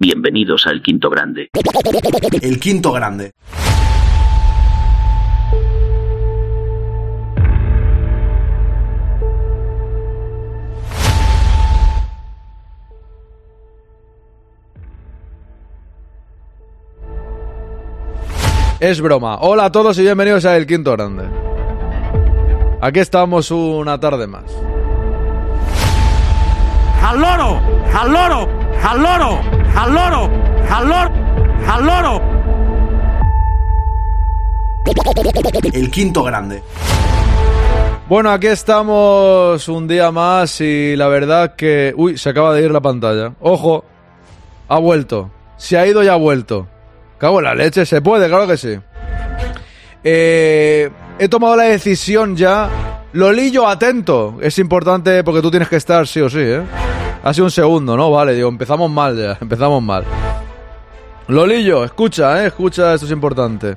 Bienvenidos 0.00 0.64
al 0.68 0.80
Quinto 0.80 1.10
Grande. 1.10 1.50
El 2.40 2.60
Quinto 2.60 2.92
Grande. 2.92 3.32
Es 18.78 19.00
broma. 19.00 19.38
Hola 19.40 19.64
a 19.64 19.72
todos 19.72 19.98
y 19.98 20.02
bienvenidos 20.02 20.44
a 20.44 20.56
El 20.56 20.68
Quinto 20.68 20.92
Grande. 20.92 21.24
Aquí 22.80 23.00
estamos 23.00 23.50
una 23.50 23.98
tarde 23.98 24.28
más. 24.28 24.44
¡Al 27.02 27.20
loro! 27.20 27.60
¡Al 27.92 28.12
loro! 28.12 28.67
¡Al 28.82 29.02
loro! 29.02 29.40
¡Al 29.74 29.94
loro! 29.94 30.30
¡Al 30.70 30.88
loro! 30.88 31.10
¡Al 31.66 31.86
loro! 31.86 32.22
El 35.72 35.90
Quinto 35.90 36.22
Grande. 36.22 36.62
Bueno, 38.08 38.30
aquí 38.30 38.46
estamos 38.46 39.68
un 39.68 39.86
día 39.86 40.10
más 40.10 40.60
y 40.62 40.96
la 40.96 41.08
verdad 41.08 41.54
que... 41.56 41.92
Uy, 41.96 42.16
se 42.16 42.30
acaba 42.30 42.54
de 42.54 42.64
ir 42.64 42.70
la 42.70 42.80
pantalla. 42.80 43.34
Ojo, 43.40 43.84
ha 44.68 44.78
vuelto. 44.78 45.30
Se 45.58 45.76
ha 45.76 45.86
ido 45.86 46.02
y 46.02 46.08
ha 46.08 46.14
vuelto. 46.14 46.66
Cago 47.18 47.40
en 47.40 47.44
la 47.44 47.54
leche, 47.54 47.84
se 47.84 48.00
puede, 48.00 48.28
claro 48.28 48.46
que 48.46 48.56
sí. 48.56 48.78
Eh, 50.02 50.88
he 51.18 51.28
tomado 51.28 51.56
la 51.56 51.64
decisión 51.64 52.36
ya. 52.36 52.70
Lolillo, 53.12 53.68
atento. 53.68 54.38
Es 54.40 54.58
importante 54.58 55.22
porque 55.24 55.42
tú 55.42 55.50
tienes 55.50 55.68
que 55.68 55.76
estar 55.76 56.06
sí 56.06 56.20
o 56.20 56.30
sí, 56.30 56.40
¿eh? 56.40 56.62
Ha 57.22 57.34
sido 57.34 57.46
un 57.46 57.50
segundo, 57.50 57.96
¿no? 57.96 58.10
Vale, 58.10 58.34
digo, 58.34 58.48
empezamos 58.48 58.90
mal 58.90 59.16
ya, 59.16 59.38
empezamos 59.40 59.82
mal. 59.82 60.04
Lolillo, 61.28 61.84
escucha, 61.84 62.42
¿eh? 62.42 62.46
Escucha, 62.46 62.94
esto 62.94 63.06
es 63.06 63.12
importante. 63.12 63.76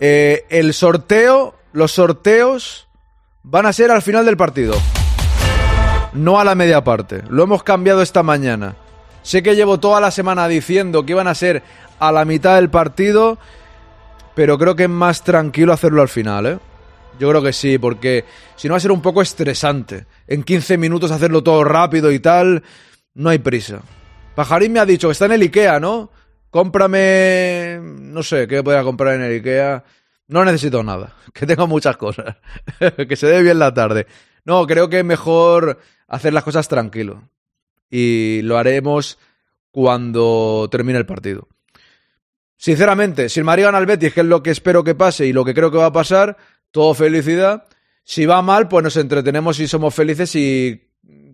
Eh, 0.00 0.44
el 0.48 0.72
sorteo, 0.72 1.54
los 1.72 1.92
sorteos 1.92 2.88
van 3.42 3.66
a 3.66 3.72
ser 3.72 3.90
al 3.90 4.02
final 4.02 4.24
del 4.24 4.36
partido. 4.36 4.74
No 6.14 6.40
a 6.40 6.44
la 6.44 6.54
media 6.54 6.82
parte. 6.82 7.22
Lo 7.28 7.42
hemos 7.42 7.62
cambiado 7.62 8.00
esta 8.00 8.22
mañana. 8.22 8.74
Sé 9.22 9.42
que 9.42 9.54
llevo 9.54 9.78
toda 9.78 10.00
la 10.00 10.10
semana 10.10 10.48
diciendo 10.48 11.04
que 11.04 11.12
iban 11.12 11.28
a 11.28 11.34
ser 11.34 11.62
a 11.98 12.12
la 12.12 12.24
mitad 12.24 12.54
del 12.54 12.70
partido, 12.70 13.38
pero 14.34 14.56
creo 14.56 14.76
que 14.76 14.84
es 14.84 14.88
más 14.88 15.24
tranquilo 15.24 15.72
hacerlo 15.72 16.00
al 16.00 16.08
final, 16.08 16.46
¿eh? 16.46 16.58
Yo 17.18 17.30
creo 17.30 17.42
que 17.42 17.52
sí, 17.52 17.78
porque 17.78 18.24
si 18.56 18.68
no 18.68 18.72
va 18.72 18.78
a 18.78 18.80
ser 18.80 18.92
un 18.92 19.02
poco 19.02 19.22
estresante. 19.22 20.06
En 20.26 20.42
15 20.42 20.76
minutos 20.78 21.10
hacerlo 21.10 21.42
todo 21.42 21.64
rápido 21.64 22.12
y 22.12 22.18
tal, 22.18 22.62
no 23.14 23.30
hay 23.30 23.38
prisa. 23.38 23.80
Pajarín 24.34 24.72
me 24.72 24.80
ha 24.80 24.86
dicho 24.86 25.08
que 25.08 25.12
está 25.12 25.24
en 25.26 25.32
el 25.32 25.42
Ikea, 25.42 25.80
¿no? 25.80 26.10
Cómprame... 26.50 27.80
No 27.82 28.22
sé, 28.22 28.46
¿qué 28.46 28.62
podría 28.62 28.82
comprar 28.82 29.14
en 29.14 29.22
el 29.22 29.32
Ikea? 29.32 29.84
No 30.28 30.44
necesito 30.44 30.82
nada, 30.82 31.14
que 31.32 31.46
tengo 31.46 31.66
muchas 31.66 31.96
cosas. 31.96 32.36
que 33.08 33.16
se 33.16 33.26
dé 33.26 33.42
bien 33.42 33.58
la 33.58 33.72
tarde. 33.72 34.06
No, 34.44 34.66
creo 34.66 34.88
que 34.88 34.98
es 34.98 35.04
mejor 35.04 35.78
hacer 36.06 36.32
las 36.32 36.44
cosas 36.44 36.68
tranquilo. 36.68 37.28
Y 37.90 38.40
lo 38.42 38.58
haremos 38.58 39.18
cuando 39.70 40.68
termine 40.70 40.98
el 40.98 41.06
partido. 41.06 41.48
Sinceramente, 42.56 43.28
si 43.28 43.40
el 43.40 43.44
Madrid 43.44 43.64
gana 43.64 43.78
al 43.78 43.86
Betis, 43.86 44.12
que 44.12 44.20
es 44.20 44.26
lo 44.26 44.42
que 44.42 44.50
espero 44.50 44.82
que 44.82 44.94
pase 44.94 45.26
y 45.26 45.32
lo 45.32 45.44
que 45.44 45.54
creo 45.54 45.70
que 45.70 45.76
va 45.76 45.86
a 45.86 45.92
pasar, 45.92 46.36
todo 46.76 46.92
felicidad. 46.92 47.64
Si 48.04 48.26
va 48.26 48.42
mal, 48.42 48.68
pues 48.68 48.84
nos 48.84 48.98
entretenemos 48.98 49.58
y 49.60 49.66
somos 49.66 49.94
felices 49.94 50.36
y 50.36 50.90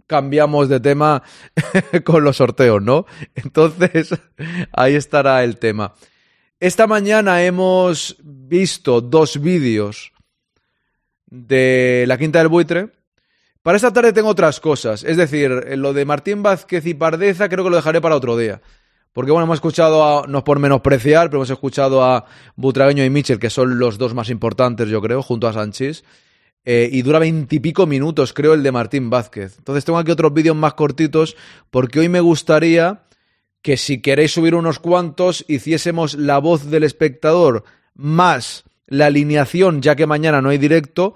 cambiamos 0.06 0.68
de 0.68 0.78
tema 0.78 1.20
con 2.04 2.22
los 2.22 2.36
sorteos, 2.36 2.80
¿no? 2.80 3.06
Entonces, 3.34 4.10
ahí 4.72 4.94
estará 4.94 5.42
el 5.42 5.58
tema. 5.58 5.94
Esta 6.60 6.86
mañana 6.86 7.42
hemos 7.42 8.18
visto 8.22 9.00
dos 9.00 9.40
vídeos 9.40 10.12
de 11.26 12.04
la 12.06 12.16
Quinta 12.18 12.38
del 12.38 12.46
Buitre. 12.46 12.90
Para 13.62 13.74
esta 13.74 13.92
tarde 13.92 14.12
tengo 14.12 14.28
otras 14.28 14.60
cosas. 14.60 15.02
Es 15.02 15.16
decir, 15.16 15.50
lo 15.76 15.92
de 15.92 16.04
Martín 16.04 16.44
Vázquez 16.44 16.86
y 16.86 16.94
Pardeza 16.94 17.48
creo 17.48 17.64
que 17.64 17.70
lo 17.70 17.76
dejaré 17.76 18.00
para 18.00 18.14
otro 18.14 18.36
día. 18.36 18.62
Porque 19.12 19.30
bueno, 19.30 19.44
hemos 19.44 19.56
escuchado 19.56 20.04
a, 20.04 20.26
no 20.26 20.38
es 20.38 20.44
por 20.44 20.58
menospreciar, 20.58 21.28
pero 21.28 21.38
hemos 21.38 21.50
escuchado 21.50 22.02
a 22.02 22.24
Butragueño 22.56 23.04
y 23.04 23.10
Mitchell, 23.10 23.38
que 23.38 23.50
son 23.50 23.78
los 23.78 23.98
dos 23.98 24.14
más 24.14 24.30
importantes, 24.30 24.88
yo 24.88 25.02
creo, 25.02 25.22
junto 25.22 25.48
a 25.48 25.52
Sánchez. 25.52 26.04
Eh, 26.64 26.88
y 26.92 27.02
dura 27.02 27.18
veintipico 27.18 27.86
minutos, 27.86 28.32
creo, 28.32 28.54
el 28.54 28.62
de 28.62 28.72
Martín 28.72 29.10
Vázquez. 29.10 29.56
Entonces 29.58 29.84
tengo 29.84 29.98
aquí 29.98 30.12
otros 30.12 30.32
vídeos 30.32 30.56
más 30.56 30.74
cortitos, 30.74 31.36
porque 31.70 32.00
hoy 32.00 32.08
me 32.08 32.20
gustaría 32.20 33.02
que 33.62 33.76
si 33.76 34.00
queréis 34.00 34.32
subir 34.32 34.54
unos 34.54 34.78
cuantos, 34.78 35.44
hiciésemos 35.48 36.14
la 36.14 36.38
voz 36.38 36.70
del 36.70 36.84
espectador 36.84 37.64
más 37.94 38.64
la 38.86 39.06
alineación, 39.06 39.80
ya 39.82 39.96
que 39.96 40.06
mañana 40.06 40.42
no 40.42 40.50
hay 40.50 40.58
directo, 40.58 41.14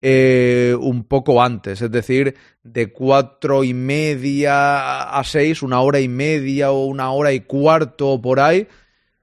eh, 0.00 0.76
un 0.78 1.04
poco 1.04 1.42
antes, 1.42 1.82
es 1.82 1.90
decir, 1.90 2.36
de 2.62 2.92
cuatro 2.92 3.64
y 3.64 3.74
media 3.74 5.02
a 5.10 5.24
seis, 5.24 5.62
una 5.62 5.80
hora 5.80 5.98
y 5.98 6.08
media 6.08 6.70
o 6.70 6.84
una 6.84 7.10
hora 7.10 7.32
y 7.32 7.40
cuarto 7.40 8.20
por 8.20 8.38
ahí, 8.38 8.68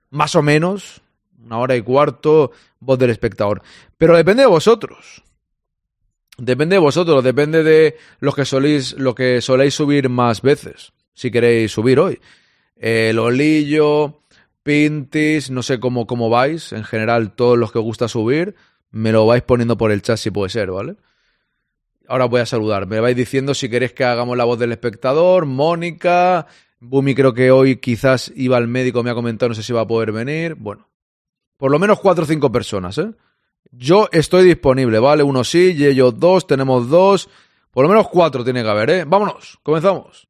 más 0.10 0.36
o 0.36 0.42
menos, 0.42 1.02
una 1.44 1.60
hora 1.60 1.76
y 1.76 1.82
cuarto, 1.82 2.52
voz 2.80 3.00
del 3.00 3.10
espectador. 3.10 3.62
Pero 3.98 4.18
depende 4.18 4.44
de 4.44 4.48
vosotros. 4.48 5.24
Depende 6.38 6.76
de 6.76 6.82
vosotros, 6.82 7.24
depende 7.24 7.64
de 7.64 7.96
lo 8.20 8.34
que 8.34 8.44
soléis, 8.44 8.94
lo 8.98 9.16
que 9.16 9.40
soléis 9.40 9.74
subir 9.74 10.10
más 10.10 10.42
veces, 10.42 10.92
si 11.14 11.32
queréis 11.32 11.72
subir 11.72 11.98
hoy. 11.98 12.20
El 12.76 13.20
olillo, 13.20 14.20
Pintis, 14.62 15.50
no 15.50 15.64
sé 15.64 15.80
cómo, 15.80 16.06
cómo 16.06 16.30
vais, 16.30 16.74
en 16.74 16.84
general 16.84 17.34
todos 17.36 17.58
los 17.58 17.72
que 17.72 17.80
gusta 17.80 18.10
subir 18.10 18.56
me 18.96 19.12
lo 19.12 19.26
vais 19.26 19.44
poniendo 19.44 19.78
por 19.78 19.92
el 19.92 20.02
chat 20.02 20.16
si 20.16 20.32
puede 20.32 20.50
ser, 20.50 20.72
¿vale? 20.72 20.96
Ahora 22.08 22.26
voy 22.26 22.40
a 22.40 22.46
saludar. 22.46 22.88
Me 22.88 23.02
vais 23.02 23.16
diciendo 23.16 23.54
si 23.54 23.68
queréis 23.68 23.92
que 23.92 24.06
hagamos 24.06 24.38
la 24.38 24.46
voz 24.46 24.58
del 24.58 24.72
espectador. 24.72 25.46
Mónica. 25.46 26.48
Bumi 26.80 27.14
creo 27.14 27.34
que 27.34 27.52
hoy 27.52 27.76
quizás 27.76 28.32
iba 28.38 28.56
al 28.56 28.70
médico, 28.70 29.04
me 29.04 29.10
ha 29.10 29.14
comentado, 29.14 29.50
no 29.50 29.56
sé 29.56 29.64
si 29.64 29.74
va 29.74 29.82
a 29.82 29.88
poder 29.88 30.14
venir. 30.14 30.56
Bueno, 30.56 30.88
por 31.58 31.72
lo 31.72 31.80
menos 31.80 32.00
cuatro 32.00 32.24
o 32.24 32.28
cinco 32.28 32.50
personas, 32.54 32.98
¿eh? 32.98 33.12
Yo 33.70 34.08
estoy 34.14 34.46
disponible, 34.46 35.00
¿vale? 35.00 35.24
Uno 35.24 35.44
sí, 35.44 35.76
y 35.78 35.86
ellos 35.86 36.18
dos, 36.18 36.48
tenemos 36.48 36.88
dos. 36.88 37.28
Por 37.72 37.84
lo 37.84 37.90
menos 37.90 38.08
cuatro 38.08 38.46
tiene 38.46 38.64
que 38.64 38.70
haber, 38.70 38.90
¿eh? 38.92 39.04
Vámonos, 39.06 39.60
comenzamos. 39.62 40.26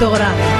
Quinto 0.00 0.59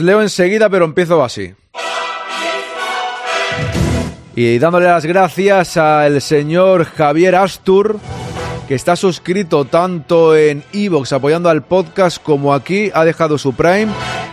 Leo 0.00 0.22
enseguida, 0.22 0.68
pero 0.68 0.84
empiezo 0.84 1.22
así. 1.22 1.54
Y 4.36 4.58
dándole 4.58 4.86
las 4.86 5.06
gracias 5.06 5.76
al 5.76 6.20
señor 6.20 6.84
Javier 6.84 7.36
Astur, 7.36 8.00
que 8.66 8.74
está 8.74 8.96
suscrito 8.96 9.64
tanto 9.64 10.36
en 10.36 10.64
Evox 10.72 11.12
apoyando 11.12 11.48
al 11.48 11.62
podcast 11.62 12.20
como 12.20 12.52
aquí, 12.52 12.90
ha 12.94 13.04
dejado 13.04 13.38
su 13.38 13.54
Prime 13.54 13.88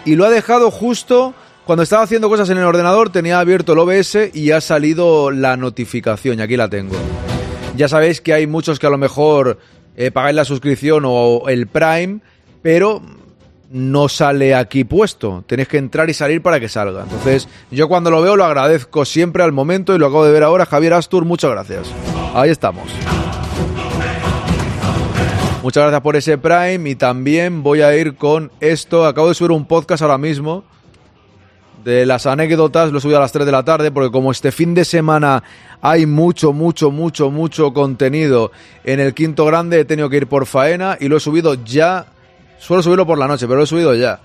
y 0.06 0.16
lo 0.16 0.26
ha 0.26 0.30
dejado 0.30 0.72
justo 0.72 1.36
cuando 1.66 1.84
estaba 1.84 2.04
haciendo 2.04 2.28
cosas 2.28 2.50
en 2.50 2.58
el 2.58 2.64
ordenador, 2.64 3.12
tenía 3.12 3.40
abierto 3.40 3.74
el 3.74 3.80
OBS 3.80 4.34
y 4.34 4.52
ha 4.52 4.60
salido 4.60 5.30
la 5.30 5.56
notificación 5.56 6.40
y 6.40 6.42
aquí 6.42 6.58
la 6.58 6.68
tengo. 6.68 6.96
Ya 7.78 7.88
sabéis 7.88 8.20
que 8.20 8.34
hay 8.34 8.48
muchos 8.48 8.80
que 8.80 8.88
a 8.88 8.90
lo 8.90 8.98
mejor 8.98 9.60
eh, 9.96 10.10
pagáis 10.10 10.36
la 10.36 10.46
suscripción 10.46 11.04
o 11.06 11.48
el 11.48 11.68
Prime, 11.68 12.22
pero 12.64 13.02
no 13.72 14.10
sale 14.10 14.54
aquí 14.54 14.84
puesto. 14.84 15.44
Tenéis 15.48 15.68
que 15.70 15.78
entrar 15.78 16.10
y 16.10 16.14
salir 16.14 16.42
para 16.42 16.60
que 16.60 16.70
salga. 16.70 17.04
Entonces, 17.04 17.48
yo 17.72 17.88
cuando 17.88 18.12
lo 18.12 18.22
veo 18.22 18.36
lo 18.36 18.44
agradezco 18.44 19.06
siempre 19.06 19.44
al 19.44 19.52
momento 19.52 19.96
y 19.96 19.98
lo 19.98 20.08
acabo 20.08 20.26
de 20.26 20.32
ver 20.32 20.44
ahora. 20.44 20.66
Javier 20.66 20.94
Astur, 20.94 21.26
muchas 21.26 21.52
gracias. 21.52 21.92
Ahí 22.34 22.50
estamos. 22.50 22.84
Muchas 25.64 25.84
gracias 25.84 26.02
por 26.02 26.16
ese 26.16 26.38
Prime 26.38 26.90
y 26.90 26.96
también 26.96 27.64
voy 27.64 27.82
a 27.82 27.96
ir 27.96 28.16
con 28.16 28.52
esto. 28.60 29.06
Acabo 29.06 29.30
de 29.30 29.36
subir 29.36 29.52
un 29.52 29.66
podcast 29.66 30.02
ahora 30.02 30.18
mismo 30.18 30.64
de 31.84 32.06
las 32.06 32.26
anécdotas, 32.26 32.92
lo 32.92 33.00
subido 33.00 33.18
a 33.18 33.22
las 33.22 33.32
3 33.32 33.46
de 33.46 33.52
la 33.52 33.64
tarde 33.64 33.92
porque 33.92 34.12
como 34.12 34.32
este 34.32 34.52
fin 34.52 34.74
de 34.74 34.86
semana 34.86 35.44
hay 35.82 36.06
mucho, 36.06 36.54
mucho, 36.54 36.92
mucho, 36.92 37.32
mucho 37.32 37.74
contenido 37.74 38.52
en 38.84 39.00
el 39.00 39.14
quinto 39.14 39.46
grande, 39.46 39.80
he 39.80 39.86
tenido 39.86 40.10
que 40.10 40.18
ir 40.18 40.28
por 40.28 40.46
faena 40.46 40.98
y 41.00 41.08
lo 41.08 41.18
he 41.18 41.20
subido 41.20 41.56
ya, 41.56 42.08
suelo 42.62 42.84
subirlo 42.84 43.06
por 43.06 43.18
la 43.18 43.28
noche, 43.28 43.48
pero 43.48 43.58
lo 43.58 43.64
he 43.64 43.68
subido 43.68 43.96
ya. 43.96 44.20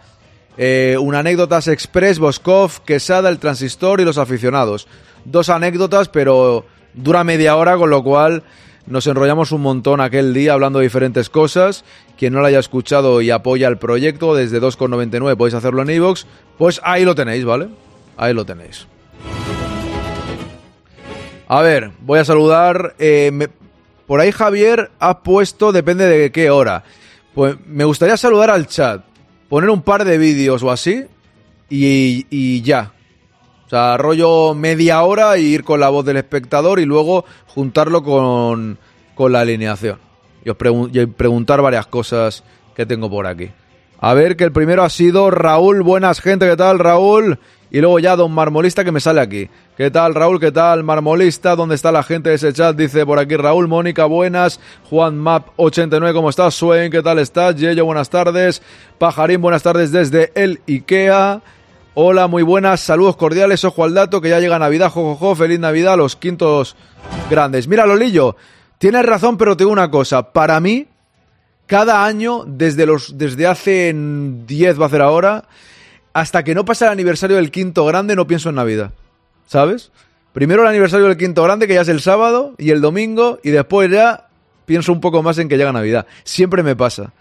Eh, 0.58 0.96
una 1.00 1.20
anécdotas 1.20 1.68
express, 1.68 2.18
Boscov, 2.18 2.82
Quesada, 2.84 3.28
el 3.28 3.38
transistor 3.38 4.00
y 4.00 4.04
los 4.04 4.18
aficionados. 4.18 4.86
Dos 5.24 5.48
anécdotas, 5.48 6.08
pero 6.08 6.64
dura 6.94 7.24
media 7.24 7.56
hora, 7.56 7.76
con 7.76 7.90
lo 7.90 8.02
cual 8.02 8.42
nos 8.86 9.06
enrollamos 9.06 9.52
un 9.52 9.62
montón 9.62 10.00
aquel 10.00 10.32
día 10.32 10.52
hablando 10.52 10.78
de 10.78 10.84
diferentes 10.84 11.30
cosas. 11.30 11.84
Quien 12.18 12.34
no 12.34 12.40
lo 12.40 12.46
haya 12.46 12.58
escuchado 12.58 13.20
y 13.20 13.30
apoya 13.30 13.68
el 13.68 13.78
proyecto 13.78 14.34
desde 14.34 14.60
2,99 14.60 15.36
podéis 15.36 15.54
hacerlo 15.54 15.82
en 15.82 15.90
iVoox. 15.90 16.24
Pues 16.58 16.80
ahí 16.84 17.04
lo 17.04 17.14
tenéis, 17.14 17.44
¿vale? 17.44 17.68
Ahí 18.16 18.32
lo 18.32 18.44
tenéis. 18.44 18.86
A 21.48 21.62
ver, 21.62 21.90
voy 22.00 22.18
a 22.18 22.24
saludar. 22.24 22.94
eh, 22.98 23.48
por 24.06 24.20
ahí 24.20 24.30
Javier 24.30 24.90
ha 25.00 25.22
puesto, 25.22 25.72
depende 25.72 26.06
de 26.06 26.30
qué 26.30 26.50
hora. 26.50 26.84
Pues 27.36 27.54
me 27.66 27.84
gustaría 27.84 28.16
saludar 28.16 28.48
al 28.48 28.66
chat. 28.66 29.04
Poner 29.50 29.68
un 29.68 29.82
par 29.82 30.06
de 30.06 30.16
vídeos 30.16 30.62
o 30.62 30.70
así. 30.70 31.04
Y, 31.68 32.26
y 32.30 32.62
ya. 32.62 32.92
O 33.66 33.68
sea, 33.68 33.98
rollo 33.98 34.54
media 34.54 35.02
hora 35.02 35.36
y 35.36 35.42
ir 35.42 35.62
con 35.62 35.78
la 35.78 35.90
voz 35.90 36.06
del 36.06 36.16
espectador 36.16 36.80
y 36.80 36.86
luego 36.86 37.26
juntarlo 37.48 38.02
con, 38.02 38.78
con 39.14 39.32
la 39.32 39.40
alineación. 39.40 39.98
Y 40.46 40.48
os 40.48 40.56
pregun- 40.56 40.90
y 40.94 41.04
preguntar 41.04 41.60
varias 41.60 41.86
cosas 41.88 42.42
que 42.74 42.86
tengo 42.86 43.10
por 43.10 43.26
aquí. 43.26 43.50
A 44.00 44.14
ver, 44.14 44.36
que 44.36 44.44
el 44.44 44.52
primero 44.52 44.82
ha 44.82 44.88
sido 44.88 45.30
Raúl. 45.30 45.82
Buenas, 45.82 46.22
gente, 46.22 46.48
¿qué 46.48 46.56
tal, 46.56 46.78
Raúl? 46.78 47.38
Y 47.70 47.80
luego 47.80 47.98
ya 47.98 48.16
Don 48.16 48.32
Marmolista 48.32 48.84
que 48.84 48.92
me 48.92 49.00
sale 49.00 49.20
aquí. 49.20 49.48
¿Qué 49.76 49.90
tal, 49.90 50.14
Raúl? 50.14 50.38
¿Qué 50.38 50.52
tal, 50.52 50.84
Marmolista? 50.84 51.56
¿Dónde 51.56 51.74
está 51.74 51.90
la 51.90 52.02
gente 52.02 52.30
de 52.30 52.36
ese 52.36 52.52
chat? 52.52 52.76
Dice 52.76 53.04
por 53.04 53.18
aquí 53.18 53.36
Raúl, 53.36 53.68
Mónica, 53.68 54.04
buenas. 54.04 54.60
Juan 54.88 55.20
Map89, 55.20 56.12
¿cómo 56.12 56.30
estás? 56.30 56.54
Swain, 56.54 56.90
¿qué 56.90 57.02
tal 57.02 57.18
estás? 57.18 57.56
Yello, 57.56 57.84
buenas 57.84 58.08
tardes. 58.08 58.62
Pajarín, 58.98 59.40
buenas 59.40 59.62
tardes 59.62 59.90
desde 59.90 60.30
el 60.34 60.60
IKEA. 60.68 61.42
Hola, 61.98 62.26
muy 62.26 62.42
buenas, 62.42 62.80
saludos 62.80 63.16
cordiales, 63.16 63.64
ojo 63.64 63.82
al 63.82 63.94
dato, 63.94 64.20
que 64.20 64.28
ya 64.28 64.38
llega 64.38 64.58
Navidad, 64.58 64.90
jojojo, 64.90 65.34
feliz 65.34 65.58
Navidad, 65.58 65.96
los 65.96 66.14
quintos 66.14 66.76
grandes. 67.30 67.68
Mira, 67.68 67.86
Lolillo, 67.86 68.36
tienes 68.76 69.06
razón, 69.06 69.38
pero 69.38 69.56
te 69.56 69.64
una 69.64 69.90
cosa, 69.90 70.30
para 70.30 70.60
mí, 70.60 70.88
cada 71.64 72.04
año, 72.04 72.44
desde, 72.46 72.84
los, 72.84 73.16
desde 73.16 73.46
hace 73.46 73.94
10, 73.96 74.78
va 74.78 74.84
a 74.84 74.90
ser 74.90 75.00
ahora, 75.00 75.44
hasta 76.16 76.44
que 76.44 76.54
no 76.54 76.64
pasa 76.64 76.86
el 76.86 76.92
aniversario 76.92 77.36
del 77.36 77.50
quinto 77.50 77.84
grande, 77.84 78.16
no 78.16 78.26
pienso 78.26 78.48
en 78.48 78.54
Navidad, 78.54 78.92
¿sabes? 79.44 79.92
Primero 80.32 80.62
el 80.62 80.68
aniversario 80.68 81.08
del 81.08 81.18
quinto 81.18 81.42
grande, 81.42 81.66
que 81.66 81.74
ya 81.74 81.82
es 81.82 81.88
el 81.88 82.00
sábado 82.00 82.54
y 82.56 82.70
el 82.70 82.80
domingo, 82.80 83.38
y 83.44 83.50
después 83.50 83.90
ya 83.90 84.28
pienso 84.64 84.94
un 84.94 85.02
poco 85.02 85.22
más 85.22 85.36
en 85.36 85.50
que 85.50 85.58
llega 85.58 85.72
Navidad. 85.72 86.06
Siempre 86.24 86.62
me 86.62 86.74
pasa. 86.74 87.12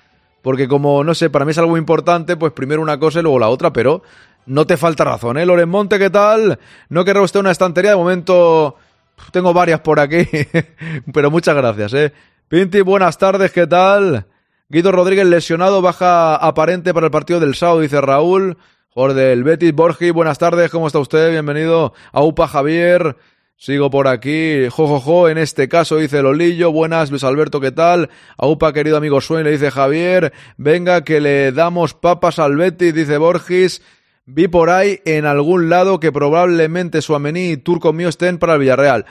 Porque 0.41 0.69
como, 0.69 1.03
no 1.03 1.13
sé, 1.13 1.29
para 1.29 1.43
mí 1.43 1.51
es 1.51 1.57
algo 1.57 1.75
importante, 1.75 2.37
pues 2.37 2.53
primero 2.53 2.81
una 2.81 2.97
cosa 2.97 3.19
y 3.19 3.23
luego 3.23 3.37
la 3.37 3.49
otra, 3.49 3.73
pero 3.73 4.01
no 4.45 4.65
te 4.65 4.77
falta 4.77 5.03
razón, 5.03 5.39
¿eh? 5.39 5.45
Loren 5.45 5.67
Monte, 5.67 5.99
¿qué 5.99 6.09
tal? 6.09 6.57
No 6.87 7.03
querrá 7.03 7.21
usted 7.21 7.41
una 7.41 7.51
estantería, 7.51 7.91
de 7.91 7.97
momento 7.97 8.77
tengo 9.33 9.51
varias 9.51 9.81
por 9.81 9.99
aquí, 9.99 10.25
pero 11.13 11.29
muchas 11.29 11.53
gracias, 11.53 11.93
¿eh? 11.95 12.13
Pinti, 12.47 12.79
buenas 12.79 13.17
tardes, 13.17 13.51
¿qué 13.51 13.67
tal? 13.67 14.25
Guido 14.69 14.93
Rodríguez 14.93 15.25
lesionado, 15.25 15.81
baja 15.81 16.37
aparente 16.37 16.93
para 16.93 17.07
el 17.07 17.11
partido 17.11 17.41
del 17.41 17.55
sábado, 17.55 17.81
dice 17.81 17.99
Raúl. 17.99 18.57
Jugador 18.95 19.17
del 19.17 19.43
Betis, 19.43 19.73
Borgi, 19.73 20.11
buenas 20.11 20.37
tardes, 20.37 20.71
¿cómo 20.71 20.87
está 20.87 20.99
usted? 20.99 21.29
Bienvenido. 21.29 21.93
Aupa 22.13 22.47
Javier, 22.47 23.17
sigo 23.57 23.89
por 23.89 24.07
aquí. 24.07 24.69
Jojojo, 24.69 25.01
jo, 25.01 25.21
jo, 25.23 25.27
en 25.27 25.37
este 25.37 25.67
caso 25.67 25.97
dice 25.97 26.21
Lolillo, 26.21 26.71
buenas, 26.71 27.11
Luis 27.11 27.25
Alberto, 27.25 27.59
¿qué 27.59 27.73
tal? 27.73 28.09
Aupa, 28.37 28.71
querido 28.71 28.95
amigo 28.95 29.19
Swain, 29.19 29.43
le 29.43 29.51
dice 29.51 29.69
Javier, 29.69 30.31
venga 30.55 31.03
que 31.03 31.19
le 31.19 31.51
damos 31.51 31.93
papas 31.93 32.39
al 32.39 32.55
Betis, 32.55 32.93
dice 32.93 33.17
Borgis. 33.17 33.81
Vi 34.25 34.47
por 34.47 34.69
ahí 34.69 35.01
en 35.03 35.25
algún 35.25 35.67
lado 35.67 35.99
que 35.99 36.13
probablemente 36.13 37.01
Suamení 37.01 37.49
y 37.49 37.57
Turco 37.57 37.91
mío 37.91 38.07
estén 38.07 38.37
para 38.37 38.53
el 38.53 38.59
Villarreal. 38.61 39.05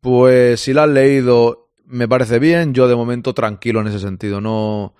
Pues 0.00 0.62
si 0.62 0.72
la 0.72 0.82
has 0.82 0.90
leído, 0.90 1.70
me 1.84 2.08
parece 2.08 2.40
bien. 2.40 2.74
Yo 2.74 2.88
de 2.88 2.96
momento 2.96 3.34
tranquilo 3.34 3.82
en 3.82 3.86
ese 3.86 4.00
sentido. 4.00 4.40
No, 4.40 4.96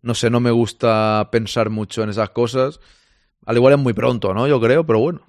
no 0.00 0.14
sé, 0.14 0.30
no 0.30 0.38
me 0.38 0.52
gusta 0.52 1.28
pensar 1.32 1.70
mucho 1.70 2.04
en 2.04 2.10
esas 2.10 2.30
cosas. 2.30 2.78
Al 3.44 3.56
igual 3.56 3.74
es 3.74 3.78
muy 3.78 3.92
pronto, 3.92 4.32
¿no? 4.34 4.46
Yo 4.46 4.60
creo, 4.60 4.84
pero 4.84 5.00
bueno. 5.00 5.20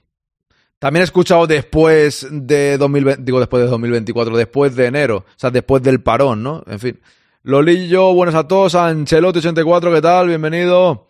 También 0.80 1.02
he 1.02 1.06
escuchado 1.06 1.48
después 1.48 2.28
de 2.30 2.78
2020, 2.78 3.24
digo 3.24 3.40
después 3.40 3.64
de 3.64 3.70
2024, 3.70 4.36
después 4.36 4.76
de 4.76 4.88
enero, 4.88 5.18
o 5.18 5.26
sea, 5.38 5.50
después 5.50 5.82
del 5.82 6.02
parón, 6.02 6.44
¿no? 6.44 6.64
En 6.68 6.80
fin. 6.80 7.00
Lolillo, 7.44 8.14
buenas 8.14 8.36
a 8.36 8.48
todos. 8.48 8.76
Ancelotti84, 8.76 9.94
¿qué 9.94 10.02
tal? 10.02 10.28
Bienvenido. 10.28 11.08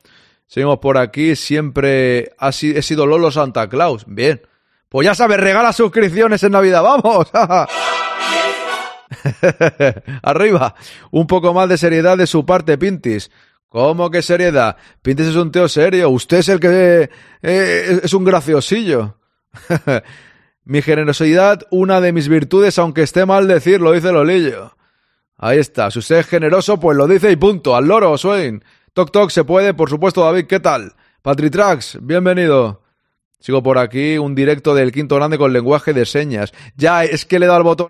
Seguimos 0.48 0.80
por 0.80 0.98
aquí. 0.98 1.36
Siempre 1.36 2.32
ha 2.38 2.50
he 2.50 2.82
sido 2.82 3.06
Lolo 3.06 3.32
Santa 3.32 3.68
Claus. 3.68 4.06
Bien. 4.08 4.42
Pues 4.90 5.06
ya 5.06 5.16
sabes, 5.16 5.40
regala 5.40 5.74
suscripciones 5.74 6.44
en 6.44 6.52
Navidad. 6.52 6.84
¡Vamos! 6.84 7.28
Arriba. 10.22 10.76
Un 11.12 11.28
poco 11.28 11.54
más 11.54 11.70
de 11.70 11.78
seriedad 11.78 12.18
de 12.18 12.28
su 12.28 12.46
parte, 12.46 12.78
Pintis. 12.78 13.32
¿Cómo 13.74 14.12
que 14.12 14.22
seriedad? 14.22 14.78
Pintis 15.02 15.30
es 15.30 15.36
un 15.36 15.52
tío 15.52 15.68
serio. 15.68 16.12
Usted 16.12 16.38
es 16.38 16.50
el 16.50 16.60
que 16.60 17.10
eh, 17.42 18.00
es 18.04 18.14
un 18.14 18.24
graciosillo. 18.24 19.18
Mi 20.64 20.84
generosidad, 20.84 21.64
una 21.72 22.00
de 22.00 22.12
mis 22.12 22.30
virtudes, 22.30 22.78
aunque 22.78 23.02
esté 23.02 23.26
mal 23.26 23.48
decirlo, 23.48 23.92
dice 23.92 24.12
Lolillo. 24.12 24.78
Ahí 25.38 25.58
está. 25.58 25.90
Si 25.90 25.98
usted 25.98 26.18
es 26.18 26.28
generoso, 26.28 26.80
pues 26.80 26.96
lo 26.96 27.08
dice 27.08 27.32
y 27.32 27.36
punto. 27.36 27.76
Al 27.76 27.88
loro, 27.88 28.16
Swain. 28.16 28.64
Toc 28.94 29.12
Toc 29.12 29.32
se 29.32 29.44
puede, 29.44 29.74
por 29.74 29.90
supuesto, 29.90 30.24
David, 30.24 30.46
¿qué 30.46 30.60
tal? 30.60 30.94
Patritrax, 31.24 31.98
bienvenido. 32.00 32.84
Sigo 33.40 33.64
por 33.64 33.80
aquí, 33.80 34.20
un 34.20 34.36
directo 34.36 34.76
del 34.76 34.92
quinto 34.92 35.16
grande 35.16 35.40
con 35.40 35.52
lenguaje 35.52 35.94
de 35.94 36.06
señas. 36.06 36.54
Ya, 36.78 37.06
es 37.06 37.26
que 37.26 37.40
le 37.40 37.46
he 37.46 37.48
dado 37.48 37.58
al 37.58 37.64
botón. 37.64 37.90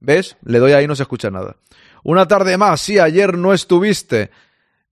¿Ves? 0.00 0.36
Le 0.42 0.58
doy 0.58 0.72
ahí 0.72 0.88
no 0.88 0.96
se 0.96 1.04
escucha 1.04 1.30
nada. 1.30 1.54
Una 2.02 2.26
tarde 2.26 2.56
más, 2.56 2.80
sí, 2.80 2.98
ayer 2.98 3.36
no 3.36 3.52
estuviste. 3.52 4.30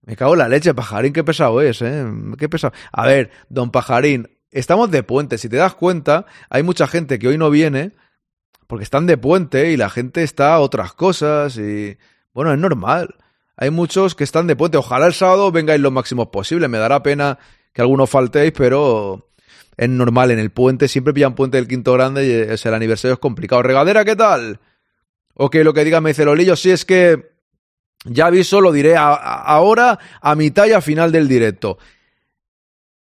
Me 0.03 0.15
cago 0.15 0.33
en 0.33 0.39
la 0.39 0.47
leche, 0.47 0.73
pajarín, 0.73 1.13
qué 1.13 1.23
pesado 1.23 1.61
es, 1.61 1.81
¿eh? 1.81 2.05
Qué 2.37 2.49
pesado. 2.49 2.73
A 2.91 3.05
ver, 3.05 3.29
don 3.49 3.71
pajarín, 3.71 4.29
estamos 4.49 4.89
de 4.91 5.03
puente. 5.03 5.37
Si 5.37 5.49
te 5.49 5.57
das 5.57 5.75
cuenta, 5.75 6.25
hay 6.49 6.63
mucha 6.63 6.87
gente 6.87 7.19
que 7.19 7.27
hoy 7.27 7.37
no 7.37 7.49
viene 7.49 7.91
porque 8.67 8.83
están 8.83 9.05
de 9.05 9.17
puente 9.17 9.71
y 9.71 9.77
la 9.77 9.89
gente 9.89 10.23
está 10.23 10.53
a 10.53 10.59
otras 10.59 10.93
cosas 10.93 11.57
y... 11.57 11.97
Bueno, 12.33 12.53
es 12.53 12.59
normal. 12.59 13.15
Hay 13.57 13.69
muchos 13.69 14.15
que 14.15 14.23
están 14.23 14.47
de 14.47 14.55
puente. 14.55 14.77
Ojalá 14.77 15.07
el 15.07 15.13
sábado 15.13 15.51
vengáis 15.51 15.81
lo 15.81 15.91
máximo 15.91 16.31
posible. 16.31 16.69
Me 16.69 16.77
dará 16.77 17.03
pena 17.03 17.37
que 17.73 17.81
algunos 17.81 18.09
faltéis, 18.09 18.53
pero 18.53 19.29
es 19.75 19.89
normal. 19.89 20.31
En 20.31 20.39
el 20.39 20.51
puente 20.51 20.87
siempre 20.87 21.13
pillan 21.13 21.35
puente 21.35 21.57
del 21.57 21.67
quinto 21.67 21.91
grande 21.91 22.25
y 22.25 22.31
es 22.53 22.65
el 22.65 22.73
aniversario 22.73 23.15
es 23.15 23.19
complicado. 23.19 23.61
Regadera, 23.61 24.05
¿qué 24.05 24.15
tal? 24.15 24.61
Ok, 25.43 25.55
lo 25.63 25.73
que 25.73 25.83
diga 25.83 26.01
me 26.01 26.11
dice 26.11 26.23
Lolillo. 26.23 26.55
Si 26.55 26.69
es 26.69 26.85
que 26.85 27.31
ya 28.05 28.27
aviso, 28.27 28.61
lo 28.61 28.71
diré 28.71 28.95
ahora, 28.95 29.97
a 30.21 30.35
mitad 30.35 30.67
y 30.67 30.73
a 30.73 30.81
final 30.81 31.11
del 31.11 31.27
directo. 31.27 31.79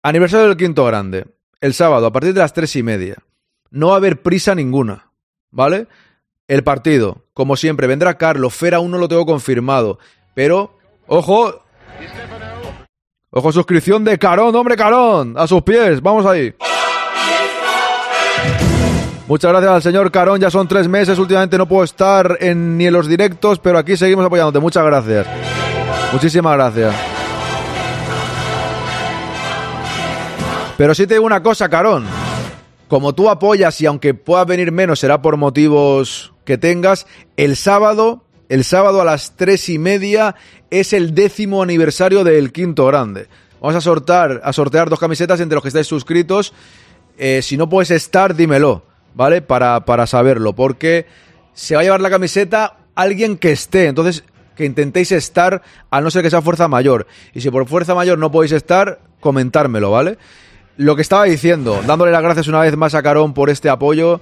Aniversario 0.03 0.49
del 0.49 0.57
quinto 0.57 0.83
grande. 0.83 1.25
El 1.61 1.73
sábado, 1.73 2.05
a 2.05 2.11
partir 2.11 2.33
de 2.33 2.41
las 2.41 2.51
tres 2.51 2.75
y 2.75 2.83
media. 2.83 3.15
No 3.69 3.87
va 3.87 3.93
a 3.93 3.97
haber 3.97 4.23
prisa 4.23 4.55
ninguna. 4.55 5.09
¿Vale? 5.51 5.87
El 6.49 6.65
partido, 6.65 7.23
como 7.33 7.55
siempre, 7.55 7.87
vendrá 7.87 8.17
Carlos. 8.17 8.53
Fer 8.53 8.73
aún 8.73 8.91
no 8.91 8.97
lo 8.97 9.07
tengo 9.07 9.25
confirmado. 9.25 9.97
Pero, 10.33 10.77
ojo. 11.07 11.63
Ojo, 13.29 13.51
suscripción 13.53 14.03
de 14.03 14.19
Carón, 14.19 14.53
hombre 14.53 14.75
Carón. 14.75 15.35
A 15.37 15.47
sus 15.47 15.63
pies, 15.63 16.01
vamos 16.01 16.25
ahí. 16.25 16.53
Muchas 19.27 19.51
gracias 19.51 19.71
al 19.71 19.81
señor 19.81 20.09
Carón, 20.09 20.39
ya 20.39 20.49
son 20.49 20.69
tres 20.69 20.87
meses, 20.87 21.19
últimamente 21.19 21.57
no 21.57 21.67
puedo 21.67 21.83
estar 21.83 22.37
en, 22.39 22.77
ni 22.77 22.87
en 22.87 22.93
los 22.93 23.07
directos, 23.07 23.59
pero 23.59 23.77
aquí 23.77 23.97
seguimos 23.97 24.25
apoyándote, 24.25 24.59
muchas 24.59 24.85
gracias. 24.85 25.27
Muchísimas 26.13 26.53
gracias. 26.55 26.95
Pero 30.77 30.95
sí 30.95 31.05
te 31.07 31.15
digo 31.15 31.25
una 31.25 31.43
cosa, 31.43 31.67
Carón. 31.67 32.05
Como 32.87 33.13
tú 33.13 33.29
apoyas 33.29 33.81
y 33.81 33.85
aunque 33.85 34.13
pueda 34.13 34.45
venir 34.45 34.71
menos 34.71 34.99
será 34.99 35.21
por 35.21 35.35
motivos 35.35 36.33
que 36.45 36.57
tengas, 36.57 37.05
el 37.35 37.57
sábado 37.57 38.23
El 38.49 38.63
sábado 38.63 39.01
a 39.01 39.05
las 39.05 39.35
tres 39.35 39.67
y 39.67 39.77
media 39.77 40.35
es 40.69 40.93
el 40.93 41.13
décimo 41.13 41.61
aniversario 41.61 42.23
del 42.23 42.53
quinto 42.53 42.85
grande. 42.85 43.27
Vamos 43.59 43.75
a 43.75 43.81
sortear, 43.81 44.39
a 44.43 44.53
sortear 44.53 44.89
dos 44.89 44.99
camisetas 44.99 45.41
entre 45.41 45.55
los 45.55 45.63
que 45.63 45.67
estáis 45.67 45.87
suscritos. 45.87 46.53
Eh, 47.17 47.41
si 47.41 47.57
no 47.57 47.67
puedes 47.67 47.91
estar, 47.91 48.35
dímelo, 48.35 48.83
¿vale? 49.17 49.41
Para, 49.41 49.83
para 49.83 50.07
saberlo, 50.07 50.53
porque 50.53 51.07
se 51.53 51.73
va 51.75 51.81
a 51.81 51.83
llevar 51.83 52.01
la 52.01 52.11
camiseta 52.11 52.77
alguien 52.95 53.35
que 53.35 53.51
esté. 53.51 53.87
Entonces, 53.87 54.23
que 54.55 54.63
intentéis 54.63 55.11
estar, 55.11 55.61
a 55.89 56.01
no 56.01 56.11
ser 56.11 56.23
que 56.23 56.29
sea 56.29 56.41
fuerza 56.41 56.67
mayor. 56.67 57.07
Y 57.33 57.41
si 57.41 57.49
por 57.49 57.67
fuerza 57.67 57.95
mayor 57.95 58.17
no 58.19 58.31
podéis 58.31 58.51
estar, 58.51 58.99
comentármelo, 59.19 59.91
¿vale? 59.91 60.17
Lo 60.77 60.95
que 60.95 61.01
estaba 61.01 61.23
diciendo, 61.23 61.81
dándole 61.85 62.11
las 62.11 62.21
gracias 62.21 62.47
una 62.47 62.61
vez 62.61 62.77
más 62.77 62.93
a 62.93 63.01
Carón 63.01 63.33
por 63.33 63.49
este 63.49 63.69
apoyo. 63.69 64.21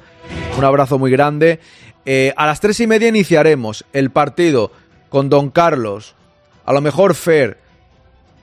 Un 0.58 0.64
abrazo 0.64 0.98
muy 0.98 1.12
grande. 1.12 1.60
Eh, 2.06 2.34
a 2.38 2.46
las 2.46 2.62
tres 2.62 2.80
y 2.80 2.88
media 2.88 3.10
iniciaremos 3.10 3.86
el 3.92 4.12
partido 4.12 4.72
con 5.10 5.30
Don 5.30 5.50
Carlos. 5.50 6.16
A 6.66 6.72
lo 6.72 6.80
mejor 6.80 7.16
Fer. 7.16 7.58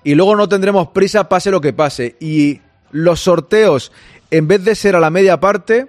Y 0.04 0.14
luego 0.14 0.36
no 0.36 0.48
tendremos 0.48 0.88
prisa, 0.88 1.28
pase 1.28 1.50
lo 1.50 1.62
que 1.62 1.72
pase. 1.72 2.16
Y 2.20 2.60
los 2.90 3.20
sorteos, 3.20 3.92
en 4.30 4.48
vez 4.48 4.64
de 4.64 4.74
ser 4.74 4.96
a 4.96 5.00
la 5.00 5.10
media 5.10 5.40
parte, 5.40 5.88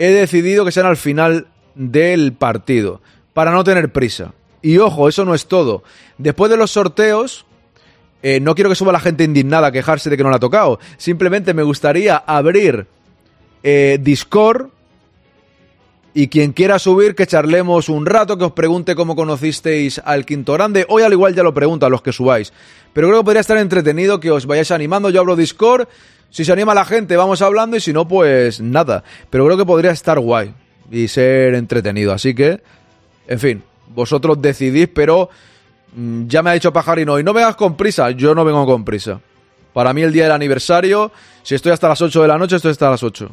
he 0.00 0.10
decidido 0.10 0.64
que 0.64 0.72
sean 0.72 0.86
al 0.86 0.96
final 0.96 1.46
del 1.74 2.32
partido. 2.32 3.02
Para 3.34 3.52
no 3.52 3.62
tener 3.62 3.92
prisa. 3.92 4.32
Y 4.62 4.78
ojo, 4.78 5.08
eso 5.08 5.24
no 5.26 5.34
es 5.34 5.46
todo. 5.46 5.84
Después 6.16 6.50
de 6.50 6.56
los 6.56 6.70
sorteos, 6.70 7.44
eh, 8.22 8.40
no 8.40 8.54
quiero 8.54 8.70
que 8.70 8.76
suba 8.76 8.92
la 8.92 9.00
gente 9.00 9.24
indignada 9.24 9.68
a 9.68 9.72
quejarse 9.72 10.08
de 10.08 10.16
que 10.16 10.22
no 10.22 10.30
la 10.30 10.36
ha 10.36 10.40
tocado. 10.40 10.80
Simplemente 10.96 11.52
me 11.52 11.62
gustaría 11.62 12.16
abrir 12.16 12.86
eh, 13.62 13.98
Discord 14.00 14.70
y 16.14 16.28
quien 16.28 16.52
quiera 16.52 16.78
subir, 16.78 17.14
que 17.14 17.26
charlemos 17.26 17.88
un 17.88 18.06
rato, 18.06 18.36
que 18.38 18.44
os 18.44 18.52
pregunte 18.52 18.96
cómo 18.96 19.14
conocisteis 19.14 20.00
al 20.04 20.24
Quinto 20.24 20.54
Grande. 20.54 20.86
Hoy 20.88 21.02
al 21.02 21.12
igual 21.12 21.34
ya 21.34 21.42
lo 21.42 21.54
pregunto 21.54 21.86
a 21.86 21.90
los 21.90 22.02
que 22.02 22.12
subáis. 22.12 22.52
Pero 22.92 23.08
creo 23.08 23.20
que 23.20 23.24
podría 23.24 23.40
estar 23.42 23.58
entretenido 23.58 24.18
que 24.18 24.30
os 24.30 24.46
vayáis 24.46 24.70
animando. 24.70 25.10
Yo 25.10 25.20
abro 25.20 25.36
Discord. 25.36 25.88
Si 26.30 26.44
se 26.44 26.52
anima 26.52 26.74
la 26.74 26.84
gente, 26.84 27.16
vamos 27.16 27.42
hablando. 27.42 27.76
Y 27.76 27.80
si 27.80 27.92
no, 27.92 28.08
pues 28.08 28.60
nada. 28.60 29.04
Pero 29.28 29.44
creo 29.46 29.56
que 29.56 29.66
podría 29.66 29.90
estar 29.90 30.18
guay 30.18 30.54
y 30.90 31.08
ser 31.08 31.54
entretenido. 31.54 32.12
Así 32.12 32.34
que, 32.34 32.62
en 33.28 33.38
fin, 33.38 33.62
vosotros 33.94 34.40
decidís, 34.40 34.88
pero 34.88 35.28
Mm, 35.94 36.28
ya 36.28 36.42
me 36.42 36.50
ha 36.50 36.52
dicho 36.52 36.72
Pajarino, 36.72 37.18
y 37.18 37.24
no 37.24 37.32
vengas 37.32 37.56
con 37.56 37.76
prisa. 37.76 38.10
Yo 38.10 38.34
no 38.34 38.44
vengo 38.44 38.64
con 38.66 38.84
prisa. 38.84 39.20
Para 39.72 39.92
mí 39.92 40.02
el 40.02 40.12
día 40.12 40.24
del 40.24 40.32
aniversario, 40.32 41.12
si 41.42 41.54
estoy 41.54 41.72
hasta 41.72 41.88
las 41.88 42.00
8 42.00 42.22
de 42.22 42.28
la 42.28 42.38
noche, 42.38 42.56
estoy 42.56 42.72
hasta 42.72 42.90
las 42.90 43.02
8. 43.02 43.30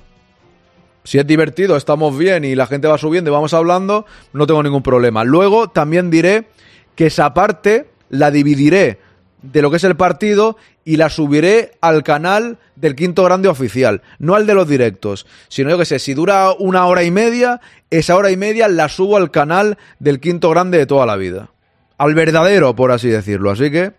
Si 1.03 1.17
es 1.17 1.25
divertido, 1.25 1.77
estamos 1.77 2.17
bien 2.17 2.43
y 2.43 2.55
la 2.55 2.67
gente 2.67 2.87
va 2.87 2.97
subiendo 2.97 3.31
y 3.31 3.33
vamos 3.33 3.53
hablando, 3.53 4.05
no 4.33 4.45
tengo 4.45 4.61
ningún 4.61 4.83
problema. 4.83 5.23
Luego 5.23 5.69
también 5.69 6.11
diré 6.11 6.49
que 6.95 7.07
esa 7.07 7.33
parte 7.33 7.89
la 8.09 8.29
dividiré 8.29 8.99
de 9.41 9.62
lo 9.62 9.70
que 9.70 9.77
es 9.77 9.84
el 9.84 9.96
partido 9.96 10.58
y 10.84 10.98
la 10.98 11.10
subiré 11.10 11.72
al 11.82 12.03
canal 12.03 12.58
del 12.75 12.96
quinto 12.96 13.24
grande 13.24 13.48
oficial, 13.48 14.01
no 14.20 14.36
al 14.36 14.48
de 14.48 14.53
los 14.53 14.67
directos, 14.67 15.25
sino 15.48 15.70
yo 15.70 15.77
que 15.77 15.86
sé, 15.86 16.00
si 16.00 16.13
dura 16.13 16.51
una 16.58 16.86
hora 16.86 17.03
y 17.03 17.12
media, 17.12 17.62
esa 17.89 18.15
hora 18.15 18.32
y 18.32 18.38
media 18.38 18.67
la 18.67 18.89
subo 18.89 19.17
al 19.17 19.32
canal 19.32 19.77
del 20.00 20.20
quinto 20.20 20.50
grande 20.50 20.77
de 20.77 20.86
toda 20.86 21.06
la 21.06 21.15
vida 21.15 21.50
al 21.98 22.13
verdadero, 22.13 22.75
por 22.75 22.91
así 22.91 23.10
decirlo. 23.10 23.51
Así 23.51 23.72
que 23.72 23.94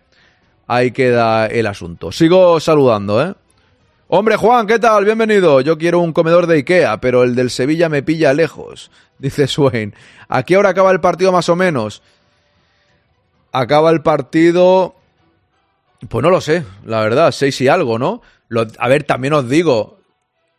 ahí 0.67 0.91
queda 0.91 1.47
el 1.47 1.67
asunto. 1.67 2.11
Sigo 2.11 2.59
saludando, 2.59 3.21
¿eh? 3.23 3.33
Hombre, 4.07 4.37
Juan, 4.37 4.65
¿qué 4.65 4.79
tal? 4.79 5.05
Bienvenido. 5.05 5.61
Yo 5.61 5.77
quiero 5.77 5.99
un 5.99 6.13
comedor 6.13 6.47
de 6.47 6.55
Ikea, 6.55 6.99
pero 6.99 7.23
el 7.23 7.35
del 7.35 7.51
Sevilla 7.51 7.89
me 7.89 8.01
pilla 8.01 8.33
lejos, 8.33 8.89
dice 9.19 9.47
Swain. 9.47 9.93
¿A 10.27 10.43
qué 10.43 10.57
hora 10.57 10.69
acaba 10.69 10.91
el 10.91 10.99
partido 10.99 11.31
más 11.31 11.49
o 11.49 11.55
menos? 11.55 12.01
Acaba 13.51 13.91
el 13.91 14.01
partido... 14.01 14.95
Pues 16.07 16.23
no 16.23 16.29
lo 16.29 16.39
sé, 16.39 16.63
la 16.85 17.01
verdad, 17.01 17.31
seis 17.31 17.59
y 17.61 17.67
algo, 17.67 17.99
¿no? 17.99 18.21
a 18.79 18.87
ver, 18.87 19.03
también 19.03 19.33
os 19.33 19.47
digo, 19.47 19.99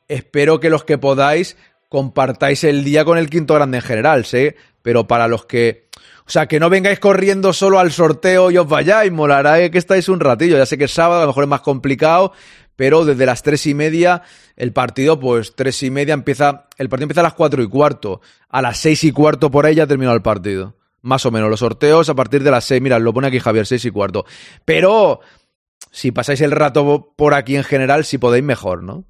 espero 0.06 0.60
que 0.60 0.70
los 0.70 0.84
que 0.84 0.98
podáis 0.98 1.56
compartáis 1.88 2.62
el 2.62 2.84
día 2.84 3.04
con 3.04 3.18
el 3.18 3.28
quinto 3.28 3.54
grande 3.54 3.78
en 3.78 3.82
general, 3.82 4.24
¿sí? 4.24 4.54
Pero 4.82 5.08
para 5.08 5.26
los 5.26 5.46
que 5.46 5.88
o 6.30 6.32
sea, 6.32 6.46
que 6.46 6.60
no 6.60 6.70
vengáis 6.70 7.00
corriendo 7.00 7.52
solo 7.52 7.80
al 7.80 7.90
sorteo 7.90 8.52
y 8.52 8.56
os 8.56 8.68
vayáis, 8.68 9.10
molará 9.10 9.68
que 9.68 9.78
estáis 9.78 10.08
un 10.08 10.20
ratillo. 10.20 10.56
Ya 10.56 10.64
sé 10.64 10.78
que 10.78 10.84
es 10.84 10.92
sábado, 10.92 11.22
a 11.22 11.24
lo 11.24 11.30
mejor 11.30 11.42
es 11.42 11.50
más 11.50 11.62
complicado, 11.62 12.32
pero 12.76 13.04
desde 13.04 13.26
las 13.26 13.42
tres 13.42 13.66
y 13.66 13.74
media, 13.74 14.22
el 14.54 14.72
partido, 14.72 15.18
pues 15.18 15.56
tres 15.56 15.82
y 15.82 15.90
media 15.90 16.14
empieza, 16.14 16.68
el 16.78 16.88
partido 16.88 17.06
empieza 17.06 17.22
a 17.22 17.24
las 17.24 17.34
cuatro 17.34 17.64
y 17.64 17.68
cuarto. 17.68 18.20
A 18.48 18.62
las 18.62 18.78
seis 18.78 19.02
y 19.02 19.10
cuarto 19.10 19.50
por 19.50 19.66
ahí 19.66 19.74
ya 19.74 19.82
ha 19.82 19.86
terminado 19.88 20.14
el 20.14 20.22
partido. 20.22 20.76
Más 21.02 21.24
o 21.26 21.30
menos, 21.30 21.50
los 21.50 21.60
sorteos 21.60 22.08
a 22.08 22.14
partir 22.14 22.42
de 22.42 22.50
las 22.50 22.64
seis, 22.64 22.82
mira, 22.82 22.98
lo 22.98 23.12
pone 23.12 23.28
aquí 23.28 23.38
Javier, 23.38 23.66
seis 23.66 23.84
y 23.84 23.90
cuarto. 23.90 24.26
Pero, 24.64 25.20
si 25.90 26.12
pasáis 26.12 26.40
el 26.40 26.50
rato 26.50 27.14
por 27.16 27.34
aquí 27.34 27.56
en 27.56 27.64
general, 27.64 28.04
si 28.04 28.18
podéis 28.18 28.44
mejor, 28.44 28.82
¿no? 28.82 29.06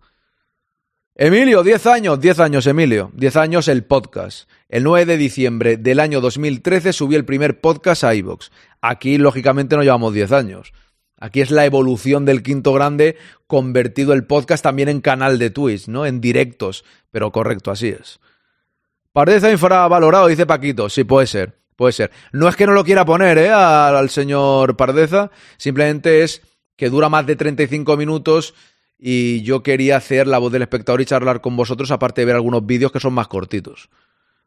Emilio, 1.22 1.62
10 1.62 1.86
años, 1.86 2.18
10 2.18 2.40
años, 2.40 2.66
Emilio, 2.66 3.10
10 3.14 3.36
años 3.36 3.68
el 3.68 3.84
podcast. 3.84 4.48
El 4.70 4.84
9 4.84 5.04
de 5.04 5.18
diciembre 5.18 5.76
del 5.76 6.00
año 6.00 6.22
2013 6.22 6.94
subí 6.94 7.14
el 7.14 7.26
primer 7.26 7.60
podcast 7.60 8.04
a 8.04 8.14
iVoox. 8.14 8.48
Aquí, 8.80 9.18
lógicamente, 9.18 9.76
no 9.76 9.82
llevamos 9.82 10.14
10 10.14 10.32
años. 10.32 10.72
Aquí 11.18 11.42
es 11.42 11.50
la 11.50 11.66
evolución 11.66 12.24
del 12.24 12.42
quinto 12.42 12.72
grande, 12.72 13.18
convertido 13.46 14.14
el 14.14 14.24
podcast 14.24 14.62
también 14.62 14.88
en 14.88 15.02
canal 15.02 15.38
de 15.38 15.50
Twitch, 15.50 15.88
¿no? 15.88 16.06
En 16.06 16.22
directos. 16.22 16.86
Pero 17.10 17.30
correcto, 17.32 17.70
así 17.70 17.88
es. 17.88 18.18
Parece 19.12 19.52
infravalorado, 19.52 20.28
dice 20.28 20.46
Paquito. 20.46 20.88
Sí, 20.88 21.04
puede 21.04 21.26
ser, 21.26 21.59
puede 21.80 21.94
ser. 21.94 22.10
No 22.32 22.46
es 22.46 22.56
que 22.56 22.66
no 22.66 22.74
lo 22.74 22.84
quiera 22.84 23.06
poner, 23.06 23.38
¿eh? 23.38 23.48
Al, 23.48 24.10
señor 24.10 24.76
Pardeza. 24.76 25.30
Simplemente 25.56 26.22
es 26.22 26.42
que 26.76 26.90
dura 26.90 27.08
más 27.08 27.24
de 27.24 27.36
35 27.36 27.96
minutos 27.96 28.52
y 28.98 29.40
yo 29.44 29.62
quería 29.62 29.96
hacer 29.96 30.26
la 30.26 30.36
voz 30.36 30.52
del 30.52 30.60
espectador 30.60 31.00
y 31.00 31.06
charlar 31.06 31.40
con 31.40 31.56
vosotros, 31.56 31.90
aparte 31.90 32.20
de 32.20 32.26
ver 32.26 32.34
algunos 32.34 32.66
vídeos 32.66 32.92
que 32.92 33.00
son 33.00 33.14
más 33.14 33.28
cortitos. 33.28 33.88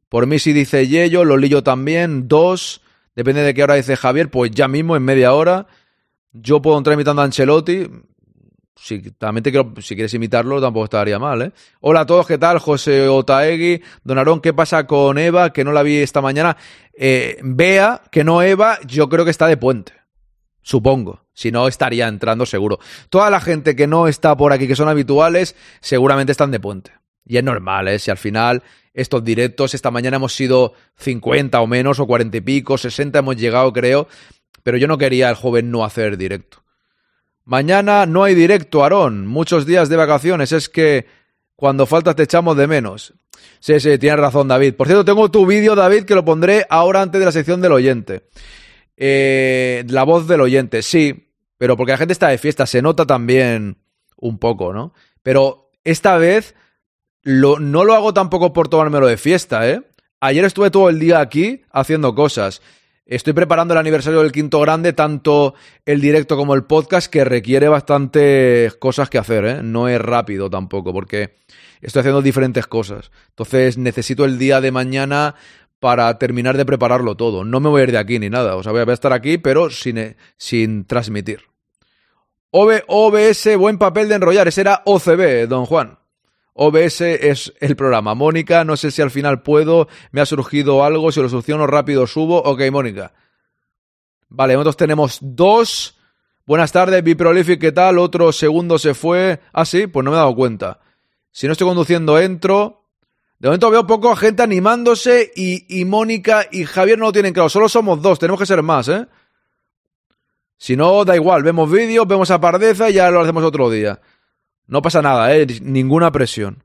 Por 0.09 0.27
mí, 0.27 0.37
si 0.37 0.53
dice 0.53 0.87
Yello, 0.87 1.25
lo 1.25 1.37
lillo 1.37 1.63
también, 1.63 2.27
dos, 2.27 2.81
depende 3.15 3.41
de 3.41 3.55
qué 3.55 3.63
hora 3.63 3.73
dice 3.73 3.95
Javier, 3.95 4.29
pues 4.29 4.51
ya 4.51 4.67
mismo, 4.67 4.95
en 4.95 5.01
media 5.01 5.33
hora. 5.33 5.65
Yo 6.33 6.61
puedo 6.61 6.77
entrar 6.77 6.93
imitando 6.93 7.23
a 7.23 7.25
Ancelotti. 7.25 7.89
Si, 8.75 9.11
también 9.11 9.43
quiero, 9.43 9.73
si 9.81 9.95
quieres 9.95 10.13
imitarlo, 10.13 10.59
tampoco 10.59 10.85
estaría 10.85 11.19
mal, 11.19 11.41
¿eh? 11.43 11.51
Hola 11.79 12.01
a 12.01 12.05
todos, 12.05 12.25
¿qué 12.25 12.37
tal? 12.37 12.57
José 12.59 13.07
Otaegui, 13.07 13.81
Don 14.03 14.17
Arón, 14.17 14.41
¿qué 14.41 14.51
pasa 14.51 14.87
con 14.87 15.17
Eva? 15.17 15.53
Que 15.53 15.63
no 15.63 15.71
la 15.71 15.83
vi 15.83 15.97
esta 15.97 16.21
mañana. 16.21 16.57
Eh, 16.93 17.37
Vea, 17.43 18.01
que 18.11 18.23
no 18.23 18.41
Eva, 18.41 18.79
yo 18.85 19.09
creo 19.09 19.25
que 19.25 19.31
está 19.31 19.47
de 19.47 19.57
puente. 19.57 19.93
Supongo. 20.61 21.23
Si 21.33 21.51
no, 21.51 21.67
estaría 21.67 22.07
entrando 22.07 22.45
seguro. 22.45 22.79
Toda 23.09 23.29
la 23.29 23.41
gente 23.41 23.75
que 23.75 23.87
no 23.87 24.07
está 24.07 24.35
por 24.37 24.53
aquí, 24.53 24.67
que 24.67 24.75
son 24.75 24.87
habituales, 24.87 25.55
seguramente 25.81 26.31
están 26.31 26.51
de 26.51 26.59
puente. 26.59 26.91
Y 27.25 27.37
es 27.37 27.43
normal, 27.43 27.87
¿eh? 27.87 27.99
Si 27.99 28.11
al 28.11 28.17
final 28.17 28.63
estos 28.93 29.23
directos, 29.23 29.73
esta 29.73 29.91
mañana 29.91 30.17
hemos 30.17 30.33
sido 30.33 30.73
50 30.97 31.59
o 31.59 31.67
menos, 31.67 31.99
o 31.99 32.07
40 32.07 32.37
y 32.37 32.41
pico, 32.41 32.77
60 32.77 33.19
hemos 33.19 33.35
llegado, 33.35 33.71
creo. 33.73 34.07
Pero 34.61 34.77
yo 34.77 34.87
no 34.87 34.97
quería 34.97 35.29
el 35.29 35.35
joven 35.35 35.71
no 35.71 35.83
hacer 35.83 36.17
directo. 36.17 36.62
Mañana 37.45 38.05
no 38.05 38.23
hay 38.23 38.35
directo, 38.35 38.83
Aarón. 38.83 39.27
Muchos 39.27 39.65
días 39.65 39.89
de 39.89 39.97
vacaciones. 39.97 40.51
Es 40.51 40.69
que 40.69 41.05
cuando 41.55 41.85
faltas 41.85 42.15
te 42.15 42.23
echamos 42.23 42.57
de 42.57 42.67
menos. 42.67 43.13
Sí, 43.59 43.79
sí, 43.79 43.97
tienes 43.97 44.19
razón, 44.19 44.47
David. 44.47 44.75
Por 44.75 44.87
cierto, 44.87 45.05
tengo 45.05 45.29
tu 45.31 45.45
vídeo, 45.45 45.75
David, 45.75 46.03
que 46.03 46.15
lo 46.15 46.25
pondré 46.25 46.65
ahora 46.69 47.01
antes 47.01 47.19
de 47.19 47.25
la 47.25 47.31
sección 47.31 47.61
del 47.61 47.71
oyente. 47.71 48.23
Eh, 48.97 49.83
la 49.87 50.03
voz 50.03 50.27
del 50.27 50.41
oyente, 50.41 50.81
sí, 50.81 51.31
pero 51.57 51.75
porque 51.75 51.93
la 51.93 51.97
gente 51.97 52.13
está 52.13 52.27
de 52.27 52.37
fiesta, 52.37 52.65
se 52.65 52.81
nota 52.81 53.05
también 53.05 53.77
un 54.17 54.37
poco, 54.37 54.73
¿no? 54.73 54.93
Pero 55.23 55.71
esta 55.83 56.17
vez 56.17 56.55
lo, 57.21 57.59
no 57.59 57.83
lo 57.85 57.93
hago 57.93 58.13
tampoco 58.13 58.53
por 58.53 58.67
tomármelo 58.67 59.07
de 59.07 59.17
fiesta, 59.17 59.69
¿eh? 59.69 59.81
Ayer 60.19 60.45
estuve 60.45 60.71
todo 60.71 60.89
el 60.89 60.99
día 60.99 61.19
aquí 61.19 61.63
haciendo 61.71 62.15
cosas. 62.15 62.61
Estoy 63.05 63.33
preparando 63.33 63.73
el 63.73 63.79
aniversario 63.79 64.21
del 64.21 64.31
quinto 64.31 64.61
grande, 64.61 64.93
tanto 64.93 65.55
el 65.85 65.99
directo 65.99 66.37
como 66.37 66.55
el 66.55 66.63
podcast, 66.63 67.11
que 67.11 67.25
requiere 67.25 67.67
bastantes 67.67 68.75
cosas 68.75 69.09
que 69.09 69.17
hacer, 69.17 69.45
¿eh? 69.45 69.59
No 69.61 69.89
es 69.89 69.99
rápido 69.99 70.49
tampoco, 70.49 70.93
porque 70.93 71.35
estoy 71.81 71.99
haciendo 71.99 72.21
diferentes 72.21 72.65
cosas. 72.65 73.11
Entonces 73.29 73.77
necesito 73.77 74.23
el 74.23 74.37
día 74.37 74.61
de 74.61 74.71
mañana 74.71 75.35
para 75.81 76.17
terminar 76.17 76.55
de 76.55 76.65
prepararlo 76.65 77.17
todo. 77.17 77.43
No 77.43 77.59
me 77.59 77.67
voy 77.67 77.81
a 77.81 77.83
ir 77.83 77.91
de 77.91 77.97
aquí 77.97 78.19
ni 78.19 78.29
nada. 78.29 78.55
O 78.55 78.63
sea, 78.63 78.71
voy 78.71 78.85
a 78.87 78.93
estar 78.93 79.11
aquí, 79.11 79.37
pero 79.37 79.69
sin, 79.69 79.97
eh, 79.97 80.15
sin 80.37 80.85
transmitir. 80.85 81.41
OBS, 82.51 83.57
buen 83.57 83.77
papel 83.77 84.07
de 84.07 84.15
enrollar. 84.15 84.47
Ese 84.47 84.61
era 84.61 84.81
OCB, 84.85 85.47
don 85.49 85.65
Juan. 85.65 85.97
OBS 86.53 87.01
es 87.01 87.53
el 87.59 87.75
programa. 87.75 88.13
Mónica, 88.13 88.63
no 88.63 88.77
sé 88.77 88.91
si 88.91 89.01
al 89.01 89.11
final 89.11 89.41
puedo. 89.41 89.87
Me 90.11 90.21
ha 90.21 90.25
surgido 90.25 90.83
algo. 90.83 91.11
Si 91.11 91.19
lo 91.19 91.29
soluciono 91.29 91.67
rápido, 91.67 92.07
subo. 92.07 92.41
Ok, 92.41 92.61
Mónica. 92.71 93.13
Vale, 94.29 94.53
nosotros 94.53 94.77
tenemos 94.77 95.19
dos. 95.21 95.97
Buenas 96.45 96.71
tardes, 96.71 97.03
Biprolific, 97.03 97.59
¿qué 97.59 97.71
tal? 97.71 97.97
Otro 97.97 98.31
segundo 98.31 98.77
se 98.77 98.93
fue. 98.93 99.39
Ah, 99.53 99.65
sí, 99.65 99.87
pues 99.87 100.03
no 100.03 100.11
me 100.11 100.17
he 100.17 100.19
dado 100.19 100.35
cuenta. 100.35 100.79
Si 101.31 101.47
no 101.47 101.53
estoy 101.53 101.67
conduciendo, 101.67 102.19
entro. 102.19 102.83
De 103.39 103.47
momento 103.47 103.69
veo 103.71 103.87
poco 103.87 104.15
gente 104.15 104.43
animándose 104.43 105.31
y, 105.35 105.81
y 105.81 105.85
Mónica 105.85 106.47
y 106.51 106.65
Javier 106.65 106.97
no 106.97 107.05
lo 107.05 107.11
tienen 107.11 107.33
claro. 107.33 107.49
Solo 107.49 107.67
somos 107.67 108.01
dos, 108.01 108.19
tenemos 108.19 108.39
que 108.39 108.45
ser 108.45 108.61
más, 108.61 108.87
¿eh? 108.87 109.07
Si 110.57 110.77
no, 110.77 111.03
da 111.03 111.15
igual, 111.15 111.43
vemos 111.43 111.69
vídeos, 111.69 112.07
vemos 112.07 112.31
a 112.31 112.39
Pardeza 112.39 112.89
y 112.89 112.93
ya 112.93 113.09
lo 113.09 113.19
hacemos 113.19 113.43
otro 113.43 113.69
día. 113.69 113.99
No 114.67 114.81
pasa 114.81 115.01
nada, 115.01 115.35
¿eh? 115.35 115.45
Ninguna 115.61 116.11
presión. 116.11 116.63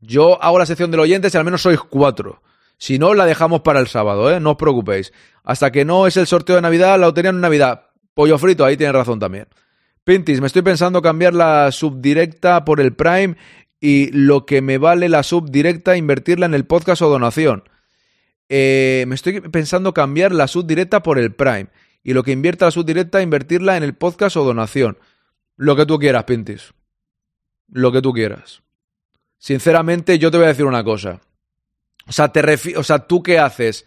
Yo 0.00 0.42
hago 0.42 0.58
la 0.58 0.66
sección 0.66 0.90
del 0.90 1.00
oyente 1.00 1.30
si 1.30 1.36
al 1.36 1.44
menos 1.44 1.62
sois 1.62 1.80
cuatro. 1.80 2.42
Si 2.78 2.98
no, 2.98 3.14
la 3.14 3.26
dejamos 3.26 3.62
para 3.62 3.80
el 3.80 3.88
sábado, 3.88 4.30
¿eh? 4.30 4.38
No 4.40 4.52
os 4.52 4.56
preocupéis. 4.56 5.12
Hasta 5.42 5.72
que 5.72 5.84
no 5.84 6.06
es 6.06 6.16
el 6.16 6.26
sorteo 6.26 6.56
de 6.56 6.62
Navidad, 6.62 6.98
la 6.98 7.06
lotería 7.06 7.30
en 7.30 7.40
Navidad. 7.40 7.86
Pollo 8.14 8.38
frito, 8.38 8.64
ahí 8.64 8.76
tienes 8.76 8.94
razón 8.94 9.18
también. 9.18 9.48
Pintis, 10.04 10.40
me 10.40 10.46
estoy 10.46 10.62
pensando 10.62 11.02
cambiar 11.02 11.34
la 11.34 11.70
subdirecta 11.72 12.64
por 12.64 12.80
el 12.80 12.94
Prime 12.94 13.36
y 13.80 14.10
lo 14.12 14.46
que 14.46 14.62
me 14.62 14.78
vale 14.78 15.08
la 15.08 15.22
subdirecta 15.22 15.96
invertirla 15.96 16.46
en 16.46 16.54
el 16.54 16.64
podcast 16.64 17.02
o 17.02 17.08
donación. 17.08 17.64
Eh, 18.48 19.04
me 19.06 19.14
estoy 19.14 19.40
pensando 19.40 19.92
cambiar 19.92 20.32
la 20.32 20.48
subdirecta 20.48 21.02
por 21.02 21.18
el 21.18 21.34
Prime 21.34 21.68
y 22.02 22.14
lo 22.14 22.22
que 22.22 22.32
invierta 22.32 22.64
la 22.64 22.70
subdirecta 22.70 23.20
invertirla 23.22 23.76
en 23.76 23.82
el 23.82 23.94
podcast 23.94 24.36
o 24.36 24.44
donación. 24.44 24.98
Lo 25.56 25.76
que 25.76 25.84
tú 25.84 25.98
quieras, 25.98 26.24
Pintis. 26.24 26.72
Lo 27.70 27.92
que 27.92 28.02
tú 28.02 28.12
quieras. 28.12 28.62
Sinceramente, 29.38 30.18
yo 30.18 30.30
te 30.30 30.36
voy 30.36 30.46
a 30.46 30.50
decir 30.50 30.64
una 30.64 30.82
cosa. 30.82 31.20
O 32.06 32.12
sea, 32.12 32.28
te 32.28 32.42
o 32.76 32.82
sea, 32.82 33.00
¿tú 33.00 33.22
qué 33.22 33.38
haces? 33.38 33.84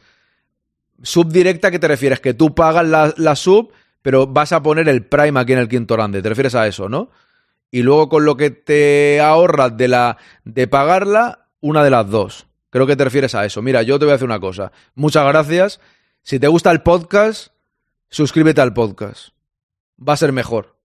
Subdirecta, 1.01 1.71
¿qué 1.71 1.79
te 1.79 1.87
refieres? 1.87 2.19
Que 2.19 2.33
tú 2.33 2.53
pagas 2.53 2.85
la, 2.85 3.13
la 3.17 3.35
sub, 3.35 3.71
pero 4.01 4.27
vas 4.27 4.51
a 4.51 4.61
poner 4.61 4.87
el 4.87 5.05
Prime 5.05 5.39
aquí 5.39 5.53
en 5.53 5.59
el 5.59 5.67
quinto 5.67 5.95
grande. 5.95 6.21
Te 6.21 6.29
refieres 6.29 6.55
a 6.55 6.67
eso, 6.67 6.87
¿no? 6.87 7.09
Y 7.71 7.81
luego 7.81 8.09
con 8.09 8.25
lo 8.25 8.37
que 8.37 8.51
te 8.51 9.19
ahorras 9.19 9.75
de 9.75 9.87
la 9.87 10.17
de 10.43 10.67
pagarla, 10.67 11.47
una 11.61 11.83
de 11.83 11.89
las 11.89 12.09
dos. 12.09 12.47
Creo 12.69 12.85
que 12.85 12.95
te 12.95 13.03
refieres 13.03 13.33
a 13.35 13.45
eso. 13.45 13.61
Mira, 13.61 13.81
yo 13.81 13.97
te 13.97 14.05
voy 14.05 14.13
a 14.13 14.15
hacer 14.15 14.27
una 14.27 14.39
cosa. 14.39 14.71
Muchas 14.95 15.25
gracias. 15.25 15.79
Si 16.21 16.39
te 16.39 16.47
gusta 16.47 16.71
el 16.71 16.81
podcast, 16.81 17.53
suscríbete 18.09 18.61
al 18.61 18.73
podcast. 18.73 19.29
Va 19.97 20.13
a 20.13 20.17
ser 20.17 20.31
mejor. 20.31 20.80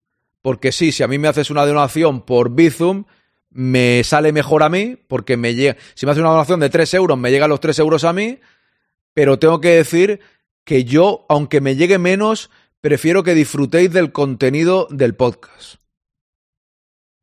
Porque 0.46 0.70
sí, 0.70 0.92
si 0.92 1.02
a 1.02 1.08
mí 1.08 1.18
me 1.18 1.26
haces 1.26 1.50
una 1.50 1.66
donación 1.66 2.20
por 2.20 2.54
Bizum, 2.54 3.02
me 3.50 4.04
sale 4.04 4.30
mejor 4.30 4.62
a 4.62 4.68
mí, 4.68 4.96
porque 5.08 5.36
me 5.36 5.56
llega. 5.56 5.76
Si 5.94 6.06
me 6.06 6.12
haces 6.12 6.20
una 6.20 6.30
donación 6.30 6.60
de 6.60 6.70
3 6.70 6.94
euros, 6.94 7.18
me 7.18 7.32
llegan 7.32 7.50
los 7.50 7.58
3 7.58 7.76
euros 7.80 8.04
a 8.04 8.12
mí, 8.12 8.38
pero 9.12 9.40
tengo 9.40 9.60
que 9.60 9.70
decir 9.70 10.20
que 10.62 10.84
yo, 10.84 11.26
aunque 11.28 11.60
me 11.60 11.74
llegue 11.74 11.98
menos, 11.98 12.48
prefiero 12.80 13.24
que 13.24 13.34
disfrutéis 13.34 13.90
del 13.90 14.12
contenido 14.12 14.86
del 14.88 15.16
podcast. 15.16 15.80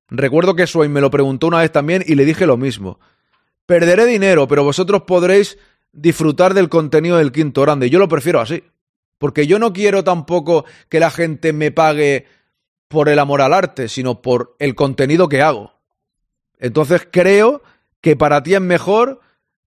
Recuerdo 0.10 0.54
que 0.54 0.68
Swain 0.68 0.92
me 0.92 1.00
lo 1.00 1.10
preguntó 1.10 1.48
una 1.48 1.60
vez 1.60 1.72
también 1.72 2.04
y 2.06 2.16
le 2.16 2.26
dije 2.26 2.46
lo 2.46 2.58
mismo. 2.58 3.00
Perderé 3.66 4.06
dinero, 4.06 4.50
pero 4.50 4.66
vosotros 4.66 5.04
podréis 5.04 5.58
disfrutar 5.94 6.54
del 6.54 6.68
contenido 6.68 7.16
del 7.16 7.32
quinto 7.32 7.62
grande. 7.62 7.90
Yo 7.90 8.00
lo 8.00 8.10
prefiero 8.10 8.42
así. 8.42 8.66
Porque 9.18 9.48
yo 9.48 9.60
no 9.60 9.72
quiero 9.72 10.04
tampoco 10.04 10.66
que 10.90 11.00
la 11.00 11.10
gente 11.10 11.54
me 11.54 11.72
pague 11.72 12.43
por 12.94 13.10
el 13.10 13.18
amor 13.18 13.42
al 13.42 13.54
arte, 13.54 13.90
sino 13.90 14.22
por 14.22 14.56
el 14.60 14.76
contenido 14.76 15.28
que 15.28 15.42
hago. 15.42 15.74
Entonces 16.60 17.08
creo 17.12 17.64
que 18.00 18.16
para 18.16 18.44
ti 18.44 18.54
es 18.54 18.62
mejor 18.62 19.20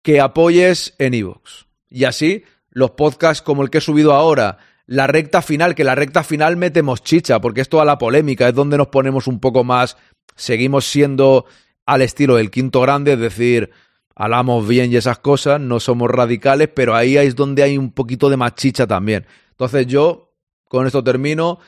que 0.04 0.22
apoyes 0.22 0.94
en 1.00 1.16
iVoox. 1.16 1.66
Y 1.90 2.06
así, 2.06 2.44
los 2.70 2.92
podcasts 2.92 3.42
como 3.42 3.64
el 3.64 3.72
que 3.72 3.80
he 3.80 3.82
subido 3.82 4.14
ahora, 4.14 4.60
la 4.86 5.08
recta 5.08 5.42
final, 5.42 5.74
que 5.74 5.84
la 5.84 5.96
recta 5.96 6.24
final 6.24 6.58
metemos 6.58 7.04
chicha, 7.04 7.42
porque 7.42 7.62
es 7.62 7.70
toda 7.70 7.86
la 7.86 7.98
polémica, 7.98 8.48
es 8.48 8.54
donde 8.54 8.78
nos 8.78 8.88
ponemos 8.88 9.26
un 9.26 9.40
poco 9.40 9.64
más, 9.64 9.98
seguimos 10.36 10.86
siendo 10.86 11.46
al 11.88 12.04
estilo 12.04 12.36
del 12.36 12.52
quinto 12.52 12.82
grande, 12.82 13.14
es 13.14 13.20
decir, 13.20 13.72
hablamos 14.16 14.68
bien 14.68 14.92
y 14.92 14.96
esas 14.96 15.18
cosas, 15.18 15.60
no 15.60 15.80
somos 15.80 16.12
radicales, 16.12 16.70
pero 16.74 16.96
ahí 16.96 17.18
es 17.18 17.36
donde 17.36 17.64
hay 17.64 17.78
un 17.80 17.92
poquito 17.92 18.30
de 18.30 18.38
machicha 18.38 18.86
también. 18.86 19.26
Entonces 19.52 19.88
yo, 19.88 20.36
con 20.68 20.86
esto 20.86 21.04
termino, 21.04 21.60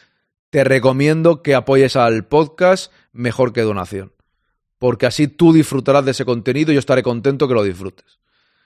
te 0.50 0.63
recomiendo 0.63 1.41
que 1.41 1.56
apoyes 1.56 1.96
al 1.96 2.25
podcast 2.25 2.91
mejor 3.12 3.53
que 3.53 3.62
donación. 3.62 4.13
Porque 4.77 5.06
así 5.06 5.27
tú 5.27 5.53
disfrutarás 5.53 6.06
de 6.06 6.12
ese 6.12 6.25
contenido 6.25 6.72
y 6.72 6.75
yo 6.75 6.79
estaré 6.79 7.03
contento 7.03 7.47
que 7.47 7.54
lo 7.54 7.63
disfrutes. 7.63 8.19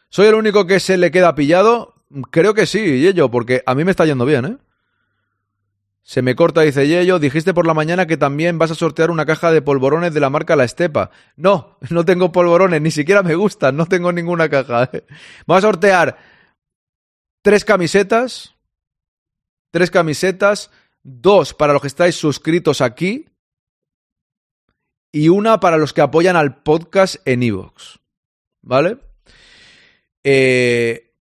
¿Soy 0.10 0.28
el 0.28 0.36
único 0.36 0.68
que 0.68 0.80
se 0.80 0.98
le 0.98 1.12
queda 1.12 1.34
pillado? 1.36 1.96
Creo 2.30 2.54
que 2.54 2.68
sí, 2.68 3.02
Yello, 3.02 3.32
porque 3.32 3.64
a 3.66 3.74
mí 3.74 3.84
me 3.84 3.92
está 3.92 4.06
yendo 4.06 4.26
bien, 4.26 4.46
¿eh? 4.46 4.58
Se 6.04 6.22
me 6.22 6.36
corta, 6.36 6.62
dice 6.62 6.88
Yello. 6.88 7.18
Dijiste 7.18 7.54
por 7.54 7.66
la 7.66 7.74
mañana 7.74 8.06
que 8.06 8.18
también 8.18 8.60
vas 8.60 8.72
a 8.72 8.76
sortear 8.76 9.10
una 9.10 9.26
caja 9.26 9.52
de 9.52 9.62
polvorones 9.62 10.14
de 10.14 10.20
la 10.20 10.30
marca 10.30 10.56
La 10.56 10.66
Estepa. 10.66 11.12
No, 11.38 11.80
no 11.90 12.06
tengo 12.06 12.32
polvorones, 12.32 12.82
ni 12.82 12.92
siquiera 12.92 13.24
me 13.24 13.36
gustan, 13.36 13.78
no 13.78 13.86
tengo 13.86 14.12
ninguna 14.12 14.50
caja. 14.50 14.90
¿eh? 14.92 15.06
A 15.48 15.62
sortear 15.62 16.18
tres 17.42 17.66
camisetas. 17.66 18.54
Tres 19.72 19.90
camisetas. 19.90 20.70
Dos 21.04 21.54
para 21.54 21.74
los 21.74 21.82
que 21.82 21.88
estáis 21.88 22.16
suscritos 22.16 22.82
aquí. 22.82 23.26
Y 25.12 25.30
una 25.30 25.60
para 25.60 25.78
los 25.78 25.94
que 25.94 26.02
apoyan 26.02 26.36
al 26.36 26.64
podcast 26.64 27.16
en 27.26 27.44
iVoox. 27.44 28.00
¿Vale? 28.62 28.98
Eh, 30.24 31.14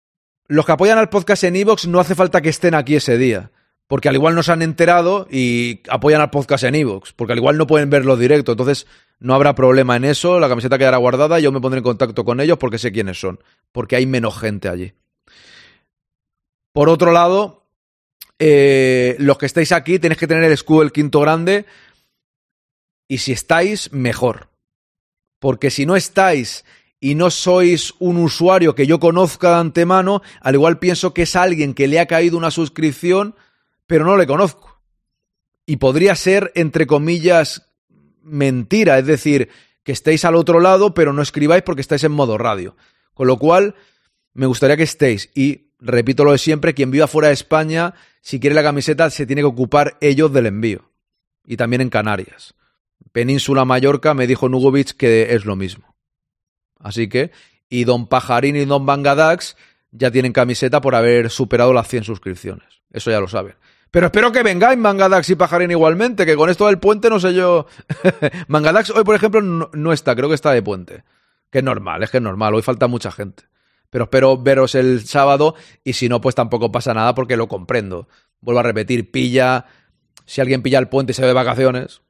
los 0.47 0.65
que 0.65 0.71
apoyan 0.71 0.97
al 0.97 1.09
podcast 1.09 1.43
en 1.43 1.55
iVoox 1.55 1.87
no 1.87 1.99
hace 1.99 2.15
falta 2.15 2.41
que 2.41 2.49
estén 2.49 2.75
aquí 2.75 2.95
ese 2.95 3.17
día 3.17 3.51
porque 3.91 4.07
al 4.07 4.15
igual 4.15 4.35
no 4.35 4.41
se 4.41 4.53
han 4.53 4.61
enterado 4.61 5.27
y 5.29 5.81
apoyan 5.89 6.21
al 6.21 6.29
podcast 6.29 6.63
en 6.63 6.75
Evox, 6.75 7.11
porque 7.11 7.33
al 7.33 7.39
igual 7.39 7.57
no 7.57 7.67
pueden 7.67 7.89
verlo 7.89 8.15
directo, 8.15 8.53
entonces 8.53 8.87
no 9.19 9.35
habrá 9.35 9.53
problema 9.53 9.97
en 9.97 10.05
eso, 10.05 10.39
la 10.39 10.47
camiseta 10.47 10.77
quedará 10.77 10.95
guardada, 10.95 11.41
yo 11.41 11.51
me 11.51 11.59
pondré 11.59 11.79
en 11.79 11.83
contacto 11.83 12.23
con 12.23 12.39
ellos 12.39 12.57
porque 12.57 12.77
sé 12.77 12.93
quiénes 12.93 13.19
son, 13.19 13.41
porque 13.73 13.97
hay 13.97 14.05
menos 14.05 14.39
gente 14.39 14.69
allí. 14.69 14.93
Por 16.71 16.87
otro 16.87 17.11
lado, 17.11 17.60
eh, 18.39 19.15
los 19.19 19.37
que 19.37 19.45
estáis 19.45 19.71
aquí 19.71 19.99
tenéis 19.99 20.19
que 20.19 20.27
tener 20.27 20.43
el 20.43 20.53
escudo 20.53 20.81
del 20.81 20.91
quinto 20.91 21.19
grande 21.19 21.65
y 23.07 23.19
si 23.19 23.31
estáis, 23.31 23.91
mejor. 23.91 24.49
Porque 25.39 25.69
si 25.69 25.85
no 25.85 25.95
estáis 25.95 26.65
y 26.99 27.15
no 27.15 27.31
sois 27.31 27.93
un 27.99 28.17
usuario 28.17 28.75
que 28.75 28.87
yo 28.87 28.99
conozca 28.99 29.49
de 29.49 29.61
antemano, 29.61 30.21
al 30.41 30.55
igual 30.55 30.79
pienso 30.79 31.13
que 31.13 31.23
es 31.23 31.35
alguien 31.35 31.73
que 31.73 31.87
le 31.87 31.99
ha 31.99 32.05
caído 32.05 32.37
una 32.37 32.51
suscripción 32.51 33.35
pero 33.91 34.05
no 34.05 34.15
le 34.15 34.25
conozco. 34.25 34.81
Y 35.65 35.75
podría 35.75 36.15
ser, 36.15 36.53
entre 36.55 36.87
comillas, 36.87 37.73
mentira, 38.23 38.97
es 38.97 39.05
decir, 39.05 39.49
que 39.83 39.91
estéis 39.91 40.23
al 40.23 40.37
otro 40.37 40.61
lado, 40.61 40.93
pero 40.93 41.11
no 41.11 41.21
escribáis 41.21 41.63
porque 41.63 41.81
estáis 41.81 42.05
en 42.05 42.13
modo 42.13 42.37
radio. 42.37 42.77
Con 43.13 43.27
lo 43.27 43.37
cual, 43.37 43.75
me 44.33 44.45
gustaría 44.45 44.77
que 44.77 44.83
estéis. 44.83 45.29
Y 45.35 45.70
repito 45.81 46.23
lo 46.23 46.31
de 46.31 46.37
siempre, 46.37 46.73
quien 46.73 46.91
viva 46.91 47.07
fuera 47.07 47.27
de 47.27 47.33
España, 47.33 47.93
si 48.21 48.39
quiere 48.39 48.55
la 48.55 48.63
camiseta, 48.63 49.09
se 49.09 49.25
tiene 49.25 49.41
que 49.41 49.47
ocupar 49.47 49.97
ellos 49.99 50.31
del 50.31 50.45
envío. 50.45 50.91
Y 51.45 51.57
también 51.57 51.81
en 51.81 51.89
Canarias. 51.89 52.53
Península 53.11 53.65
Mallorca 53.65 54.13
me 54.13 54.27
dijo 54.27 54.47
Nugovic 54.47 54.95
que 54.95 55.33
es 55.33 55.45
lo 55.45 55.55
mismo. 55.55 55.95
Así 56.79 57.09
que, 57.09 57.31
y 57.67 57.83
Don 57.83 58.07
Pajarín 58.07 58.55
y 58.55 58.65
Don 58.65 58.85
Bangadax 58.85 59.57
ya 59.91 60.11
tienen 60.11 60.33
camiseta 60.33 60.81
por 60.81 60.95
haber 60.95 61.29
superado 61.29 61.73
las 61.73 61.87
100 61.87 62.05
suscripciones. 62.05 62.67
Eso 62.91 63.11
ya 63.11 63.19
lo 63.19 63.27
saben. 63.27 63.55
Pero 63.91 64.05
espero 64.05 64.31
que 64.31 64.41
vengáis 64.41 64.79
Mangadax 64.79 65.29
y 65.29 65.35
Pajarín 65.35 65.71
igualmente, 65.71 66.25
que 66.25 66.37
con 66.37 66.49
esto 66.49 66.67
del 66.67 66.79
puente 66.79 67.09
no 67.09 67.19
sé 67.19 67.33
yo. 67.33 67.67
Mangadax 68.47 68.91
hoy, 68.91 69.03
por 69.03 69.15
ejemplo, 69.15 69.41
no, 69.41 69.93
está, 69.93 70.15
creo 70.15 70.29
que 70.29 70.35
está 70.35 70.51
de 70.51 70.61
puente. 70.61 71.03
Que 71.49 71.57
es 71.57 71.63
normal, 71.63 72.01
es 72.01 72.09
que 72.09 72.17
es 72.17 72.23
normal, 72.23 72.53
hoy 72.53 72.61
falta 72.61 72.87
mucha 72.87 73.11
gente. 73.11 73.43
Pero 73.91 74.05
espero 74.05 74.37
veros 74.37 74.73
el 74.73 75.05
sábado 75.05 75.53
y 75.83 75.93
si 75.93 76.09
no, 76.09 76.19
pues 76.19 76.33
tampoco 76.33 76.71
pasa 76.71 76.95
nada 76.95 77.13
porque 77.13 77.37
lo 77.37 77.47
comprendo. 77.47 78.07
Vuelvo 78.39 78.61
a 78.61 78.63
repetir, 78.63 79.11
pilla. 79.11 79.65
Si 80.25 80.41
alguien 80.41 80.63
pilla 80.63 80.79
el 80.79 80.87
puente 80.87 81.11
y 81.11 81.13
se 81.13 81.21
ve 81.21 81.27
de 81.27 81.33
vacaciones, 81.33 82.01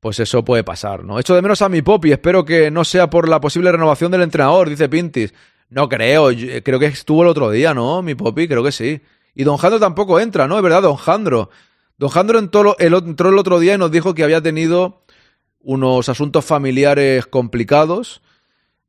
pues 0.00 0.18
eso 0.18 0.44
puede 0.44 0.64
pasar, 0.64 1.04
¿no? 1.04 1.20
Echo 1.20 1.34
de 1.34 1.42
menos 1.42 1.62
a 1.62 1.68
mi 1.68 1.82
Poppy, 1.82 2.10
espero 2.10 2.44
que 2.44 2.72
no 2.72 2.84
sea 2.84 3.08
por 3.08 3.28
la 3.28 3.40
posible 3.40 3.70
renovación 3.70 4.10
del 4.10 4.22
entrenador, 4.22 4.68
dice 4.68 4.88
Pintis. 4.88 5.32
No 5.68 5.88
creo, 5.88 6.30
creo 6.64 6.78
que 6.78 6.86
estuvo 6.86 7.22
el 7.22 7.28
otro 7.28 7.50
día, 7.50 7.72
¿no? 7.72 8.02
Mi 8.02 8.14
Poppy, 8.14 8.48
creo 8.48 8.64
que 8.64 8.72
sí. 8.72 9.00
Y 9.34 9.44
Don 9.44 9.58
Jandro 9.58 9.78
tampoco 9.78 10.18
entra, 10.18 10.48
¿no? 10.48 10.56
Es 10.56 10.62
verdad, 10.62 10.82
Don 10.82 10.96
Jandro. 10.96 11.50
Don 11.98 12.10
Jandro 12.10 12.38
entró 12.38 12.76
el 12.78 13.38
otro 13.38 13.60
día 13.60 13.74
y 13.74 13.78
nos 13.78 13.90
dijo 13.90 14.14
que 14.14 14.24
había 14.24 14.42
tenido 14.42 15.04
unos 15.60 16.08
asuntos 16.08 16.44
familiares 16.44 17.26
complicados. 17.26 18.22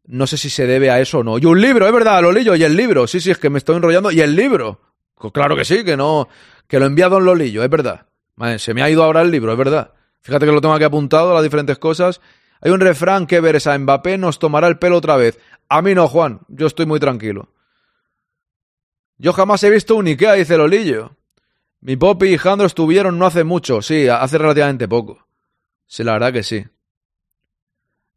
No 0.05 0.27
sé 0.27 0.37
si 0.37 0.49
se 0.49 0.67
debe 0.67 0.89
a 0.89 0.99
eso 0.99 1.19
o 1.19 1.23
no. 1.23 1.37
Y 1.37 1.45
un 1.45 1.61
libro, 1.61 1.87
es 1.87 1.93
verdad, 1.93 2.21
Lolillo, 2.21 2.55
y 2.55 2.63
el 2.63 2.75
libro. 2.75 3.07
Sí, 3.07 3.19
sí, 3.19 3.31
es 3.31 3.37
que 3.37 3.49
me 3.49 3.57
estoy 3.57 3.77
enrollando. 3.77 4.11
Y 4.11 4.21
el 4.21 4.35
libro. 4.35 4.81
Pues 5.15 5.31
claro 5.31 5.55
que 5.55 5.63
sí, 5.63 5.83
que 5.83 5.95
no. 5.95 6.27
Que 6.67 6.79
lo 6.79 6.85
envía 6.85 7.09
Don 7.09 7.23
Lolillo, 7.23 7.63
es 7.63 7.69
verdad. 7.69 8.05
se 8.57 8.73
me 8.73 8.81
ha 8.83 8.89
ido 8.89 9.03
ahora 9.03 9.21
el 9.21 9.31
libro, 9.31 9.51
es 9.51 9.57
verdad. 9.57 9.93
Fíjate 10.21 10.45
que 10.45 10.51
lo 10.51 10.61
tengo 10.61 10.73
aquí 10.73 10.83
apuntado, 10.83 11.33
las 11.33 11.43
diferentes 11.43 11.77
cosas. 11.77 12.21
Hay 12.61 12.71
un 12.71 12.79
refrán 12.79 13.27
que 13.27 13.41
veres 13.41 13.67
a 13.67 13.77
Mbappé 13.77 14.17
nos 14.17 14.39
tomará 14.39 14.67
el 14.67 14.79
pelo 14.79 14.97
otra 14.97 15.17
vez. 15.17 15.39
A 15.69 15.81
mí 15.81 15.95
no, 15.95 16.07
Juan. 16.07 16.41
Yo 16.47 16.67
estoy 16.67 16.85
muy 16.85 16.99
tranquilo. 16.99 17.49
Yo 19.17 19.31
jamás 19.33 19.63
he 19.63 19.69
visto 19.69 19.95
un 19.95 20.07
Ikea, 20.07 20.33
dice 20.33 20.57
Lolillo. 20.57 21.15
Mi 21.81 21.97
Poppy 21.97 22.33
y 22.33 22.37
Jandro 22.37 22.65
estuvieron 22.65 23.19
no 23.19 23.25
hace 23.25 23.43
mucho, 23.43 23.81
sí, 23.81 24.07
hace 24.07 24.37
relativamente 24.37 24.87
poco. 24.87 25.27
Sí, 25.85 26.03
la 26.03 26.13
verdad 26.13 26.31
que 26.31 26.43
sí. 26.43 26.65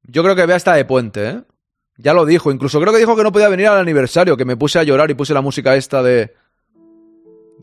Yo 0.05 0.23
creo 0.23 0.37
que 0.37 0.47
vea 0.47 0.57
está 0.57 0.75
de 0.75 0.85
puente, 0.85 1.29
¿eh? 1.29 1.43
Ya 1.99 2.13
lo 2.13 2.27
dijo, 2.27 2.53
incluso 2.53 2.81
creo 2.81 2.93
que 2.93 2.99
dijo 2.99 3.17
que 3.17 3.23
no 3.23 3.33
podía 3.33 3.49
venir 3.49 3.69
al 3.69 3.79
aniversario, 3.79 4.37
que 4.37 4.45
me 4.45 4.57
puse 4.57 4.79
a 4.79 4.83
llorar 4.83 5.11
y 5.11 5.15
puse 5.15 5.33
la 5.33 5.41
música 5.41 5.77
esta 5.77 6.03
de... 6.03 6.35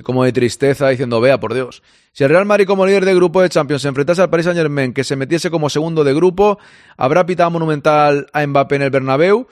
como 0.03 0.23
de 0.23 0.31
tristeza, 0.31 0.89
diciendo, 0.89 1.21
vea, 1.21 1.39
por 1.39 1.53
Dios. 1.53 1.83
Si 2.11 2.23
el 2.23 2.29
Real 2.29 2.45
Madrid 2.45 2.65
como 2.65 2.85
líder 2.85 3.05
de 3.05 3.13
grupo 3.13 3.41
de 3.41 3.49
Champions 3.49 3.83
se 3.83 3.87
enfrentase 3.89 4.21
al 4.21 4.29
Paris 4.29 4.45
Saint 4.45 4.57
Germain, 4.57 4.93
que 4.93 5.03
se 5.03 5.15
metiese 5.15 5.51
como 5.51 5.69
segundo 5.69 6.03
de 6.03 6.13
grupo, 6.13 6.57
¿habrá 6.97 7.25
pitado 7.25 7.51
monumental 7.51 8.27
a 8.33 8.45
Mbappé 8.45 8.75
en 8.75 8.81
el 8.81 8.89
Bernabéu? 8.89 9.47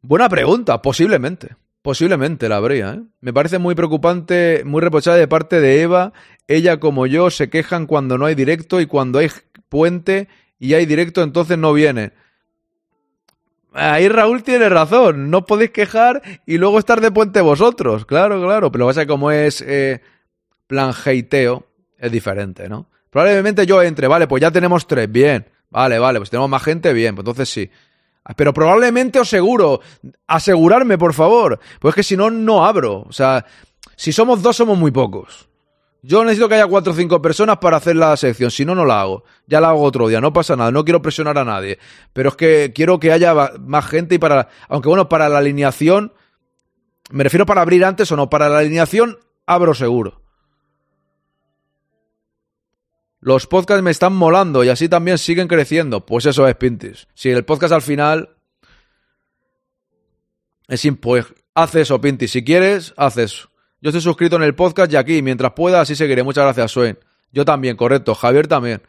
Buena 0.00 0.28
pregunta, 0.28 0.82
posiblemente. 0.82 1.56
Posiblemente 1.82 2.48
la 2.48 2.56
habría, 2.56 2.94
¿eh? 2.94 3.02
Me 3.20 3.32
parece 3.32 3.58
muy 3.58 3.74
preocupante, 3.74 4.62
muy 4.64 4.80
reprochable 4.80 5.18
de 5.18 5.26
parte 5.26 5.60
de 5.60 5.82
Eva. 5.82 6.12
Ella 6.46 6.78
como 6.78 7.06
yo 7.06 7.30
se 7.30 7.50
quejan 7.50 7.86
cuando 7.86 8.18
no 8.18 8.26
hay 8.26 8.36
directo 8.36 8.80
y 8.80 8.86
cuando 8.86 9.18
hay 9.18 9.30
puente 9.68 10.28
y 10.60 10.74
hay 10.74 10.86
directo 10.86 11.22
entonces 11.24 11.58
no 11.58 11.72
viene. 11.72 12.12
Ahí 13.74 14.08
Raúl 14.08 14.42
tiene 14.42 14.68
razón, 14.68 15.30
no 15.30 15.46
podéis 15.46 15.70
quejar 15.70 16.22
y 16.46 16.58
luego 16.58 16.78
estar 16.78 17.00
de 17.00 17.10
puente 17.10 17.40
vosotros, 17.40 18.04
claro, 18.04 18.42
claro, 18.42 18.70
pero 18.70 18.86
pasa 18.86 19.06
como 19.06 19.30
es 19.30 19.62
eh, 19.66 20.02
plan 20.66 20.92
hateo, 20.92 21.66
es 21.98 22.12
diferente, 22.12 22.68
¿no? 22.68 22.86
Probablemente 23.08 23.64
yo 23.66 23.82
entre, 23.82 24.08
vale, 24.08 24.26
pues 24.26 24.42
ya 24.42 24.50
tenemos 24.50 24.86
tres, 24.86 25.10
bien, 25.10 25.46
vale, 25.70 25.98
vale, 25.98 26.18
pues 26.18 26.30
tenemos 26.30 26.50
más 26.50 26.62
gente, 26.62 26.92
bien, 26.92 27.14
pues 27.14 27.22
entonces 27.22 27.48
sí. 27.48 27.70
Pero 28.36 28.52
probablemente 28.52 29.18
os 29.18 29.28
seguro, 29.28 29.80
asegurarme, 30.26 30.98
por 30.98 31.14
favor, 31.14 31.58
pues 31.80 31.92
es 31.92 31.96
que 31.96 32.02
si 32.02 32.16
no, 32.16 32.30
no 32.30 32.64
abro, 32.64 33.04
o 33.08 33.12
sea, 33.12 33.44
si 33.96 34.12
somos 34.12 34.42
dos, 34.42 34.56
somos 34.56 34.78
muy 34.78 34.90
pocos. 34.90 35.48
Yo 36.04 36.24
necesito 36.24 36.48
que 36.48 36.56
haya 36.56 36.66
cuatro 36.66 36.92
o 36.92 36.96
cinco 36.96 37.22
personas 37.22 37.58
para 37.58 37.76
hacer 37.76 37.94
la 37.94 38.16
sección, 38.16 38.50
si 38.50 38.64
no, 38.64 38.74
no 38.74 38.84
la 38.84 39.00
hago. 39.00 39.22
Ya 39.46 39.60
la 39.60 39.68
hago 39.68 39.82
otro 39.82 40.08
día, 40.08 40.20
no 40.20 40.32
pasa 40.32 40.56
nada, 40.56 40.72
no 40.72 40.84
quiero 40.84 41.00
presionar 41.00 41.38
a 41.38 41.44
nadie. 41.44 41.78
Pero 42.12 42.30
es 42.30 42.34
que 42.34 42.72
quiero 42.74 42.98
que 42.98 43.12
haya 43.12 43.32
más 43.60 43.86
gente 43.86 44.16
y 44.16 44.18
para... 44.18 44.48
Aunque 44.68 44.88
bueno, 44.88 45.08
para 45.08 45.28
la 45.28 45.38
alineación, 45.38 46.12
me 47.10 47.22
refiero 47.22 47.46
para 47.46 47.62
abrir 47.62 47.84
antes 47.84 48.10
o 48.10 48.16
no, 48.16 48.28
para 48.28 48.48
la 48.48 48.58
alineación 48.58 49.18
abro 49.46 49.74
seguro. 49.74 50.20
Los 53.20 53.46
podcasts 53.46 53.84
me 53.84 53.92
están 53.92 54.12
molando 54.12 54.64
y 54.64 54.70
así 54.70 54.88
también 54.88 55.18
siguen 55.18 55.46
creciendo. 55.46 56.04
Pues 56.04 56.26
eso 56.26 56.48
es, 56.48 56.56
Pintis. 56.56 57.06
Si 57.14 57.30
el 57.30 57.44
podcast 57.44 57.74
al 57.74 57.82
final... 57.82 58.36
Es 60.66 60.82
pues 61.00 61.26
haz 61.54 61.74
eso, 61.76 62.00
Pintis. 62.00 62.32
Si 62.32 62.42
quieres, 62.42 62.92
haz 62.96 63.18
eso. 63.18 63.51
Yo 63.82 63.88
estoy 63.88 64.00
suscrito 64.00 64.36
en 64.36 64.44
el 64.44 64.54
podcast 64.54 64.92
y 64.92 64.96
aquí, 64.96 65.22
mientras 65.22 65.52
pueda, 65.54 65.80
así 65.80 65.96
seguiré. 65.96 66.22
Muchas 66.22 66.44
gracias, 66.44 66.70
Swain. 66.70 66.96
Yo 67.32 67.44
también, 67.44 67.76
correcto. 67.76 68.14
Javier 68.14 68.46
también. 68.46 68.80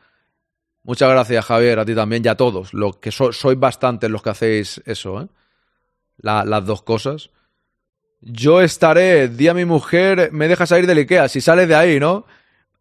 Muchas 0.84 1.10
gracias, 1.10 1.44
Javier, 1.46 1.80
a 1.80 1.86
ti 1.86 1.96
también 1.96 2.24
y 2.24 2.28
a 2.28 2.36
todos. 2.36 2.76
Lo 2.76 3.00
que 3.00 3.12
sois 3.12 3.60
bastantes 3.60 4.12
los 4.12 4.22
que 4.22 4.30
hacéis 4.30 4.84
eso, 4.86 5.22
¿eh? 5.22 5.28
las 6.18 6.66
dos 6.66 6.84
cosas. 6.84 7.32
Yo 8.22 8.62
estaré, 8.62 9.30
di 9.30 9.48
a 9.48 9.56
mi 9.56 9.66
mujer, 9.66 10.30
me 10.32 10.48
deja 10.48 10.68
salir 10.68 10.86
del 10.86 11.00
Ikea, 11.00 11.28
si 11.28 11.42
sales 11.42 11.68
de 11.68 11.76
ahí, 11.76 12.00
¿no? 12.00 12.26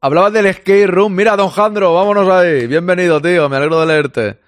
Hablabas 0.03 0.35
del 0.35 0.53
skate 0.53 0.89
room. 0.89 1.15
Mira, 1.15 1.35
don 1.35 1.49
Jandro, 1.49 1.95
vámonos 1.95 2.29
ahí. 2.29 2.67
Bienvenido, 2.67 3.23
tío, 3.23 3.49
me 3.49 3.57
alegro 3.57 3.81
de 3.81 3.87
leerte. 3.87 4.39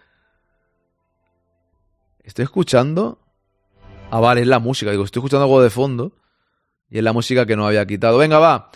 Estoy 2.22 2.42
escuchando. 2.42 3.18
Ah, 4.10 4.20
vale, 4.20 4.42
es 4.42 4.48
la 4.48 4.58
música. 4.58 4.90
Digo, 4.90 5.04
estoy 5.04 5.20
escuchando 5.20 5.44
algo 5.44 5.62
de 5.62 5.70
fondo. 5.70 6.12
Y 6.88 6.98
es 6.98 7.04
la 7.04 7.12
música 7.12 7.46
que 7.46 7.56
no 7.56 7.66
había 7.66 7.86
quitado. 7.86 8.18
Venga, 8.18 8.38
va. 8.38 8.70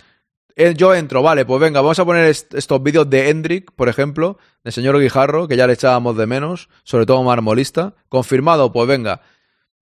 Eh, 0.57 0.75
yo 0.77 0.93
entro, 0.93 1.23
vale, 1.23 1.45
pues 1.45 1.61
venga, 1.61 1.81
vamos 1.81 2.01
a 2.01 2.05
poner 2.05 2.25
estos 2.25 2.83
vídeos 2.83 3.09
de 3.09 3.31
Hendrik, 3.31 3.71
por 3.73 3.89
ejemplo, 3.89 4.39
del 4.65 4.73
señor 4.73 4.99
Guijarro, 4.99 5.47
que 5.47 5.57
ya 5.57 5.69
le 5.69 5.75
echábamos 5.75 6.17
de 6.17 6.27
menos, 6.27 6.69
sobre 6.83 7.07
todo 7.07 7.23
marmolista. 7.23 7.95
Confirmado, 8.09 8.73
pues 8.73 8.89
venga. 8.89 9.21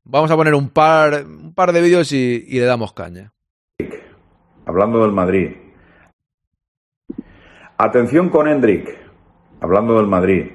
Vamos 0.05 0.31
a 0.31 0.37
poner 0.37 0.55
un 0.55 0.69
par, 0.69 1.25
un 1.25 1.55
par 1.55 1.73
de 1.73 1.81
vídeos 1.81 2.13
y, 2.13 2.45
y 2.47 2.61
le 2.61 2.67
damos 2.67 2.93
caña. 2.93 3.33
Hablando 4.67 5.01
del 5.01 5.13
Madrid. 5.13 5.53
Atención 7.79 8.29
con 8.29 8.47
Hendrik. 8.47 8.99
Hablando 9.61 9.97
del 9.97 10.07
Madrid. 10.07 10.51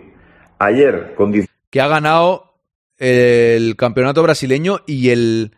Ayer, 0.59 1.15
con... 1.15 1.33
Que 1.69 1.81
ha 1.81 1.87
ganado 1.87 2.53
el 2.97 3.75
campeonato 3.75 4.21
brasileño 4.21 4.81
y 4.85 5.09
el 5.09 5.55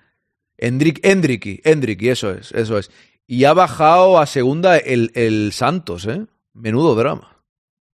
Hendriki, 0.64 2.10
eso 2.10 2.32
es, 2.32 2.54
eso 2.54 2.78
es. 2.78 2.90
Y 3.28 3.44
ha 3.44 3.54
bajado 3.54 4.18
a 4.18 4.26
segunda 4.26 4.78
el, 4.78 5.12
el 5.14 5.52
Santos, 5.52 6.08
¿eh? 6.08 6.26
Menudo 6.54 6.96
drama. 6.96 7.44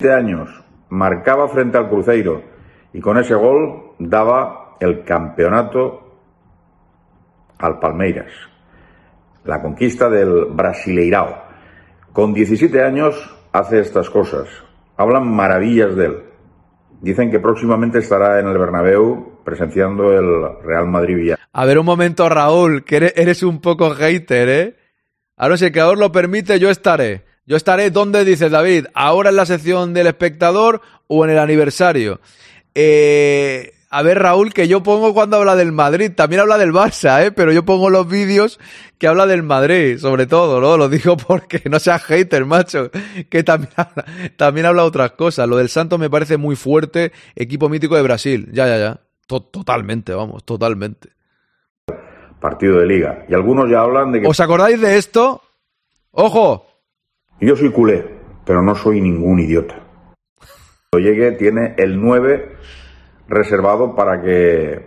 años, 0.02 0.50
marcaba 0.90 1.48
frente 1.48 1.78
al 1.78 1.90
Cruzeiro 1.90 2.44
y 2.92 3.00
con 3.00 3.18
ese 3.18 3.36
gol 3.36 3.94
daba 4.00 4.76
el 4.82 5.06
campeonato 5.06 6.20
al 7.58 7.80
Palmeiras. 7.80 8.32
La 9.46 9.62
conquista 9.62 10.10
del 10.10 10.48
Brasileirao. 10.52 11.44
Con 12.12 12.34
17 12.34 12.84
años 12.84 13.16
hace 13.54 13.80
estas 13.80 14.10
cosas. 14.10 14.50
Hablan 14.98 15.32
maravillas 15.32 15.96
de 15.96 16.06
él. 16.06 16.24
Dicen 17.00 17.32
que 17.32 17.40
próximamente 17.40 18.00
estará 18.00 18.40
en 18.40 18.48
el 18.48 18.58
Bernabéu 18.58 19.37
presenciando 19.48 20.12
el 20.12 20.62
Real 20.62 20.88
Madrid 20.88 21.16
Villarreal. 21.16 21.48
A 21.54 21.64
ver 21.64 21.80
un 21.80 21.86
momento, 21.86 22.28
Raúl, 22.28 22.84
que 22.84 23.14
eres, 23.16 23.44
un 23.44 23.62
poco 23.62 23.92
hater, 23.92 24.50
¿eh? 24.50 24.76
Ahora, 25.38 25.56
si 25.56 25.64
el 25.64 25.72
creador 25.72 25.98
lo 25.98 26.12
permite, 26.12 26.60
yo 26.60 26.70
estaré. 26.70 27.24
Yo 27.46 27.56
estaré 27.56 27.90
donde 27.90 28.26
dice 28.26 28.50
David, 28.50 28.88
ahora 28.94 29.30
en 29.30 29.38
la 29.38 29.46
sección 29.46 29.94
del 29.94 30.08
espectador 30.08 30.82
o 31.08 31.24
en 31.24 31.32
el 31.32 31.40
aniversario. 31.40 32.20
Eh, 32.76 33.72
a 33.90 34.02
ver, 34.02 34.20
Raúl, 34.20 34.52
que 34.52 34.68
yo 34.68 34.84
pongo 34.84 35.14
cuando 35.14 35.38
habla 35.38 35.56
del 35.56 35.72
Madrid, 35.72 36.12
también 36.14 36.42
habla 36.42 36.58
del 36.58 36.74
Barça, 36.74 37.26
¿eh? 37.26 37.32
Pero 37.32 37.54
yo 37.54 37.64
pongo 37.64 37.90
los 37.90 38.06
vídeos 38.06 38.60
que 38.98 39.08
habla 39.08 39.28
del 39.28 39.44
Madrid, 39.44 39.98
sobre 39.98 40.26
todo, 40.26 40.60
¿no? 40.60 40.76
Lo 40.76 40.90
digo 40.90 41.16
porque 41.28 41.62
no 41.70 41.80
seas 41.80 42.04
hater, 42.04 42.44
macho, 42.44 42.92
que 43.30 43.44
también 43.44 43.72
habla, 43.78 44.04
también 44.36 44.66
habla 44.66 44.84
otras 44.84 45.12
cosas. 45.12 45.48
Lo 45.48 45.56
del 45.56 45.70
Santos 45.70 45.98
me 46.00 46.10
parece 46.10 46.36
muy 46.36 46.58
fuerte, 46.58 47.14
equipo 47.34 47.70
mítico 47.70 47.96
de 47.96 48.02
Brasil, 48.02 48.50
ya, 48.52 48.68
ya, 48.68 48.78
ya. 48.78 49.07
Totalmente, 49.28 50.14
vamos, 50.14 50.44
totalmente. 50.44 51.10
Partido 52.40 52.80
de 52.80 52.86
liga. 52.86 53.26
Y 53.28 53.34
algunos 53.34 53.70
ya 53.70 53.82
hablan 53.82 54.12
de 54.12 54.22
que... 54.22 54.28
¿Os 54.28 54.40
acordáis 54.40 54.80
de 54.80 54.98
esto? 54.98 55.42
¡Ojo! 56.12 56.66
Yo 57.40 57.56
soy 57.56 57.72
culé, 57.72 58.06
pero 58.46 58.62
no 58.62 58.74
soy 58.74 59.02
ningún 59.02 59.40
idiota. 59.40 59.76
Cuando 60.90 61.10
llegue 61.10 61.34
tiene 61.34 61.76
el 61.78 62.02
9 62.02 62.58
reservado 63.28 63.96
para 63.96 64.22
que 64.22 64.86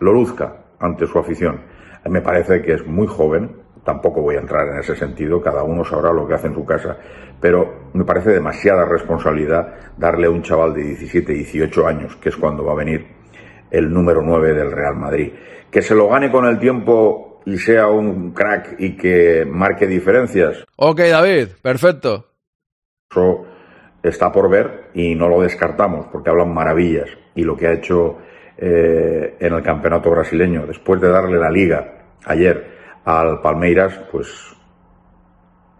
lo 0.00 0.12
luzca 0.12 0.64
ante 0.80 1.06
su 1.06 1.18
afición. 1.18 1.62
Me 2.06 2.20
parece 2.20 2.60
que 2.60 2.74
es 2.74 2.86
muy 2.86 3.06
joven, 3.06 3.56
tampoco 3.84 4.20
voy 4.20 4.36
a 4.36 4.40
entrar 4.40 4.68
en 4.68 4.78
ese 4.78 4.96
sentido, 4.96 5.40
cada 5.40 5.62
uno 5.62 5.84
sabrá 5.84 6.12
lo 6.12 6.26
que 6.26 6.34
hace 6.34 6.48
en 6.48 6.54
su 6.54 6.64
casa, 6.64 6.98
pero 7.40 7.90
me 7.94 8.04
parece 8.04 8.30
demasiada 8.30 8.84
responsabilidad 8.84 9.74
darle 9.96 10.26
a 10.26 10.30
un 10.30 10.42
chaval 10.42 10.74
de 10.74 10.82
17, 10.82 11.32
18 11.32 11.86
años, 11.86 12.16
que 12.16 12.28
es 12.28 12.36
cuando 12.36 12.64
va 12.64 12.72
a 12.72 12.76
venir 12.76 13.06
el 13.70 13.92
número 13.92 14.22
9 14.22 14.54
del 14.54 14.72
Real 14.72 14.96
Madrid. 14.96 15.32
Que 15.70 15.82
se 15.82 15.94
lo 15.94 16.08
gane 16.08 16.30
con 16.30 16.46
el 16.46 16.58
tiempo 16.58 17.40
y 17.46 17.58
sea 17.58 17.88
un 17.88 18.32
crack 18.32 18.76
y 18.78 18.96
que 18.96 19.44
marque 19.46 19.86
diferencias. 19.86 20.64
Ok, 20.76 21.00
David, 21.00 21.48
perfecto. 21.62 22.26
Eso 23.10 23.46
está 24.02 24.30
por 24.32 24.50
ver 24.50 24.90
y 24.94 25.14
no 25.14 25.28
lo 25.28 25.40
descartamos 25.40 26.06
porque 26.12 26.30
hablan 26.30 26.52
maravillas 26.52 27.08
y 27.34 27.42
lo 27.42 27.56
que 27.56 27.66
ha 27.66 27.72
hecho 27.72 28.18
eh, 28.56 29.36
en 29.40 29.52
el 29.52 29.62
campeonato 29.62 30.10
brasileño 30.10 30.66
después 30.66 31.00
de 31.00 31.08
darle 31.08 31.38
la 31.38 31.50
liga 31.50 32.04
ayer 32.24 32.72
al 33.04 33.40
Palmeiras, 33.40 33.98
pues 34.10 34.53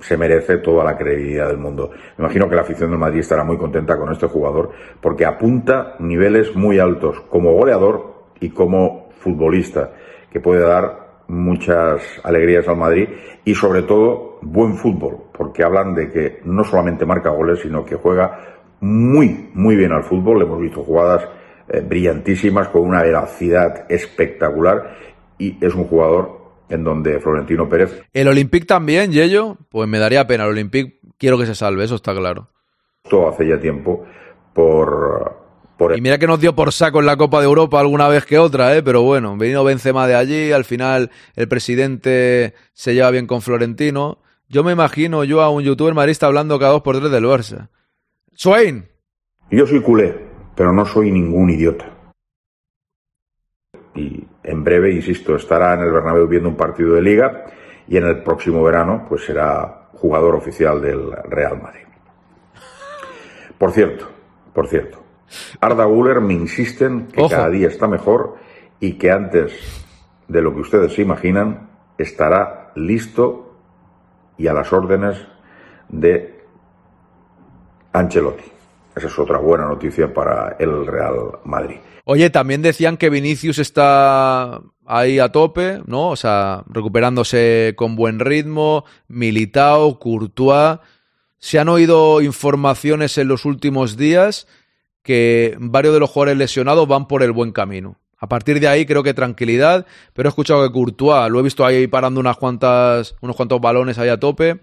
se 0.04 0.18
merece 0.18 0.58
toda 0.58 0.84
la 0.84 0.98
credibilidad 0.98 1.48
del 1.48 1.56
mundo. 1.56 1.90
Me 2.18 2.24
imagino 2.24 2.46
que 2.46 2.54
la 2.54 2.60
afición 2.60 2.90
del 2.90 2.98
Madrid 2.98 3.20
estará 3.20 3.42
muy 3.42 3.56
contenta 3.56 3.96
con 3.96 4.12
este 4.12 4.26
jugador 4.26 4.70
porque 5.00 5.24
apunta 5.24 5.96
niveles 5.98 6.54
muy 6.54 6.78
altos 6.78 7.20
como 7.30 7.54
goleador 7.54 8.26
y 8.38 8.50
como 8.50 9.08
futbolista, 9.18 9.92
que 10.30 10.40
puede 10.40 10.60
dar 10.60 11.22
muchas 11.28 12.02
alegrías 12.22 12.68
al 12.68 12.76
Madrid 12.76 13.08
y 13.46 13.54
sobre 13.54 13.82
todo 13.82 14.38
buen 14.42 14.74
fútbol, 14.74 15.16
porque 15.32 15.64
hablan 15.64 15.94
de 15.94 16.10
que 16.10 16.40
no 16.44 16.64
solamente 16.64 17.06
marca 17.06 17.30
goles, 17.30 17.60
sino 17.60 17.82
que 17.82 17.96
juega 17.96 18.40
muy, 18.80 19.48
muy 19.54 19.74
bien 19.74 19.92
al 19.92 20.04
fútbol. 20.04 20.42
Hemos 20.42 20.60
visto 20.60 20.82
jugadas 20.82 21.26
eh, 21.66 21.80
brillantísimas 21.80 22.68
con 22.68 22.82
una 22.82 23.02
velocidad 23.02 23.86
espectacular 23.88 24.96
y 25.38 25.56
es 25.64 25.74
un 25.74 25.84
jugador 25.84 26.43
en 26.68 26.85
donde 26.85 27.20
Florentino 27.20 27.68
Pérez. 27.68 28.03
El 28.12 28.29
Olympique 28.29 28.66
también, 28.66 29.12
Yello, 29.12 29.57
pues 29.70 29.88
me 29.88 29.98
daría 29.98 30.27
pena. 30.27 30.44
El 30.44 30.50
Olympique 30.50 31.00
quiero 31.18 31.38
que 31.38 31.46
se 31.46 31.55
salve, 31.55 31.85
eso 31.85 31.96
está 31.96 32.14
claro. 32.14 32.48
Todo 33.09 33.29
hace 33.29 33.46
ya 33.46 33.61
tiempo 33.61 34.05
por, 34.55 35.44
y 35.96 36.00
mira 36.00 36.18
que 36.18 36.27
nos 36.27 36.40
dio 36.40 36.55
por 36.55 36.72
saco 36.72 37.00
en 37.00 37.07
la 37.07 37.16
Copa 37.16 37.40
de 37.40 37.46
Europa 37.46 37.81
alguna 37.81 38.07
vez 38.09 38.24
que 38.24 38.38
otra, 38.38 38.77
¿eh? 38.77 38.83
pero 38.83 39.03
bueno, 39.03 39.37
venido 39.37 39.64
Benzema 39.64 40.07
de 40.07 40.14
allí, 40.14 40.53
al 40.53 40.64
final 40.64 41.11
el 41.35 41.48
presidente 41.48 42.55
se 42.72 42.94
lleva 42.94 43.11
bien 43.11 43.27
con 43.27 43.42
Florentino. 43.42 44.18
Yo 44.48 44.62
me 44.62 44.72
imagino 44.72 45.24
yo 45.24 45.42
a 45.42 45.50
un 45.50 45.62
youtuber 45.62 45.94
marista 45.94 46.27
hablando 46.27 46.59
cada 46.59 46.72
dos 46.72 46.83
por 46.83 46.98
tres 46.98 47.11
del 47.11 47.24
Barça. 47.24 47.68
Swain. 48.35 48.87
Yo 49.50 49.66
soy 49.66 49.81
culé, 49.81 50.16
pero 50.55 50.72
no 50.72 50.87
soy 50.87 51.11
ningún 51.11 51.50
idiota. 51.50 51.93
En 54.44 54.62
breve, 54.62 54.92
insisto, 54.92 55.35
estará 55.35 55.74
en 55.74 55.80
el 55.80 55.92
Bernabéu 55.92 56.26
viendo 56.28 56.48
un 56.48 56.57
partido 56.57 56.94
de 56.94 57.02
liga 57.02 57.46
y 57.88 57.96
en 57.96 58.04
el 58.04 58.22
próximo 58.22 58.62
verano 58.62 59.07
pues 59.09 59.24
será 59.24 59.88
jugador 59.94 60.35
oficial 60.35 60.80
del 60.80 61.11
Real 61.28 61.61
Madrid. 61.61 61.85
Por 63.59 63.72
cierto, 63.72 64.07
por 64.52 64.68
cierto, 64.68 65.02
Arda 65.61 65.85
Guller 65.85 66.20
me 66.20 66.35
insisten 66.35 67.07
que 67.07 67.22
Ojo. 67.22 67.30
cada 67.30 67.48
día 67.48 67.68
está 67.68 67.88
mejor 67.88 68.37
y 68.80 68.98
que 68.98 69.11
antes 69.11 69.85
de 70.28 70.42
lo 70.42 70.52
que 70.54 70.61
ustedes 70.61 70.92
se 70.92 71.02
imaginan 71.02 71.70
estará 71.96 72.72
listo 72.74 73.57
y 74.37 74.46
a 74.46 74.52
las 74.52 74.72
órdenes 74.72 75.26
de 75.88 76.44
Ancelotti. 77.92 78.44
Esa 78.94 79.07
es 79.07 79.18
otra 79.18 79.38
buena 79.38 79.66
noticia 79.66 80.12
para 80.12 80.57
el 80.59 80.87
Real 80.87 81.38
Madrid. 81.44 81.78
Oye, 82.04 82.28
también 82.28 82.60
decían 82.60 82.98
que 82.98 83.08
Vinicius 83.08 83.58
está 83.58 84.60
ahí 84.84 85.18
a 85.18 85.30
tope, 85.32 85.80
¿no? 85.86 86.10
O 86.10 86.16
sea, 86.16 86.62
recuperándose 86.68 87.72
con 87.76 87.96
buen 87.96 88.20
ritmo, 88.20 88.84
Militao, 89.08 89.98
Courtois. 89.98 90.80
Se 91.38 91.58
han 91.58 91.70
oído 91.70 92.20
informaciones 92.20 93.16
en 93.16 93.28
los 93.28 93.46
últimos 93.46 93.96
días 93.96 94.46
que 95.02 95.56
varios 95.58 95.94
de 95.94 96.00
los 96.00 96.10
jugadores 96.10 96.36
lesionados 96.36 96.86
van 96.86 97.08
por 97.08 97.22
el 97.22 97.32
buen 97.32 97.52
camino. 97.52 97.96
A 98.18 98.28
partir 98.28 98.60
de 98.60 98.68
ahí 98.68 98.84
creo 98.86 99.02
que 99.02 99.14
tranquilidad, 99.14 99.86
pero 100.12 100.28
he 100.28 100.30
escuchado 100.30 100.62
que 100.62 100.72
Courtois, 100.72 101.30
lo 101.30 101.40
he 101.40 101.42
visto 101.42 101.64
ahí 101.64 101.86
parando 101.86 102.20
unas 102.20 102.36
cuantas, 102.36 103.16
unos 103.22 103.36
cuantos 103.36 103.60
balones 103.60 103.98
ahí 103.98 104.10
a 104.10 104.20
tope. 104.20 104.60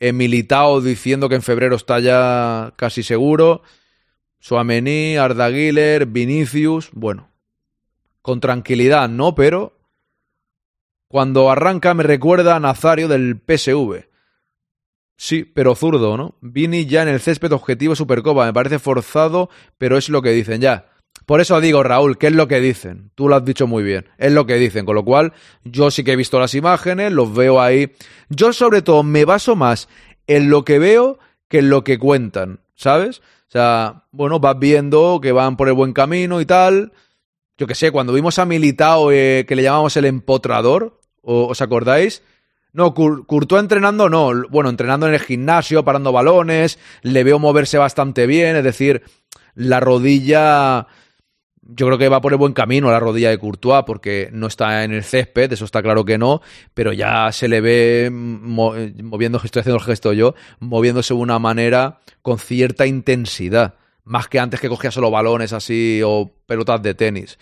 Eh, 0.00 0.12
Militao 0.12 0.80
diciendo 0.80 1.28
que 1.28 1.36
en 1.36 1.42
febrero 1.42 1.76
está 1.76 2.00
ya 2.00 2.72
casi 2.74 3.04
seguro. 3.04 3.62
Suamení, 4.42 5.16
Arda 5.16 5.48
Vinicius, 5.48 6.90
bueno, 6.92 7.28
con 8.22 8.40
tranquilidad, 8.40 9.08
¿no? 9.08 9.36
Pero 9.36 9.78
cuando 11.06 11.48
arranca 11.48 11.94
me 11.94 12.02
recuerda 12.02 12.56
a 12.56 12.60
Nazario 12.60 13.06
del 13.06 13.36
PSV. 13.36 14.08
Sí, 15.16 15.44
pero 15.44 15.76
zurdo, 15.76 16.16
¿no? 16.16 16.34
Vini 16.40 16.86
ya 16.86 17.02
en 17.02 17.08
el 17.10 17.20
césped 17.20 17.52
objetivo 17.52 17.94
Supercopa. 17.94 18.44
Me 18.44 18.52
parece 18.52 18.80
forzado, 18.80 19.48
pero 19.78 19.96
es 19.96 20.08
lo 20.08 20.22
que 20.22 20.32
dicen 20.32 20.60
ya. 20.60 20.86
Por 21.24 21.40
eso 21.40 21.60
digo, 21.60 21.84
Raúl, 21.84 22.18
¿qué 22.18 22.26
es 22.26 22.32
lo 22.32 22.48
que 22.48 22.58
dicen? 22.58 23.12
Tú 23.14 23.28
lo 23.28 23.36
has 23.36 23.44
dicho 23.44 23.68
muy 23.68 23.84
bien. 23.84 24.08
Es 24.18 24.32
lo 24.32 24.44
que 24.44 24.56
dicen. 24.56 24.84
Con 24.84 24.96
lo 24.96 25.04
cual, 25.04 25.34
yo 25.62 25.92
sí 25.92 26.02
que 26.02 26.14
he 26.14 26.16
visto 26.16 26.40
las 26.40 26.56
imágenes, 26.56 27.12
los 27.12 27.32
veo 27.32 27.60
ahí. 27.60 27.92
Yo, 28.28 28.52
sobre 28.52 28.82
todo, 28.82 29.04
me 29.04 29.24
baso 29.24 29.54
más 29.54 29.88
en 30.26 30.50
lo 30.50 30.64
que 30.64 30.80
veo 30.80 31.20
que 31.46 31.60
en 31.60 31.70
lo 31.70 31.84
que 31.84 32.00
cuentan, 32.00 32.58
¿sabes? 32.74 33.22
O 33.52 33.58
sea, 33.58 34.04
bueno, 34.12 34.40
vas 34.40 34.58
viendo 34.58 35.20
que 35.20 35.30
van 35.30 35.58
por 35.58 35.68
el 35.68 35.74
buen 35.74 35.92
camino 35.92 36.40
y 36.40 36.46
tal. 36.46 36.90
Yo 37.58 37.66
que 37.66 37.74
sé, 37.74 37.90
cuando 37.90 38.14
vimos 38.14 38.38
a 38.38 38.46
Militao, 38.46 39.12
eh, 39.12 39.44
que 39.46 39.54
le 39.54 39.62
llamamos 39.62 39.94
el 39.98 40.06
empotrador, 40.06 40.98
¿o- 41.20 41.48
¿os 41.48 41.60
acordáis? 41.60 42.22
No, 42.72 42.94
Courtois 42.94 43.60
entrenando 43.60 44.08
no. 44.08 44.30
Bueno, 44.48 44.70
entrenando 44.70 45.06
en 45.06 45.12
el 45.12 45.20
gimnasio, 45.20 45.84
parando 45.84 46.12
balones, 46.12 46.78
le 47.02 47.24
veo 47.24 47.38
moverse 47.38 47.76
bastante 47.76 48.26
bien, 48.26 48.56
es 48.56 48.64
decir, 48.64 49.02
la 49.54 49.80
rodilla... 49.80 50.86
Yo 51.74 51.86
creo 51.86 51.96
que 51.98 52.08
va 52.08 52.20
por 52.20 52.32
el 52.32 52.38
buen 52.38 52.52
camino 52.52 52.90
la 52.90 53.00
rodilla 53.00 53.30
de 53.30 53.38
Courtois 53.38 53.84
porque 53.86 54.28
no 54.32 54.46
está 54.46 54.84
en 54.84 54.92
el 54.92 55.04
césped, 55.04 55.52
eso 55.52 55.64
está 55.64 55.82
claro 55.82 56.04
que 56.04 56.18
no, 56.18 56.42
pero 56.74 56.92
ya 56.92 57.30
se 57.32 57.48
le 57.48 57.60
ve 57.60 58.10
mo- 58.12 58.74
moviendo, 59.02 59.40
estoy 59.42 59.60
haciendo 59.60 59.78
el 59.78 59.84
gesto 59.84 60.12
yo, 60.12 60.34
moviéndose 60.60 61.14
de 61.14 61.20
una 61.20 61.38
manera 61.38 62.00
con 62.20 62.38
cierta 62.38 62.86
intensidad, 62.86 63.74
más 64.04 64.28
que 64.28 64.38
antes 64.40 64.60
que 64.60 64.68
cogía 64.68 64.90
solo 64.90 65.10
balones 65.10 65.52
así 65.52 66.00
o 66.04 66.30
pelotas 66.46 66.82
de 66.82 66.94
tenis. 66.94 67.38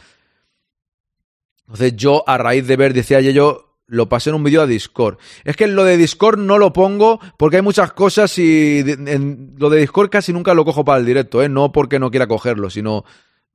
Entonces 1.62 1.97
yo, 1.97 2.25
a 2.27 2.37
raíz 2.38 2.66
de 2.66 2.77
ver, 2.77 2.93
decía 2.95 3.21
yo, 3.21 3.77
lo 3.87 4.09
pasé 4.09 4.31
en 4.31 4.37
un 4.37 4.45
vídeo 4.45 4.62
a 4.62 4.66
Discord. 4.66 5.19
Es 5.45 5.57
que 5.57 5.66
lo 5.66 5.85
de 5.85 5.97
Discord 5.97 6.38
no 6.38 6.59
lo 6.59 6.73
pongo 6.73 7.21
porque 7.37 7.57
hay 7.57 7.62
muchas 7.62 7.93
cosas 7.93 8.37
y 8.38 8.81
en- 8.81 9.55
lo 9.59 9.71
de 9.71 9.81
Discord 9.81 10.11
casi 10.11 10.33
nunca 10.33 10.55
lo 10.55 10.64
cojo 10.64 10.85
para 10.85 10.99
el 11.01 11.07
directo, 11.07 11.43
¿eh? 11.43 11.49
No 11.49 11.73
porque 11.73 11.99
no 11.99 12.11
quiera 12.11 12.27
cogerlo, 12.29 12.71
sino 12.71 13.05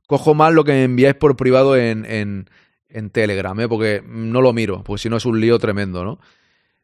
cojo 0.08 0.34
más 0.34 0.54
lo 0.54 0.64
que 0.64 0.72
me 0.72 0.84
enviáis 0.84 1.16
por 1.16 1.36
privado 1.36 1.76
en, 1.76 2.06
en, 2.06 2.50
en 2.90 3.10
Telegram, 3.10 3.60
¿eh? 3.60 3.68
Porque 3.68 4.04
no 4.06 4.42
lo 4.42 4.54
miro, 4.54 4.84
porque 4.84 5.04
si 5.04 5.10
no 5.10 5.18
es 5.18 5.26
un 5.26 5.40
lío 5.40 5.60
tremendo, 5.60 6.04
¿no? 6.04 6.20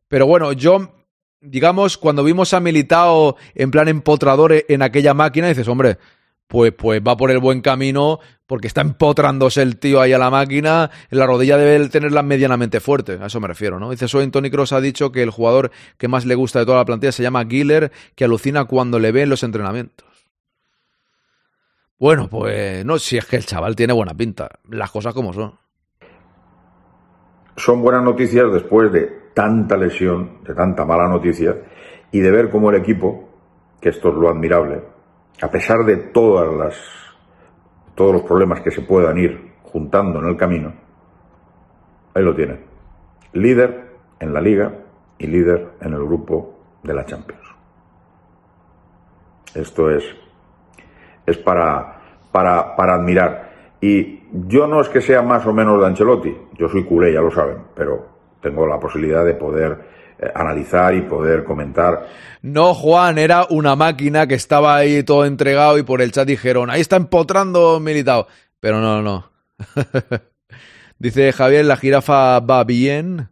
Pero 0.08 0.28
bueno, 0.28 0.52
yo, 0.54 0.94
digamos, 1.40 1.98
cuando 1.98 2.24
vimos 2.24 2.54
a 2.54 2.60
Militao 2.60 3.38
en 3.56 3.72
plan 3.72 3.88
empotrador 3.88 4.66
en 4.68 4.82
aquella 4.82 5.14
máquina, 5.14 5.48
dices, 5.48 5.68
hombre, 5.68 5.98
pues, 6.48 6.74
pues 6.74 7.02
va 7.02 7.16
por 7.16 7.32
el 7.32 7.40
buen 7.40 7.62
camino 7.62 8.20
porque 8.46 8.68
está 8.68 8.82
empotrándose 8.82 9.62
el 9.62 9.78
tío 9.78 10.02
ahí 10.02 10.12
a 10.12 10.18
la 10.18 10.30
máquina, 10.30 10.92
la 11.10 11.26
rodilla 11.26 11.56
debe 11.56 11.88
tenerla 11.88 12.24
medianamente 12.24 12.82
fuerte, 12.82 13.18
a 13.22 13.28
eso 13.28 13.40
me 13.40 13.48
refiero, 13.48 13.80
¿no? 13.80 13.90
Dice, 13.90 14.10
soy 14.10 14.28
Tony 14.30 14.52
Cross 14.52 14.74
ha 14.74 14.82
dicho 14.82 15.14
que 15.14 15.24
el 15.24 15.30
jugador 15.30 15.72
que 15.98 16.10
más 16.10 16.26
le 16.26 16.36
gusta 16.36 16.60
de 16.60 16.66
toda 16.66 16.80
la 16.80 16.86
plantilla 16.86 17.14
se 17.14 17.24
llama 17.24 17.46
Giller, 17.46 17.94
que 18.16 18.26
alucina 18.26 18.66
cuando 18.66 19.00
le 19.00 19.14
ve 19.14 19.22
en 19.22 19.30
los 19.30 19.44
entrenamientos. 19.44 20.11
Bueno, 22.02 22.28
pues 22.28 22.84
no, 22.84 22.98
si 22.98 23.16
es 23.16 23.28
que 23.28 23.36
el 23.36 23.46
chaval 23.46 23.76
tiene 23.76 23.94
buena 23.94 24.16
pinta, 24.16 24.50
las 24.70 24.90
cosas 24.90 25.14
como 25.14 25.34
son. 25.34 25.54
Son 27.56 27.80
buenas 27.84 28.02
noticias 28.02 28.52
después 28.52 28.92
de 28.92 29.06
tanta 29.36 29.78
lesión, 29.78 30.40
de 30.44 30.56
tanta 30.56 30.84
mala 30.84 31.08
noticia, 31.08 31.56
y 32.12 32.20
de 32.20 32.32
ver 32.32 32.50
cómo 32.50 32.72
el 32.72 32.78
equipo, 32.78 33.30
que 33.80 33.90
esto 33.90 34.10
es 34.10 34.16
lo 34.16 34.30
admirable, 34.30 34.82
a 35.44 35.52
pesar 35.52 35.86
de 35.86 35.98
todas 35.98 36.52
las, 36.52 36.76
todos 37.94 38.14
los 38.14 38.24
problemas 38.24 38.62
que 38.62 38.72
se 38.72 38.82
puedan 38.82 39.20
ir 39.20 39.52
juntando 39.62 40.18
en 40.22 40.26
el 40.26 40.38
camino, 40.38 40.74
ahí 42.16 42.24
lo 42.24 42.34
tiene. 42.34 42.62
Líder 43.34 43.92
en 44.20 44.34
la 44.34 44.42
liga 44.42 44.74
y 45.20 45.28
líder 45.28 45.74
en 45.80 45.94
el 45.94 46.04
grupo 46.04 46.80
de 46.82 46.96
la 46.96 47.06
Champions. 47.06 47.48
Esto 49.54 49.92
es, 49.92 50.04
es 51.26 51.38
para, 51.38 52.02
para, 52.32 52.76
para 52.76 52.96
admirar. 52.96 53.52
Y 53.82 54.22
yo 54.32 54.68
no 54.68 54.82
es 54.82 54.90
que 54.90 55.02
sea 55.02 55.22
más 55.22 55.46
o 55.46 55.54
menos 55.54 55.80
de 55.80 55.88
Ancelotti, 55.88 56.36
yo 56.58 56.70
soy 56.70 56.84
culé, 56.84 57.14
ya 57.14 57.22
lo 57.22 57.32
saben, 57.32 57.58
pero 57.76 58.08
tengo 58.42 58.66
la 58.68 58.80
posibilidad 58.80 59.26
de 59.26 59.34
poder 59.34 59.78
eh, 60.20 60.32
analizar 60.34 60.94
y 60.94 61.02
poder 61.02 61.44
comentar. 61.44 62.08
No, 62.42 62.74
Juan, 62.74 63.18
era 63.18 63.46
una 63.50 63.76
máquina 63.76 64.28
que 64.28 64.36
estaba 64.36 64.76
ahí 64.76 65.04
todo 65.04 65.26
entregado 65.26 65.78
y 65.78 65.84
por 65.84 66.02
el 66.02 66.12
chat 66.12 66.28
dijeron, 66.28 66.70
ahí 66.70 66.82
está 66.82 66.96
empotrando 66.96 67.80
Militao. 67.80 68.28
Pero 68.60 68.80
no, 68.80 69.02
no. 69.02 69.32
Dice 71.00 71.32
Javier, 71.34 71.66
la 71.66 71.78
jirafa 71.78 72.40
va 72.40 72.64
bien. 72.64 73.30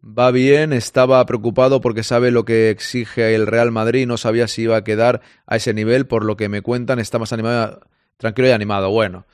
Va 0.00 0.30
bien, 0.30 0.72
estaba 0.72 1.24
preocupado 1.26 1.80
porque 1.80 2.04
sabe 2.04 2.30
lo 2.30 2.44
que 2.44 2.70
exige 2.70 3.34
el 3.34 3.48
Real 3.48 3.72
Madrid 3.72 4.02
y 4.02 4.06
no 4.06 4.16
sabía 4.16 4.46
si 4.46 4.62
iba 4.62 4.76
a 4.76 4.84
quedar 4.84 5.22
a 5.46 5.56
ese 5.56 5.74
nivel. 5.74 6.06
Por 6.06 6.24
lo 6.24 6.36
que 6.36 6.48
me 6.48 6.62
cuentan, 6.62 7.00
está 7.00 7.18
más 7.18 7.32
animado, 7.32 7.80
tranquilo 8.16 8.48
y 8.48 8.52
animado. 8.52 8.90
Bueno, 8.90 9.26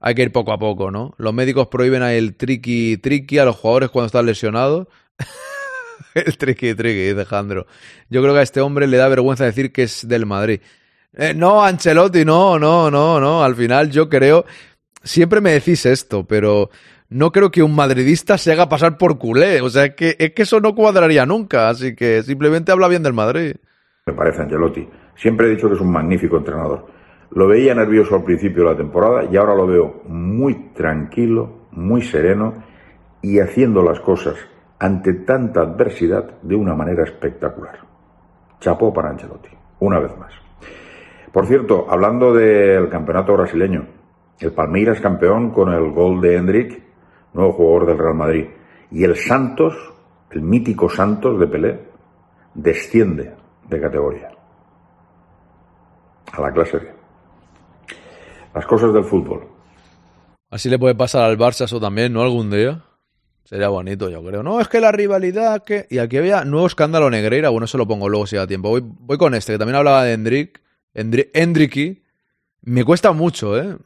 hay 0.00 0.14
que 0.14 0.22
ir 0.22 0.32
poco 0.32 0.52
a 0.52 0.58
poco, 0.58 0.92
¿no? 0.92 1.14
Los 1.18 1.34
médicos 1.34 1.66
prohíben 1.66 2.04
el 2.04 2.36
triqui 2.36 2.98
triqui 2.98 3.38
a 3.38 3.44
los 3.44 3.56
jugadores 3.56 3.90
cuando 3.90 4.06
están 4.06 4.26
lesionados. 4.26 4.86
el 6.14 6.38
triqui 6.38 6.74
triqui, 6.74 7.12
dice 7.12 7.24
Jandro. 7.24 7.66
Yo 8.08 8.22
creo 8.22 8.32
que 8.32 8.40
a 8.40 8.44
este 8.44 8.60
hombre 8.60 8.86
le 8.86 8.98
da 8.98 9.08
vergüenza 9.08 9.44
decir 9.44 9.72
que 9.72 9.82
es 9.82 10.06
del 10.06 10.24
Madrid. 10.24 10.60
Eh, 11.14 11.34
no, 11.34 11.64
Ancelotti, 11.64 12.24
no, 12.24 12.58
no, 12.60 12.92
no, 12.92 13.18
no. 13.18 13.42
Al 13.42 13.56
final 13.56 13.90
yo 13.90 14.08
creo, 14.08 14.44
siempre 15.02 15.40
me 15.40 15.52
decís 15.52 15.84
esto, 15.84 16.24
pero 16.24 16.70
no 17.08 17.30
creo 17.32 17.50
que 17.50 17.62
un 17.62 17.74
madridista 17.74 18.38
se 18.38 18.52
haga 18.52 18.68
pasar 18.68 18.98
por 18.98 19.18
culé. 19.18 19.60
O 19.60 19.68
sea, 19.68 19.86
es 19.86 19.94
que, 19.94 20.16
es 20.18 20.32
que 20.32 20.42
eso 20.42 20.60
no 20.60 20.74
cuadraría 20.74 21.26
nunca. 21.26 21.68
Así 21.68 21.94
que 21.94 22.22
simplemente 22.22 22.72
habla 22.72 22.88
bien 22.88 23.02
del 23.02 23.12
Madrid. 23.12 23.56
Me 24.06 24.12
parece 24.12 24.42
Ancelotti. 24.42 24.88
Siempre 25.14 25.46
he 25.46 25.50
dicho 25.50 25.68
que 25.68 25.74
es 25.74 25.80
un 25.80 25.90
magnífico 25.90 26.36
entrenador. 26.36 26.86
Lo 27.30 27.48
veía 27.48 27.74
nervioso 27.74 28.14
al 28.14 28.24
principio 28.24 28.64
de 28.64 28.70
la 28.70 28.76
temporada 28.76 29.24
y 29.24 29.36
ahora 29.36 29.54
lo 29.54 29.66
veo 29.66 30.02
muy 30.06 30.72
tranquilo, 30.74 31.68
muy 31.72 32.02
sereno 32.02 32.62
y 33.22 33.40
haciendo 33.40 33.82
las 33.82 34.00
cosas 34.00 34.36
ante 34.78 35.12
tanta 35.12 35.62
adversidad 35.62 36.40
de 36.42 36.54
una 36.54 36.74
manera 36.74 37.04
espectacular. 37.04 37.80
Chapó 38.60 38.92
para 38.92 39.10
Ancelotti, 39.10 39.50
una 39.80 39.98
vez 39.98 40.16
más. 40.16 40.32
Por 41.32 41.46
cierto, 41.46 41.86
hablando 41.90 42.32
del 42.32 42.88
campeonato 42.88 43.34
brasileño, 43.34 43.86
el 44.38 44.52
Palmeiras 44.52 45.00
campeón 45.00 45.50
con 45.50 45.72
el 45.72 45.90
gol 45.90 46.20
de 46.20 46.36
Hendrik, 46.36 46.85
nuevo 47.36 47.52
jugador 47.52 47.86
del 47.86 47.98
Real 47.98 48.14
Madrid, 48.14 48.46
y 48.90 49.04
el 49.04 49.16
Santos, 49.16 49.74
el 50.30 50.42
mítico 50.42 50.88
Santos 50.88 51.38
de 51.38 51.46
Pelé, 51.46 51.80
desciende 52.54 53.34
de 53.68 53.80
categoría 53.80 54.30
a 56.32 56.40
la 56.40 56.52
clase 56.52 56.78
B. 56.78 56.92
Las 58.54 58.66
cosas 58.66 58.92
del 58.92 59.04
fútbol. 59.04 59.46
Así 60.50 60.70
le 60.70 60.78
puede 60.78 60.94
pasar 60.94 61.24
al 61.24 61.38
Barça 61.38 61.64
eso 61.64 61.80
también, 61.80 62.12
¿no? 62.12 62.22
Algún 62.22 62.50
día. 62.50 62.82
Sería 63.44 63.68
bonito, 63.68 64.08
yo 64.08 64.24
creo. 64.24 64.42
No, 64.42 64.60
es 64.60 64.68
que 64.68 64.80
la 64.80 64.90
rivalidad 64.90 65.62
que... 65.62 65.86
Y 65.90 65.98
aquí 65.98 66.16
había 66.16 66.44
nuevo 66.44 66.66
escándalo 66.66 67.10
Negreira. 67.10 67.50
Bueno, 67.50 67.66
eso 67.66 67.78
lo 67.78 67.86
pongo 67.86 68.08
luego 68.08 68.26
si 68.26 68.36
da 68.36 68.46
tiempo. 68.46 68.70
Voy, 68.70 68.82
voy 68.82 69.18
con 69.18 69.34
este, 69.34 69.52
que 69.52 69.58
también 69.58 69.76
hablaba 69.76 70.02
de 70.02 70.14
Hendrik. 70.14 70.60
Hendri- 70.94 71.30
Hendriki. 71.32 72.02
Me 72.62 72.84
cuesta 72.84 73.12
mucho, 73.12 73.56
¿eh? 73.56 73.76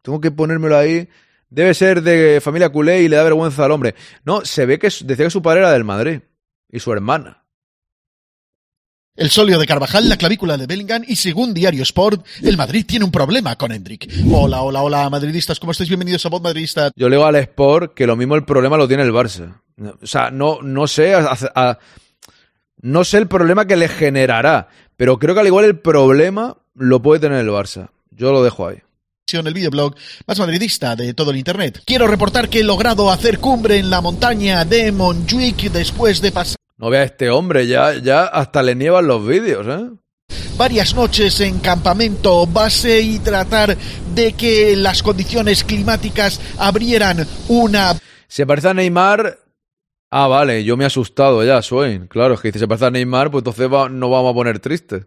Tengo 0.00 0.20
que 0.20 0.30
ponérmelo 0.30 0.76
ahí. 0.78 1.08
Debe 1.54 1.72
ser 1.72 2.02
de 2.02 2.40
familia 2.40 2.68
culé 2.70 3.02
y 3.02 3.08
le 3.08 3.14
da 3.14 3.22
vergüenza 3.22 3.64
al 3.64 3.70
hombre. 3.70 3.94
No, 4.24 4.44
se 4.44 4.66
ve 4.66 4.78
que 4.80 4.88
decía 4.88 5.26
que 5.26 5.30
su 5.30 5.40
padre 5.40 5.60
era 5.60 5.70
del 5.70 5.84
Madrid 5.84 6.18
y 6.68 6.80
su 6.80 6.92
hermana. 6.92 7.44
El 9.16 9.30
solio 9.30 9.60
de 9.60 9.66
Carvajal, 9.66 10.08
la 10.08 10.16
clavícula 10.16 10.56
de 10.56 10.66
Bellingham 10.66 11.04
y 11.06 11.14
según 11.14 11.54
Diario 11.54 11.84
Sport, 11.84 12.26
el 12.42 12.56
Madrid 12.56 12.84
tiene 12.84 13.04
un 13.04 13.12
problema 13.12 13.54
con 13.56 13.70
Hendrik. 13.70 14.10
Hola, 14.32 14.62
hola, 14.62 14.82
hola, 14.82 15.08
madridistas, 15.08 15.60
¿cómo 15.60 15.70
estáis? 15.70 15.88
Bienvenidos 15.88 16.26
a 16.26 16.28
Voz 16.30 16.42
Madridista. 16.42 16.90
Yo 16.96 17.08
le 17.08 17.14
digo 17.14 17.24
al 17.26 17.36
Sport 17.36 17.94
que 17.94 18.08
lo 18.08 18.16
mismo 18.16 18.34
el 18.34 18.44
problema 18.44 18.76
lo 18.76 18.88
tiene 18.88 19.04
el 19.04 19.12
Barça. 19.12 19.60
O 20.02 20.06
sea, 20.08 20.32
no, 20.32 20.58
no 20.62 20.88
sé. 20.88 21.14
a- 21.14 21.36
a- 21.54 21.78
no 22.82 23.04
sé 23.04 23.18
el 23.18 23.28
problema 23.28 23.64
que 23.68 23.76
le 23.76 23.86
generará. 23.88 24.66
Pero 24.96 25.20
creo 25.20 25.34
que 25.34 25.40
al 25.42 25.46
igual 25.46 25.66
el 25.66 25.78
problema 25.78 26.56
lo 26.74 27.00
puede 27.00 27.20
tener 27.20 27.38
el 27.38 27.50
Barça. 27.50 27.90
Yo 28.10 28.32
lo 28.32 28.42
dejo 28.42 28.66
ahí. 28.66 28.78
El 29.32 29.54
videoblog 29.54 29.94
más 30.26 30.38
madridista 30.38 30.94
de 30.96 31.14
todo 31.14 31.30
el 31.30 31.38
internet. 31.38 31.82
Quiero 31.86 32.06
reportar 32.06 32.48
que 32.48 32.60
he 32.60 32.64
logrado 32.64 33.10
hacer 33.10 33.38
cumbre 33.38 33.78
en 33.78 33.88
la 33.90 34.00
montaña 34.00 34.64
de 34.64 34.92
Montjuic 34.92 35.72
después 35.72 36.20
de 36.20 36.30
pasar 36.30 36.56
No 36.76 36.90
vea 36.90 37.00
a 37.00 37.04
este 37.04 37.30
hombre, 37.30 37.66
ya, 37.66 37.94
ya 37.94 38.24
hasta 38.26 38.62
le 38.62 38.74
nievan 38.74 39.06
los 39.06 39.26
vídeos, 39.26 39.66
¿eh? 39.66 39.90
varias 40.56 40.94
noches 40.94 41.40
en 41.40 41.58
campamento 41.58 42.46
base 42.46 43.00
y 43.00 43.18
tratar 43.18 43.76
de 44.14 44.32
que 44.34 44.76
las 44.76 45.02
condiciones 45.02 45.64
climáticas 45.64 46.40
abrieran 46.58 47.26
una 47.48 47.96
Se 48.28 48.46
parece 48.46 48.68
a 48.68 48.74
Neymar. 48.74 49.38
Ah, 50.10 50.28
vale, 50.28 50.62
yo 50.62 50.76
me 50.76 50.84
he 50.84 50.86
asustado 50.86 51.42
ya, 51.44 51.60
Swain. 51.60 52.06
Claro, 52.06 52.34
es 52.34 52.40
que 52.40 52.48
dice 52.48 52.60
se 52.60 52.68
parece 52.68 52.84
a 52.86 52.90
Neymar, 52.90 53.30
pues 53.32 53.40
entonces 53.40 53.66
va- 53.72 53.88
no 53.88 54.10
vamos 54.10 54.30
a 54.30 54.34
poner 54.34 54.60
tristes. 54.60 55.06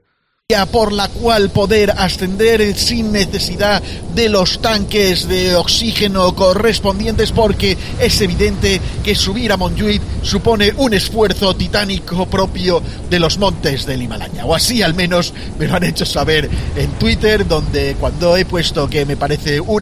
Por 0.72 0.94
la 0.94 1.10
cual 1.10 1.50
poder 1.50 1.92
ascender 1.92 2.74
sin 2.74 3.12
necesidad 3.12 3.84
de 4.16 4.30
los 4.30 4.62
tanques 4.62 5.28
de 5.28 5.58
oxígeno 5.58 6.34
correspondientes 6.36 7.34
porque 7.34 7.78
es 8.00 8.22
evidente 8.22 8.80
que 9.04 9.14
subir 9.14 9.52
a 9.52 9.58
Montjuic 9.58 10.02
supone 10.22 10.72
un 10.78 10.94
esfuerzo 10.94 11.54
titánico 11.54 12.28
propio 12.28 12.82
de 13.10 13.20
los 13.20 13.38
montes 13.38 13.86
del 13.86 14.04
Himalaya. 14.04 14.46
O 14.46 14.56
así 14.56 14.82
al 14.82 14.94
menos 14.94 15.34
me 15.60 15.68
lo 15.68 15.76
han 15.76 15.84
hecho 15.84 16.06
saber 16.06 16.50
en 16.78 16.92
Twitter 16.92 17.46
donde 17.46 17.98
cuando 18.00 18.38
he 18.38 18.46
puesto 18.46 18.90
que 18.90 19.06
me 19.06 19.18
parece 19.18 19.60
una 19.60 19.82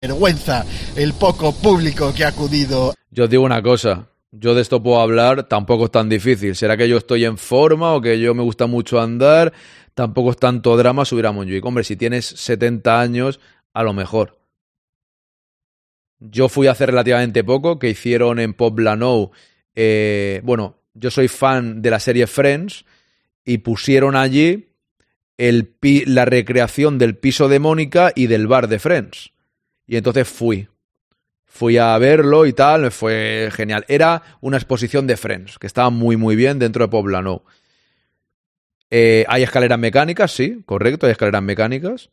vergüenza 0.00 0.64
el 0.96 1.12
poco 1.12 1.52
público 1.52 2.14
que 2.14 2.24
ha 2.24 2.28
acudido. 2.28 2.94
Yo 3.10 3.28
digo 3.28 3.42
una 3.42 3.60
cosa, 3.60 4.09
yo 4.32 4.54
de 4.54 4.62
esto 4.62 4.82
puedo 4.82 5.00
hablar, 5.00 5.48
tampoco 5.48 5.86
es 5.86 5.90
tan 5.90 6.08
difícil. 6.08 6.54
¿Será 6.54 6.76
que 6.76 6.88
yo 6.88 6.96
estoy 6.96 7.24
en 7.24 7.36
forma 7.36 7.94
o 7.94 8.00
que 8.00 8.20
yo 8.20 8.34
me 8.34 8.42
gusta 8.42 8.66
mucho 8.66 9.00
andar? 9.00 9.52
Tampoco 9.94 10.30
es 10.30 10.36
tanto 10.36 10.76
drama 10.76 11.04
subir 11.04 11.26
a 11.26 11.32
Montjuic. 11.32 11.64
Hombre, 11.64 11.84
si 11.84 11.96
tienes 11.96 12.26
70 12.26 13.00
años, 13.00 13.40
a 13.72 13.82
lo 13.82 13.92
mejor. 13.92 14.38
Yo 16.20 16.48
fui 16.48 16.66
hace 16.66 16.86
relativamente 16.86 17.42
poco, 17.42 17.78
que 17.78 17.90
hicieron 17.90 18.38
en 18.38 18.54
Poblenou, 18.54 19.30
eh, 19.74 20.40
bueno, 20.44 20.76
yo 20.94 21.10
soy 21.10 21.28
fan 21.28 21.82
de 21.82 21.90
la 21.90 21.98
serie 21.98 22.26
Friends, 22.26 22.84
y 23.44 23.58
pusieron 23.58 24.16
allí 24.16 24.68
la 25.38 26.24
recreación 26.26 26.98
del 26.98 27.16
piso 27.16 27.48
de 27.48 27.58
Mónica 27.58 28.12
y 28.14 28.26
del 28.26 28.46
bar 28.46 28.68
de 28.68 28.78
Friends. 28.78 29.32
Y 29.86 29.96
entonces 29.96 30.28
fui. 30.28 30.68
Fui 31.52 31.78
a 31.78 31.98
verlo 31.98 32.46
y 32.46 32.52
tal, 32.52 32.82
me 32.82 32.90
fue 32.92 33.50
genial. 33.52 33.84
Era 33.88 34.22
una 34.40 34.56
exposición 34.56 35.08
de 35.08 35.16
Friends, 35.16 35.58
que 35.58 35.66
estaba 35.66 35.90
muy, 35.90 36.16
muy 36.16 36.36
bien 36.36 36.60
dentro 36.60 36.84
de 36.84 36.88
Poblano. 36.88 37.42
Eh, 38.88 39.24
hay 39.28 39.42
escaleras 39.42 39.78
mecánicas, 39.78 40.30
sí, 40.30 40.62
correcto, 40.64 41.06
hay 41.06 41.12
escaleras 41.12 41.42
mecánicas. 41.42 42.10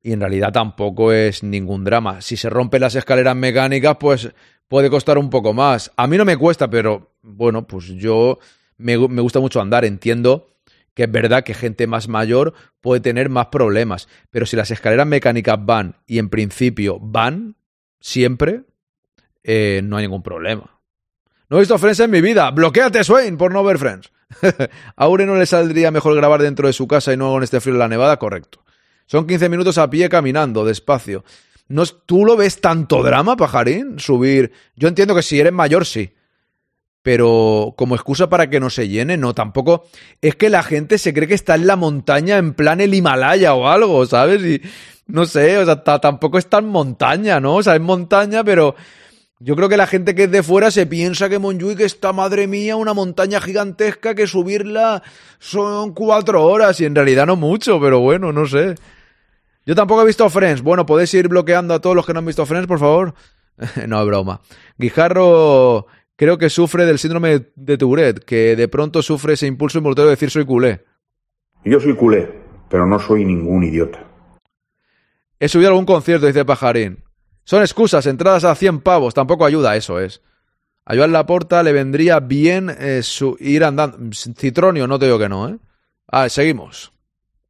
Y 0.00 0.12
en 0.12 0.20
realidad 0.20 0.52
tampoco 0.52 1.12
es 1.12 1.42
ningún 1.42 1.82
drama. 1.82 2.22
Si 2.22 2.36
se 2.36 2.48
rompen 2.48 2.82
las 2.82 2.94
escaleras 2.94 3.34
mecánicas, 3.34 3.96
pues 3.98 4.30
puede 4.68 4.88
costar 4.88 5.18
un 5.18 5.30
poco 5.30 5.52
más. 5.52 5.90
A 5.96 6.06
mí 6.06 6.16
no 6.16 6.24
me 6.24 6.36
cuesta, 6.36 6.70
pero 6.70 7.10
bueno, 7.22 7.66
pues 7.66 7.86
yo 7.86 8.38
me, 8.76 8.96
me 9.08 9.20
gusta 9.20 9.40
mucho 9.40 9.60
andar. 9.60 9.84
Entiendo 9.84 10.46
que 10.94 11.02
es 11.02 11.10
verdad 11.10 11.42
que 11.42 11.54
gente 11.54 11.88
más 11.88 12.06
mayor 12.06 12.54
puede 12.80 13.00
tener 13.00 13.30
más 13.30 13.46
problemas. 13.46 14.08
Pero 14.30 14.46
si 14.46 14.54
las 14.54 14.70
escaleras 14.70 15.08
mecánicas 15.08 15.58
van, 15.58 15.96
y 16.06 16.18
en 16.18 16.28
principio 16.30 17.00
van, 17.00 17.56
siempre, 18.04 18.64
eh, 19.42 19.80
no 19.82 19.96
hay 19.96 20.04
ningún 20.04 20.22
problema. 20.22 20.78
No 21.48 21.56
he 21.56 21.60
visto 21.60 21.78
Friends 21.78 22.00
en 22.00 22.10
mi 22.10 22.20
vida. 22.20 22.50
Bloquéate, 22.50 23.02
Swain, 23.02 23.38
por 23.38 23.50
no 23.50 23.64
ver 23.64 23.78
Friends. 23.78 24.10
¿A 24.42 25.04
Aure 25.04 25.24
no 25.24 25.36
le 25.36 25.46
saldría 25.46 25.90
mejor 25.90 26.14
grabar 26.14 26.42
dentro 26.42 26.66
de 26.66 26.74
su 26.74 26.86
casa 26.86 27.12
y 27.14 27.16
no 27.16 27.30
con 27.30 27.42
este 27.42 27.60
frío 27.60 27.74
en 27.74 27.78
la 27.78 27.88
nevada? 27.88 28.18
Correcto. 28.18 28.62
Son 29.06 29.26
15 29.26 29.48
minutos 29.48 29.78
a 29.78 29.88
pie 29.88 30.08
caminando, 30.10 30.64
despacio. 30.66 31.24
¿No 31.68 31.82
es- 31.82 31.96
¿Tú 32.04 32.26
lo 32.26 32.36
ves 32.36 32.60
tanto 32.60 33.02
drama, 33.02 33.36
pajarín? 33.36 33.98
Subir. 33.98 34.52
Yo 34.76 34.88
entiendo 34.88 35.14
que 35.14 35.22
si 35.22 35.40
eres 35.40 35.52
mayor, 35.52 35.86
sí. 35.86 36.12
Pero 37.02 37.74
como 37.76 37.94
excusa 37.94 38.28
para 38.28 38.48
que 38.50 38.60
no 38.60 38.68
se 38.70 38.88
llene, 38.88 39.16
no, 39.16 39.34
tampoco. 39.34 39.84
Es 40.20 40.36
que 40.36 40.50
la 40.50 40.62
gente 40.62 40.98
se 40.98 41.12
cree 41.14 41.28
que 41.28 41.34
está 41.34 41.54
en 41.54 41.66
la 41.66 41.76
montaña 41.76 42.36
en 42.38 42.52
plan 42.54 42.80
el 42.80 42.94
Himalaya 42.94 43.54
o 43.54 43.68
algo, 43.68 44.04
¿sabes? 44.06 44.42
Y 44.42 44.62
no 45.06 45.24
sé, 45.26 45.58
o 45.58 45.64
sea, 45.64 45.82
ta- 45.84 46.00
tampoco 46.00 46.38
es 46.38 46.46
tan 46.48 46.66
montaña, 46.66 47.40
¿no? 47.40 47.56
O 47.56 47.62
sea, 47.62 47.74
es 47.74 47.80
montaña, 47.80 48.42
pero 48.44 48.74
yo 49.40 49.56
creo 49.56 49.68
que 49.68 49.76
la 49.76 49.86
gente 49.86 50.14
que 50.14 50.24
es 50.24 50.30
de 50.30 50.42
fuera 50.42 50.70
se 50.70 50.86
piensa 50.86 51.28
que 51.28 51.38
Montjuic 51.38 51.80
está, 51.80 52.12
madre 52.12 52.46
mía, 52.46 52.76
una 52.76 52.94
montaña 52.94 53.40
gigantesca 53.40 54.14
que 54.14 54.26
subirla 54.26 55.02
son 55.38 55.92
cuatro 55.92 56.44
horas 56.44 56.80
y 56.80 56.84
en 56.86 56.94
realidad 56.94 57.26
no 57.26 57.36
mucho, 57.36 57.80
pero 57.80 58.00
bueno, 58.00 58.32
no 58.32 58.46
sé. 58.46 58.74
Yo 59.66 59.74
tampoco 59.74 60.02
he 60.02 60.06
visto 60.06 60.28
Friends. 60.30 60.62
Bueno, 60.62 60.86
podéis 60.86 61.12
ir 61.14 61.28
bloqueando 61.28 61.74
a 61.74 61.80
todos 61.80 61.96
los 61.96 62.06
que 62.06 62.12
no 62.12 62.18
han 62.20 62.26
visto 62.26 62.46
Friends, 62.46 62.66
por 62.66 62.78
favor. 62.78 63.14
no, 63.86 64.04
broma. 64.06 64.40
Guijarro 64.78 65.86
creo 66.16 66.38
que 66.38 66.48
sufre 66.48 66.86
del 66.86 66.98
síndrome 66.98 67.46
de 67.56 67.76
Tourette, 67.78 68.24
que 68.24 68.56
de 68.56 68.68
pronto 68.68 69.02
sufre 69.02 69.34
ese 69.34 69.46
impulso 69.46 69.78
involuntario 69.78 70.08
de 70.08 70.16
decir 70.16 70.30
soy 70.30 70.44
culé. 70.44 70.84
Yo 71.64 71.80
soy 71.80 71.94
culé, 71.96 72.30
pero 72.70 72.86
no 72.86 72.98
soy 72.98 73.24
ningún 73.24 73.64
idiota. 73.64 74.06
He 75.38 75.48
subido 75.48 75.68
a 75.68 75.72
algún 75.72 75.86
concierto, 75.86 76.26
dice 76.26 76.44
Pajarín. 76.44 77.04
Son 77.44 77.60
excusas, 77.60 78.06
entradas 78.06 78.44
a 78.44 78.54
100 78.54 78.80
pavos, 78.80 79.14
tampoco 79.14 79.44
ayuda, 79.44 79.76
eso 79.76 80.00
es. 80.00 80.22
A 80.86 80.94
Joan 80.94 81.12
Laporta 81.12 81.62
le 81.62 81.72
vendría 81.72 82.20
bien 82.20 82.70
eh, 82.70 83.02
su, 83.02 83.36
ir 83.40 83.64
andando. 83.64 83.98
Citronio, 84.14 84.86
no 84.86 84.98
te 84.98 85.06
digo 85.06 85.18
que 85.18 85.28
no, 85.28 85.48
¿eh? 85.48 85.58
Ah, 86.08 86.28
seguimos. 86.28 86.93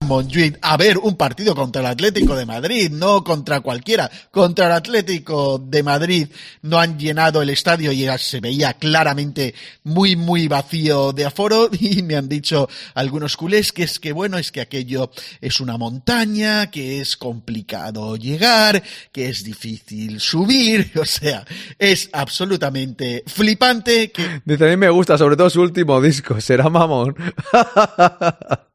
Montjuic 0.04 0.58
a 0.62 0.76
ver 0.76 0.98
un 0.98 1.16
partido 1.16 1.54
contra 1.54 1.80
el 1.80 1.86
Atlético 1.86 2.36
de 2.36 2.46
Madrid, 2.46 2.90
no 2.90 3.24
contra 3.24 3.60
cualquiera, 3.60 4.10
contra 4.30 4.66
el 4.66 4.72
Atlético 4.72 5.58
de 5.58 5.82
Madrid. 5.82 6.28
No 6.62 6.78
han 6.78 6.98
llenado 6.98 7.42
el 7.42 7.50
estadio 7.50 7.92
y 7.92 8.06
se 8.18 8.40
veía 8.40 8.74
claramente 8.74 9.54
muy, 9.82 10.16
muy 10.16 10.48
vacío 10.48 11.12
de 11.12 11.24
aforo 11.24 11.70
y 11.80 12.02
me 12.02 12.16
han 12.16 12.28
dicho 12.28 12.68
algunos 12.94 13.36
culés 13.36 13.72
que 13.72 13.84
es 13.84 13.98
que 13.98 14.12
bueno, 14.12 14.38
es 14.38 14.52
que 14.52 14.60
aquello 14.60 15.10
es 15.40 15.60
una 15.60 15.76
montaña, 15.76 16.70
que 16.70 17.00
es 17.00 17.16
complicado 17.16 18.16
llegar, 18.16 18.82
que 19.12 19.28
es 19.28 19.44
difícil 19.44 20.20
subir, 20.20 20.92
o 21.00 21.04
sea, 21.04 21.44
es 21.78 22.10
absolutamente 22.12 23.24
flipante 23.26 24.10
que 24.10 24.42
Dice, 24.44 24.64
a 24.64 24.68
mí 24.68 24.76
me 24.76 24.90
gusta, 24.90 25.16
sobre 25.16 25.36
todo 25.36 25.48
su 25.50 25.60
último 25.60 26.00
disco, 26.00 26.40
será 26.40 26.68
mamón. 26.68 27.14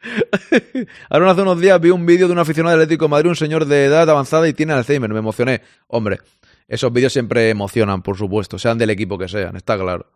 Ahora 1.10 1.30
hace 1.30 1.42
unos 1.42 1.60
días 1.60 1.80
vi 1.80 1.90
un 1.90 2.06
vídeo 2.06 2.26
de 2.26 2.32
un 2.32 2.38
aficionado 2.38 2.76
del 2.76 2.84
Atlético 2.84 3.04
de 3.04 3.10
Madrid, 3.10 3.30
un 3.30 3.36
señor 3.36 3.66
de 3.66 3.84
edad 3.84 4.08
avanzada 4.08 4.48
y 4.48 4.54
tiene 4.54 4.72
Alzheimer, 4.72 5.10
me 5.10 5.18
emocioné. 5.18 5.62
Hombre, 5.88 6.20
esos 6.68 6.92
vídeos 6.92 7.12
siempre 7.12 7.50
emocionan, 7.50 8.02
por 8.02 8.16
supuesto, 8.16 8.58
sean 8.58 8.78
del 8.78 8.90
equipo 8.90 9.18
que 9.18 9.28
sean, 9.28 9.56
está 9.56 9.76
claro. 9.76 10.06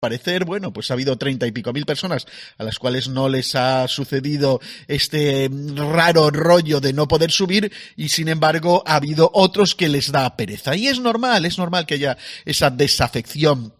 parecer, 0.00 0.44
bueno, 0.44 0.72
pues 0.72 0.90
ha 0.90 0.94
habido 0.94 1.16
treinta 1.16 1.46
y 1.46 1.52
pico 1.52 1.72
mil 1.72 1.84
personas 1.84 2.26
a 2.56 2.64
las 2.64 2.78
cuales 2.78 3.08
no 3.08 3.28
les 3.28 3.54
ha 3.54 3.86
sucedido 3.86 4.60
este 4.88 5.50
raro 5.76 6.30
rollo 6.30 6.80
de 6.80 6.92
no 6.92 7.06
poder 7.06 7.30
subir 7.30 7.70
y 7.96 8.08
sin 8.08 8.28
embargo 8.28 8.82
ha 8.86 8.96
habido 8.96 9.30
otros 9.34 9.74
que 9.74 9.88
les 9.88 10.10
da 10.10 10.36
pereza. 10.36 10.74
Y 10.74 10.88
es 10.88 11.00
normal, 11.00 11.44
es 11.44 11.58
normal 11.58 11.84
que 11.86 11.94
haya 11.94 12.16
esa 12.44 12.70
desafección 12.70 13.74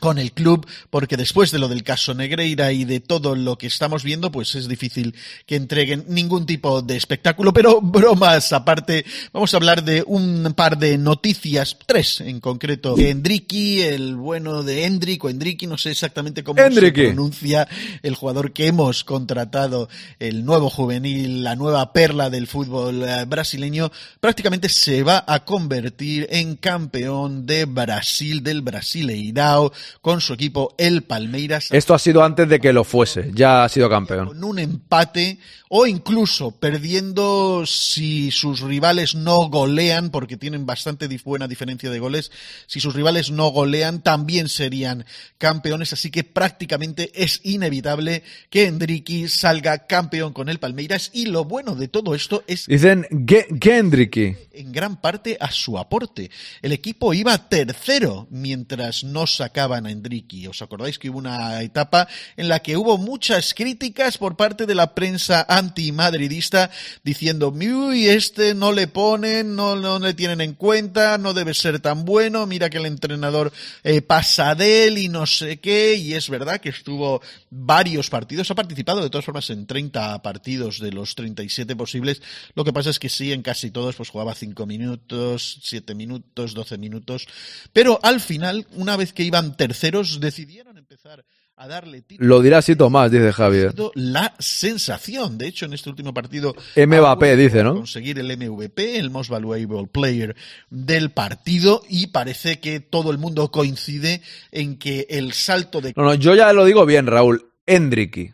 con 0.00 0.18
el 0.18 0.32
club, 0.32 0.66
porque 0.90 1.16
después 1.16 1.50
de 1.50 1.58
lo 1.58 1.68
del 1.68 1.82
caso 1.82 2.12
Negreira 2.12 2.70
y 2.72 2.84
de 2.84 3.00
todo 3.00 3.34
lo 3.34 3.56
que 3.56 3.66
estamos 3.66 4.04
viendo, 4.04 4.30
pues 4.30 4.54
es 4.54 4.68
difícil 4.68 5.14
que 5.46 5.56
entreguen 5.56 6.04
ningún 6.08 6.44
tipo 6.44 6.82
de 6.82 6.96
espectáculo. 6.96 7.54
Pero 7.54 7.80
bromas 7.80 8.52
aparte, 8.52 9.06
vamos 9.32 9.54
a 9.54 9.56
hablar 9.56 9.84
de 9.84 10.04
un 10.06 10.52
par 10.54 10.76
de 10.76 10.98
noticias, 10.98 11.78
tres 11.86 12.20
en 12.20 12.40
concreto. 12.40 12.94
Endriki, 12.98 13.80
el 13.80 14.16
bueno 14.16 14.62
de 14.62 14.84
Endrick 14.84 15.24
o 15.24 15.30
Endriki, 15.30 15.66
no 15.66 15.78
sé 15.78 15.92
exactamente 15.92 16.44
cómo 16.44 16.62
se 16.62 16.92
pronuncia, 16.92 17.66
el 18.02 18.14
jugador 18.14 18.52
que 18.52 18.66
hemos 18.66 19.02
contratado, 19.02 19.88
el 20.18 20.44
nuevo 20.44 20.68
juvenil, 20.68 21.42
la 21.42 21.56
nueva 21.56 21.94
perla 21.94 22.28
del 22.28 22.46
fútbol 22.46 23.02
eh, 23.02 23.24
brasileño, 23.26 23.90
prácticamente 24.20 24.68
se 24.68 25.02
va 25.02 25.24
a 25.26 25.44
convertir 25.44 26.26
en 26.30 26.56
campeón 26.56 27.46
de 27.46 27.64
Brasil, 27.64 28.42
del 28.42 28.60
Brasileirao 28.60 29.72
con 30.00 30.20
su 30.20 30.34
equipo, 30.34 30.74
el 30.78 31.02
Palmeiras. 31.02 31.68
Esto 31.72 31.94
ha 31.94 31.98
sido 31.98 32.22
antes 32.22 32.48
de 32.48 32.60
que 32.60 32.72
lo 32.72 32.84
fuese, 32.84 33.30
ya 33.34 33.64
ha 33.64 33.68
sido 33.68 33.88
campeón. 33.88 34.28
Con 34.28 34.44
un 34.44 34.58
empate 34.58 35.38
o 35.68 35.86
incluso 35.86 36.52
perdiendo 36.52 37.64
si 37.66 38.30
sus 38.30 38.60
rivales 38.60 39.14
no 39.14 39.48
golean, 39.48 40.10
porque 40.10 40.36
tienen 40.36 40.66
bastante 40.66 41.08
buena 41.24 41.48
diferencia 41.48 41.90
de 41.90 41.98
goles, 41.98 42.30
si 42.66 42.80
sus 42.80 42.94
rivales 42.94 43.30
no 43.30 43.48
golean 43.48 44.02
también 44.02 44.48
serían 44.48 45.04
campeones, 45.38 45.92
así 45.92 46.10
que 46.10 46.24
prácticamente 46.24 47.10
es 47.14 47.40
inevitable 47.42 48.22
que 48.50 48.66
Endricky 48.66 49.28
salga 49.28 49.86
campeón 49.86 50.32
con 50.32 50.48
el 50.48 50.58
Palmeiras 50.58 51.10
y 51.12 51.26
lo 51.26 51.44
bueno 51.44 51.74
de 51.74 51.88
todo 51.88 52.14
esto 52.14 52.44
es 52.46 52.66
Dicen 52.66 53.06
que 53.26 53.76
Endricky. 53.76 54.36
En 54.52 54.72
gran 54.72 55.00
parte 55.00 55.36
a 55.40 55.50
su 55.50 55.78
aporte. 55.78 56.30
El 56.62 56.72
equipo 56.72 57.12
iba 57.12 57.48
tercero 57.48 58.26
mientras 58.30 59.04
no 59.04 59.26
sacaban 59.26 59.86
a 59.86 59.90
Endricky. 59.90 60.46
¿Os 60.46 60.62
acordáis 60.62 60.98
que 60.98 61.10
hubo 61.10 61.18
una 61.18 61.62
etapa 61.62 62.08
en 62.36 62.48
la 62.48 62.60
que 62.60 62.76
hubo 62.76 62.98
muchas 62.98 63.54
críticas 63.54 64.18
por 64.18 64.36
parte 64.36 64.66
de 64.66 64.74
la 64.74 64.94
prensa 64.94 65.46
antimadridista 65.56 66.70
diciendo, 67.02 67.48
uy, 67.48 68.08
este 68.08 68.54
no 68.54 68.72
le 68.72 68.88
ponen, 68.88 69.54
no, 69.54 69.76
no 69.76 69.98
le 69.98 70.14
tienen 70.14 70.40
en 70.40 70.54
cuenta, 70.54 71.18
no 71.18 71.34
debe 71.34 71.54
ser 71.54 71.80
tan 71.80 72.04
bueno, 72.04 72.46
mira 72.46 72.70
que 72.70 72.78
el 72.78 72.86
entrenador 72.86 73.52
eh, 73.82 74.02
pasa 74.02 74.54
de 74.54 74.86
él 74.86 74.98
y 74.98 75.08
no 75.08 75.26
sé 75.26 75.58
qué, 75.58 75.94
y 75.96 76.14
es 76.14 76.28
verdad 76.28 76.60
que 76.60 76.70
estuvo 76.70 77.20
varios 77.50 78.10
partidos, 78.10 78.50
ha 78.50 78.54
participado 78.54 79.02
de 79.02 79.10
todas 79.10 79.24
formas 79.24 79.50
en 79.50 79.66
30 79.66 80.22
partidos 80.22 80.80
de 80.80 80.92
los 80.92 81.14
37 81.14 81.76
posibles, 81.76 82.22
lo 82.54 82.64
que 82.64 82.72
pasa 82.72 82.90
es 82.90 82.98
que 82.98 83.08
sí, 83.08 83.32
en 83.32 83.42
casi 83.42 83.70
todos 83.70 83.96
pues 83.96 84.10
jugaba 84.10 84.34
5 84.34 84.66
minutos, 84.66 85.60
7 85.62 85.94
minutos, 85.94 86.54
12 86.54 86.78
minutos, 86.78 87.26
pero 87.72 87.98
al 88.02 88.20
final, 88.20 88.66
una 88.72 88.96
vez 88.96 89.12
que 89.12 89.22
iban 89.22 89.56
terceros, 89.56 90.20
decidieron 90.20 90.78
empezar 90.78 91.24
a 91.58 91.68
darle 91.68 92.04
Lo 92.18 92.42
dirá 92.42 92.58
así 92.58 92.76
Tomás, 92.76 93.10
dice 93.10 93.32
Javier. 93.32 93.74
La 93.94 94.34
sensación, 94.38 95.38
de 95.38 95.48
hecho, 95.48 95.64
en 95.64 95.72
este 95.72 95.88
último 95.88 96.12
partido. 96.12 96.54
MVP, 96.76 97.36
dice, 97.36 97.62
¿no? 97.62 97.74
Conseguir 97.74 98.18
el 98.18 98.36
MVP, 98.36 98.98
el 98.98 99.10
Most 99.10 99.30
Valuable 99.30 99.88
Player 99.90 100.36
del 100.68 101.10
partido, 101.10 101.82
y 101.88 102.08
parece 102.08 102.60
que 102.60 102.80
todo 102.80 103.10
el 103.10 103.18
mundo 103.18 103.50
coincide 103.50 104.20
en 104.52 104.76
que 104.78 105.06
el 105.08 105.32
salto 105.32 105.80
de. 105.80 105.94
No, 105.96 106.04
no, 106.04 106.14
yo 106.14 106.34
ya 106.34 106.52
lo 106.52 106.64
digo 106.64 106.84
bien, 106.84 107.06
Raúl. 107.06 107.50
Endricky. 107.66 108.32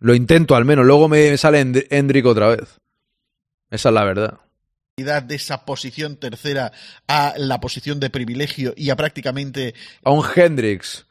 Lo 0.00 0.14
intento 0.14 0.56
al 0.56 0.64
menos, 0.64 0.84
luego 0.84 1.08
me 1.08 1.36
sale 1.38 1.60
Endrick 1.60 2.26
otra 2.26 2.48
vez. 2.48 2.80
Esa 3.70 3.88
es 3.88 3.94
la 3.94 4.04
verdad 4.04 4.40
de 4.96 5.34
esa 5.34 5.64
posición 5.64 6.16
tercera 6.16 6.70
a 7.08 7.34
la 7.36 7.60
posición 7.60 7.98
de 7.98 8.10
privilegio 8.10 8.74
y 8.76 8.90
a 8.90 8.96
prácticamente 8.96 9.74
a 10.04 10.10
un 10.10 10.22
Hendrix 10.36 11.06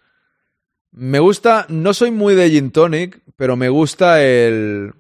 me 0.92 1.20
gusta, 1.20 1.66
no 1.70 1.94
soy 1.94 2.12
muy 2.12 2.36
de 2.36 2.50
gin 2.50 2.72
tonic, 2.72 3.22
pero 3.36 3.56
me 3.56 3.70
gusta 3.70 4.24
el, 4.24 4.94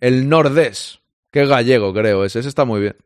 el 0.00 0.28
nordés, 0.28 1.00
que 1.30 1.46
gallego, 1.46 1.92
creo. 1.92 2.24
Ese, 2.24 2.40
ese 2.40 2.48
está 2.48 2.64
muy 2.64 2.80
bien 2.80 2.96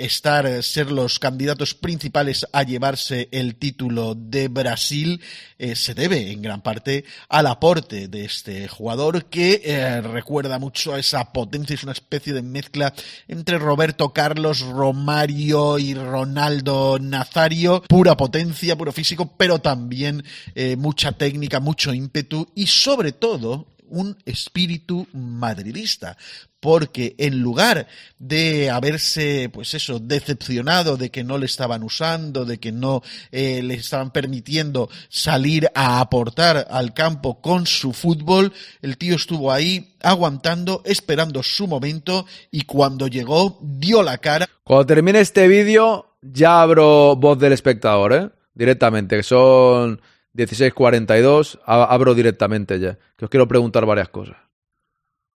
estar, 0.00 0.46
eh, 0.46 0.62
ser 0.62 0.90
los 0.90 1.18
candidatos 1.18 1.74
principales 1.74 2.46
a 2.52 2.62
llevarse 2.62 3.28
el 3.32 3.56
título 3.56 4.14
de 4.14 4.48
Brasil 4.48 5.20
eh, 5.58 5.76
se 5.76 5.94
debe 5.94 6.30
en 6.30 6.42
gran 6.42 6.62
parte 6.62 7.04
al 7.28 7.46
aporte 7.46 8.08
de 8.08 8.24
este 8.24 8.68
jugador 8.68 9.26
que 9.26 9.60
eh, 9.64 10.00
recuerda 10.00 10.58
mucho 10.58 10.94
a 10.94 10.98
esa 10.98 11.32
potencia, 11.32 11.74
es 11.74 11.82
una 11.82 11.92
especie 11.92 12.32
de 12.32 12.42
mezcla 12.42 12.92
entre 13.28 13.58
Roberto 13.58 14.12
Carlos, 14.12 14.60
Romario 14.60 15.78
y 15.78 15.94
Ronaldo 15.94 16.98
Nazario, 17.00 17.82
pura 17.82 18.16
potencia, 18.16 18.76
puro 18.76 18.92
físico, 18.92 19.34
pero 19.36 19.58
también 19.60 20.24
mucha 20.76 21.12
técnica, 21.12 21.60
mucho 21.60 21.92
ímpetu 21.92 22.48
y 22.54 22.66
sobre 22.66 23.12
todo 23.12 23.66
un 23.90 24.16
espíritu 24.24 25.06
madridista, 25.12 26.16
porque 26.60 27.14
en 27.18 27.40
lugar 27.40 27.86
de 28.18 28.70
haberse, 28.70 29.50
pues 29.52 29.74
eso, 29.74 29.98
decepcionado 29.98 30.96
de 30.96 31.10
que 31.10 31.24
no 31.24 31.38
le 31.38 31.46
estaban 31.46 31.82
usando, 31.82 32.44
de 32.44 32.58
que 32.58 32.70
no 32.70 33.02
eh, 33.32 33.62
le 33.62 33.74
estaban 33.74 34.10
permitiendo 34.10 34.88
salir 35.08 35.70
a 35.74 36.00
aportar 36.00 36.66
al 36.70 36.92
campo 36.94 37.40
con 37.40 37.66
su 37.66 37.92
fútbol, 37.92 38.52
el 38.82 38.98
tío 38.98 39.16
estuvo 39.16 39.50
ahí 39.52 39.94
aguantando, 40.02 40.82
esperando 40.84 41.42
su 41.42 41.66
momento 41.66 42.26
y 42.50 42.62
cuando 42.62 43.06
llegó 43.08 43.58
dio 43.62 44.02
la 44.02 44.18
cara. 44.18 44.48
Cuando 44.64 44.86
termine 44.86 45.20
este 45.20 45.48
vídeo 45.48 46.16
ya 46.22 46.62
abro 46.62 47.16
voz 47.16 47.38
del 47.38 47.52
espectador, 47.52 48.12
¿eh? 48.12 48.30
Directamente, 48.54 49.16
que 49.16 49.22
son 49.22 50.00
16.42, 50.34 51.60
abro 51.64 52.14
directamente 52.14 52.78
ya, 52.78 52.98
que 53.16 53.24
os 53.24 53.30
quiero 53.30 53.48
preguntar 53.48 53.86
varias 53.86 54.08
cosas. 54.08 54.36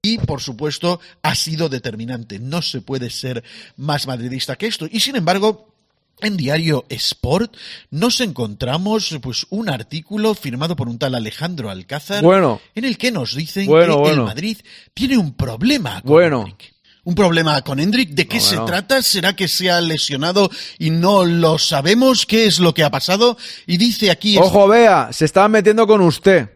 Y, 0.03 0.18
por 0.18 0.42
supuesto, 0.42 1.01
ha 1.22 1.34
sido 1.34 1.70
determinante. 1.70 2.38
No 2.38 2.61
se 2.61 2.82
puede 2.82 3.09
ser 3.09 3.42
más 3.76 4.07
madridista 4.07 4.57
que 4.57 4.66
esto. 4.66 4.86
Y, 4.90 5.01
sin 5.01 5.16
embargo, 5.16 5.74
en 6.20 6.36
Diario 6.36 6.84
Sport 6.88 7.57
nos 7.90 8.20
encontramos 8.20 9.18
pues 9.22 9.47
un 9.51 9.68
artículo 9.68 10.34
firmado 10.34 10.76
por 10.76 10.88
un 10.88 10.99
tal 10.99 11.14
Alejandro 11.14 11.70
Alcázar 11.70 12.22
bueno, 12.22 12.61
en 12.74 12.84
el 12.84 12.99
que 12.99 13.11
nos 13.11 13.34
dicen 13.34 13.66
que 13.66 14.11
el 14.11 14.22
Madrid 14.22 14.59
tiene 14.92 15.16
un 15.18 15.34
problema 15.34 16.01
con 16.03 16.12
bueno 16.12 16.57
un 17.05 17.14
problema 17.14 17.62
con 17.62 17.78
Hendrik. 17.78 18.11
¿De 18.11 18.26
qué 18.26 18.40
se 18.40 18.57
trata? 18.59 19.02
¿Será 19.02 19.36
que 19.36 19.48
se 19.48 19.70
ha 19.70 19.80
lesionado 19.80 20.50
y 20.78 20.90
no 20.90 21.24
lo 21.24 21.59
sabemos? 21.59 22.26
¿Qué 22.26 22.46
es 22.46 22.59
lo 22.59 22.74
que 22.74 22.82
ha 22.82 22.90
pasado? 22.90 23.36
Y 23.66 23.76
dice 23.76 24.11
aquí... 24.11 24.36
Ojo, 24.38 24.66
vea, 24.68 25.12
se 25.12 25.26
estaba 25.26 25.48
metiendo 25.48 25.86
con 25.86 26.00
usted. 26.00 26.50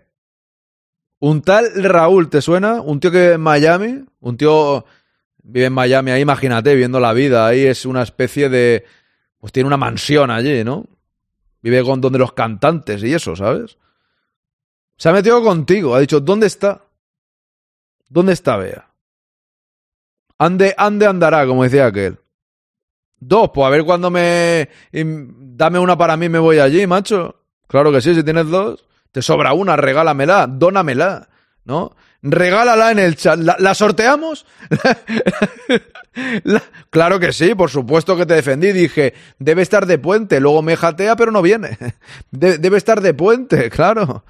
Un 1.20 1.42
tal 1.42 1.70
Raúl, 1.82 2.30
¿te 2.30 2.40
suena? 2.40 2.80
Un 2.80 3.00
tío 3.00 3.10
que 3.10 3.18
vive 3.18 3.34
en 3.34 3.40
Miami. 3.40 4.04
Un 4.20 4.36
tío 4.36 4.84
vive 5.42 5.66
en 5.66 5.72
Miami, 5.72 6.10
ahí 6.10 6.22
imagínate, 6.22 6.74
viendo 6.74 6.98
la 7.00 7.12
vida. 7.12 7.46
Ahí 7.46 7.64
es 7.64 7.84
una 7.84 8.02
especie 8.02 8.48
de... 8.48 8.84
Pues 9.38 9.52
tiene 9.52 9.66
una 9.66 9.76
mansión 9.76 10.30
allí, 10.30 10.64
¿no? 10.64 10.86
Vive 11.60 11.84
con 11.84 12.00
donde 12.00 12.18
los 12.18 12.32
cantantes 12.32 13.02
y 13.02 13.12
eso, 13.12 13.36
¿sabes? 13.36 13.78
Se 14.96 15.08
ha 15.08 15.12
metido 15.12 15.42
contigo. 15.42 15.94
Ha 15.94 16.00
dicho, 16.00 16.20
¿dónde 16.20 16.46
está? 16.46 16.82
¿Dónde 18.08 18.32
está 18.32 18.56
Bea? 18.56 18.87
Ande, 20.38 20.74
ande 20.76 21.06
andará, 21.06 21.46
como 21.46 21.64
decía 21.64 21.86
aquel. 21.86 22.18
Dos, 23.20 23.50
pues 23.52 23.66
a 23.66 23.70
ver 23.70 23.84
cuándo 23.84 24.10
me. 24.10 24.68
Dame 24.92 25.78
una 25.78 25.98
para 25.98 26.16
mí 26.16 26.28
me 26.28 26.38
voy 26.38 26.58
allí, 26.58 26.86
macho. 26.86 27.42
Claro 27.66 27.92
que 27.92 28.00
sí, 28.00 28.14
si 28.14 28.22
tienes 28.22 28.48
dos. 28.48 28.84
Te 29.12 29.22
sobra 29.22 29.52
una, 29.52 29.76
regálamela, 29.76 30.46
dónamela, 30.46 31.28
¿no? 31.64 31.96
Regálala 32.22 32.90
en 32.90 32.98
el 32.98 33.16
chat. 33.16 33.38
¿La, 33.38 33.74
sorteamos? 33.74 34.44
claro 36.90 37.20
que 37.20 37.32
sí, 37.32 37.54
por 37.54 37.70
supuesto 37.70 38.16
que 38.16 38.26
te 38.26 38.34
defendí. 38.34 38.72
Dije, 38.72 39.14
debe 39.38 39.62
estar 39.62 39.86
de 39.86 39.98
puente. 39.98 40.40
Luego 40.40 40.62
me 40.62 40.76
jatea, 40.76 41.16
pero 41.16 41.30
no 41.30 41.42
viene. 41.42 41.78
debe 42.30 42.76
estar 42.76 43.00
de 43.00 43.14
puente, 43.14 43.70
claro. 43.70 44.24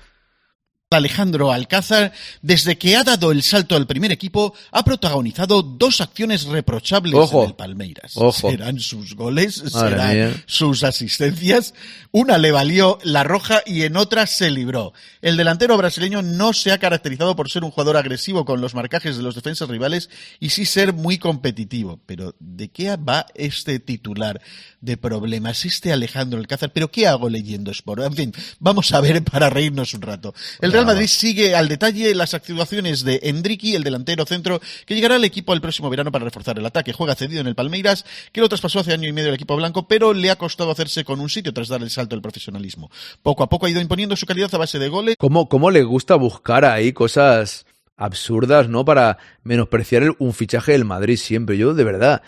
Alejandro 0.96 1.52
Alcázar, 1.52 2.12
desde 2.40 2.78
que 2.78 2.96
ha 2.96 3.04
dado 3.04 3.30
el 3.30 3.42
salto 3.42 3.76
al 3.76 3.86
primer 3.86 4.10
equipo, 4.10 4.54
ha 4.70 4.86
protagonizado 4.86 5.62
dos 5.62 6.00
acciones 6.00 6.44
reprochables 6.44 7.30
en 7.30 7.40
el 7.40 7.54
Palmeiras. 7.54 8.14
Serán 8.32 8.80
sus 8.80 9.14
goles, 9.14 9.62
serán 9.70 10.42
sus 10.46 10.84
asistencias. 10.84 11.74
Una 12.10 12.38
le 12.38 12.52
valió 12.52 12.98
la 13.02 13.22
roja 13.22 13.60
y 13.66 13.82
en 13.82 13.98
otra 13.98 14.26
se 14.26 14.50
libró. 14.50 14.94
El 15.20 15.36
delantero 15.36 15.76
brasileño 15.76 16.22
no 16.22 16.54
se 16.54 16.72
ha 16.72 16.78
caracterizado 16.78 17.36
por 17.36 17.50
ser 17.50 17.64
un 17.64 17.70
jugador 17.70 17.98
agresivo 17.98 18.46
con 18.46 18.62
los 18.62 18.74
marcajes 18.74 19.18
de 19.18 19.22
los 19.22 19.34
defensas 19.34 19.68
rivales 19.68 20.08
y 20.40 20.48
sí 20.50 20.64
ser 20.64 20.94
muy 20.94 21.18
competitivo. 21.18 22.00
Pero 22.06 22.34
¿de 22.40 22.70
qué 22.70 22.96
va 22.96 23.26
este 23.34 23.78
titular 23.78 24.40
de 24.80 24.96
problemas? 24.96 25.66
Este 25.66 25.92
Alejandro 25.92 26.40
Alcázar. 26.40 26.72
¿Pero 26.72 26.90
qué 26.90 27.06
hago 27.06 27.28
leyendo 27.28 27.72
Sport? 27.72 28.04
En 28.04 28.14
fin, 28.14 28.32
vamos 28.58 28.90
a 28.92 29.02
ver 29.02 29.22
para 29.22 29.50
reírnos 29.50 29.92
un 29.92 30.00
rato. 30.00 30.34
El 30.62 30.77
Real 30.78 30.86
Madrid 30.86 31.08
sigue 31.08 31.56
al 31.56 31.66
detalle 31.66 32.14
las 32.14 32.34
actuaciones 32.34 33.02
de 33.02 33.18
Endricky, 33.24 33.74
el 33.74 33.82
delantero 33.82 34.24
centro, 34.24 34.60
que 34.86 34.94
llegará 34.94 35.16
al 35.16 35.24
equipo 35.24 35.52
el 35.52 35.60
próximo 35.60 35.90
verano 35.90 36.12
para 36.12 36.24
reforzar 36.24 36.56
el 36.56 36.64
ataque. 36.64 36.92
Juega 36.92 37.16
cedido 37.16 37.40
en 37.40 37.48
el 37.48 37.56
Palmeiras, 37.56 38.04
que 38.30 38.40
lo 38.40 38.48
traspasó 38.48 38.78
hace 38.78 38.92
año 38.92 39.08
y 39.08 39.12
medio 39.12 39.30
el 39.30 39.34
equipo 39.34 39.56
blanco, 39.56 39.88
pero 39.88 40.14
le 40.14 40.30
ha 40.30 40.36
costado 40.36 40.70
hacerse 40.70 41.02
con 41.02 41.18
un 41.18 41.30
sitio 41.30 41.52
tras 41.52 41.66
dar 41.66 41.82
el 41.82 41.90
salto 41.90 42.14
del 42.14 42.22
profesionalismo. 42.22 42.92
Poco 43.24 43.42
a 43.42 43.48
poco 43.48 43.66
ha 43.66 43.70
ido 43.70 43.80
imponiendo 43.80 44.14
su 44.14 44.24
calidad 44.24 44.54
a 44.54 44.58
base 44.58 44.78
de 44.78 44.88
goles. 44.88 45.16
¿Cómo, 45.18 45.48
cómo 45.48 45.72
le 45.72 45.82
gusta 45.82 46.14
buscar 46.14 46.64
ahí 46.64 46.92
cosas 46.92 47.66
absurdas, 47.96 48.68
¿no? 48.68 48.84
Para 48.84 49.18
menospreciar 49.42 50.14
un 50.20 50.32
fichaje 50.32 50.70
del 50.70 50.84
Madrid 50.84 51.16
siempre. 51.16 51.58
Yo, 51.58 51.74
de 51.74 51.82
verdad, 51.82 52.22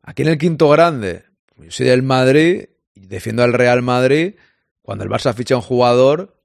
aquí 0.00 0.22
en 0.22 0.28
el 0.28 0.38
quinto 0.38 0.70
grande, 0.70 1.24
yo 1.58 1.70
soy 1.70 1.88
del 1.88 2.02
Madrid 2.02 2.70
y 2.94 3.06
defiendo 3.06 3.42
al 3.42 3.52
Real 3.52 3.82
Madrid. 3.82 4.36
Cuando 4.80 5.04
el 5.04 5.10
Barça 5.10 5.34
ficha 5.34 5.56
un 5.56 5.62
jugador, 5.62 6.35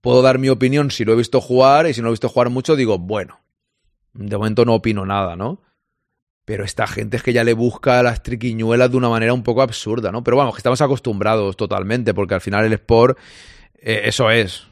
puedo 0.00 0.22
dar 0.22 0.38
mi 0.38 0.48
opinión 0.48 0.90
si 0.90 1.04
lo 1.04 1.12
he 1.12 1.16
visto 1.16 1.40
jugar 1.40 1.86
y 1.86 1.94
si 1.94 2.00
no 2.00 2.06
lo 2.06 2.10
he 2.10 2.14
visto 2.14 2.28
jugar 2.28 2.50
mucho 2.50 2.76
digo, 2.76 2.98
bueno, 2.98 3.40
de 4.12 4.36
momento 4.36 4.64
no 4.64 4.74
opino 4.74 5.04
nada, 5.06 5.36
¿no? 5.36 5.60
Pero 6.44 6.64
esta 6.64 6.86
gente 6.86 7.18
es 7.18 7.22
que 7.22 7.32
ya 7.32 7.44
le 7.44 7.52
busca 7.52 8.02
las 8.02 8.22
triquiñuelas 8.22 8.90
de 8.90 8.96
una 8.96 9.10
manera 9.10 9.34
un 9.34 9.42
poco 9.42 9.60
absurda, 9.60 10.10
¿no? 10.10 10.24
Pero 10.24 10.36
vamos, 10.38 10.54
que 10.54 10.60
estamos 10.60 10.80
acostumbrados 10.80 11.56
totalmente, 11.56 12.14
porque 12.14 12.34
al 12.34 12.40
final 12.40 12.64
el 12.64 12.72
Sport, 12.72 13.18
eh, 13.74 14.02
eso 14.04 14.30
es. 14.30 14.66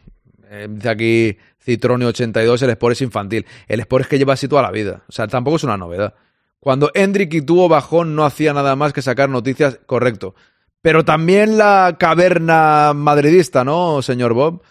Eh, 0.49 0.69
dice 0.71 0.89
aquí 0.89 1.37
Citrone82, 1.65 2.63
el 2.63 2.71
Sport 2.71 2.93
es 2.93 3.03
infantil. 3.03 3.47
El 3.69 3.81
Sport 3.81 4.05
es 4.05 4.09
que 4.09 4.19
lleva 4.19 4.33
así 4.33 4.49
toda 4.49 4.63
la 4.63 4.71
vida. 4.71 5.03
O 5.07 5.13
sea, 5.13 5.27
tampoco 5.29 5.57
es 5.57 5.65
una 5.65 5.77
novedad. 5.77 6.15
Cuando 6.61 6.91
Hendrik 6.95 7.45
tuvo 7.45 7.69
bajón, 7.69 8.17
no 8.17 8.25
hacía 8.25 8.55
nada 8.55 8.75
más 8.75 8.95
que 8.95 9.03
sacar 9.03 9.29
noticias, 9.29 9.79
correcto. 9.85 10.35
Pero 10.81 11.05
también 11.05 11.59
la 11.59 11.97
caverna 11.99 12.93
madridista, 12.95 13.65
¿no, 13.65 14.01
señor 14.01 14.33
Bob? 14.33 14.63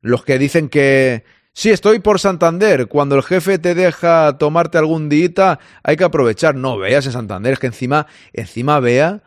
Los 0.00 0.24
que 0.24 0.38
dicen 0.38 0.68
que 0.68 1.24
Sí, 1.52 1.70
estoy 1.70 1.98
por 1.98 2.20
Santander. 2.20 2.86
Cuando 2.86 3.16
el 3.16 3.22
jefe 3.22 3.58
te 3.58 3.74
deja 3.74 4.38
tomarte 4.38 4.78
algún 4.78 5.08
día, 5.08 5.58
hay 5.82 5.96
que 5.96 6.04
aprovechar. 6.04 6.54
No 6.54 6.78
veas 6.78 7.06
en 7.06 7.12
Santander, 7.12 7.54
es 7.54 7.58
que 7.58 7.66
encima, 7.66 8.06
encima 8.32 8.80
vea, 8.80 9.22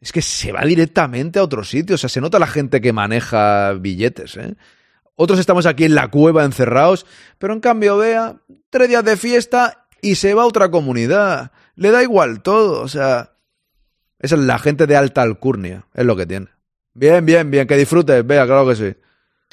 es 0.00 0.12
que 0.12 0.22
se 0.22 0.52
va 0.52 0.62
directamente 0.62 1.38
a 1.38 1.42
otro 1.42 1.64
sitio. 1.64 1.96
O 1.96 1.98
sea, 1.98 2.08
se 2.08 2.20
nota 2.20 2.38
la 2.38 2.46
gente 2.46 2.80
que 2.80 2.92
maneja 2.92 3.72
billetes, 3.72 4.36
¿eh? 4.36 4.54
Otros 5.16 5.38
estamos 5.38 5.64
aquí 5.64 5.84
en 5.84 5.94
la 5.94 6.08
cueva 6.08 6.44
encerrados, 6.44 7.06
pero 7.38 7.54
en 7.54 7.60
cambio 7.60 7.96
vea, 7.96 8.36
tres 8.68 8.88
días 8.88 9.02
de 9.02 9.16
fiesta 9.16 9.86
y 10.02 10.16
se 10.16 10.34
va 10.34 10.42
a 10.42 10.46
otra 10.46 10.70
comunidad. 10.70 11.52
Le 11.74 11.90
da 11.90 12.02
igual 12.02 12.42
todo, 12.42 12.82
o 12.82 12.88
sea, 12.88 13.32
esa 14.18 14.34
es 14.34 14.42
la 14.42 14.58
gente 14.58 14.86
de 14.86 14.94
alta 14.94 15.22
alcurnia, 15.22 15.86
es 15.94 16.04
lo 16.04 16.16
que 16.16 16.26
tiene. 16.26 16.48
Bien, 16.92 17.24
bien, 17.24 17.50
bien, 17.50 17.66
que 17.66 17.78
disfrutes, 17.78 18.26
vea, 18.26 18.44
claro 18.44 18.68
que 18.68 18.76
sí 18.76 18.94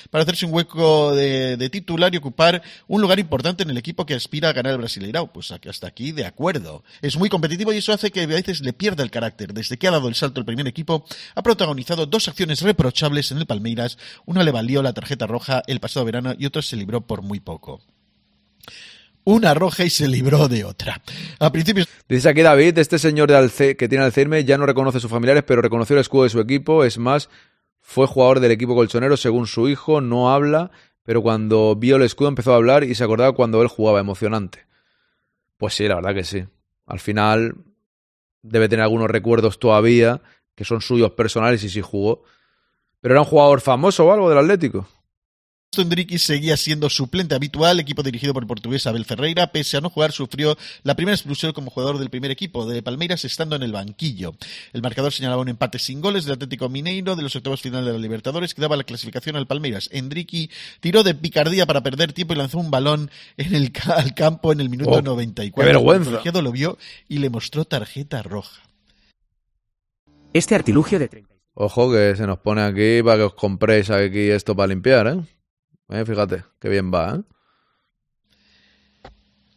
para 0.10 0.24
hacerse 0.24 0.46
un 0.46 0.54
hueco 0.54 1.16
de, 1.16 1.70
titular 1.70 2.14
y 2.14 2.18
ocupar 2.18 2.62
un 2.88 3.02
lugar 3.02 3.20
importante 3.20 3.64
en 3.64 3.70
el 3.70 3.78
equipo 3.78 4.06
que 4.06 4.14
aspira 4.14 4.50
a 4.50 4.54
ganar 4.54 4.74
el 4.74 4.80
Brasileirao. 4.80 5.32
Pues 5.32 5.52
hasta 5.52 5.88
aquí, 5.88 6.12
de 6.12 6.26
acuerdo. 6.26 6.84
Es 7.02 7.18
muy 7.18 7.30
competitivo 7.30 7.74
y 7.74 7.78
eso 7.78 7.94
hace 7.94 8.12
que 8.12 8.22
a 8.22 8.28
veces 8.28 8.62
le 8.62 8.74
pierda 8.74 9.04
el 9.04 9.12
carácter. 9.12 9.54
Desde 9.54 9.78
que 9.78 9.88
ha 9.88 9.92
dado 9.92 10.08
el 10.08 10.16
salto 10.16 10.40
el 10.40 10.46
primer 10.46 10.68
equipo, 10.68 11.06
ha 11.36 11.44
protagonizado 11.44 12.06
dos 12.06 12.28
acciones 12.28 12.62
reprochables 12.62 13.32
en 13.32 13.38
el 13.40 13.46
Palmeiras. 13.46 13.98
Una 14.26 14.44
le 14.44 14.52
valió 14.52 14.82
la 14.82 14.94
tarjeta 14.94 15.28
roja 15.28 15.64
el 15.68 15.80
pasado 15.80 16.06
verano 16.06 16.34
y 16.38 16.46
otra 16.46 16.62
se 16.62 16.76
libró 16.76 17.02
por 17.02 17.22
muy 17.22 17.40
poco 17.40 17.82
una 19.26 19.54
roja 19.54 19.86
y 19.86 19.90
se 19.90 20.08
libró 20.08 20.48
de 20.48 20.66
otra. 20.66 21.02
A 21.40 21.52
principios. 21.52 21.88
Dice 22.10 22.30
aquí 22.30 22.42
David, 22.42 22.78
este 22.78 23.00
señor 23.00 23.32
de 23.32 23.78
que 23.78 23.88
tiene 23.88 24.04
Alzheimer 24.04 24.44
ya 24.44 24.58
no 24.58 24.66
reconoce 24.66 24.98
a 24.98 25.02
sus 25.02 25.10
familiares, 25.10 25.44
pero 25.48 25.62
reconoció 25.62 25.96
el 25.96 26.02
escudo 26.02 26.24
de 26.24 26.30
su 26.30 26.40
equipo. 26.40 26.84
Es 26.84 26.98
más, 26.98 27.30
fue 27.84 28.08
jugador 28.08 28.40
del 28.40 28.52
equipo 28.52 28.74
colchonero 28.76 29.18
según 29.18 29.46
su 29.46 29.68
hijo, 29.68 30.00
no 30.02 30.32
habla, 30.32 30.72
pero 31.04 31.22
cuando 31.22 31.76
vio 31.76 31.98
el 31.98 32.02
escudo 32.02 32.30
empezó 32.30 32.54
a 32.54 32.56
hablar 32.56 32.86
y 32.86 32.96
se 32.96 33.04
acordaba 33.04 33.34
cuando 33.34 33.62
él 33.62 33.68
jugaba, 33.68 34.00
emocionante. 34.00 34.66
Pues 35.58 35.76
sí, 35.76 35.88
la 35.88 35.96
verdad 35.96 36.16
que 36.16 36.24
sí. 36.24 36.46
Al 36.88 37.00
final 37.00 37.58
debe 38.42 38.70
tener 38.70 38.84
algunos 38.84 39.10
recuerdos 39.10 39.60
todavía 39.60 40.22
que 40.56 40.64
son 40.64 40.82
suyos 40.82 41.12
personales 41.12 41.64
y 41.64 41.70
sí 41.70 41.82
jugó. 41.82 42.24
Pero 43.02 43.16
era 43.16 43.22
un 43.22 43.28
jugador 43.28 43.60
famoso 43.60 44.06
o 44.06 44.14
algo 44.14 44.30
del 44.30 44.40
Atlético. 44.40 44.88
Endriqui 45.82 46.20
seguía 46.20 46.58
siendo 46.58 46.90
suplente 46.90 47.36
habitual, 47.36 47.80
equipo 47.80 48.04
dirigido 48.04 48.34
por 48.34 48.44
el 48.44 48.48
portugués 48.48 48.86
Abel 48.88 49.06
Ferreira, 49.06 49.52
pese 49.52 49.78
a 49.78 49.82
no 49.82 49.90
jugar, 49.90 50.12
sufrió 50.12 50.58
la 50.84 50.96
primera 50.96 51.16
expulsión 51.16 51.54
como 51.54 51.72
jugador 51.72 51.98
del 51.98 52.10
primer 52.10 52.32
equipo 52.32 52.66
de 52.66 52.84
Palmeiras 52.84 53.26
estando 53.26 53.56
en 53.56 53.64
el 53.64 53.72
banquillo. 53.72 54.36
El 54.74 54.82
marcador 54.82 55.12
señalaba 55.12 55.42
un 55.42 55.50
empate 55.50 55.80
sin 55.80 56.02
goles 56.02 56.26
del 56.26 56.36
Atlético 56.36 56.70
Mineiro 56.70 57.16
de 57.16 57.24
los 57.24 57.36
octavos 57.36 57.62
finales 57.62 57.88
de 57.88 57.94
la 57.94 58.00
Libertadores 58.00 58.54
que 58.54 58.62
daba 58.62 58.78
la 58.78 58.84
clasificación 58.84 59.36
al 59.36 59.48
Palmeiras. 59.48 59.90
Endriqui 59.92 60.50
tiró 60.80 61.04
de 61.04 61.16
picardía 61.16 61.66
para 61.66 61.82
perder 61.82 62.14
tiempo 62.14 62.34
y 62.34 62.38
lanzó 62.38 62.60
un 62.60 62.72
balón 62.72 63.10
en 63.38 63.56
el 63.56 63.72
al 63.86 64.14
campo 64.14 64.52
en 64.52 64.60
el 64.60 64.70
minuto 64.70 65.02
94. 65.02 65.54
¡Qué 65.54 65.66
vergüenza! 65.66 66.22
El 66.24 66.44
lo 66.44 66.52
vio 66.52 66.78
y 67.08 67.20
le 67.20 67.30
mostró 67.30 67.66
tarjeta 67.66 68.22
roja. 68.24 68.62
Este 70.34 70.56
artilugio 70.56 71.00
de 71.00 71.08
30. 71.08 71.34
Ojo 71.54 71.92
que 71.92 72.16
se 72.16 72.26
nos 72.26 72.40
pone 72.40 72.64
aquí 72.64 73.04
para 73.04 73.18
que 73.18 73.24
os 73.24 73.34
compréis 73.36 73.90
aquí 73.92 74.30
esto 74.30 74.56
para 74.56 74.68
limpiar, 74.68 75.08
¿eh? 75.08 75.22
Eh, 75.90 76.06
fíjate, 76.06 76.44
qué 76.60 76.70
bien 76.70 76.92
va, 76.94 77.16
¿eh? 77.16 77.22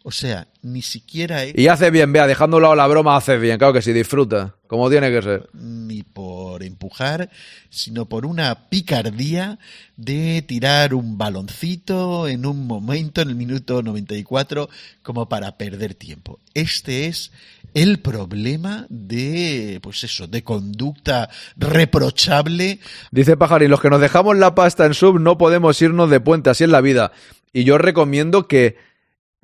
O 0.09 0.12
sea, 0.12 0.47
ni 0.62 0.83
siquiera... 0.83 1.41
Y 1.45 1.66
hace 1.66 1.91
bien, 1.91 2.12
vea, 2.12 2.29
dejando 2.29 2.57
a 2.57 2.59
un 2.59 2.62
lado 2.62 2.74
la 2.77 2.87
broma, 2.87 3.16
hace 3.16 3.39
bien, 3.39 3.59
claro 3.59 3.72
que 3.72 3.83
sí, 3.83 3.93
disfruta, 3.93 4.55
como 4.68 4.89
tiene 4.89 5.11
que 5.11 5.20
ser. 5.20 5.51
Ni 5.53 6.05
por 6.05 6.36
empujar, 6.62 7.30
sino 7.70 8.07
por 8.07 8.26
una 8.26 8.68
picardía 8.68 9.59
de 9.96 10.42
tirar 10.42 10.94
un 10.94 11.18
baloncito 11.18 12.28
en 12.28 12.46
un 12.46 12.66
momento, 12.66 13.20
en 13.20 13.28
el 13.28 13.34
minuto 13.34 13.82
94, 13.82 14.68
como 15.02 15.28
para 15.28 15.57
perder 15.57 15.94
tiempo. 15.94 16.40
Este 16.54 17.07
es 17.07 17.32
el 17.74 18.00
problema 18.00 18.86
de, 18.88 19.80
pues 19.82 20.02
eso, 20.04 20.26
de 20.26 20.42
conducta 20.42 21.28
reprochable. 21.57 22.80
Dice 23.11 23.36
Pajarín, 23.36 23.70
los 23.70 23.80
que 23.80 23.90
nos 23.90 24.00
dejamos 24.00 24.36
la 24.36 24.54
pasta 24.54 24.86
en 24.86 24.94
sub 24.94 25.20
no 25.20 25.36
podemos 25.36 25.80
irnos 25.82 26.09
de 26.09 26.20
puente, 26.20 26.50
así 26.50 26.64
es 26.64 26.70
la 26.70 26.80
vida. 26.80 27.12
Y 27.52 27.64
yo 27.64 27.76
recomiendo 27.76 28.48
que 28.48 28.76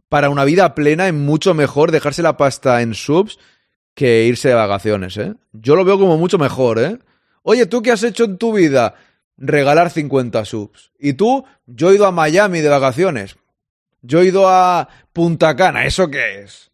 para 0.08 0.30
una 0.30 0.44
vida 0.44 0.74
plena 0.74 1.08
es 1.08 1.14
mucho 1.14 1.54
mejor 1.54 1.90
dejarse 1.90 2.22
la 2.22 2.36
pasta 2.36 2.82
en 2.82 2.94
subs 2.94 3.38
que 3.94 4.24
irse 4.24 4.48
de 4.48 4.54
vacaciones, 4.54 5.16
¿eh? 5.16 5.34
Yo 5.52 5.76
lo 5.76 5.84
veo 5.84 5.98
como 5.98 6.16
mucho 6.16 6.38
mejor, 6.38 6.78
¿eh? 6.78 6.98
Oye, 7.42 7.66
¿tú 7.66 7.82
qué 7.82 7.92
has 7.92 8.02
hecho 8.02 8.24
en 8.24 8.38
tu 8.38 8.52
vida? 8.52 8.94
Regalar 9.36 9.90
50 9.90 10.44
subs. 10.44 10.92
¿Y 10.98 11.14
tú? 11.14 11.44
Yo 11.66 11.90
he 11.90 11.96
ido 11.96 12.06
a 12.06 12.12
Miami 12.12 12.60
de 12.60 12.68
vacaciones. 12.68 13.36
Yo 14.00 14.20
he 14.20 14.26
ido 14.26 14.48
a 14.48 14.88
Punta 15.12 15.56
Cana. 15.56 15.84
¿Eso 15.84 16.08
qué 16.08 16.42
es? 16.42 16.70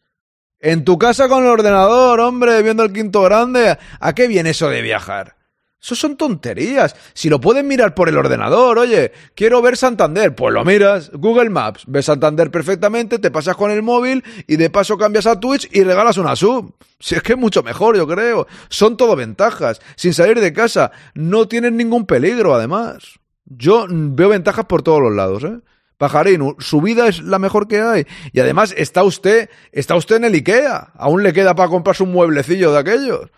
En 0.61 0.85
tu 0.85 0.99
casa 0.99 1.29
con 1.29 1.45
el 1.45 1.51
ordenador, 1.51 2.21
hombre, 2.21 2.63
viendo 2.63 2.83
el 2.83 2.93
quinto 2.93 3.23
grande. 3.23 3.79
¿A 4.01 4.15
qué 4.15 4.27
viene 4.27 4.51
eso 4.51 4.69
de 4.69 4.83
viajar? 4.83 5.38
Eso 5.81 5.95
son 5.95 6.17
tonterías. 6.17 6.97
Si 7.15 7.29
lo 7.29 7.41
pueden 7.41 7.69
mirar 7.69 7.95
por 7.95 8.09
el 8.09 8.19
ordenador, 8.19 8.79
oye, 8.79 9.13
quiero 9.35 9.63
ver 9.63 9.77
Santander, 9.77 10.35
pues 10.35 10.53
lo 10.53 10.65
miras, 10.65 11.11
Google 11.13 11.51
Maps, 11.51 11.85
ves 11.87 12.07
Santander 12.07 12.51
perfectamente, 12.51 13.19
te 13.21 13.31
pasas 13.31 13.57
con 13.57 13.71
el 13.71 13.83
móvil 13.83 14.25
y 14.49 14.57
de 14.57 14.71
paso 14.71 14.99
cambias 14.99 15.27
a 15.27 15.39
Twitch 15.39 15.69
y 15.71 15.85
regalas 15.85 16.19
una 16.19 16.35
sub. 16.35 16.75
Si 16.99 17.15
es 17.15 17.23
que 17.23 17.35
es 17.35 17.39
mucho 17.39 17.63
mejor, 17.63 17.97
yo 17.97 18.09
creo. 18.09 18.49
Son 18.69 18.97
todo 18.97 19.15
ventajas. 19.15 19.81
Sin 19.95 20.15
salir 20.15 20.41
de 20.41 20.53
casa, 20.53 20.91
no 21.15 21.47
tienen 21.47 21.77
ningún 21.77 22.07
peligro, 22.07 22.55
además. 22.55 23.21
Yo 23.45 23.87
veo 23.89 24.29
ventajas 24.29 24.65
por 24.65 24.83
todos 24.83 25.01
los 25.01 25.15
lados, 25.15 25.45
¿eh? 25.45 25.61
Pajarín, 25.97 26.55
su 26.61 26.81
vida 26.81 27.09
es 27.09 27.23
la 27.23 27.41
mejor 27.41 27.67
que 27.67 27.81
hay. 27.81 28.07
Y 28.33 28.39
además 28.39 28.73
está 28.77 29.03
usted, 29.03 29.51
está 29.73 29.97
usted 29.97 30.17
en 30.17 30.25
el 30.25 30.35
IKEA. 30.35 30.93
Aún 30.95 31.25
le 31.25 31.33
queda 31.33 31.57
para 31.57 31.69
comprarse 31.69 32.05
un 32.05 32.13
mueblecillo 32.13 32.73
de 32.73 32.79
aquellos. 32.79 33.31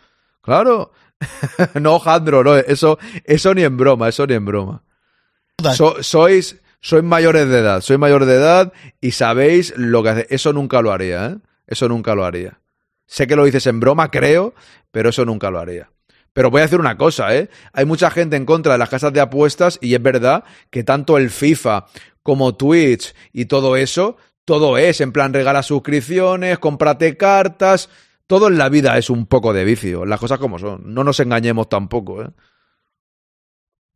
Claro. 0.43 0.93
no, 1.81 1.99
Jandro, 1.99 2.43
no, 2.45 2.57
eso, 2.57 2.99
eso 3.25 3.55
ni 3.55 3.63
en 3.63 3.77
broma, 3.77 4.09
eso 4.09 4.27
ni 4.27 4.35
en 4.35 4.45
broma. 4.45 4.83
sois, 6.01 6.57
sois 6.81 7.05
mayores 7.05 7.49
de 7.49 7.59
edad, 7.59 7.81
sois 7.81 7.99
mayores 7.99 8.29
de 8.29 8.35
edad 8.35 8.73
y 9.01 9.13
sabéis 9.13 9.75
lo 9.77 10.03
que 10.03 10.09
hace. 10.09 10.27
Eso 10.31 10.53
nunca 10.53 10.83
lo 10.83 10.93
haría, 10.93 11.27
¿eh? 11.27 11.37
Eso 11.67 11.89
nunca 11.89 12.15
lo 12.15 12.25
haría. 12.25 12.61
Sé 13.07 13.27
que 13.27 13.37
lo 13.37 13.45
dices 13.45 13.67
en 13.67 13.81
broma, 13.81 14.11
creo, 14.11 14.55
pero 14.91 15.11
eso 15.11 15.25
nunca 15.25 15.51
lo 15.51 15.59
haría. 15.59 15.91
Pero 16.33 16.51
voy 16.51 16.61
a 16.61 16.65
decir 16.65 16.79
una 16.79 16.97
cosa, 16.97 17.35
¿eh? 17.35 17.51
Hay 17.73 17.85
mucha 17.85 18.11
gente 18.11 18.37
en 18.37 18.47
contra 18.47 18.73
de 18.73 18.79
las 18.79 18.89
casas 18.89 19.13
de 19.13 19.21
apuestas 19.21 19.79
y 19.81 19.95
es 19.95 20.03
verdad 20.03 20.45
que 20.71 20.85
tanto 20.85 21.19
el 21.19 21.31
FIFA 21.31 21.87
como 22.23 22.55
Twitch 22.55 23.15
y 23.33 23.47
todo 23.47 23.77
eso, 23.77 24.17
todo 24.45 24.79
es 24.79 25.01
en 25.01 25.13
plan 25.13 25.33
regala 25.33 25.63
suscripciones, 25.63 26.59
cómprate 26.59 27.17
cartas, 27.17 27.89
todo 28.31 28.47
en 28.47 28.59
la 28.59 28.69
vida 28.69 28.97
es 28.97 29.11
un 29.11 29.27
poco 29.27 29.53
de 29.53 29.65
vicio, 29.65 30.07
las 30.07 30.21
cosas 30.21 30.39
como 30.39 30.57
son, 30.57 30.95
no 30.95 31.03
nos 31.03 31.19
engañemos 31.19 31.69
tampoco, 31.69 32.23
¿eh? 32.23 32.31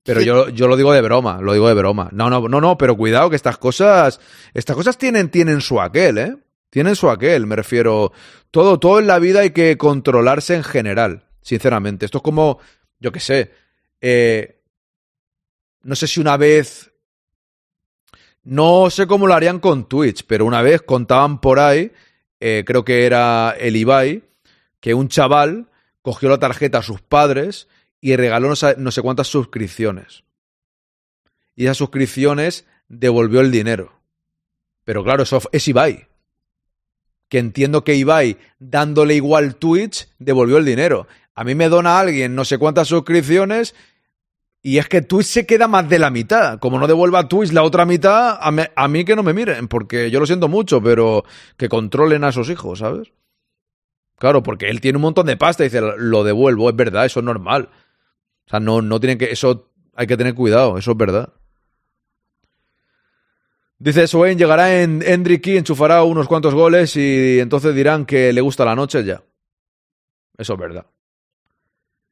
Pero 0.02 0.22
yo, 0.22 0.48
yo 0.48 0.66
lo 0.66 0.76
digo 0.76 0.92
de 0.92 1.00
broma, 1.02 1.40
lo 1.40 1.52
digo 1.52 1.68
de 1.68 1.74
broma. 1.74 2.08
No, 2.10 2.28
no, 2.28 2.48
no, 2.48 2.60
no, 2.60 2.76
pero 2.76 2.96
cuidado 2.96 3.30
que 3.30 3.36
estas 3.36 3.58
cosas, 3.58 4.18
estas 4.52 4.74
cosas 4.74 4.98
tienen, 4.98 5.30
tienen 5.30 5.60
su 5.60 5.80
aquel, 5.80 6.18
¿eh? 6.18 6.36
Tienen 6.68 6.96
su 6.96 7.08
aquel, 7.08 7.46
me 7.46 7.54
refiero. 7.54 8.10
Todo, 8.50 8.80
todo 8.80 8.98
en 8.98 9.06
la 9.06 9.20
vida 9.20 9.40
hay 9.40 9.50
que 9.50 9.78
controlarse 9.78 10.56
en 10.56 10.64
general, 10.64 11.28
sinceramente. 11.40 12.04
Esto 12.04 12.18
es 12.18 12.24
como, 12.24 12.58
yo 12.98 13.12
qué 13.12 13.20
sé, 13.20 13.52
eh, 14.00 14.60
no 15.84 15.94
sé 15.94 16.08
si 16.08 16.20
una 16.20 16.36
vez 16.36 16.90
no 18.42 18.90
sé 18.90 19.06
cómo 19.06 19.28
lo 19.28 19.34
harían 19.34 19.60
con 19.60 19.88
Twitch, 19.88 20.26
pero 20.26 20.44
una 20.44 20.60
vez 20.60 20.82
contaban 20.82 21.40
por 21.40 21.60
ahí, 21.60 21.92
eh, 22.46 22.62
creo 22.66 22.84
que 22.84 23.06
era 23.06 23.56
el 23.58 23.74
Ibai, 23.74 24.22
que 24.78 24.92
un 24.92 25.08
chaval 25.08 25.70
cogió 26.02 26.28
la 26.28 26.38
tarjeta 26.38 26.76
a 26.76 26.82
sus 26.82 27.00
padres 27.00 27.68
y 28.02 28.14
regaló 28.16 28.50
no 28.50 28.90
sé, 28.90 29.00
cuántas 29.00 29.28
suscripciones. 29.28 30.24
Y 31.56 31.64
esas 31.64 31.78
suscripciones 31.78 32.66
devolvió 32.86 33.40
el 33.40 33.50
dinero. 33.50 33.98
Pero 34.84 35.02
claro, 35.02 35.22
eso 35.22 35.40
es 35.52 35.66
Ibai. 35.68 36.06
Que 37.30 37.38
entiendo 37.38 37.82
que 37.82 37.94
Ibai, 37.94 38.36
dándole 38.58 39.14
igual 39.14 39.56
Twitch, 39.56 40.10
devolvió 40.18 40.58
el 40.58 40.66
dinero. 40.66 41.08
A 41.34 41.44
mí 41.44 41.54
me 41.54 41.70
dona 41.70 41.98
alguien 41.98 42.34
no 42.34 42.44
sé 42.44 42.58
cuántas 42.58 42.88
suscripciones 42.88 43.74
y 44.66 44.78
es 44.78 44.88
que 44.88 45.02
Twitch 45.02 45.26
se 45.26 45.44
queda 45.44 45.68
más 45.68 45.86
de 45.90 45.98
la 45.98 46.08
mitad. 46.08 46.58
Como 46.58 46.78
no 46.78 46.86
devuelva 46.86 47.28
Twitch 47.28 47.52
la 47.52 47.62
otra 47.62 47.84
mitad, 47.84 48.38
a, 48.40 48.88
mí 48.88 49.04
que 49.04 49.14
no 49.14 49.22
me 49.22 49.34
miren, 49.34 49.68
porque 49.68 50.10
yo 50.10 50.18
lo 50.20 50.24
siento 50.24 50.48
mucho, 50.48 50.82
pero 50.82 51.22
que 51.58 51.68
controlen 51.68 52.24
a 52.24 52.30
esos 52.30 52.48
hijos, 52.48 52.78
¿sabes? 52.78 53.12
Claro, 54.16 54.42
porque 54.42 54.70
él 54.70 54.80
tiene 54.80 54.96
un 54.96 55.02
montón 55.02 55.26
de 55.26 55.36
pasta 55.36 55.64
y 55.64 55.66
dice, 55.66 55.82
lo 55.98 56.24
devuelvo, 56.24 56.70
es 56.70 56.76
verdad, 56.76 57.04
eso 57.04 57.20
es 57.20 57.26
normal. 57.26 57.68
O 58.46 58.50
sea, 58.50 58.58
no, 58.58 58.80
no 58.80 58.98
tienen 59.00 59.18
que. 59.18 59.30
Eso 59.30 59.70
hay 59.94 60.06
que 60.06 60.16
tener 60.16 60.34
cuidado, 60.34 60.78
eso 60.78 60.92
es 60.92 60.96
verdad. 60.96 61.34
Dice 63.78 64.06
Swain, 64.06 64.38
llegará 64.38 64.80
en 64.80 65.02
Hendricky, 65.06 65.58
enchufará 65.58 66.04
unos 66.04 66.26
cuantos 66.26 66.54
goles 66.54 66.96
y 66.96 67.38
entonces 67.38 67.74
dirán 67.74 68.06
que 68.06 68.32
le 68.32 68.40
gusta 68.40 68.64
la 68.64 68.74
noche 68.74 69.04
ya. 69.04 69.22
Eso 70.38 70.54
es 70.54 70.58
verdad. 70.58 70.86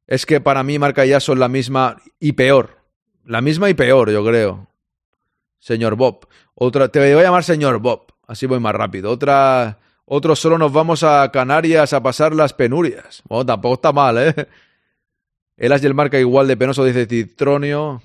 Es 0.07 0.27
que 0.27 0.41
para 0.41 0.63
mí 0.63 0.79
Marca 0.79 1.05
ya 1.05 1.21
son 1.21 1.39
la 1.39 1.49
misma 1.49 1.97
y 2.19 2.33
peor. 2.33 2.79
La 3.25 3.41
misma 3.41 3.71
y 3.71 3.75
peor, 3.75 4.11
yo 4.11 4.25
creo. 4.25 4.69
Señor 5.59 5.95
Bob. 5.97 6.27
Otra, 6.55 6.89
te 6.89 6.99
voy 6.99 7.21
a 7.21 7.23
llamar 7.23 7.45
señor 7.45 7.79
Bob. 7.79 8.13
Así 8.27 8.47
voy 8.47 8.61
más 8.61 8.75
rápido. 8.75 9.11
Otra, 9.11 9.79
otros 10.05 10.41
solo 10.41 10.59
nos 10.59 10.73
vamos 10.73 11.03
a 11.03 11.31
Canarias 11.33 11.93
a 11.93 12.03
pasar 12.03 12.35
las 12.35 12.53
penurias. 12.53 13.23
Bueno, 13.29 13.47
tampoco 13.47 13.75
está 13.75 13.93
mal, 13.93 14.19
¿eh? 14.19 14.49
El 15.57 15.73
As 15.73 15.83
y 15.83 15.87
el 15.87 15.95
Marca 15.95 16.19
igual 16.19 16.49
de 16.49 16.57
penoso, 16.57 16.85
dice 16.85 17.07
Citronio. 17.07 18.03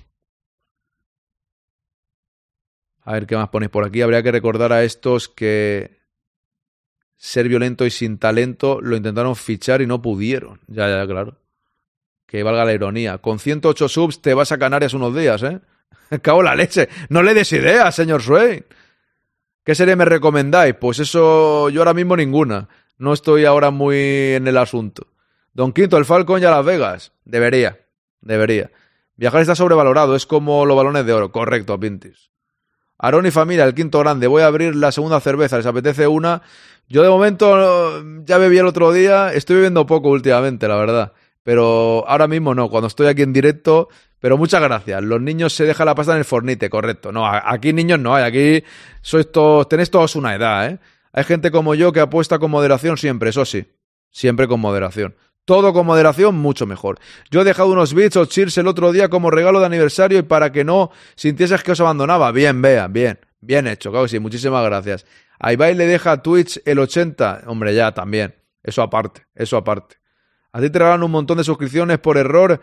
A 3.02 3.12
ver 3.12 3.26
qué 3.26 3.36
más 3.36 3.48
ponéis 3.48 3.70
por 3.70 3.84
aquí. 3.84 4.02
Habría 4.02 4.22
que 4.22 4.30
recordar 4.30 4.72
a 4.72 4.84
estos 4.84 5.28
que 5.28 5.98
ser 7.16 7.48
violento 7.48 7.84
y 7.84 7.90
sin 7.90 8.18
talento 8.18 8.80
lo 8.80 8.96
intentaron 8.96 9.34
fichar 9.34 9.82
y 9.82 9.86
no 9.86 10.00
pudieron. 10.00 10.60
Ya, 10.68 10.88
ya, 10.88 11.06
claro. 11.06 11.36
Que 12.28 12.42
valga 12.42 12.66
la 12.66 12.74
ironía. 12.74 13.18
Con 13.18 13.38
108 13.38 13.88
subs 13.88 14.20
te 14.20 14.34
vas 14.34 14.52
a 14.52 14.58
Canarias 14.58 14.92
unos 14.92 15.16
días, 15.16 15.42
¿eh? 15.42 15.60
Cago 16.22 16.42
la 16.42 16.54
leche. 16.54 16.90
No 17.08 17.22
le 17.22 17.32
des 17.32 17.50
ideas, 17.52 17.94
señor 17.94 18.22
Swain. 18.22 18.64
¿Qué 19.64 19.74
serie 19.74 19.96
me 19.96 20.04
recomendáis? 20.04 20.74
Pues 20.74 20.98
eso, 20.98 21.70
yo 21.70 21.80
ahora 21.80 21.94
mismo 21.94 22.16
ninguna. 22.16 22.68
No 22.98 23.14
estoy 23.14 23.46
ahora 23.46 23.70
muy 23.70 23.96
en 24.34 24.46
el 24.46 24.58
asunto. 24.58 25.06
Don 25.54 25.72
Quinto, 25.72 25.96
el 25.96 26.04
Falcon 26.04 26.42
y 26.42 26.44
a 26.44 26.50
Las 26.50 26.66
Vegas. 26.66 27.12
Debería, 27.24 27.78
debería. 28.20 28.70
Viajar 29.16 29.40
está 29.40 29.54
sobrevalorado, 29.54 30.14
es 30.14 30.26
como 30.26 30.66
los 30.66 30.76
balones 30.76 31.06
de 31.06 31.12
oro. 31.14 31.32
Correcto, 31.32 31.80
Pintis. 31.80 32.30
Aarón 32.98 33.26
y 33.26 33.30
familia, 33.30 33.64
el 33.64 33.74
quinto 33.74 34.00
grande. 34.00 34.26
Voy 34.26 34.42
a 34.42 34.46
abrir 34.46 34.76
la 34.76 34.92
segunda 34.92 35.18
cerveza, 35.20 35.56
¿les 35.56 35.66
apetece 35.66 36.06
una? 36.06 36.42
Yo 36.88 37.02
de 37.02 37.08
momento 37.08 38.02
ya 38.24 38.38
bebí 38.38 38.58
el 38.58 38.66
otro 38.66 38.92
día, 38.92 39.32
estoy 39.32 39.56
bebiendo 39.56 39.86
poco 39.86 40.08
últimamente, 40.08 40.68
la 40.68 40.76
verdad. 40.76 41.12
Pero 41.48 42.04
ahora 42.06 42.28
mismo 42.28 42.54
no, 42.54 42.68
cuando 42.68 42.88
estoy 42.88 43.06
aquí 43.06 43.22
en 43.22 43.32
directo. 43.32 43.88
Pero 44.20 44.36
muchas 44.36 44.60
gracias. 44.60 45.02
Los 45.02 45.18
niños 45.22 45.54
se 45.54 45.64
dejan 45.64 45.86
la 45.86 45.94
pasta 45.94 46.12
en 46.12 46.18
el 46.18 46.26
fornite, 46.26 46.68
correcto. 46.68 47.10
No, 47.10 47.26
aquí 47.26 47.72
niños 47.72 47.98
no 47.98 48.14
hay, 48.14 48.24
aquí 48.24 48.66
sois 49.00 49.32
todos, 49.32 49.66
tenéis 49.66 49.90
todos 49.90 50.14
una 50.14 50.34
edad, 50.34 50.68
¿eh? 50.68 50.78
Hay 51.10 51.24
gente 51.24 51.50
como 51.50 51.74
yo 51.74 51.90
que 51.90 52.00
apuesta 52.00 52.38
con 52.38 52.50
moderación 52.50 52.98
siempre, 52.98 53.30
eso 53.30 53.46
sí. 53.46 53.66
Siempre 54.10 54.46
con 54.46 54.60
moderación. 54.60 55.16
Todo 55.46 55.72
con 55.72 55.86
moderación, 55.86 56.34
mucho 56.34 56.66
mejor. 56.66 56.98
Yo 57.30 57.40
he 57.40 57.44
dejado 57.44 57.70
unos 57.70 57.94
bits 57.94 58.18
o 58.18 58.26
cheers 58.26 58.58
el 58.58 58.66
otro 58.66 58.92
día 58.92 59.08
como 59.08 59.30
regalo 59.30 59.58
de 59.60 59.64
aniversario 59.64 60.18
y 60.18 60.22
para 60.24 60.52
que 60.52 60.64
no 60.64 60.90
sintieses 61.14 61.62
que 61.62 61.72
os 61.72 61.80
abandonaba. 61.80 62.30
Bien, 62.30 62.60
vea, 62.60 62.88
bien. 62.88 63.20
Bien 63.40 63.66
hecho, 63.66 63.90
claro 63.90 64.04
que 64.04 64.10
sí. 64.10 64.18
Muchísimas 64.18 64.62
gracias. 64.66 65.06
A 65.38 65.54
Ibai 65.54 65.74
le 65.74 65.86
deja 65.86 66.12
a 66.12 66.22
Twitch 66.22 66.60
el 66.66 66.78
80. 66.78 67.44
Hombre, 67.46 67.74
ya, 67.74 67.94
también. 67.94 68.34
Eso 68.62 68.82
aparte, 68.82 69.26
eso 69.34 69.56
aparte. 69.56 69.96
A 70.58 70.60
ti 70.60 70.70
te 70.70 70.80
regalan 70.80 71.04
un 71.04 71.12
montón 71.12 71.38
de 71.38 71.44
suscripciones 71.44 72.00
por 72.00 72.18
error. 72.18 72.60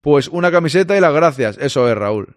Pues 0.00 0.28
una 0.28 0.52
camiseta 0.52 0.96
y 0.96 1.00
las 1.00 1.12
gracias. 1.12 1.58
Eso 1.58 1.88
es, 1.88 1.96
Raúl. 1.96 2.36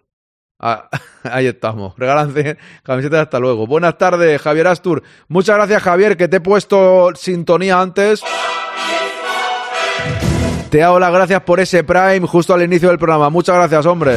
Ah, 0.58 0.88
ahí 1.22 1.46
estamos. 1.46 1.96
Regalan 1.96 2.34
camisetas 2.82 3.20
hasta 3.20 3.38
luego. 3.38 3.68
Buenas 3.68 3.96
tardes, 3.98 4.42
Javier 4.42 4.66
Astur. 4.66 5.04
Muchas 5.28 5.54
gracias, 5.54 5.80
Javier, 5.80 6.16
que 6.16 6.26
te 6.26 6.38
he 6.38 6.40
puesto 6.40 7.12
sintonía 7.14 7.80
antes. 7.80 8.20
Te 10.70 10.82
hago 10.82 10.98
las 10.98 11.12
gracias 11.12 11.40
por 11.42 11.60
ese 11.60 11.84
Prime 11.84 12.26
justo 12.26 12.52
al 12.52 12.64
inicio 12.64 12.88
del 12.88 12.98
programa. 12.98 13.30
Muchas 13.30 13.54
gracias, 13.54 13.86
hombre. 13.86 14.16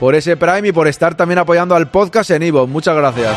Por 0.00 0.16
ese 0.16 0.36
Prime 0.36 0.66
y 0.66 0.72
por 0.72 0.88
estar 0.88 1.14
también 1.14 1.38
apoyando 1.38 1.76
al 1.76 1.88
podcast 1.92 2.32
en 2.32 2.42
Ivo. 2.42 2.66
Muchas 2.66 2.96
gracias. 2.96 3.36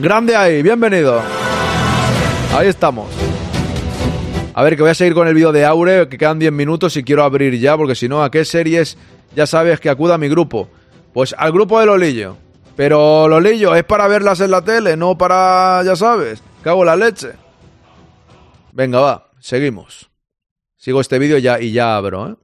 Grande 0.00 0.36
ahí, 0.36 0.62
bienvenido. 0.62 1.22
Ahí 2.56 2.68
estamos. 2.68 3.06
A 4.54 4.62
ver, 4.62 4.76
que 4.76 4.82
voy 4.82 4.90
a 4.90 4.94
seguir 4.94 5.12
con 5.12 5.28
el 5.28 5.34
vídeo 5.34 5.52
de 5.52 5.66
Aure, 5.66 6.08
que 6.08 6.16
quedan 6.16 6.38
10 6.38 6.52
minutos 6.52 6.96
y 6.96 7.04
quiero 7.04 7.22
abrir 7.22 7.58
ya, 7.58 7.76
porque 7.76 7.94
si 7.94 8.08
no, 8.08 8.24
¿a 8.24 8.30
qué 8.30 8.46
series 8.46 8.96
ya 9.34 9.46
sabes 9.46 9.78
que 9.78 9.90
acuda 9.90 10.14
a 10.14 10.18
mi 10.18 10.26
grupo? 10.30 10.70
Pues 11.12 11.34
al 11.36 11.52
grupo 11.52 11.78
de 11.78 11.84
Lolillo. 11.84 12.38
Pero 12.74 13.28
Lolillo, 13.28 13.74
es 13.74 13.84
para 13.84 14.08
verlas 14.08 14.40
en 14.40 14.50
la 14.50 14.62
tele, 14.62 14.96
no 14.96 15.18
para, 15.18 15.82
ya 15.84 15.96
sabes, 15.96 16.42
cago 16.64 16.82
la 16.82 16.96
leche. 16.96 17.32
Venga, 18.72 19.00
va, 19.00 19.28
seguimos. 19.38 20.08
Sigo 20.76 21.02
este 21.02 21.18
vídeo 21.18 21.36
ya 21.36 21.60
y 21.60 21.72
ya 21.72 21.94
abro, 21.94 22.30
¿eh? 22.30 22.36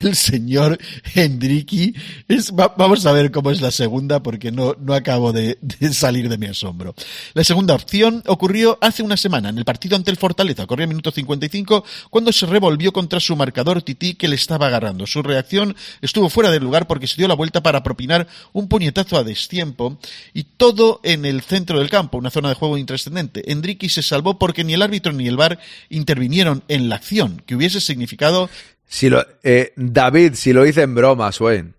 El 0.00 0.14
señor 0.14 0.78
Hendriki. 1.14 1.92
Es, 2.28 2.52
vamos 2.52 3.04
a 3.04 3.12
ver 3.12 3.32
cómo 3.32 3.50
es 3.50 3.60
la 3.60 3.72
segunda 3.72 4.22
porque 4.22 4.52
no, 4.52 4.76
no 4.78 4.94
acabo 4.94 5.32
de, 5.32 5.58
salir 5.92 6.28
de 6.28 6.38
mi 6.38 6.46
asombro. 6.46 6.94
La 7.34 7.42
segunda 7.42 7.74
opción 7.74 8.22
ocurrió 8.26 8.78
hace 8.80 9.02
una 9.02 9.16
semana 9.16 9.48
en 9.48 9.58
el 9.58 9.64
partido 9.64 9.96
ante 9.96 10.12
el 10.12 10.16
Fortaleza. 10.16 10.66
Corría 10.66 10.84
el 10.84 10.90
minuto 10.90 11.10
55 11.10 11.84
cuando 12.10 12.32
se 12.32 12.46
revolvió 12.46 12.92
contra 12.92 13.18
su 13.18 13.34
marcador 13.34 13.82
Tití 13.82 14.14
que 14.14 14.28
le 14.28 14.36
estaba 14.36 14.68
agarrando. 14.68 15.04
Su 15.06 15.22
reacción 15.22 15.74
estuvo 16.00 16.28
fuera 16.28 16.52
del 16.52 16.62
lugar 16.62 16.86
porque 16.86 17.08
se 17.08 17.16
dio 17.16 17.26
la 17.26 17.34
vuelta 17.34 17.62
para 17.62 17.82
propinar 17.82 18.28
un 18.52 18.68
puñetazo 18.68 19.16
a 19.16 19.24
destiempo 19.24 19.98
y 20.32 20.44
todo 20.44 21.00
en 21.02 21.24
el 21.24 21.42
centro 21.42 21.80
del 21.80 21.90
campo, 21.90 22.18
una 22.18 22.30
zona 22.30 22.50
de 22.50 22.54
juego 22.54 22.78
intrascendente. 22.78 23.50
Hendriki 23.50 23.88
se 23.88 24.02
salvó 24.02 24.38
porque 24.38 24.62
ni 24.62 24.74
el 24.74 24.82
árbitro 24.82 25.12
ni 25.12 25.26
el 25.26 25.36
VAR 25.36 25.58
intervinieron 25.88 26.62
en 26.68 26.88
la 26.88 26.96
acción, 26.96 27.42
que 27.44 27.56
hubiese 27.56 27.80
significado 27.80 28.48
si 28.88 29.10
lo, 29.10 29.22
eh, 29.42 29.74
David, 29.76 30.32
si 30.34 30.54
lo 30.54 30.66
hice 30.66 30.82
en 30.82 30.94
broma, 30.94 31.30
Swain. 31.30 31.74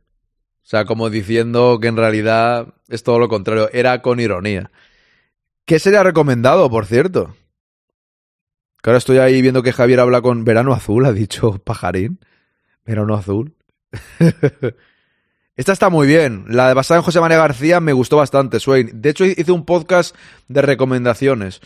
O 0.63 0.67
sea, 0.69 0.85
como 0.85 1.09
diciendo 1.09 1.79
que 1.81 1.87
en 1.87 1.97
realidad 1.97 2.67
es 2.87 3.01
todo 3.01 3.17
lo 3.17 3.27
contrario, 3.27 3.67
era 3.73 4.03
con 4.03 4.19
ironía. 4.19 4.69
¿Qué 5.65 5.79
sería 5.79 6.03
recomendado, 6.03 6.69
por 6.69 6.85
cierto? 6.85 7.35
Que 8.81 8.91
ahora 8.91 8.99
estoy 8.99 9.17
ahí 9.17 9.41
viendo 9.41 9.63
que 9.63 9.73
Javier 9.73 9.99
habla 9.99 10.21
con 10.21 10.45
Verano 10.45 10.71
Azul, 10.71 11.05
ha 11.07 11.11
dicho 11.11 11.57
Pajarín. 11.63 12.19
Verano 12.85 13.15
Azul. 13.15 13.55
Esta 15.55 15.73
está 15.73 15.89
muy 15.89 16.05
bien. 16.05 16.45
La 16.47 16.67
de 16.67 16.75
basada 16.75 16.99
en 16.99 17.03
José 17.03 17.19
María 17.19 17.37
García 17.37 17.79
me 17.79 17.93
gustó 17.93 18.17
bastante, 18.17 18.59
Swain. 18.59 18.91
De 18.93 19.09
hecho, 19.09 19.25
hice 19.25 19.51
un 19.51 19.65
podcast 19.65 20.15
de 20.47 20.61
recomendaciones 20.61 21.59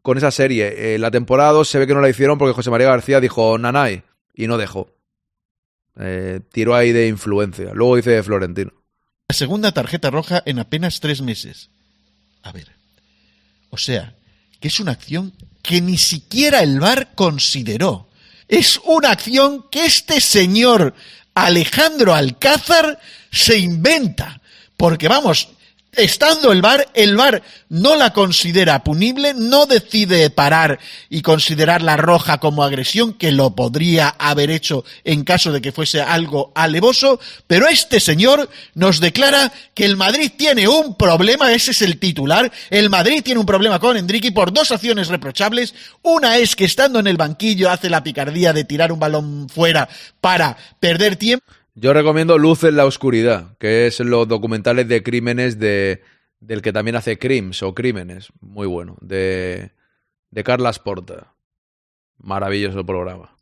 con 0.00 0.16
esa 0.16 0.30
serie. 0.30 0.94
Eh, 0.94 0.98
la 0.98 1.10
temporada 1.10 1.52
2 1.52 1.68
se 1.68 1.78
ve 1.78 1.86
que 1.86 1.94
no 1.94 2.00
la 2.00 2.08
hicieron 2.08 2.38
porque 2.38 2.54
José 2.54 2.70
María 2.70 2.88
García 2.88 3.20
dijo, 3.20 3.58
Nanay, 3.58 4.02
y 4.36 4.46
no 4.46 4.58
dejó. 4.58 4.94
Eh, 5.98 6.40
tiró 6.52 6.76
ahí 6.76 6.92
de 6.92 7.08
influencia. 7.08 7.72
Luego 7.72 7.96
dice 7.96 8.10
de 8.10 8.22
Florentino. 8.22 8.72
La 9.28 9.34
segunda 9.34 9.72
tarjeta 9.72 10.10
roja 10.10 10.42
en 10.46 10.58
apenas 10.58 11.00
tres 11.00 11.22
meses. 11.22 11.70
A 12.42 12.52
ver. 12.52 12.70
O 13.70 13.78
sea, 13.78 14.14
que 14.60 14.68
es 14.68 14.78
una 14.78 14.92
acción 14.92 15.32
que 15.62 15.80
ni 15.80 15.96
siquiera 15.96 16.62
el 16.62 16.78
VAR 16.78 17.14
consideró. 17.14 18.08
Es 18.46 18.78
una 18.84 19.10
acción 19.10 19.66
que 19.70 19.86
este 19.86 20.20
señor 20.20 20.94
Alejandro 21.34 22.14
Alcázar 22.14 23.00
se 23.32 23.58
inventa. 23.58 24.40
Porque 24.76 25.08
vamos, 25.08 25.48
estando 25.96 26.52
el 26.52 26.62
VAR, 26.62 26.88
el 26.94 27.16
VAR 27.16 27.42
no 27.68 27.96
la 27.96 28.12
considera 28.12 28.84
punible, 28.84 29.34
no 29.34 29.66
decide 29.66 30.30
parar 30.30 30.78
y 31.08 31.22
considerarla 31.22 31.96
roja 31.96 32.38
como 32.38 32.62
agresión, 32.62 33.14
que 33.14 33.32
lo 33.32 33.54
podría 33.54 34.08
haber 34.08 34.50
hecho 34.50 34.84
en 35.04 35.24
caso 35.24 35.52
de 35.52 35.60
que 35.60 35.72
fuese 35.72 36.00
algo 36.00 36.52
alevoso, 36.54 37.18
pero 37.46 37.68
este 37.68 38.00
señor 38.00 38.48
nos 38.74 39.00
declara 39.00 39.52
que 39.74 39.84
el 39.84 39.96
Madrid 39.96 40.30
tiene 40.36 40.68
un 40.68 40.96
problema, 40.96 41.52
ese 41.52 41.72
es 41.72 41.82
el 41.82 41.98
titular, 41.98 42.52
el 42.70 42.90
Madrid 42.90 43.22
tiene 43.24 43.40
un 43.40 43.46
problema 43.46 43.78
con 43.78 43.96
Enrique 43.96 44.32
por 44.32 44.52
dos 44.52 44.70
acciones 44.70 45.08
reprochables, 45.08 45.74
una 46.02 46.36
es 46.36 46.56
que 46.56 46.64
estando 46.64 47.00
en 47.00 47.06
el 47.06 47.16
banquillo 47.16 47.70
hace 47.70 47.90
la 47.90 48.02
picardía 48.02 48.52
de 48.52 48.64
tirar 48.64 48.92
un 48.92 49.00
balón 49.00 49.48
fuera 49.48 49.88
para 50.20 50.56
perder 50.80 51.16
tiempo, 51.16 51.46
yo 51.76 51.92
recomiendo 51.92 52.38
Luz 52.38 52.64
en 52.64 52.74
la 52.74 52.86
Oscuridad, 52.86 53.56
que 53.58 53.86
es 53.86 54.00
los 54.00 54.26
documentales 54.26 54.88
de 54.88 55.02
crímenes 55.02 55.58
de, 55.58 56.02
del 56.40 56.62
que 56.62 56.72
también 56.72 56.96
hace 56.96 57.18
Crims 57.18 57.62
o 57.62 57.74
Crímenes, 57.74 58.28
muy 58.40 58.66
bueno, 58.66 58.96
de, 59.02 59.72
de 60.30 60.44
Carlas 60.44 60.78
Porta. 60.78 61.34
Maravilloso 62.18 62.84
programa. 62.84 63.36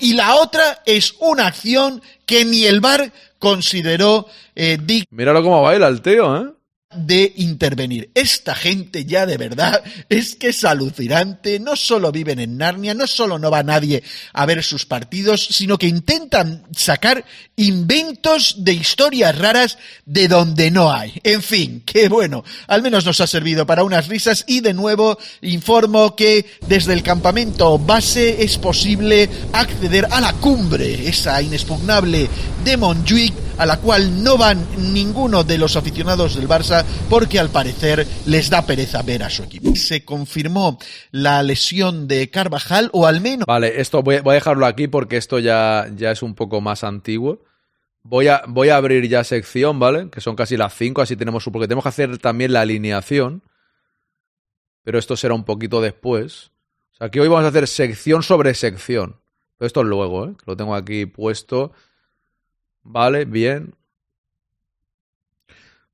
Y 0.00 0.14
la 0.14 0.34
otra 0.34 0.82
es 0.84 1.14
una 1.20 1.46
acción 1.46 2.02
que 2.26 2.44
ni 2.44 2.64
el 2.64 2.80
bar 2.80 3.12
consideró 3.38 4.26
eh, 4.56 4.78
Míralo 5.10 5.42
cómo 5.42 5.62
baila 5.62 5.86
el 5.86 6.02
tío, 6.02 6.36
¿eh? 6.36 6.52
De 6.92 7.32
intervenir. 7.36 8.10
Esta 8.14 8.52
gente 8.56 9.04
ya 9.04 9.24
de 9.24 9.36
verdad 9.36 9.80
es 10.08 10.34
que 10.34 10.48
es 10.48 10.64
alucinante. 10.64 11.60
No 11.60 11.76
solo 11.76 12.10
viven 12.10 12.40
en 12.40 12.56
Narnia, 12.56 12.94
no 12.94 13.06
solo 13.06 13.38
no 13.38 13.48
va 13.48 13.62
nadie 13.62 14.02
a 14.32 14.44
ver 14.44 14.64
sus 14.64 14.86
partidos, 14.86 15.46
sino 15.52 15.78
que 15.78 15.86
intentan 15.86 16.64
sacar 16.74 17.24
inventos 17.54 18.64
de 18.64 18.72
historias 18.72 19.38
raras 19.38 19.78
de 20.04 20.26
donde 20.26 20.72
no 20.72 20.92
hay. 20.92 21.12
En 21.22 21.42
fin, 21.42 21.82
que 21.86 22.08
bueno, 22.08 22.42
al 22.66 22.82
menos 22.82 23.04
nos 23.04 23.20
ha 23.20 23.28
servido 23.28 23.64
para 23.66 23.84
unas 23.84 24.08
risas 24.08 24.44
y 24.48 24.60
de 24.60 24.74
nuevo 24.74 25.16
informo 25.42 26.16
que 26.16 26.44
desde 26.66 26.92
el 26.92 27.04
campamento 27.04 27.78
base 27.78 28.42
es 28.42 28.58
posible 28.58 29.30
acceder 29.52 30.08
a 30.10 30.20
la 30.20 30.32
cumbre, 30.32 31.08
esa 31.08 31.40
inexpugnable 31.40 32.28
de 32.64 32.76
Montjuic 32.76 33.49
a 33.60 33.66
la 33.66 33.76
cual 33.76 34.24
no 34.24 34.38
van 34.38 34.66
ninguno 34.94 35.44
de 35.44 35.58
los 35.58 35.76
aficionados 35.76 36.34
del 36.34 36.48
Barça 36.48 36.82
porque 37.10 37.38
al 37.38 37.50
parecer 37.50 38.06
les 38.24 38.48
da 38.48 38.64
pereza 38.64 39.02
ver 39.02 39.22
a 39.22 39.28
su 39.28 39.42
equipo. 39.42 39.76
Se 39.76 40.02
confirmó 40.02 40.78
la 41.10 41.42
lesión 41.42 42.08
de 42.08 42.30
Carvajal 42.30 42.88
o 42.94 43.06
al 43.06 43.20
menos... 43.20 43.44
Vale, 43.46 43.78
esto 43.78 44.02
voy, 44.02 44.20
voy 44.20 44.32
a 44.32 44.34
dejarlo 44.36 44.64
aquí 44.64 44.88
porque 44.88 45.18
esto 45.18 45.38
ya, 45.38 45.90
ya 45.94 46.10
es 46.10 46.22
un 46.22 46.34
poco 46.34 46.62
más 46.62 46.84
antiguo. 46.84 47.44
Voy 48.02 48.28
a, 48.28 48.44
voy 48.48 48.70
a 48.70 48.76
abrir 48.76 49.06
ya 49.10 49.24
sección, 49.24 49.78
¿vale? 49.78 50.08
Que 50.08 50.22
son 50.22 50.36
casi 50.36 50.56
las 50.56 50.74
5, 50.74 51.02
así 51.02 51.14
tenemos... 51.14 51.44
Porque 51.44 51.68
tenemos 51.68 51.84
que 51.84 51.90
hacer 51.90 52.16
también 52.16 52.54
la 52.54 52.62
alineación. 52.62 53.42
Pero 54.84 54.98
esto 54.98 55.18
será 55.18 55.34
un 55.34 55.44
poquito 55.44 55.82
después. 55.82 56.50
O 56.94 56.96
sea, 56.96 57.10
que 57.10 57.20
hoy 57.20 57.28
vamos 57.28 57.44
a 57.44 57.48
hacer 57.48 57.68
sección 57.68 58.22
sobre 58.22 58.54
sección. 58.54 59.20
Pero 59.58 59.66
esto 59.66 59.82
es 59.82 59.86
luego, 59.86 60.28
¿eh? 60.28 60.34
Lo 60.46 60.56
tengo 60.56 60.74
aquí 60.74 61.04
puesto. 61.04 61.72
Vale, 62.82 63.24
bien. 63.24 63.74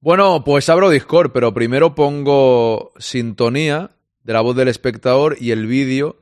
Bueno, 0.01 0.45
pues 0.45 0.69
abro 0.69 0.91
Discord, 0.91 1.33
pero 1.33 1.53
primero 1.53 1.95
pongo 1.95 2.93
sintonía 2.99 3.91
de 4.23 4.33
la 4.33 4.41
voz 4.41 4.57
del 4.57 4.69
espectador 4.69 5.37
y 5.41 5.51
el 5.51 5.67
vídeo 5.67 6.21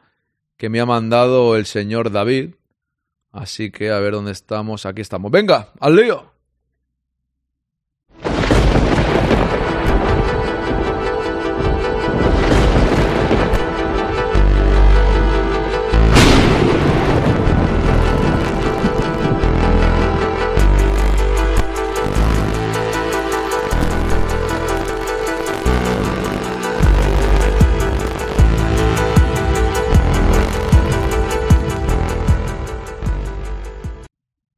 que 0.56 0.68
me 0.68 0.80
ha 0.80 0.86
mandado 0.86 1.56
el 1.56 1.66
señor 1.66 2.10
David. 2.10 2.54
Así 3.32 3.70
que 3.70 3.90
a 3.90 3.98
ver 3.98 4.12
dónde 4.12 4.32
estamos. 4.32 4.86
Aquí 4.86 5.02
estamos. 5.02 5.30
Venga, 5.30 5.68
al 5.80 5.96
lío. 5.96 6.33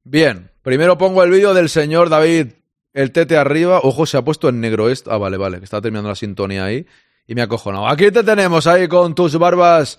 Bien, 0.08 0.52
primero 0.62 0.96
pongo 0.96 1.24
el 1.24 1.32
vídeo 1.32 1.52
del 1.52 1.68
señor 1.68 2.10
David, 2.10 2.52
el 2.94 3.10
tete 3.10 3.36
arriba. 3.36 3.80
Ojo, 3.82 4.06
se 4.06 4.16
ha 4.16 4.22
puesto 4.22 4.48
en 4.48 4.60
negro 4.60 4.88
esto. 4.88 5.10
Ah, 5.10 5.18
vale, 5.18 5.36
vale, 5.36 5.58
que 5.58 5.64
está 5.64 5.80
terminando 5.80 6.08
la 6.08 6.14
sintonía 6.14 6.64
ahí. 6.64 6.86
Y 7.26 7.34
me 7.34 7.40
ha 7.40 7.46
acojonado. 7.46 7.88
Aquí 7.88 8.12
te 8.12 8.22
tenemos 8.22 8.68
ahí 8.68 8.86
con 8.86 9.16
tus 9.16 9.36
barbas 9.36 9.98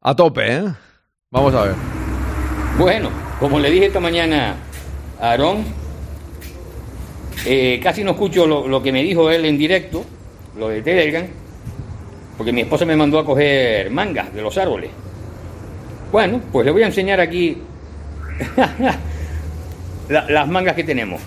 a 0.00 0.14
tope, 0.14 0.58
¿eh? 0.58 0.64
Vamos 1.28 1.52
a 1.54 1.64
ver. 1.64 1.74
Bueno, 2.78 3.10
como 3.40 3.58
le 3.58 3.68
dije 3.68 3.86
esta 3.86 3.98
mañana 3.98 4.54
a 5.20 5.30
Aarón, 5.30 5.64
eh, 7.46 7.80
casi 7.82 8.04
no 8.04 8.12
escucho 8.12 8.46
lo, 8.46 8.80
que 8.80 8.92
me 8.92 9.02
dijo 9.02 9.28
él 9.28 9.44
en 9.44 9.58
directo, 9.58 10.04
lo 10.56 10.68
de 10.68 10.82
Telegram, 10.82 11.26
porque 12.36 12.52
mi 12.52 12.60
esposa 12.60 12.84
me 12.84 12.94
mandó 12.94 13.18
a 13.18 13.24
coger 13.24 13.90
mangas 13.90 14.32
de 14.32 14.40
los 14.40 14.56
árboles. 14.56 14.92
Bueno, 16.12 16.40
pues 16.52 16.64
le 16.64 16.70
voy 16.70 16.84
a 16.84 16.86
enseñar 16.86 17.20
aquí 17.20 17.58
La, 20.08 20.28
las 20.28 20.48
mangas 20.48 20.74
que 20.74 20.84
tenemos. 20.84 21.20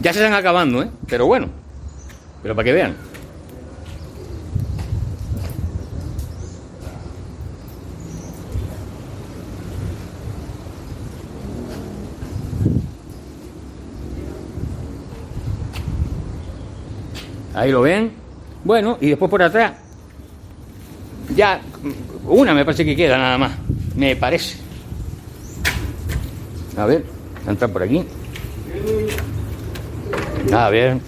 Ya 0.00 0.12
se 0.12 0.20
están 0.20 0.34
acabando, 0.34 0.82
¿eh? 0.82 0.88
Pero 1.06 1.26
bueno, 1.26 1.48
pero 2.42 2.56
para 2.56 2.64
que 2.64 2.72
vean. 2.72 2.96
Ahí 17.54 17.70
lo 17.70 17.82
ven. 17.82 18.10
Bueno, 18.64 18.96
y 19.00 19.10
después 19.10 19.30
por 19.30 19.42
atrás, 19.42 19.72
ya 21.34 21.60
una 22.24 22.54
me 22.54 22.64
parece 22.64 22.84
que 22.84 22.96
queda 22.96 23.18
nada 23.18 23.38
más. 23.38 23.52
Me 23.94 24.16
parece. 24.16 24.71
A 26.76 26.86
ver, 26.86 27.04
entrar 27.46 27.70
por 27.70 27.82
aquí. 27.82 28.04
A 30.52 30.70
ver, 30.70 30.98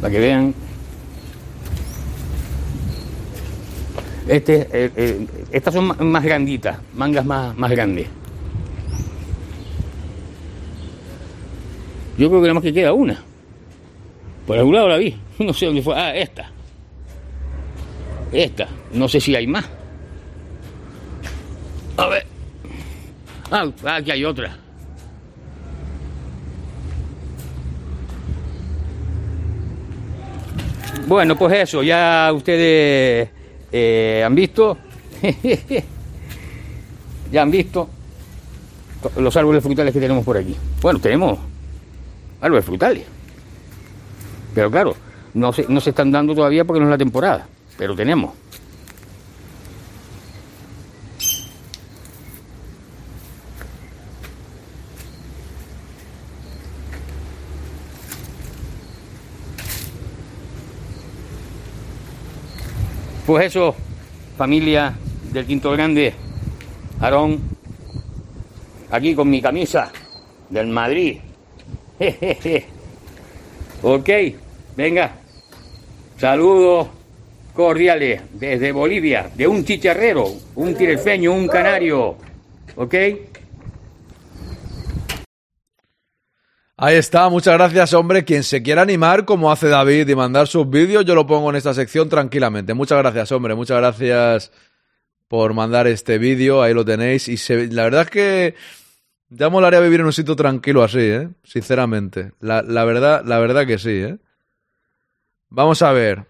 para 0.00 0.12
que 0.12 0.18
vean. 0.18 0.54
Este, 4.26 4.68
eh, 4.72 4.90
eh, 4.94 5.26
estas 5.50 5.72
son 5.72 5.96
más 6.10 6.22
granditas, 6.22 6.78
mangas 6.94 7.24
más, 7.24 7.56
más 7.56 7.70
grandes. 7.70 8.08
Yo 12.18 12.28
creo 12.28 12.40
que 12.40 12.48
nada 12.48 12.54
más 12.54 12.62
que 12.64 12.72
queda 12.74 12.92
una. 12.92 13.22
Por 14.46 14.58
algún 14.58 14.74
lado 14.74 14.88
la 14.88 14.96
vi. 14.96 15.16
No 15.38 15.54
sé 15.54 15.66
dónde 15.66 15.82
fue. 15.82 15.94
Ah, 15.94 16.16
esta. 16.16 16.50
Esta. 18.32 18.66
No 18.92 19.08
sé 19.08 19.20
si 19.20 19.36
hay 19.36 19.46
más. 19.46 19.64
A 21.96 22.08
ver. 22.08 22.27
Ah, 23.50 23.66
aquí 23.96 24.10
hay 24.10 24.24
otra. 24.24 24.56
Bueno, 31.06 31.36
pues 31.36 31.54
eso, 31.54 31.82
ya 31.82 32.30
ustedes 32.34 33.30
eh, 33.72 34.22
han 34.24 34.34
visto, 34.34 34.76
ya 37.32 37.40
han 37.40 37.50
visto 37.50 37.88
los 39.16 39.34
árboles 39.34 39.62
frutales 39.62 39.94
que 39.94 40.00
tenemos 40.00 40.22
por 40.22 40.36
aquí. 40.36 40.54
Bueno, 40.82 40.98
tenemos 40.98 41.38
árboles 42.42 42.64
frutales, 42.66 43.04
pero 44.54 44.70
claro, 44.70 44.94
no 45.32 45.50
se, 45.54 45.64
no 45.66 45.80
se 45.80 45.90
están 45.90 46.10
dando 46.10 46.34
todavía 46.34 46.66
porque 46.66 46.80
no 46.80 46.86
es 46.86 46.90
la 46.90 46.98
temporada, 46.98 47.46
pero 47.78 47.96
tenemos. 47.96 48.34
Pues 63.28 63.44
eso, 63.44 63.74
familia 64.38 64.94
del 65.30 65.44
Quinto 65.44 65.70
Grande, 65.72 66.14
Aarón, 66.98 67.38
aquí 68.90 69.14
con 69.14 69.28
mi 69.28 69.42
camisa 69.42 69.92
del 70.48 70.68
Madrid. 70.68 71.18
ok, 73.82 74.08
venga, 74.74 75.12
saludos 76.16 76.88
cordiales 77.52 78.22
desde 78.32 78.72
Bolivia, 78.72 79.30
de 79.36 79.46
un 79.46 79.62
chicharrero, 79.62 80.32
un 80.54 80.74
tirefeño, 80.74 81.30
un 81.30 81.48
canario. 81.48 82.16
¿Ok? 82.76 82.94
Ahí 86.80 86.94
está, 86.94 87.28
muchas 87.28 87.54
gracias, 87.54 87.92
hombre. 87.92 88.24
Quien 88.24 88.44
se 88.44 88.62
quiera 88.62 88.82
animar, 88.82 89.24
como 89.24 89.50
hace 89.50 89.66
David, 89.68 90.08
y 90.08 90.14
mandar 90.14 90.46
sus 90.46 90.70
vídeos, 90.70 91.04
yo 91.04 91.16
lo 91.16 91.26
pongo 91.26 91.50
en 91.50 91.56
esta 91.56 91.74
sección 91.74 92.08
tranquilamente. 92.08 92.72
Muchas 92.72 92.98
gracias, 92.98 93.32
hombre. 93.32 93.56
Muchas 93.56 93.78
gracias 93.78 94.52
por 95.26 95.54
mandar 95.54 95.88
este 95.88 96.18
vídeo. 96.18 96.62
Ahí 96.62 96.72
lo 96.74 96.84
tenéis. 96.84 97.26
Y 97.26 97.36
se, 97.36 97.66
la 97.66 97.82
verdad 97.82 98.02
es 98.02 98.10
que 98.10 98.54
ya 99.28 99.48
molaría 99.48 99.80
vivir 99.80 99.98
en 99.98 100.06
un 100.06 100.12
sitio 100.12 100.36
tranquilo 100.36 100.84
así, 100.84 101.00
¿eh? 101.00 101.28
Sinceramente. 101.42 102.30
La, 102.38 102.62
la 102.62 102.84
verdad, 102.84 103.24
la 103.24 103.40
verdad 103.40 103.66
que 103.66 103.78
sí, 103.78 103.90
¿eh? 103.90 104.18
Vamos 105.48 105.82
a 105.82 105.90
ver. 105.90 106.26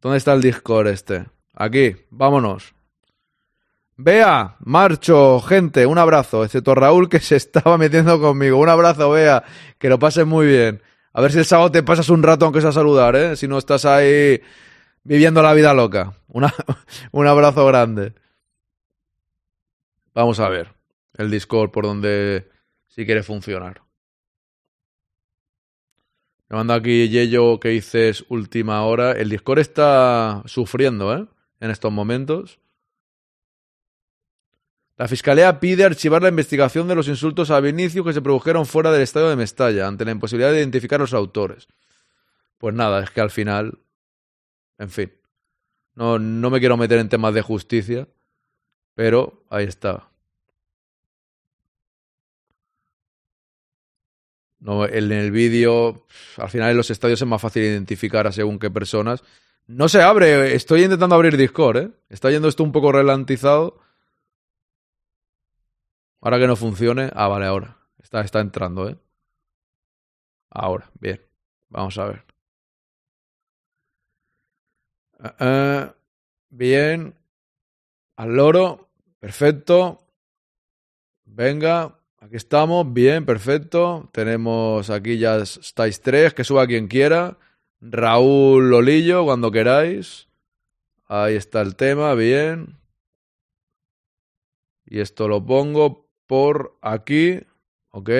¿Dónde 0.00 0.16
está 0.16 0.32
el 0.32 0.40
Discord 0.40 0.86
este? 0.86 1.26
Aquí, 1.52 1.94
vámonos. 2.08 2.72
Bea, 4.00 4.54
marcho, 4.60 5.40
gente, 5.40 5.84
un 5.84 5.98
abrazo, 5.98 6.44
excepto 6.44 6.72
Raúl 6.76 7.08
que 7.08 7.18
se 7.18 7.34
estaba 7.34 7.76
metiendo 7.76 8.20
conmigo. 8.20 8.56
Un 8.56 8.68
abrazo, 8.68 9.10
Bea, 9.10 9.42
que 9.76 9.88
lo 9.88 9.98
pases 9.98 10.24
muy 10.24 10.46
bien. 10.46 10.80
A 11.12 11.20
ver 11.20 11.32
si 11.32 11.38
el 11.38 11.44
sábado 11.44 11.72
te 11.72 11.82
pasas 11.82 12.08
un 12.08 12.22
rato 12.22 12.44
aunque 12.44 12.60
sea 12.60 12.70
saludar, 12.70 13.16
¿eh? 13.16 13.34
Si 13.34 13.48
no 13.48 13.58
estás 13.58 13.84
ahí 13.84 14.40
viviendo 15.02 15.42
la 15.42 15.52
vida 15.52 15.74
loca. 15.74 16.14
Una, 16.28 16.54
un 17.10 17.26
abrazo 17.26 17.66
grande. 17.66 18.14
Vamos 20.14 20.38
a 20.38 20.48
ver 20.48 20.72
el 21.14 21.28
Discord 21.28 21.72
por 21.72 21.84
donde 21.84 22.48
si 22.86 23.04
quiere 23.04 23.24
funcionar. 23.24 23.82
Me 26.48 26.56
manda 26.56 26.76
aquí 26.76 27.08
Yello 27.08 27.58
que 27.58 27.70
dices 27.70 28.24
última 28.28 28.84
hora. 28.84 29.10
El 29.10 29.28
Discord 29.28 29.58
está 29.58 30.44
sufriendo, 30.46 31.12
¿eh? 31.16 31.26
En 31.58 31.72
estos 31.72 31.90
momentos. 31.90 32.60
La 34.98 35.06
Fiscalía 35.06 35.60
pide 35.60 35.84
archivar 35.84 36.22
la 36.22 36.28
investigación 36.28 36.88
de 36.88 36.96
los 36.96 37.06
insultos 37.06 37.52
a 37.52 37.60
Vinicius 37.60 38.04
que 38.04 38.12
se 38.12 38.20
produjeron 38.20 38.66
fuera 38.66 38.90
del 38.90 39.02
estadio 39.02 39.28
de 39.28 39.36
Mestalla, 39.36 39.86
ante 39.86 40.04
la 40.04 40.10
imposibilidad 40.10 40.50
de 40.50 40.58
identificar 40.58 40.98
a 40.98 41.04
los 41.04 41.14
autores. 41.14 41.68
Pues 42.58 42.74
nada, 42.74 43.04
es 43.04 43.10
que 43.10 43.20
al 43.20 43.30
final. 43.30 43.78
En 44.76 44.90
fin. 44.90 45.12
No, 45.94 46.18
no 46.18 46.50
me 46.50 46.58
quiero 46.58 46.76
meter 46.76 46.98
en 46.98 47.08
temas 47.08 47.32
de 47.32 47.42
justicia, 47.42 48.08
pero 48.94 49.44
ahí 49.50 49.66
está. 49.66 50.08
No, 54.58 54.84
en 54.84 55.12
el 55.12 55.30
vídeo, 55.30 56.08
al 56.38 56.50
final 56.50 56.72
en 56.72 56.76
los 56.76 56.90
estadios 56.90 57.22
es 57.22 57.28
más 57.28 57.40
fácil 57.40 57.62
identificar 57.62 58.26
a 58.26 58.32
según 58.32 58.58
qué 58.58 58.68
personas. 58.68 59.22
No 59.68 59.88
se 59.88 60.02
abre, 60.02 60.56
estoy 60.56 60.82
intentando 60.82 61.14
abrir 61.14 61.36
Discord, 61.36 61.76
¿eh? 61.76 61.90
Está 62.08 62.32
yendo 62.32 62.48
esto 62.48 62.64
un 62.64 62.72
poco 62.72 62.90
ralentizado. 62.90 63.80
Ahora 66.20 66.38
que 66.38 66.46
no 66.46 66.56
funcione. 66.56 67.10
Ah, 67.14 67.28
vale, 67.28 67.46
ahora. 67.46 67.76
Está, 68.02 68.20
está 68.22 68.40
entrando, 68.40 68.88
¿eh? 68.88 68.98
Ahora, 70.50 70.90
bien. 70.98 71.20
Vamos 71.68 71.98
a 71.98 72.06
ver. 72.06 72.24
Uh, 75.18 75.44
uh, 75.44 75.94
bien. 76.50 77.14
Al 78.16 78.34
loro. 78.34 78.88
Perfecto. 79.20 80.00
Venga. 81.24 82.00
Aquí 82.18 82.36
estamos. 82.36 82.92
Bien, 82.92 83.24
perfecto. 83.24 84.08
Tenemos 84.12 84.90
aquí 84.90 85.18
ya 85.18 85.36
estáis 85.36 86.00
tres. 86.00 86.34
Que 86.34 86.44
suba 86.44 86.66
quien 86.66 86.88
quiera. 86.88 87.38
Raúl 87.80 88.70
Lolillo, 88.70 89.24
cuando 89.24 89.52
queráis. 89.52 90.28
Ahí 91.06 91.36
está 91.36 91.60
el 91.60 91.76
tema. 91.76 92.14
Bien. 92.14 92.76
Y 94.84 95.00
esto 95.00 95.28
lo 95.28 95.44
pongo 95.44 96.07
por 96.28 96.78
aquí. 96.82 97.40
Ok. 97.90 98.10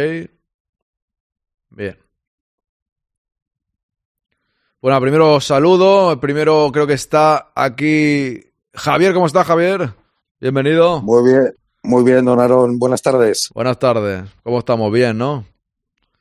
Bien. 1.71 1.97
Bueno, 4.81 5.01
primero 5.01 5.41
saludo. 5.41 6.19
Primero 6.19 6.71
creo 6.73 6.87
que 6.87 6.95
está 6.95 7.53
aquí 7.55 8.43
Javier. 8.73 9.15
¿Cómo 9.15 9.27
está 9.27 9.45
Javier? 9.45 9.93
Bienvenido. 10.41 11.03
Muy 11.03 11.31
bien, 11.31 11.55
muy 11.83 12.03
bien, 12.03 12.25
don 12.25 12.41
Aaron. 12.41 12.79
Buenas 12.79 13.03
tardes. 13.03 13.51
Buenas 13.55 13.79
tardes. 13.79 14.25
¿Cómo 14.43 14.59
estamos? 14.59 14.91
Bien, 14.91 15.17
¿no? 15.17 15.45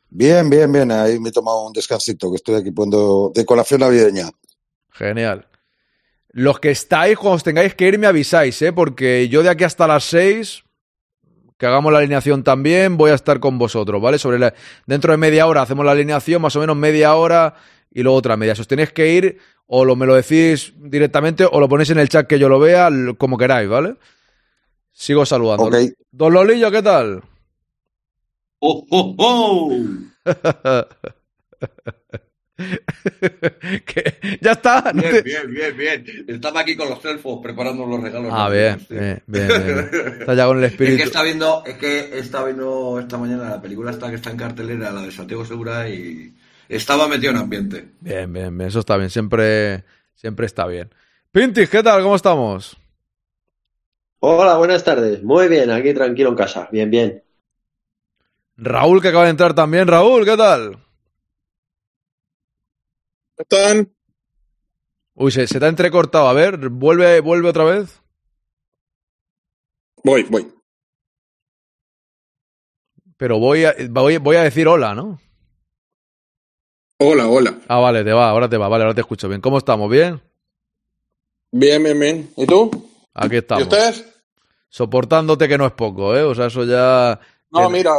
Bien, 0.09 0.49
bien, 0.49 0.71
bien. 0.71 0.91
Ahí 0.91 1.19
me 1.19 1.29
he 1.29 1.31
tomado 1.31 1.65
un 1.65 1.73
descansito 1.73 2.29
que 2.29 2.35
estoy 2.35 2.55
aquí 2.55 2.71
poniendo 2.71 3.31
de 3.33 3.45
colación 3.45 3.79
navideña. 3.79 4.29
Genial. 4.91 5.47
Los 6.31 6.59
que 6.59 6.71
estáis, 6.71 7.17
cuando 7.17 7.35
os 7.35 7.43
tengáis 7.43 7.75
que 7.75 7.87
ir, 7.87 7.97
me 7.97 8.07
avisáis, 8.07 8.61
¿eh? 8.61 8.73
Porque 8.73 9.29
yo 9.29 9.41
de 9.41 9.49
aquí 9.49 9.63
hasta 9.63 9.87
las 9.87 10.03
6 10.05 10.63
que 11.57 11.65
hagamos 11.65 11.91
la 11.91 11.99
alineación 11.99 12.43
también, 12.43 12.97
voy 12.97 13.11
a 13.11 13.15
estar 13.15 13.39
con 13.39 13.57
vosotros, 13.57 14.01
¿vale? 14.01 14.19
Sobre 14.19 14.39
la, 14.39 14.53
dentro 14.85 15.11
de 15.11 15.17
media 15.17 15.47
hora 15.47 15.61
hacemos 15.61 15.85
la 15.85 15.91
alineación, 15.91 16.41
más 16.41 16.55
o 16.55 16.59
menos 16.59 16.75
media 16.75 17.15
hora 17.15 17.55
y 17.91 18.03
luego 18.03 18.17
otra 18.17 18.37
media. 18.37 18.55
Si 18.55 18.61
os 18.61 18.67
tenéis 18.67 18.91
que 18.91 19.11
ir, 19.13 19.39
o 19.65 19.83
lo, 19.83 19.95
me 19.95 20.05
lo 20.05 20.15
decís 20.15 20.73
directamente 20.77 21.45
o 21.49 21.59
lo 21.59 21.67
ponéis 21.67 21.89
en 21.89 21.99
el 21.99 22.09
chat 22.09 22.27
que 22.27 22.39
yo 22.39 22.47
lo 22.49 22.59
vea, 22.59 22.89
como 23.17 23.37
queráis, 23.37 23.67
¿vale? 23.67 23.95
Sigo 24.91 25.25
saludando. 25.25 25.65
Ok. 25.65 25.75
Don 26.11 26.33
Lolillo, 26.33 26.71
¿qué 26.71 26.81
tal? 26.81 27.23
¡Oh, 28.59 28.85
oh, 28.89 29.15
oh! 29.17 29.71
¿Qué? 33.85 34.39
¿Ya 34.41 34.51
está? 34.53 34.91
¿No 34.93 35.03
Bien, 35.03 35.03
te- 35.03 35.23
bien, 35.23 35.53
bien, 35.53 35.77
bien. 35.77 36.05
Estaba 36.27 36.61
aquí 36.61 36.75
con 36.75 36.89
los 36.89 37.03
elfos 37.05 37.39
preparando 37.43 37.85
los 37.85 38.01
regalos. 38.01 38.33
Ah, 38.33 38.49
bien, 38.49 38.85
bien, 38.89 39.23
bien, 39.27 39.55
bien. 39.55 39.91
Está 40.19 40.33
ya 40.35 40.45
con 40.47 40.57
el 40.59 40.63
Es 40.81 40.95
que 40.95 41.03
espíritu. 41.03 41.03
está 41.03 41.23
viendo, 41.23 41.63
es 41.65 41.77
que 41.77 42.19
está 42.19 42.43
viendo 42.45 42.99
esta 42.99 43.17
mañana 43.17 43.49
la 43.49 43.61
película 43.61 43.91
esta 43.91 44.09
que 44.09 44.15
está 44.15 44.31
en 44.31 44.37
cartelera, 44.37 44.91
la 44.91 45.01
de 45.03 45.11
Santiago 45.11 45.45
Segura, 45.45 45.89
y 45.89 46.35
estaba 46.69 47.07
metido 47.07 47.31
en 47.31 47.37
ambiente. 47.37 47.89
Bien, 47.99 48.31
bien, 48.31 48.57
bien. 48.57 48.67
Eso 48.69 48.79
está 48.79 48.97
bien. 48.97 49.09
Siempre, 49.09 49.83
siempre 50.15 50.45
está 50.45 50.65
bien. 50.67 50.93
Pintis, 51.31 51.69
¿qué 51.69 51.83
tal? 51.83 52.01
¿Cómo 52.03 52.15
estamos? 52.15 52.77
Hola, 54.19 54.57
buenas 54.59 54.83
tardes. 54.83 55.23
Muy 55.23 55.47
bien, 55.47 55.71
aquí 55.71 55.91
tranquilo 55.93 56.29
en 56.29 56.35
casa. 56.35 56.69
Bien, 56.71 56.89
bien. 56.91 57.23
Raúl, 58.57 59.01
que 59.01 59.07
acaba 59.09 59.23
de 59.25 59.31
entrar 59.31 59.53
también. 59.55 59.87
Raúl, 59.87 60.25
¿qué 60.25 60.35
tal? 60.37 60.77
¿Están? 63.37 63.93
Uy, 65.15 65.31
se, 65.31 65.47
se 65.47 65.59
te 65.59 65.65
ha 65.65 65.69
entrecortado. 65.69 66.27
A 66.27 66.33
ver, 66.33 66.69
vuelve, 66.69 67.19
vuelve 67.21 67.49
otra 67.49 67.63
vez. 67.63 68.01
Voy, 70.03 70.23
voy. 70.23 70.53
Pero 73.17 73.39
voy 73.39 73.65
a, 73.65 73.73
voy, 73.89 74.17
voy 74.17 74.35
a 74.35 74.43
decir 74.43 74.67
hola, 74.67 74.93
¿no? 74.93 75.19
Hola, 76.99 77.27
hola. 77.27 77.59
Ah, 77.67 77.79
vale, 77.79 78.03
te 78.03 78.13
va, 78.13 78.29
ahora 78.29 78.49
te 78.49 78.57
va. 78.57 78.67
Vale, 78.67 78.83
ahora 78.83 78.95
te 78.95 79.01
escucho 79.01 79.27
bien. 79.27 79.41
¿Cómo 79.41 79.57
estamos? 79.57 79.89
¿Bien? 79.89 80.21
Bien, 81.51 81.83
bien, 81.83 81.99
bien. 81.99 82.33
¿Y 82.37 82.45
tú? 82.45 82.69
Aquí 83.13 83.35
¿Y 83.35 83.37
estamos. 83.39 83.63
ustedes? 83.63 84.05
Soportándote 84.69 85.47
que 85.47 85.57
no 85.57 85.65
es 85.65 85.71
poco, 85.73 86.15
¿eh? 86.15 86.23
O 86.23 86.35
sea, 86.35 86.47
eso 86.47 86.63
ya 86.63 87.19
No, 87.51 87.59
tiene, 87.59 87.69
mira, 87.69 87.91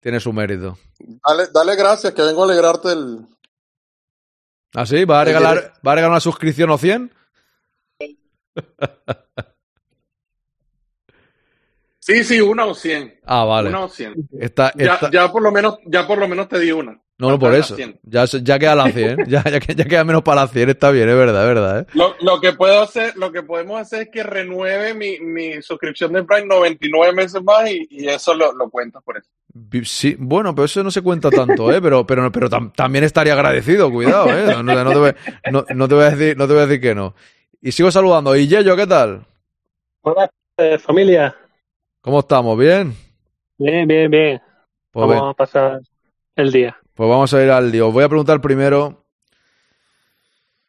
tiene 0.00 0.20
su 0.20 0.32
mérito. 0.32 0.78
dale, 0.98 1.48
dale 1.52 1.76
gracias 1.76 2.14
que 2.14 2.22
vengo 2.22 2.42
a 2.42 2.44
alegrarte 2.46 2.92
el... 2.92 3.26
¿Ah, 4.74 4.86
sí? 4.86 5.04
¿Va 5.04 5.20
a 5.20 5.24
regalar, 5.24 5.74
¿va 5.86 5.92
a 5.92 5.94
regalar 5.94 6.10
una 6.10 6.20
suscripción 6.20 6.70
o 6.70 6.78
100? 6.78 7.12
Sí, 8.00 8.18
sí, 12.24 12.40
una 12.40 12.66
o 12.66 12.74
cien. 12.74 13.18
Ah, 13.24 13.44
vale. 13.44 13.70
Una 13.70 13.84
o 13.84 13.88
cien. 13.88 14.14
Está, 14.38 14.72
Ya, 14.76 14.94
está- 14.94 15.10
ya 15.10 15.32
por 15.32 15.40
lo 15.42 15.50
menos, 15.50 15.78
ya 15.86 16.06
por 16.06 16.18
lo 16.18 16.28
menos 16.28 16.48
te 16.48 16.58
di 16.58 16.70
una. 16.70 17.00
No, 17.16 17.28
no, 17.30 17.38
por 17.38 17.54
eso. 17.54 17.74
las 17.74 17.76
100. 17.76 18.00
Ya, 18.02 18.24
ya 18.24 18.58
queda 18.58 18.74
la 18.74 18.90
100. 18.90 19.24
ya, 19.28 19.42
ya, 19.44 19.60
que- 19.60 19.74
ya 19.74 19.84
queda 19.84 20.02
menos 20.04 20.22
para 20.22 20.42
la 20.42 20.48
100. 20.48 20.68
Está 20.68 20.90
bien, 20.90 21.08
es 21.08 21.14
verdad, 21.16 21.42
es 21.42 21.48
verdad. 21.54 21.80
¿eh? 21.80 21.86
Lo, 21.94 22.14
lo 22.20 22.40
que 22.40 22.52
puedo 22.52 22.82
hacer, 22.82 23.16
lo 23.16 23.30
que 23.32 23.42
podemos 23.44 23.80
hacer 23.80 24.02
es 24.02 24.08
que 24.10 24.22
renueve 24.24 24.92
mi, 24.94 25.20
mi 25.20 25.62
suscripción 25.62 26.12
de 26.12 26.24
Prime 26.24 26.46
99 26.46 27.12
meses 27.14 27.40
más 27.42 27.70
y, 27.70 27.86
y 27.88 28.08
eso 28.08 28.34
lo, 28.34 28.52
lo 28.52 28.68
cuentas 28.68 29.00
por 29.04 29.16
eso. 29.16 29.30
Sí, 29.84 30.16
bueno, 30.18 30.54
pero 30.54 30.66
eso 30.66 30.82
no 30.82 30.90
se 30.90 31.02
cuenta 31.02 31.30
tanto, 31.30 31.72
¿eh? 31.72 31.80
Pero, 31.80 32.04
pero, 32.04 32.30
pero 32.32 32.50
tam- 32.50 32.72
también 32.74 33.04
estaría 33.04 33.32
agradecido, 33.34 33.90
cuidado, 33.92 34.26
¿eh? 34.36 34.46
No, 34.62 34.62
no 34.64 34.90
te 34.90 34.98
voy, 34.98 35.12
no- 35.52 35.64
no 35.72 35.88
te 35.88 35.94
voy 35.94 36.04
a 36.04 36.10
decir, 36.10 36.36
no 36.36 36.46
te 36.48 36.52
voy 36.52 36.62
a 36.62 36.66
decir 36.66 36.82
que 36.82 36.94
no. 36.94 37.14
Y 37.62 37.70
sigo 37.72 37.90
saludando. 37.92 38.34
¿Y 38.36 38.48
Yello, 38.48 38.74
qué 38.76 38.86
tal? 38.88 39.24
Hola, 40.02 40.28
eh, 40.58 40.78
familia. 40.78 41.34
¿Cómo 42.04 42.20
estamos? 42.20 42.58
¿Bien? 42.58 42.94
Bien, 43.56 43.88
bien, 43.88 44.10
bien. 44.10 44.42
Pues, 44.90 45.08
Vamos 45.08 45.14
bien. 45.14 45.24
a 45.30 45.32
pasar 45.32 45.80
el 46.36 46.52
día. 46.52 46.76
Pues 46.92 47.08
vamos 47.08 47.32
a 47.32 47.42
ir 47.42 47.50
al 47.50 47.72
lío. 47.72 47.88
Os 47.88 47.94
voy 47.94 48.04
a 48.04 48.08
preguntar 48.10 48.42
primero. 48.42 49.06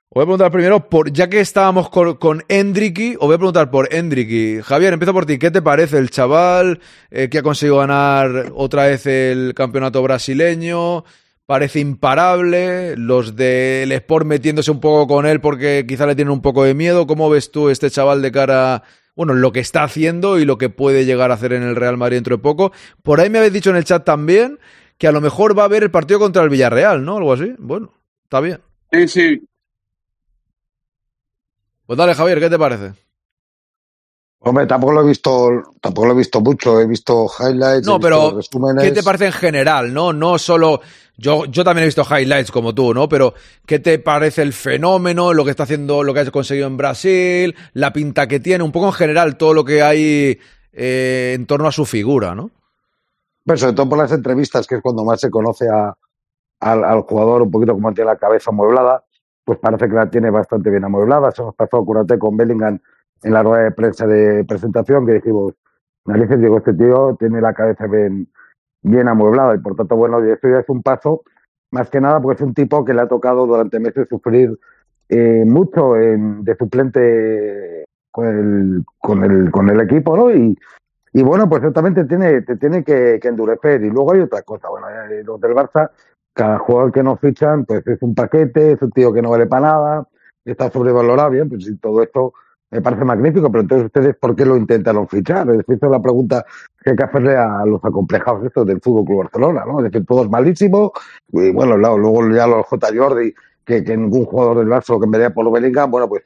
Os 0.08 0.16
voy 0.16 0.24
a 0.24 0.26
preguntar 0.28 0.52
primero, 0.52 0.88
por, 0.88 1.12
ya 1.12 1.30
que 1.30 1.42
estábamos 1.42 1.90
con, 1.90 2.16
con 2.16 2.42
Endricky, 2.48 3.16
os 3.16 3.28
voy 3.28 3.36
a 3.36 3.38
preguntar 3.38 3.70
por 3.70 3.94
Endricky. 3.94 4.62
Javier, 4.62 4.94
empiezo 4.94 5.12
por 5.12 5.26
ti. 5.26 5.38
¿Qué 5.38 5.52
te 5.52 5.62
parece 5.62 5.98
el 5.98 6.10
chaval 6.10 6.80
eh, 7.12 7.28
que 7.28 7.40
ha 7.40 7.44
conseguido 7.44 7.80
ganar 7.80 8.54
otra 8.56 8.86
vez 8.86 9.06
el 9.06 9.54
campeonato 9.54 10.02
brasileño? 10.02 11.04
Parece 11.46 11.82
imparable. 11.82 12.96
Los 12.96 13.36
del 13.36 13.92
Sport 13.92 14.26
metiéndose 14.26 14.72
un 14.72 14.80
poco 14.80 15.06
con 15.06 15.26
él 15.26 15.42
porque 15.42 15.84
quizá 15.86 16.06
le 16.06 16.16
tienen 16.16 16.32
un 16.32 16.42
poco 16.42 16.64
de 16.64 16.76
miedo. 16.76 17.06
¿Cómo 17.06 17.30
ves 17.30 17.52
tú 17.52 17.68
este 17.68 17.92
chaval 17.92 18.22
de 18.22 18.32
cara, 18.32 18.84
bueno, 19.16 19.34
lo 19.34 19.52
que 19.52 19.60
está 19.60 19.84
haciendo 19.84 20.40
y 20.40 20.46
lo 20.46 20.58
que 20.58 20.70
puede 20.70 21.06
llegar 21.06 21.32
a 21.32 21.36
hacer 21.36 21.54
en 21.54 21.64
el 21.64 21.76
Real 21.76 21.98
Madrid 21.98 22.18
dentro 22.18 22.38
de 22.38 22.44
poco? 22.44 22.72
Por 23.04 23.20
ahí 23.20 23.30
me 23.30 23.38
habéis 23.38 23.54
dicho 23.54 23.70
en 23.70 23.78
el 23.78 23.86
chat 23.86 24.04
también 24.04 24.60
que 24.98 25.08
a 25.08 25.12
lo 25.12 25.22
mejor 25.22 25.58
va 25.58 25.64
a 25.64 25.66
haber 25.66 25.84
el 25.84 25.92
partido 25.92 26.20
contra 26.20 26.44
el 26.44 26.50
Villarreal, 26.50 27.04
¿no? 27.04 27.18
Algo 27.18 27.34
así. 27.34 27.54
Bueno, 27.58 27.94
está 28.24 28.40
bien. 28.40 28.62
Sí, 28.92 29.08
sí. 29.08 29.48
Pues 31.86 31.98
dale, 31.98 32.16
Javier, 32.16 32.40
¿qué 32.40 32.50
te 32.50 32.58
parece? 32.58 32.94
Hombre, 34.48 34.68
tampoco 34.68 34.94
lo 34.94 35.02
he 35.02 35.08
visto, 35.08 35.50
tampoco 35.82 36.06
lo 36.08 36.14
he 36.14 36.18
visto 36.18 36.40
mucho, 36.40 36.80
he 36.80 36.86
visto 36.86 37.26
highlights, 37.40 37.88
No, 37.88 37.94
he 37.94 37.98
visto 37.98 38.00
pero 38.00 38.36
resúmenes. 38.38 38.84
¿qué 38.84 38.92
te 38.92 39.02
parece 39.02 39.26
en 39.26 39.32
general, 39.32 39.92
no? 39.92 40.14
No 40.14 40.38
solo 40.38 40.82
yo, 41.18 41.46
yo 41.46 41.64
también 41.64 41.84
he 41.84 41.88
visto 41.88 42.04
highlights 42.04 42.52
como 42.52 42.76
tú, 42.76 42.94
¿no? 42.94 43.10
Pero 43.10 43.34
¿qué 43.66 43.80
te 43.80 43.98
parece 43.98 44.44
el 44.44 44.54
fenómeno, 44.54 45.34
lo 45.34 45.44
que 45.44 45.50
está 45.50 45.64
haciendo, 45.64 46.04
lo 46.04 46.14
que 46.14 46.20
ha 46.20 46.30
conseguido 46.32 46.68
en 46.68 46.78
Brasil, 46.78 47.56
la 47.74 47.92
pinta 47.92 48.28
que 48.28 48.40
tiene, 48.40 48.64
un 48.64 48.72
poco 48.72 48.86
en 48.88 48.94
general 48.94 49.36
todo 49.36 49.56
lo 49.56 49.66
que 49.66 49.82
hay 49.82 50.40
eh, 50.74 51.34
en 51.36 51.48
torno 51.48 51.68
a 51.68 51.72
su 51.72 51.84
figura, 51.86 52.36
¿no? 52.36 52.52
Pero 53.46 53.58
sobre 53.58 53.74
todo 53.74 53.90
por 53.90 53.98
las 53.98 54.12
entrevistas, 54.12 54.68
que 54.68 54.76
es 54.76 54.82
cuando 54.82 55.04
más 55.04 55.20
se 55.22 55.32
conoce 55.32 55.68
a- 55.70 55.96
al, 56.60 56.84
al 56.84 57.02
jugador 57.02 57.42
un 57.42 57.52
poquito 57.52 57.74
como 57.74 57.94
tiene 57.94 58.12
la 58.12 58.18
cabeza 58.18 58.52
amueblada, 58.52 59.04
pues 59.44 59.58
parece 59.60 59.88
que 59.88 59.96
la 59.96 60.10
tiene 60.10 60.30
bastante 60.30 60.70
bien 60.70 60.84
amueblada. 60.86 61.32
Se 61.32 61.42
nos 61.44 61.56
pasó, 61.56 61.78
acuérdate, 61.78 62.18
con 62.20 62.36
Bellingham 62.38 62.80
en 63.26 63.34
la 63.34 63.42
rueda 63.42 63.64
de 63.64 63.72
prensa 63.72 64.06
de 64.06 64.46
presentación, 64.46 65.06
que 65.06 65.14
dijimos, 65.14 65.54
narices, 66.06 66.40
digo, 66.40 66.60
este 66.60 66.74
tío 66.76 67.16
tiene 67.20 67.42
la 67.42 67.54
cabeza 67.54 67.88
bien, 67.88 68.28
bien 68.84 69.08
amueblada 69.08 69.56
y 69.56 69.58
por 69.58 69.76
tanto, 69.76 69.96
bueno, 69.96 70.24
esto 70.24 70.48
ya 70.48 70.60
es 70.60 70.70
un 70.70 70.84
paso 70.84 71.24
más 71.72 71.90
que 71.90 72.00
nada 72.00 72.22
porque 72.22 72.44
es 72.44 72.48
un 72.48 72.54
tipo 72.54 72.86
que 72.86 72.94
le 72.94 73.02
ha 73.02 73.08
tocado 73.08 73.48
durante 73.48 73.80
meses 73.80 74.08
sufrir 74.08 74.58
eh, 75.10 75.44
mucho 75.46 75.98
en- 75.98 76.44
de 76.44 76.56
suplente 76.56 77.86
con 78.12 78.28
el, 78.28 78.86
con 79.00 79.24
el, 79.24 79.52
con 79.52 79.70
el 79.72 79.82
equipo, 79.82 80.16
¿no? 80.16 80.32
Y, 80.32 80.56
y 81.14 81.24
bueno, 81.24 81.50
pues 81.50 81.62
ciertamente 81.62 82.04
te 82.04 82.10
tiene, 82.10 82.42
te 82.44 82.58
tiene 82.58 82.84
que, 82.84 83.20
endurecer. 83.24 83.84
Y 83.84 83.90
luego 83.90 84.14
hay 84.14 84.20
otra 84.22 84.44
cosa, 84.44 84.70
bueno, 84.70 84.88
eh, 84.90 85.24
los 85.24 85.42
del 85.42 85.54
Barça, 85.54 85.90
cada 86.34 86.60
jugador 86.60 86.92
que 86.92 87.02
nos 87.02 87.20
fichan, 87.20 87.66
pues 87.66 87.86
es 87.88 88.02
un 88.04 88.14
paquete, 88.14 88.74
es 88.74 88.82
un 88.84 88.92
tío 88.92 89.12
que 89.12 89.24
no 89.24 89.32
vale 89.32 89.48
para 89.48 89.68
nada, 89.68 90.08
está 90.46 90.70
sobrevalorado, 90.70 91.32
bien, 91.32 91.50
pues 91.50 91.66
sí, 91.66 91.76
todo 91.78 92.04
esto 92.04 92.34
me 92.76 92.82
parece 92.82 93.06
magnífico, 93.06 93.50
pero 93.52 93.62
entonces 93.62 93.86
ustedes, 93.88 94.16
¿por 94.18 94.36
qué 94.36 94.46
lo 94.46 94.58
intentaron 94.58 95.08
fichar? 95.08 95.50
Es 95.50 95.58
decir, 95.58 95.76
esa 95.76 95.86
es 95.88 95.92
la 95.92 96.02
pregunta 96.02 96.46
que 96.84 96.92
hay 96.92 96.96
que 96.96 97.04
hacerle 97.04 97.36
a 97.36 97.66
los 97.66 97.84
acomplejados 97.84 98.46
estos 98.46 98.66
del 98.68 98.82
Fútbol 98.82 99.06
Club 99.06 99.18
Barcelona, 99.24 99.64
¿no? 99.66 99.80
Es 99.80 99.92
decir, 99.92 100.06
todo 100.06 100.24
es 100.24 100.30
malísimo, 100.30 100.92
y 101.30 101.52
bueno, 101.52 101.78
luego, 101.78 102.30
ya 102.30 102.46
los 102.48 102.66
J. 102.68 102.88
Jordi, 102.96 103.34
que, 103.66 103.84
que 103.84 103.98
ningún 103.98 104.26
jugador 104.26 104.60
del 104.60 104.68
Barça 104.68 104.90
lo 105.00 105.18
dé 105.18 105.30
por 105.32 105.52
Bellingham, 105.52 105.90
bueno, 105.90 106.08
pues 106.08 106.24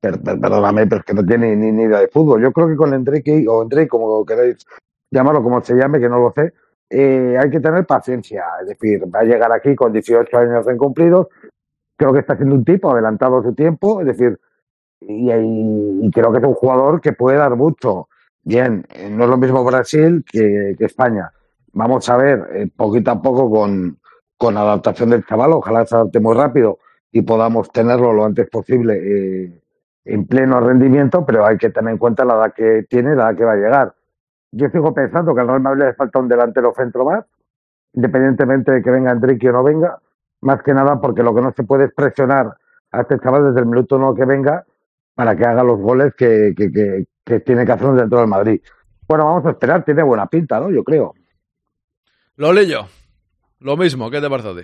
per- 0.00 0.22
per- 0.22 0.38
perdóname, 0.40 0.86
pero 0.86 1.00
es 1.00 1.04
que 1.06 1.14
no 1.14 1.24
tiene 1.24 1.56
ni, 1.56 1.72
ni 1.72 1.82
idea 1.84 2.00
de 2.00 2.08
fútbol. 2.08 2.40
Yo 2.42 2.52
creo 2.52 2.68
que 2.68 2.76
con 2.76 2.94
Enrique, 2.94 3.44
o 3.48 3.62
Enrique, 3.62 3.88
como 3.88 4.24
queráis 4.24 4.64
llamarlo, 5.10 5.42
como 5.42 5.60
se 5.62 5.74
llame, 5.74 5.98
que 5.98 6.08
no 6.08 6.18
lo 6.20 6.32
sé, 6.36 6.52
eh, 6.90 7.36
hay 7.40 7.50
que 7.50 7.60
tener 7.60 7.84
paciencia. 7.86 8.44
Es 8.60 8.68
decir, 8.68 9.02
va 9.12 9.20
a 9.20 9.24
llegar 9.24 9.50
aquí 9.52 9.74
con 9.74 9.92
18 9.92 10.36
años 10.38 10.54
recién 10.58 10.76
cumplidos. 10.78 11.26
Creo 11.96 12.12
que 12.12 12.20
está 12.20 12.36
siendo 12.36 12.54
un 12.54 12.64
tipo 12.64 12.92
adelantado 12.92 13.42
su 13.42 13.54
tiempo, 13.54 14.00
es 14.00 14.06
decir, 14.06 14.38
y, 15.00 16.10
creo 16.10 16.32
que 16.32 16.38
es 16.38 16.44
un 16.44 16.54
jugador 16.54 17.00
que 17.00 17.12
puede 17.12 17.38
dar 17.38 17.56
mucho. 17.56 18.08
Bien, 18.42 18.84
eh, 18.94 19.10
no 19.10 19.24
es 19.24 19.30
lo 19.30 19.36
mismo 19.36 19.64
Brasil 19.64 20.24
que, 20.30 20.74
que 20.78 20.84
España. 20.84 21.32
Vamos 21.72 22.08
a 22.08 22.16
ver, 22.16 22.48
eh, 22.52 22.70
poquito 22.74 23.10
a 23.10 23.20
poco 23.22 23.50
con, 23.50 23.98
con 24.36 24.56
adaptación 24.56 25.10
del 25.10 25.24
chaval, 25.24 25.52
ojalá 25.52 25.84
se 25.84 25.96
adapte 25.96 26.20
muy 26.20 26.34
rápido 26.34 26.78
y 27.10 27.22
podamos 27.22 27.70
tenerlo 27.70 28.12
lo 28.12 28.24
antes 28.24 28.48
posible 28.48 28.94
eh, 28.96 29.62
en 30.04 30.26
pleno 30.26 30.60
rendimiento, 30.60 31.26
pero 31.26 31.44
hay 31.44 31.58
que 31.58 31.70
tener 31.70 31.92
en 31.92 31.98
cuenta 31.98 32.24
la 32.24 32.34
edad 32.34 32.54
que 32.54 32.86
tiene, 32.88 33.14
la 33.14 33.24
edad 33.24 33.36
que 33.36 33.44
va 33.44 33.52
a 33.52 33.56
llegar. 33.56 33.94
Yo 34.52 34.68
sigo 34.70 34.94
pensando 34.94 35.34
que 35.34 35.40
al 35.40 35.48
Real 35.48 35.60
Madrid 35.60 35.84
le 35.84 35.94
falta 35.94 36.18
un 36.18 36.28
delantero 36.28 36.72
centro 36.74 37.04
más, 37.04 37.24
independientemente 37.92 38.72
de 38.72 38.82
que 38.82 38.90
venga 38.90 39.10
Enrique 39.10 39.50
o 39.50 39.52
no 39.52 39.62
venga, 39.62 39.98
más 40.40 40.62
que 40.62 40.72
nada 40.72 41.00
porque 41.00 41.22
lo 41.22 41.34
que 41.34 41.42
no 41.42 41.52
se 41.52 41.64
puede 41.64 41.86
es 41.86 41.92
presionar 41.92 42.56
a 42.92 43.00
este 43.02 43.18
chaval 43.18 43.48
desde 43.48 43.60
el 43.60 43.66
minuto 43.66 43.96
uno 43.96 44.14
que 44.14 44.24
venga 44.24 44.64
para 45.18 45.34
que 45.34 45.44
haga 45.44 45.64
los 45.64 45.80
goles 45.80 46.14
que, 46.16 46.54
que, 46.56 46.70
que, 46.70 47.06
que 47.24 47.40
tiene 47.40 47.66
que 47.66 47.72
hacer 47.72 47.88
dentro 47.88 48.20
del 48.20 48.28
Madrid. 48.28 48.60
Bueno, 49.08 49.24
vamos 49.24 49.44
a 49.46 49.50
esperar, 49.50 49.84
tiene 49.84 50.04
buena 50.04 50.28
pinta, 50.28 50.60
¿no? 50.60 50.70
Yo 50.70 50.84
creo. 50.84 51.12
Lolillo, 52.36 52.86
lo 53.58 53.76
mismo, 53.76 54.08
¿qué 54.12 54.20
te 54.20 54.30
parece 54.30 54.48
a 54.48 54.54
ti? 54.54 54.62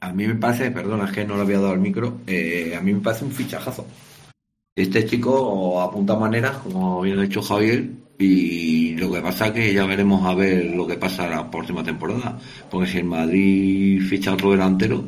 A 0.00 0.14
mí 0.14 0.26
me 0.26 0.36
parece, 0.36 0.70
perdona, 0.70 1.04
es 1.04 1.12
que 1.12 1.26
no 1.26 1.36
le 1.36 1.42
había 1.42 1.60
dado 1.60 1.74
el 1.74 1.80
micro, 1.80 2.20
eh, 2.26 2.74
a 2.74 2.80
mí 2.80 2.94
me 2.94 3.00
parece 3.00 3.26
un 3.26 3.32
fichajazo. 3.32 3.86
Este 4.74 5.04
chico 5.04 5.82
apunta 5.82 6.16
maneras, 6.16 6.56
como 6.56 7.02
bien 7.02 7.18
ha 7.18 7.22
dicho 7.22 7.42
Javier, 7.42 7.84
y 8.18 8.96
lo 8.96 9.12
que 9.12 9.20
pasa 9.20 9.52
que 9.52 9.74
ya 9.74 9.84
veremos 9.84 10.24
a 10.24 10.34
ver 10.34 10.74
lo 10.74 10.86
que 10.86 10.96
pasa 10.96 11.28
la 11.28 11.50
próxima 11.50 11.84
temporada. 11.84 12.38
Porque 12.70 12.88
si 12.88 12.96
el 12.96 13.04
Madrid 13.04 14.00
ficha 14.00 14.32
otro 14.32 14.52
delantero, 14.52 15.04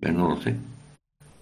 pues 0.00 0.14
no 0.14 0.28
lo 0.30 0.40
sé. 0.42 0.54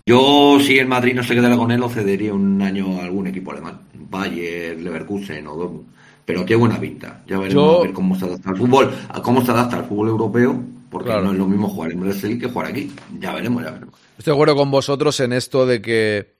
Yo, 0.06 0.59
si 0.61 0.78
el 0.78 0.86
Madrid 0.86 1.14
no 1.14 1.22
se 1.22 1.34
quedara 1.34 1.56
con 1.56 1.70
él, 1.70 1.80
lo 1.80 1.90
cedería 1.90 2.32
un 2.32 2.61
año 2.62 2.98
a 3.00 3.04
algún 3.04 3.26
equipo 3.26 3.52
alemán. 3.52 3.78
Bayern, 3.94 4.82
Leverkusen 4.82 5.46
o 5.46 5.54
Dortmund. 5.56 5.86
Pero 6.24 6.44
tiene 6.44 6.61
buena 6.61 6.80
pinta. 6.80 7.22
Ya 7.26 7.38
veremos 7.38 7.52
Yo- 7.54 7.78
a 7.80 7.82
ver 7.82 7.92
cómo 7.92 8.14
se 8.18 8.24
adapta 8.24 8.50
al 8.50 8.56
fútbol, 8.56 8.90
a 9.09 9.22
cómo 9.22 9.44
se 9.44 9.50
adapta 9.50 9.76
al 9.78 9.84
fútbol 9.84 10.09
europeo, 10.09 10.62
porque 10.90 11.06
Claro. 11.09 11.24
no 11.24 11.32
es 11.32 11.38
lo 11.38 11.46
mismo 11.46 11.68
jugar 11.68 11.92
en 11.92 12.00
Brasil 12.00 12.38
que 12.40 12.48
jugar 12.48 12.68
aquí. 12.68 12.90
Ya 13.18 13.34
veremos, 13.34 13.62
ya 13.64 13.70
veremos. 13.70 13.94
Estoy 14.18 14.32
de 14.32 14.36
acuerdo 14.36 14.56
con 14.56 14.70
vosotros 14.70 15.18
en 15.20 15.32
esto 15.34 15.66
de 15.66 15.80
que 15.82 16.34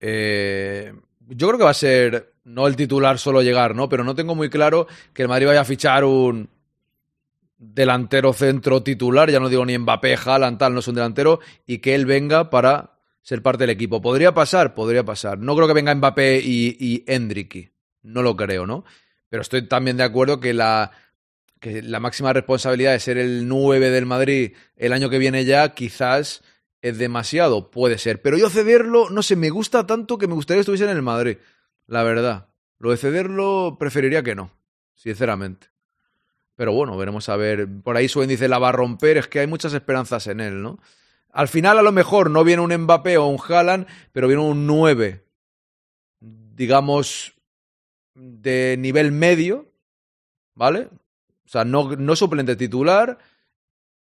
eh, 0.00 0.92
yo 1.28 1.46
creo 1.48 1.58
que 1.58 1.64
va 1.64 1.70
a 1.70 1.74
ser 1.74 2.34
no 2.44 2.66
el 2.66 2.76
titular 2.76 3.18
solo 3.18 3.40
llegar, 3.42 3.74
¿no? 3.74 3.88
Pero 3.88 4.04
no 4.04 4.14
tengo 4.14 4.34
muy 4.34 4.50
claro 4.50 4.86
que 5.12 5.22
el 5.22 5.28
Madrid 5.28 5.46
vaya 5.46 5.62
a 5.62 5.64
fichar 5.64 6.04
un 6.04 6.48
delantero 7.56 8.32
centro 8.32 8.82
titular, 8.82 9.30
ya 9.30 9.40
no 9.40 9.48
digo 9.48 9.64
ni 9.64 9.76
Mbappé, 9.78 10.16
Haaland, 10.16 10.58
tal, 10.58 10.74
no 10.74 10.80
es 10.80 10.88
un 10.88 10.94
delantero, 10.94 11.40
y 11.66 11.78
que 11.78 11.94
él 11.94 12.06
venga 12.06 12.50
para 12.50 12.98
ser 13.22 13.42
parte 13.42 13.62
del 13.62 13.70
equipo. 13.70 14.02
¿Podría 14.02 14.34
pasar? 14.34 14.74
Podría 14.74 15.04
pasar. 15.04 15.38
No 15.38 15.56
creo 15.56 15.66
que 15.66 15.74
venga 15.74 15.94
Mbappé 15.94 16.40
y, 16.44 16.76
y. 16.78 17.70
No 18.02 18.22
lo 18.22 18.36
creo, 18.36 18.66
¿no? 18.66 18.84
Pero 19.30 19.42
estoy 19.42 19.66
también 19.66 19.96
de 19.96 20.04
acuerdo 20.04 20.40
que 20.40 20.52
la, 20.52 20.92
que 21.58 21.82
la 21.82 22.00
máxima 22.00 22.32
responsabilidad 22.32 22.92
de 22.92 23.00
ser 23.00 23.16
el 23.16 23.48
9 23.48 23.90
del 23.90 24.04
Madrid 24.06 24.52
el 24.76 24.92
año 24.92 25.08
que 25.08 25.18
viene 25.18 25.46
ya 25.46 25.74
quizás 25.74 26.42
es 26.82 26.98
demasiado, 26.98 27.70
puede 27.70 27.96
ser. 27.96 28.20
Pero 28.20 28.36
yo 28.36 28.50
cederlo, 28.50 29.08
no 29.08 29.22
sé, 29.22 29.36
me 29.36 29.48
gusta 29.48 29.86
tanto 29.86 30.18
que 30.18 30.26
me 30.26 30.34
gustaría 30.34 30.58
que 30.58 30.60
estuviese 30.60 30.84
en 30.84 30.90
el 30.90 31.00
Madrid, 31.00 31.38
la 31.86 32.02
verdad. 32.02 32.48
Lo 32.78 32.90
de 32.90 32.98
cederlo 32.98 33.78
preferiría 33.80 34.22
que 34.22 34.34
no, 34.34 34.50
sinceramente. 34.94 35.73
Pero 36.56 36.72
bueno, 36.72 36.96
veremos 36.96 37.28
a 37.28 37.36
ver. 37.36 37.68
Por 37.82 37.96
ahí 37.96 38.08
Suen 38.08 38.28
dice 38.28 38.48
la 38.48 38.58
va 38.58 38.68
a 38.68 38.72
romper, 38.72 39.16
es 39.16 39.28
que 39.28 39.40
hay 39.40 39.46
muchas 39.46 39.74
esperanzas 39.74 40.26
en 40.26 40.40
él, 40.40 40.62
¿no? 40.62 40.78
Al 41.30 41.48
final 41.48 41.78
a 41.78 41.82
lo 41.82 41.90
mejor 41.90 42.30
no 42.30 42.44
viene 42.44 42.62
un 42.62 42.72
Mbappé 42.72 43.18
o 43.18 43.26
un 43.26 43.40
Haaland, 43.48 43.86
pero 44.12 44.28
viene 44.28 44.42
un 44.42 44.66
9, 44.68 45.24
digamos, 46.20 47.34
de 48.14 48.76
nivel 48.78 49.10
medio, 49.10 49.72
¿vale? 50.54 50.88
O 51.44 51.48
sea, 51.48 51.64
no, 51.64 51.96
no 51.96 52.14
suplente 52.14 52.54
titular, 52.54 53.18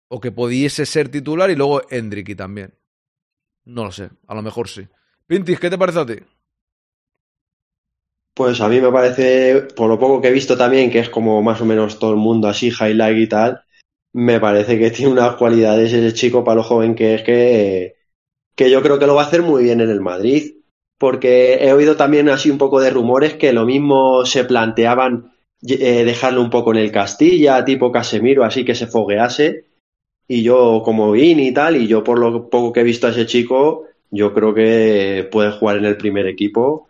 o 0.10 0.20
que 0.20 0.32
pudiese 0.32 0.86
ser 0.86 1.08
titular, 1.08 1.50
y 1.50 1.56
luego 1.56 1.82
Endricky 1.90 2.36
también. 2.36 2.74
No 3.64 3.86
lo 3.86 3.92
sé, 3.94 4.10
a 4.28 4.36
lo 4.36 4.42
mejor 4.42 4.68
sí. 4.68 4.86
Pintis, 5.26 5.60
¿qué 5.60 5.70
te 5.70 5.78
parece 5.78 6.00
a 6.00 6.06
ti? 6.06 6.16
Pues 8.34 8.62
a 8.62 8.68
mí 8.68 8.82
me 8.82 8.92
parece, 8.92 9.68
por 9.76 9.90
lo 9.90 10.00
poco 10.00 10.20
que 10.20 10.30
he 10.30 10.32
visto 10.32 10.58
también, 10.58 10.90
que 10.90 11.00
es 11.00 11.10
como 11.10 11.42
más 11.44 11.62
o 11.62 11.66
menos 11.66 12.00
todo 12.00 12.12
el 12.12 12.18
mundo 12.18 12.48
así, 12.48 12.70
highlight 12.70 13.18
y 13.18 13.28
tal, 13.28 13.62
me 14.14 14.40
parece 14.40 14.80
que 14.80 14.92
tiene 14.92 15.12
unas 15.12 15.36
cualidades 15.36 15.94
ese 15.94 16.14
chico 16.14 16.44
para 16.44 16.56
lo 16.56 16.64
joven 16.64 16.96
que 16.96 17.16
es 17.16 17.24
que, 17.24 17.96
que 18.56 18.70
yo 18.72 18.82
creo 18.82 19.00
que 19.00 19.08
lo 19.08 19.16
va 19.16 19.24
a 19.24 19.26
hacer 19.28 19.42
muy 19.42 19.64
bien 19.64 19.82
en 19.82 19.90
el 19.90 20.02
Madrid. 20.02 20.58
Porque 21.00 21.56
he 21.56 21.74
oído 21.74 21.98
también 21.98 22.30
así 22.30 22.50
un 22.50 22.58
poco 22.58 22.80
de 22.80 22.90
rumores 22.90 23.34
que 23.34 23.52
lo 23.52 23.66
mismo 23.66 24.26
se 24.26 24.46
planteaban 24.46 25.34
eh, 25.68 26.06
dejarlo 26.06 26.42
un 26.42 26.50
poco 26.50 26.72
en 26.72 26.78
el 26.78 26.92
Castilla, 26.92 27.66
tipo 27.66 27.92
Casemiro, 27.92 28.46
así 28.46 28.64
que 28.64 28.76
se 28.76 28.88
foguease. 28.88 29.66
Y 30.28 30.44
yo 30.44 30.82
como 30.86 31.12
Vini 31.12 31.48
y 31.48 31.54
tal, 31.54 31.76
y 31.76 31.88
yo 31.88 32.04
por 32.04 32.20
lo 32.20 32.50
poco 32.50 32.72
que 32.72 32.82
he 32.82 32.84
visto 32.84 33.08
a 33.08 33.10
ese 33.10 33.26
chico, 33.26 33.86
yo 34.12 34.34
creo 34.34 34.54
que 34.54 35.28
puede 35.30 35.52
jugar 35.52 35.78
en 35.78 35.86
el 35.86 35.98
primer 35.98 36.28
equipo. 36.28 36.88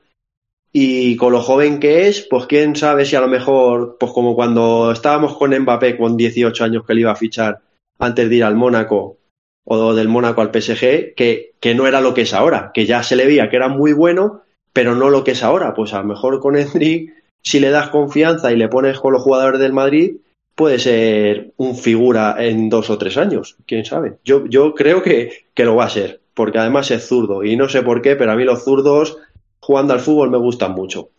Y 0.75 1.15
con 1.17 1.31
lo 1.31 1.41
joven 1.41 1.79
que 1.79 2.07
es, 2.07 2.25
pues 2.27 2.47
quién 2.47 2.75
sabe 2.75 3.05
si 3.05 3.15
a 3.15 3.21
lo 3.21 3.27
mejor, 3.27 3.97
pues 3.99 4.11
como 4.11 4.33
cuando 4.33 4.91
estábamos 4.91 5.37
con 5.37 5.55
Mbappé 5.55 5.95
con 5.95 6.17
18 6.17 6.63
años 6.63 6.83
que 6.85 6.95
le 6.95 7.01
iba 7.01 7.11
a 7.11 7.15
fichar 7.15 7.61
antes 7.99 8.27
de 8.27 8.35
ir 8.35 8.43
al 8.43 8.55
Mónaco 8.55 9.19
o 9.65 9.93
del 9.93 10.07
Mónaco 10.09 10.41
al 10.41 10.51
PSG, 10.51 11.13
que, 11.15 11.53
que 11.59 11.75
no 11.75 11.85
era 11.85 12.01
lo 12.01 12.15
que 12.15 12.21
es 12.21 12.33
ahora, 12.33 12.71
que 12.73 12.87
ya 12.87 13.03
se 13.03 13.15
le 13.15 13.27
veía 13.27 13.49
que 13.49 13.55
era 13.55 13.69
muy 13.69 13.93
bueno, 13.93 14.41
pero 14.73 14.95
no 14.95 15.11
lo 15.11 15.23
que 15.23 15.31
es 15.31 15.43
ahora. 15.43 15.75
Pues 15.75 15.93
a 15.93 15.99
lo 15.99 16.05
mejor 16.05 16.39
con 16.39 16.57
Endrick, 16.57 17.13
si 17.43 17.59
le 17.59 17.69
das 17.69 17.89
confianza 17.89 18.51
y 18.51 18.57
le 18.57 18.67
pones 18.67 18.99
con 18.99 19.13
los 19.13 19.21
jugadores 19.21 19.59
del 19.59 19.73
Madrid, 19.73 20.15
puede 20.55 20.79
ser 20.79 21.53
un 21.57 21.75
figura 21.75 22.35
en 22.39 22.69
dos 22.69 22.89
o 22.89 22.97
tres 22.97 23.17
años, 23.17 23.57
quién 23.67 23.85
sabe. 23.85 24.17
Yo, 24.23 24.45
yo 24.47 24.73
creo 24.73 25.03
que, 25.03 25.45
que 25.53 25.65
lo 25.65 25.75
va 25.75 25.85
a 25.85 25.89
ser, 25.89 26.21
porque 26.33 26.59
además 26.59 26.91
es 26.91 27.07
zurdo, 27.07 27.43
y 27.43 27.55
no 27.55 27.69
sé 27.69 27.81
por 27.83 28.01
qué, 28.01 28.15
pero 28.15 28.31
a 28.31 28.35
mí 28.35 28.43
los 28.43 28.63
zurdos 28.63 29.17
jugando 29.63 29.93
al 29.93 30.01
fútbol 30.01 30.29
me 30.29 30.37
gustan 30.37 30.73
mucho. 30.73 31.09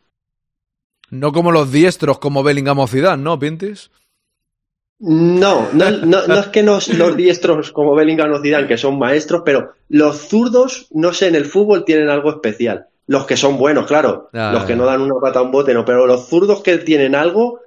No 1.11 1.33
como 1.33 1.51
los 1.51 1.73
diestros 1.73 2.19
como 2.19 2.43
Bellingham 2.43 2.79
o 2.79 2.87
Zidane, 2.87 3.23
¿no, 3.23 3.39
Pintis? 3.39 3.91
No, 4.99 5.69
no, 5.73 5.91
no, 5.91 6.27
no 6.27 6.39
es 6.39 6.49
que 6.49 6.63
nos, 6.63 6.89
los 6.99 7.17
diestros 7.17 7.73
como 7.73 7.95
Bellingham 7.95 8.33
o 8.33 8.43
Zidane, 8.43 8.67
que 8.67 8.77
son 8.77 8.99
maestros, 8.99 9.43
pero 9.45 9.73
los 9.89 10.29
zurdos, 10.29 10.89
no 10.91 11.15
sé, 11.15 11.29
en 11.29 11.37
el 11.37 11.47
fútbol 11.47 11.85
tienen 11.85 12.11
algo 12.11 12.31
especial. 12.31 12.89
Los 13.07 13.27
que 13.27 13.37
son 13.37 13.59
buenos, 13.59 13.87
claro, 13.87 14.31
los 14.33 14.65
que 14.65 14.77
no 14.77 14.87
dan 14.87 15.03
una 15.03 15.21
pata 15.21 15.39
a 15.39 15.43
un 15.43 15.51
bote, 15.51 15.75
no, 15.75 15.85
pero 15.85 16.07
los 16.07 16.27
zurdos 16.27 16.63
que 16.63 16.79
tienen 16.79 17.15
algo, 17.15 17.61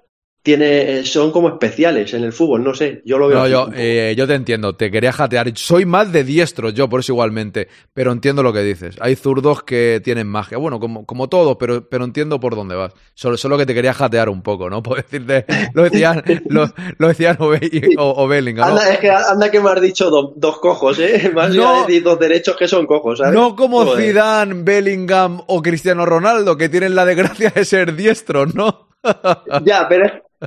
tiene, 0.48 1.04
son 1.04 1.34
como 1.34 1.50
especiales 1.50 2.14
en 2.14 2.24
el 2.24 2.32
fútbol, 2.32 2.64
no 2.64 2.74
sé, 2.74 3.02
yo 3.04 3.18
lo 3.18 3.28
veo. 3.28 3.40
No, 3.40 3.48
yo, 3.50 3.68
eh, 3.76 4.16
yo 4.18 4.26
te 4.26 4.34
entiendo, 4.36 4.78
te 4.78 4.90
quería 4.90 5.12
jatear. 5.12 5.52
Soy 5.56 5.86
más 5.86 6.14
de 6.14 6.24
diestros 6.24 6.74
yo, 6.74 6.88
por 6.88 7.02
eso 7.02 7.12
igualmente, 7.12 7.68
pero 7.94 8.14
entiendo 8.14 8.44
lo 8.44 8.54
que 8.54 8.62
dices. 8.64 8.96
Hay 9.02 9.18
zurdos 9.18 9.64
que 9.64 10.00
tienen 10.02 10.26
magia, 10.28 10.58
bueno, 10.58 10.80
como, 10.80 11.06
como 11.06 11.28
todos, 11.28 11.58
pero, 11.60 11.90
pero 11.90 12.06
entiendo 12.06 12.40
por 12.40 12.56
dónde 12.56 12.76
vas. 12.76 12.94
Solo, 13.14 13.36
solo 13.36 13.58
que 13.58 13.66
te 13.66 13.74
quería 13.74 13.94
jatear 13.94 14.30
un 14.30 14.42
poco, 14.42 14.70
¿no? 14.70 14.82
Por 14.88 14.96
decirte, 15.04 15.46
lo 15.74 15.84
decían, 15.84 16.24
lo, 16.48 16.72
lo 16.98 17.08
decían 17.10 17.36
o, 17.42 17.50
o- 17.52 18.24
o 18.24 18.28
Bellingham, 18.30 18.70
¿no? 18.70 18.80
Anda, 18.80 18.94
es 18.94 19.00
que, 19.00 19.10
anda 19.12 19.52
que 19.52 19.60
me 19.60 19.70
has 19.70 19.82
dicho 19.82 20.10
do- 20.10 20.34
dos 20.38 20.60
cojos, 20.60 20.98
¿eh? 21.00 21.30
Has 21.38 21.54
No. 21.54 21.86
decir 21.86 22.04
dos 22.04 22.18
derechos 22.18 22.56
que 22.56 22.70
son 22.70 22.86
cojos, 22.86 23.18
¿sabes? 23.20 23.34
No 23.34 23.54
como 23.54 23.84
Joder. 23.84 24.06
Zidane, 24.08 24.64
Bellingham 24.64 25.42
o 25.48 25.62
Cristiano 25.62 26.06
Ronaldo, 26.06 26.56
que 26.56 26.70
tienen 26.70 26.96
la 26.96 27.04
desgracia 27.06 27.50
de 27.50 27.66
ser 27.66 27.96
diestros, 27.98 28.56
¿no? 28.56 28.88
Ya, 29.64 29.88
pero 29.88 30.06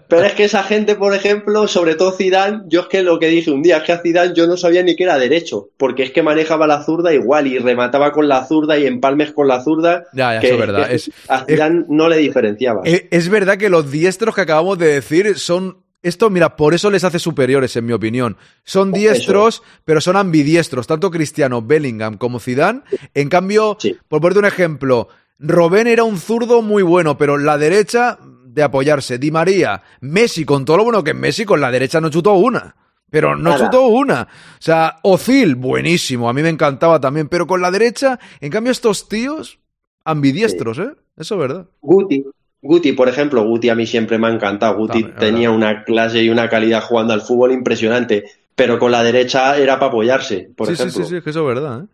Pero 0.08 0.24
es 0.24 0.34
que 0.34 0.44
esa 0.44 0.62
gente, 0.62 0.94
por 0.94 1.14
ejemplo, 1.14 1.66
sobre 1.66 1.96
todo 1.96 2.12
Zidane, 2.12 2.62
yo 2.66 2.82
es 2.82 2.86
que 2.86 3.02
lo 3.02 3.18
que 3.18 3.26
dije 3.26 3.50
un 3.50 3.62
día 3.62 3.78
es 3.78 3.82
que 3.82 3.92
a 3.92 3.98
Zidane 3.98 4.34
yo 4.34 4.46
no 4.46 4.56
sabía 4.56 4.84
ni 4.84 4.94
que 4.94 5.02
era 5.02 5.18
derecho, 5.18 5.70
porque 5.76 6.04
es 6.04 6.12
que 6.12 6.22
manejaba 6.22 6.68
la 6.68 6.84
zurda 6.84 7.12
igual 7.12 7.48
y 7.48 7.58
remataba 7.58 8.12
con 8.12 8.28
la 8.28 8.46
zurda 8.46 8.78
y 8.78 8.86
empalmes 8.86 9.32
con 9.32 9.48
la 9.48 9.62
zurda. 9.62 10.04
Ya, 10.12 10.34
ya, 10.34 10.40
que, 10.40 10.46
eso 10.46 10.54
es 10.54 10.60
verdad. 10.60 10.88
que 10.88 10.94
Es, 10.94 11.10
a 11.28 11.44
Zidane 11.44 11.84
no 11.88 12.08
le 12.08 12.18
diferenciaba. 12.18 12.82
es, 12.84 13.04
es 13.10 13.28
verdad 13.28 13.58
que 13.58 13.68
los 13.68 13.90
diestros 13.90 14.34
que 14.34 14.42
acabamos 14.42 14.78
de 14.78 14.86
decir 14.86 15.38
son. 15.38 15.78
Esto, 16.02 16.30
mira, 16.30 16.56
por 16.56 16.72
eso 16.72 16.90
les 16.90 17.04
hace 17.04 17.18
superiores, 17.18 17.76
en 17.76 17.84
mi 17.84 17.92
opinión. 17.92 18.38
Son 18.64 18.90
diestros, 18.90 19.62
pero 19.84 20.00
son 20.00 20.16
ambidiestros, 20.16 20.86
tanto 20.86 21.10
Cristiano, 21.10 21.60
Bellingham 21.60 22.16
como 22.16 22.40
Zidane. 22.40 22.80
En 23.12 23.28
cambio, 23.28 23.76
por 24.08 24.22
ponerte 24.22 24.38
un 24.38 24.46
ejemplo, 24.46 25.08
Robben 25.38 25.86
era 25.86 26.04
un 26.04 26.18
zurdo 26.18 26.62
muy 26.62 26.82
bueno, 26.82 27.18
pero 27.18 27.36
la 27.36 27.58
derecha 27.58 28.18
de 28.54 28.62
apoyarse. 28.62 29.18
Di 29.18 29.30
María, 29.30 29.82
Messi, 30.00 30.44
con 30.44 30.64
todo 30.64 30.78
lo 30.78 30.84
bueno 30.84 31.04
que 31.04 31.10
es 31.10 31.16
Messi, 31.16 31.44
con 31.44 31.60
la 31.60 31.70
derecha 31.70 32.00
no 32.00 32.10
chutó 32.10 32.34
una. 32.34 32.74
Pero 33.10 33.34
no 33.34 33.50
Nada. 33.50 33.64
chutó 33.64 33.86
una. 33.88 34.22
O 34.22 34.62
sea, 34.62 34.98
Ozil, 35.02 35.56
buenísimo, 35.56 36.28
a 36.28 36.32
mí 36.32 36.42
me 36.42 36.48
encantaba 36.48 37.00
también. 37.00 37.28
Pero 37.28 37.46
con 37.46 37.60
la 37.60 37.70
derecha, 37.70 38.20
en 38.40 38.50
cambio, 38.50 38.70
estos 38.70 39.08
tíos, 39.08 39.58
ambidiestros, 40.04 40.78
¿eh? 40.78 40.90
Eso 41.16 41.34
es 41.34 41.40
verdad. 41.40 41.66
Guti, 41.80 42.24
Guti, 42.62 42.92
por 42.92 43.08
ejemplo, 43.08 43.42
Guti 43.44 43.68
a 43.68 43.74
mí 43.74 43.86
siempre 43.86 44.18
me 44.18 44.28
ha 44.28 44.30
encantado. 44.30 44.76
Guti 44.76 45.02
También, 45.02 45.18
tenía 45.18 45.50
una 45.50 45.84
clase 45.84 46.22
y 46.22 46.28
una 46.28 46.48
calidad 46.48 46.82
jugando 46.82 47.12
al 47.12 47.22
fútbol 47.22 47.52
impresionante, 47.52 48.24
pero 48.54 48.78
con 48.78 48.92
la 48.92 49.02
derecha 49.02 49.56
era 49.56 49.78
para 49.78 49.88
apoyarse, 49.88 50.50
por 50.56 50.68
sí, 50.68 50.76
sí, 50.76 50.82
ejemplo. 50.82 51.04
sí, 51.04 51.10
sí, 51.10 51.16
es 51.16 51.24
que 51.24 51.30
eso 51.30 51.40
es 51.40 51.54
verdad. 51.54 51.82
¿eh? 51.82 51.86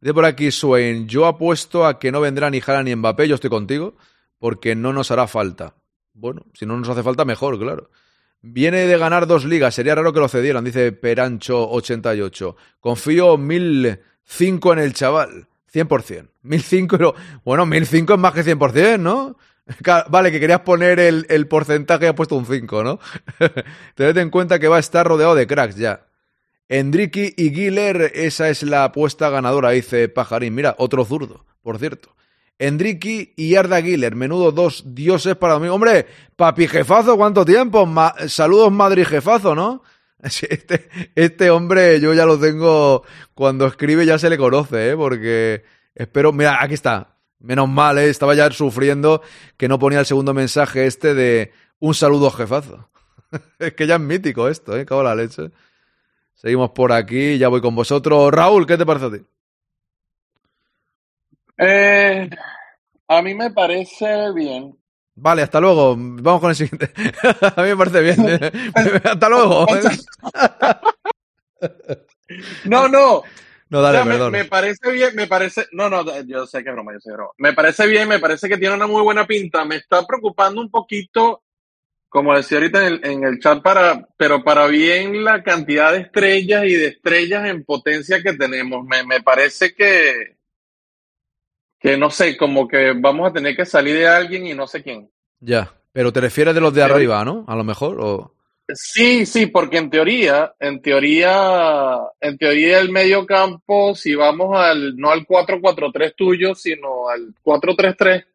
Dice 0.00 0.14
por 0.14 0.24
aquí 0.24 0.50
Swain, 0.50 1.08
yo 1.08 1.26
apuesto 1.26 1.84
a 1.86 1.98
que 1.98 2.12
no 2.12 2.20
vendrá 2.20 2.50
ni 2.50 2.60
Jara 2.60 2.82
ni 2.82 2.94
Mbappé, 2.94 3.28
yo 3.28 3.34
estoy 3.34 3.50
contigo, 3.50 3.94
porque 4.38 4.74
no 4.74 4.92
nos 4.92 5.10
hará 5.10 5.26
falta. 5.26 5.74
Bueno, 6.18 6.44
si 6.52 6.66
no 6.66 6.76
nos 6.76 6.88
hace 6.88 7.04
falta, 7.04 7.24
mejor, 7.24 7.58
claro. 7.58 7.90
Viene 8.42 8.86
de 8.86 8.98
ganar 8.98 9.28
dos 9.28 9.44
ligas, 9.44 9.74
sería 9.74 9.94
raro 9.94 10.12
que 10.12 10.18
lo 10.18 10.28
cedieran, 10.28 10.64
dice 10.64 11.00
Perancho88. 11.00 12.56
Confío 12.80 13.36
1005 13.38 14.72
en 14.72 14.78
el 14.80 14.94
chaval, 14.94 15.46
100%. 15.72 16.30
1005, 16.42 16.98
pero- 16.98 17.14
bueno, 17.44 17.66
1005 17.66 18.14
es 18.14 18.18
más 18.18 18.34
que 18.34 18.42
100%, 18.42 18.98
¿no? 18.98 19.36
Vale, 20.08 20.32
que 20.32 20.40
querías 20.40 20.60
poner 20.60 20.98
el, 20.98 21.46
porcentaje 21.46 22.06
y 22.06 22.08
has 22.08 22.14
puesto 22.14 22.34
un 22.36 22.46
5, 22.46 22.82
¿no? 22.82 22.98
Tened 23.94 24.16
en 24.16 24.30
cuenta 24.30 24.58
que 24.58 24.66
va 24.66 24.78
a 24.78 24.80
estar 24.80 25.06
rodeado 25.06 25.34
de 25.34 25.46
cracks 25.46 25.76
ya. 25.76 26.06
Endricky 26.68 27.34
y 27.36 27.50
Giller, 27.50 28.10
esa 28.14 28.48
es 28.48 28.62
la 28.62 28.84
apuesta 28.84 29.30
ganadora, 29.30 29.70
dice 29.70 30.08
Pajarín. 30.08 30.54
Mira, 30.54 30.74
otro 30.78 31.04
zurdo, 31.04 31.44
por 31.62 31.78
cierto. 31.78 32.14
Endricky 32.58 33.34
y 33.36 33.54
Arda 33.54 33.80
Giller, 33.80 34.16
menudo 34.16 34.50
dos 34.52 34.82
dioses 34.94 35.36
para 35.36 35.58
mí. 35.58 35.68
Hombre, 35.68 36.06
papi 36.36 36.66
jefazo, 36.66 37.16
¿cuánto 37.16 37.44
tiempo? 37.44 37.86
Ma- 37.86 38.14
saludos 38.26 38.72
Madrid 38.72 39.04
jefazo, 39.06 39.54
¿no? 39.54 39.82
Este, 40.20 40.88
este 41.14 41.50
hombre 41.50 42.00
yo 42.00 42.12
ya 42.12 42.26
lo 42.26 42.40
tengo, 42.40 43.04
cuando 43.34 43.66
escribe 43.66 44.04
ya 44.04 44.18
se 44.18 44.28
le 44.28 44.36
conoce, 44.36 44.90
¿eh? 44.90 44.96
Porque 44.96 45.62
espero, 45.94 46.32
mira, 46.32 46.60
aquí 46.60 46.74
está. 46.74 47.14
Menos 47.38 47.68
mal, 47.68 47.98
¿eh? 47.98 48.08
Estaba 48.08 48.34
ya 48.34 48.50
sufriendo 48.50 49.22
que 49.56 49.68
no 49.68 49.78
ponía 49.78 50.00
el 50.00 50.06
segundo 50.06 50.34
mensaje 50.34 50.86
este 50.86 51.14
de 51.14 51.52
un 51.78 51.94
saludo 51.94 52.32
jefazo. 52.32 52.88
es 53.60 53.74
que 53.74 53.86
ya 53.86 53.94
es 53.94 54.00
mítico 54.00 54.48
esto, 54.48 54.76
¿eh? 54.76 54.84
Cago 54.84 55.04
la 55.04 55.14
leche. 55.14 55.52
Seguimos 56.34 56.70
por 56.70 56.90
aquí, 56.92 57.38
ya 57.38 57.46
voy 57.46 57.60
con 57.60 57.76
vosotros. 57.76 58.32
Raúl, 58.32 58.66
¿qué 58.66 58.76
te 58.76 58.84
parece 58.84 59.06
a 59.06 59.10
ti? 59.12 59.18
Eh, 61.58 62.30
a 63.08 63.22
mí 63.22 63.34
me 63.34 63.50
parece 63.50 64.32
bien. 64.32 64.74
Vale, 65.16 65.42
hasta 65.42 65.60
luego. 65.60 65.96
Vamos 65.98 66.40
con 66.40 66.50
el 66.50 66.56
siguiente. 66.56 66.92
a 67.56 67.62
mí 67.62 67.68
me 67.70 67.76
parece 67.76 68.00
bien. 68.00 68.40
hasta 69.04 69.28
luego. 69.28 69.66
No, 72.64 72.88
no. 72.88 73.22
No, 73.70 73.82
dale, 73.82 73.98
O 73.98 74.00
sea, 74.00 74.04
me- 74.06 74.12
perdón. 74.12 74.32
Me, 74.32 74.44
parece 74.46 74.90
bien, 74.90 75.14
me 75.14 75.26
parece. 75.26 75.66
No, 75.72 75.90
no, 75.90 76.02
yo 76.24 76.46
sé 76.46 76.62
que 76.62 76.70
es 76.70 76.74
broma, 76.74 76.94
yo 76.94 77.00
sé 77.00 77.08
que 77.08 77.10
es 77.10 77.16
broma. 77.16 77.32
Me 77.36 77.52
parece 77.52 77.86
bien, 77.86 78.08
me 78.08 78.18
parece 78.18 78.48
que 78.48 78.56
tiene 78.56 78.74
una 78.74 78.86
muy 78.86 79.02
buena 79.02 79.26
pinta. 79.26 79.62
Me 79.66 79.76
está 79.76 80.06
preocupando 80.06 80.62
un 80.62 80.70
poquito, 80.70 81.42
como 82.08 82.34
decía 82.34 82.56
ahorita 82.56 82.86
en 82.86 82.92
el, 82.94 83.00
en 83.04 83.24
el 83.24 83.38
chat, 83.40 83.62
para, 83.62 84.08
pero 84.16 84.42
para 84.42 84.66
bien 84.68 85.22
la 85.22 85.42
cantidad 85.42 85.92
de 85.92 85.98
estrellas 86.00 86.64
y 86.64 86.76
de 86.76 86.86
estrellas 86.86 87.46
en 87.46 87.62
potencia 87.64 88.22
que 88.22 88.32
tenemos. 88.32 88.86
Me, 88.86 89.04
me 89.04 89.20
parece 89.22 89.74
que, 89.74 90.37
que 91.78 91.96
no 91.96 92.10
sé, 92.10 92.36
como 92.36 92.66
que 92.66 92.92
vamos 92.92 93.28
a 93.28 93.32
tener 93.32 93.56
que 93.56 93.64
salir 93.64 93.94
de 93.94 94.08
alguien 94.08 94.46
y 94.46 94.54
no 94.54 94.66
sé 94.66 94.82
quién. 94.82 95.10
Ya. 95.40 95.72
Pero 95.92 96.12
te 96.12 96.20
refieres 96.20 96.54
de 96.54 96.60
los 96.60 96.74
de 96.74 96.82
arriba, 96.82 97.24
¿no? 97.24 97.44
A 97.48 97.56
lo 97.56 97.64
mejor. 97.64 97.98
O... 98.00 98.34
Sí, 98.72 99.24
sí, 99.24 99.46
porque 99.46 99.78
en 99.78 99.90
teoría, 99.90 100.54
en 100.60 100.82
teoría, 100.82 101.98
en 102.20 102.36
teoría 102.36 102.78
el 102.78 102.90
medio 102.90 103.24
campo, 103.24 103.94
si 103.94 104.14
vamos 104.14 104.56
al, 104.56 104.96
no 104.96 105.10
al 105.10 105.26
4-4-3 105.26 106.14
tuyo, 106.14 106.54
sino 106.54 107.08
al 107.08 107.34
4-3-3, 107.42 108.26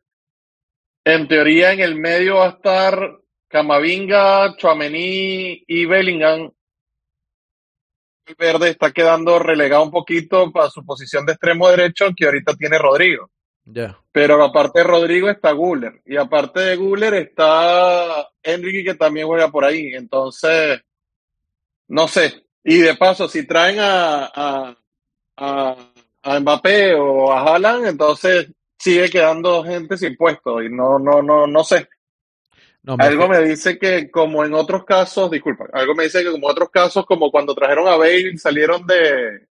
en 1.06 1.28
teoría 1.28 1.74
en 1.74 1.82
el 1.82 1.96
medio 1.96 2.38
va 2.38 2.48
a 2.48 2.50
estar 2.50 3.20
Camavinga, 3.48 4.56
Chouameni 4.58 5.64
y 5.68 5.86
Bellingham. 5.86 6.52
El 8.26 8.36
verde 8.36 8.70
está 8.70 8.92
quedando 8.92 9.38
relegado 9.40 9.84
un 9.84 9.92
poquito 9.92 10.52
para 10.52 10.70
su 10.70 10.86
posición 10.86 11.26
de 11.26 11.34
extremo 11.34 11.70
derecho 11.70 12.06
que 12.16 12.26
ahorita 12.26 12.56
tiene 12.56 12.78
Rodrigo. 12.78 13.30
Pero 14.12 14.44
aparte 14.44 14.80
de 14.80 14.86
Rodrigo 14.86 15.30
está 15.30 15.52
Guller. 15.52 16.02
Y 16.06 16.18
aparte 16.18 16.60
de 16.60 16.76
Guller 16.76 17.14
está 17.16 18.30
Enrique 18.42 18.84
que 18.84 18.96
también 18.96 19.28
juega 19.28 19.50
por 19.50 19.66
ahí. 19.66 19.94
Entonces, 19.94 20.82
no 21.88 22.08
sé. 22.08 22.46
Y 22.64 22.78
de 22.78 22.96
paso, 22.96 23.28
si 23.28 23.46
traen 23.46 23.80
a, 23.80 24.26
a, 24.26 24.78
a, 25.38 25.76
a 26.24 26.40
Mbappé 26.40 26.94
o 26.96 27.32
a 27.32 27.42
Haaland, 27.42 27.88
entonces 27.88 28.50
sigue 28.78 29.10
quedando 29.10 29.64
gente 29.64 29.98
sin 29.98 30.16
puesto. 30.16 30.62
Y 30.62 30.70
no, 30.70 31.00
no, 31.00 31.22
no, 31.22 31.48
no 31.48 31.64
sé. 31.64 31.88
No, 32.84 32.98
Algo 33.00 33.30
me 33.30 33.40
dice 33.42 33.80
que 33.80 34.12
como 34.12 34.44
en 34.44 34.54
otros 34.54 34.84
casos, 34.84 35.32
disculpa, 35.32 35.66
algo 35.72 35.96
me 35.96 36.04
dice 36.04 36.22
que 36.24 36.32
como 36.32 36.48
en 36.48 36.52
otros 36.52 36.70
casos, 36.70 37.06
como 37.06 37.32
cuando 37.32 37.56
trajeron 37.56 37.88
a 37.88 37.96
Bale, 37.96 38.38
salieron 38.38 38.86
de, 38.86 39.48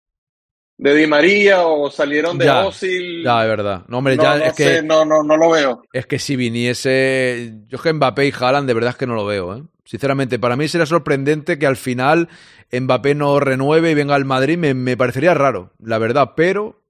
de 0.77 0.95
Di 0.95 1.07
María 1.07 1.67
o 1.67 1.89
salieron 1.89 2.37
de 2.37 2.45
Ya, 2.45 2.65
Ozil. 2.65 3.23
ya, 3.23 3.41
es 3.43 3.49
verdad. 3.49 3.83
No, 3.89 3.97
hombre, 3.97 4.15
No, 4.15 4.23
ya 4.23 4.37
no 4.37 4.45
es 4.45 4.53
que. 4.53 4.81
no, 4.81 5.03
no, 5.03 5.23
no 5.23 5.35
lo 5.35 5.51
veo. 5.51 5.81
Es 5.91 6.05
que 6.05 6.19
si 6.19 6.35
viniese. 6.37 7.53
Yo 7.67 7.75
es 7.77 7.81
que 7.81 7.91
Mbappé 7.91 8.27
y 8.27 8.33
Haaland, 8.37 8.65
de 8.67 8.73
verdad 8.73 8.91
es 8.91 8.97
que 8.97 9.07
no 9.07 9.15
lo 9.15 9.25
veo, 9.25 9.57
¿eh? 9.57 9.63
Sinceramente, 9.83 10.39
para 10.39 10.55
mí 10.55 10.67
sería 10.67 10.85
sorprendente 10.85 11.57
que 11.59 11.65
al 11.67 11.77
final 11.77 12.29
Mbappé 12.71 13.15
no 13.15 13.39
renueve 13.41 13.91
y 13.91 13.93
venga 13.95 14.15
al 14.15 14.25
Madrid. 14.25 14.57
Me, 14.57 14.73
me 14.73 14.95
parecería 14.97 15.33
raro, 15.33 15.71
la 15.83 15.97
verdad, 15.97 16.31
pero 16.35 16.81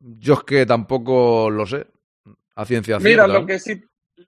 yo 0.00 0.34
es 0.34 0.44
que 0.44 0.64
tampoco 0.66 1.50
lo 1.50 1.66
sé. 1.66 1.86
A 2.56 2.64
ciencia 2.64 2.98
Mira, 3.00 3.24
cierta. 3.24 3.26
lo 3.26 3.40
¿no? 3.40 3.46
que 3.46 3.58
sí, 3.58 3.82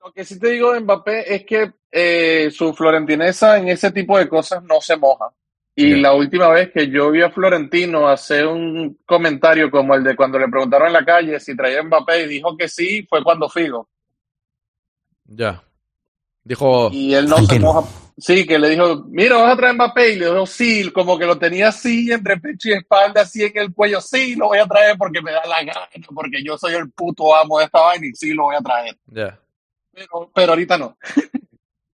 lo 0.06 0.12
que 0.12 0.24
sí 0.24 0.38
te 0.38 0.50
digo 0.50 0.72
de 0.72 0.80
Mbappé 0.80 1.34
es 1.34 1.44
que 1.44 1.72
eh, 1.90 2.48
su 2.52 2.72
florentinesa 2.72 3.58
en 3.58 3.68
ese 3.68 3.90
tipo 3.90 4.16
de 4.16 4.28
cosas 4.28 4.62
no 4.62 4.80
se 4.80 4.96
moja. 4.96 5.30
Y 5.74 5.96
la 5.96 6.14
última 6.14 6.48
vez 6.48 6.70
que 6.72 6.88
yo 6.88 7.10
vi 7.10 7.22
a 7.22 7.30
Florentino 7.30 8.08
hacer 8.08 8.46
un 8.46 9.00
comentario 9.04 9.68
como 9.68 9.94
el 9.94 10.04
de 10.04 10.14
cuando 10.14 10.38
le 10.38 10.48
preguntaron 10.48 10.86
en 10.86 10.92
la 10.92 11.04
calle 11.04 11.40
si 11.40 11.56
traía 11.56 11.80
a 11.80 11.82
Mbappé 11.82 12.22
y 12.22 12.28
dijo 12.28 12.56
que 12.56 12.68
sí, 12.68 13.04
fue 13.10 13.22
cuando 13.22 13.48
Figo. 13.48 13.88
Ya. 15.24 15.62
Dijo. 16.44 16.88
Y 16.92 17.12
él 17.12 17.28
no 17.28 17.38
se 17.38 17.58
moja. 17.58 17.88
Sí, 18.16 18.46
que 18.46 18.60
le 18.60 18.70
dijo, 18.70 19.04
mira, 19.08 19.36
vas 19.36 19.52
a 19.52 19.56
traer 19.56 19.72
a 19.72 19.74
Mbappé. 19.74 20.12
Y 20.12 20.16
le 20.20 20.26
dijo, 20.26 20.46
sí, 20.46 20.88
como 20.92 21.18
que 21.18 21.26
lo 21.26 21.36
tenía 21.36 21.68
así 21.68 22.12
entre 22.12 22.38
pecho 22.38 22.68
y 22.68 22.74
espalda, 22.74 23.22
así 23.22 23.42
en 23.42 23.58
el 23.58 23.74
cuello. 23.74 24.00
Sí, 24.00 24.36
lo 24.36 24.46
voy 24.46 24.58
a 24.58 24.66
traer 24.66 24.96
porque 24.96 25.20
me 25.20 25.32
da 25.32 25.44
la 25.44 25.64
gana, 25.64 25.88
porque 26.14 26.42
yo 26.44 26.56
soy 26.56 26.74
el 26.74 26.90
puto 26.92 27.34
amo 27.34 27.58
de 27.58 27.64
esta 27.64 27.80
vaina 27.80 28.06
y 28.06 28.14
sí 28.14 28.32
lo 28.32 28.44
voy 28.44 28.56
a 28.56 28.60
traer. 28.60 28.96
Ya. 29.08 29.38
Pero, 29.96 30.30
pero 30.34 30.52
ahorita 30.52 30.76
no. 30.76 30.98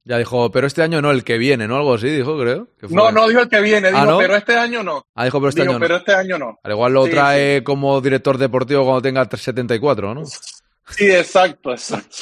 Ya 0.05 0.19
dijo, 0.19 0.51
pero 0.53 0.69
este 0.69 0.83
año 0.85 1.03
no, 1.03 1.11
el 1.11 1.25
que 1.25 1.37
viene, 1.37 1.66
¿no? 1.66 1.77
Algo 1.77 1.95
así, 1.95 2.09
dijo, 2.09 2.39
creo. 2.39 2.69
que 2.79 2.87
fue. 2.87 2.97
No, 2.97 3.11
no 3.11 3.27
dijo 3.29 3.41
el 3.41 3.49
que 3.49 3.61
viene, 3.61 3.89
dijo, 3.89 4.01
Ah, 4.01 4.07
¿no? 4.07 4.19
pero 4.19 4.37
este 4.37 4.57
año 4.57 4.85
no. 4.85 5.05
Ah, 5.16 5.25
dijo, 5.25 5.39
pero 5.41 5.49
este 5.51 5.62
Dijo, 5.62 5.73
año 5.73 5.79
no. 5.81 5.85
pero 5.85 5.97
este 5.97 6.15
año 6.15 6.39
no. 6.39 6.59
Al 6.62 6.70
igual 6.73 6.93
lo 6.93 7.05
Sí, 7.07 7.11
trae 7.11 7.65
como 7.65 8.01
director 8.01 8.39
deportivo 8.39 8.85
cuando 8.85 9.03
tenga 9.03 9.29
74, 9.29 10.15
¿no? 10.15 10.25
Sí, 10.25 11.11
exacto, 11.11 11.73
exacto. 11.73 12.16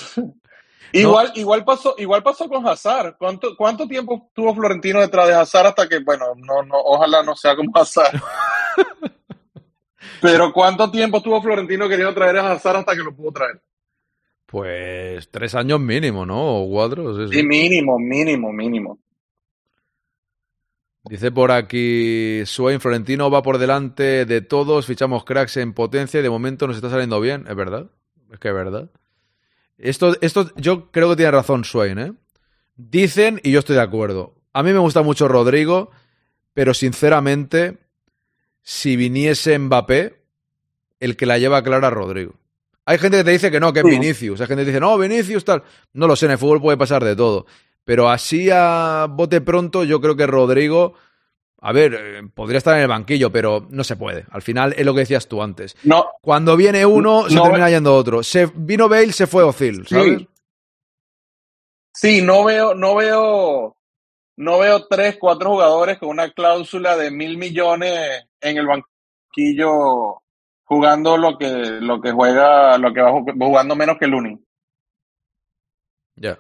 Igual, 0.92 1.32
igual 1.34 1.62
pasó, 1.64 1.94
igual 1.98 2.22
pasó 2.22 2.48
con 2.48 2.66
Hazard. 2.66 3.16
¿Cuánto, 3.18 3.54
cuánto 3.54 3.86
tiempo 3.86 4.30
tuvo 4.34 4.54
Florentino 4.54 5.00
detrás 5.00 5.28
de 5.28 5.34
Hazard 5.34 5.66
hasta 5.66 5.86
que, 5.88 5.98
bueno, 5.98 6.26
no, 6.36 6.62
no, 6.62 6.74
ojalá 6.76 7.22
no 7.22 7.36
sea 7.36 7.54
como 7.54 7.70
Hazard. 7.76 8.16
Pero 10.22 10.52
cuánto 10.52 10.90
tiempo 10.90 11.20
tuvo 11.22 11.42
Florentino 11.42 11.88
queriendo 11.88 12.14
traer 12.14 12.38
a 12.38 12.52
Hazard 12.52 12.78
hasta 12.78 12.94
que 12.96 13.02
lo 13.02 13.14
pudo 13.14 13.32
traer. 13.32 13.60
Pues 14.46 15.28
tres 15.30 15.54
años 15.54 15.80
mínimo, 15.80 16.24
¿no? 16.24 16.62
O 16.62 16.70
cuatro, 16.70 17.16
sí, 17.16 17.32
sí. 17.32 17.40
Sí, 17.40 17.46
mínimo, 17.46 17.98
mínimo, 17.98 18.52
mínimo. 18.52 18.98
Dice 21.08 21.30
por 21.30 21.52
aquí 21.52 22.42
Swain, 22.46 22.80
Florentino 22.80 23.30
va 23.30 23.42
por 23.42 23.58
delante 23.58 24.24
de 24.24 24.40
todos, 24.40 24.86
fichamos 24.86 25.24
cracks 25.24 25.56
en 25.56 25.72
potencia 25.72 26.18
y 26.18 26.22
de 26.22 26.30
momento 26.30 26.66
nos 26.66 26.76
está 26.76 26.90
saliendo 26.90 27.20
bien, 27.20 27.44
es 27.48 27.54
verdad, 27.54 27.90
es 28.32 28.40
que 28.40 28.48
es 28.48 28.54
verdad. 28.54 28.90
Esto, 29.78 30.16
esto 30.20 30.50
yo 30.56 30.90
creo 30.90 31.10
que 31.10 31.16
tiene 31.16 31.30
razón 31.30 31.64
Swain, 31.64 31.98
¿eh? 31.98 32.12
Dicen, 32.76 33.40
y 33.44 33.52
yo 33.52 33.60
estoy 33.60 33.76
de 33.76 33.82
acuerdo, 33.82 34.34
a 34.52 34.62
mí 34.64 34.72
me 34.72 34.80
gusta 34.80 35.02
mucho 35.02 35.28
Rodrigo, 35.28 35.90
pero 36.54 36.74
sinceramente, 36.74 37.78
si 38.62 38.96
viniese 38.96 39.56
Mbappé, 39.58 40.16
el 40.98 41.16
que 41.16 41.26
la 41.26 41.38
lleva 41.38 41.62
clara 41.62 41.88
es 41.88 41.94
Rodrigo. 41.94 42.34
Hay 42.86 42.98
gente 42.98 43.18
que 43.18 43.24
te 43.24 43.30
dice 43.32 43.50
que 43.50 43.58
no, 43.60 43.72
que 43.72 43.80
es 43.80 43.84
Sí. 43.84 43.90
Vinicius. 43.90 44.40
Hay 44.40 44.46
gente 44.46 44.62
que 44.62 44.70
dice, 44.70 44.80
no, 44.80 44.96
Vinicius 44.96 45.44
tal. 45.44 45.62
No 45.92 46.06
lo 46.06 46.14
sé, 46.16 46.26
en 46.26 46.32
el 46.32 46.38
fútbol 46.38 46.60
puede 46.62 46.76
pasar 46.78 47.04
de 47.04 47.16
todo. 47.16 47.46
Pero 47.84 48.08
así 48.08 48.48
a 48.52 49.06
bote 49.10 49.40
pronto, 49.40 49.84
yo 49.84 50.00
creo 50.00 50.16
que 50.16 50.26
Rodrigo, 50.26 50.94
a 51.60 51.72
ver, 51.72 51.94
eh, 51.94 52.22
podría 52.32 52.58
estar 52.58 52.76
en 52.76 52.82
el 52.82 52.88
banquillo, 52.88 53.30
pero 53.30 53.66
no 53.70 53.82
se 53.84 53.96
puede. 53.96 54.24
Al 54.30 54.42
final 54.42 54.74
es 54.76 54.86
lo 54.86 54.94
que 54.94 55.00
decías 55.00 55.26
tú 55.28 55.42
antes. 55.42 55.76
No, 55.84 56.06
Cuando 56.20 56.56
viene 56.56 56.86
uno, 56.86 57.28
se 57.28 57.40
termina 57.40 57.68
yendo 57.70 57.94
otro. 57.94 58.22
Se, 58.22 58.46
vino 58.54 58.88
Bale, 58.88 59.12
se 59.12 59.26
fue 59.26 59.42
Ozil, 59.42 59.86
¿sabes? 59.86 60.18
Sí. 60.18 60.28
Sí, 61.92 62.22
no 62.22 62.44
veo, 62.44 62.74
no 62.74 62.94
veo, 62.94 63.76
no 64.36 64.58
veo 64.58 64.86
tres, 64.86 65.16
cuatro 65.18 65.50
jugadores 65.50 65.98
con 65.98 66.10
una 66.10 66.30
cláusula 66.30 66.94
de 66.96 67.10
mil 67.10 67.38
millones 67.38 68.26
en 68.40 68.58
el 68.58 68.66
banquillo 68.66 70.22
jugando 70.66 71.16
lo 71.16 71.38
que, 71.38 71.48
lo 71.80 72.00
que 72.00 72.12
juega, 72.12 72.76
lo 72.76 72.92
que 72.92 73.00
va 73.00 73.10
ju- 73.12 73.34
jugando 73.38 73.74
menos 73.74 73.96
que 73.98 74.06
Looney. 74.06 74.38
Ya. 76.16 76.38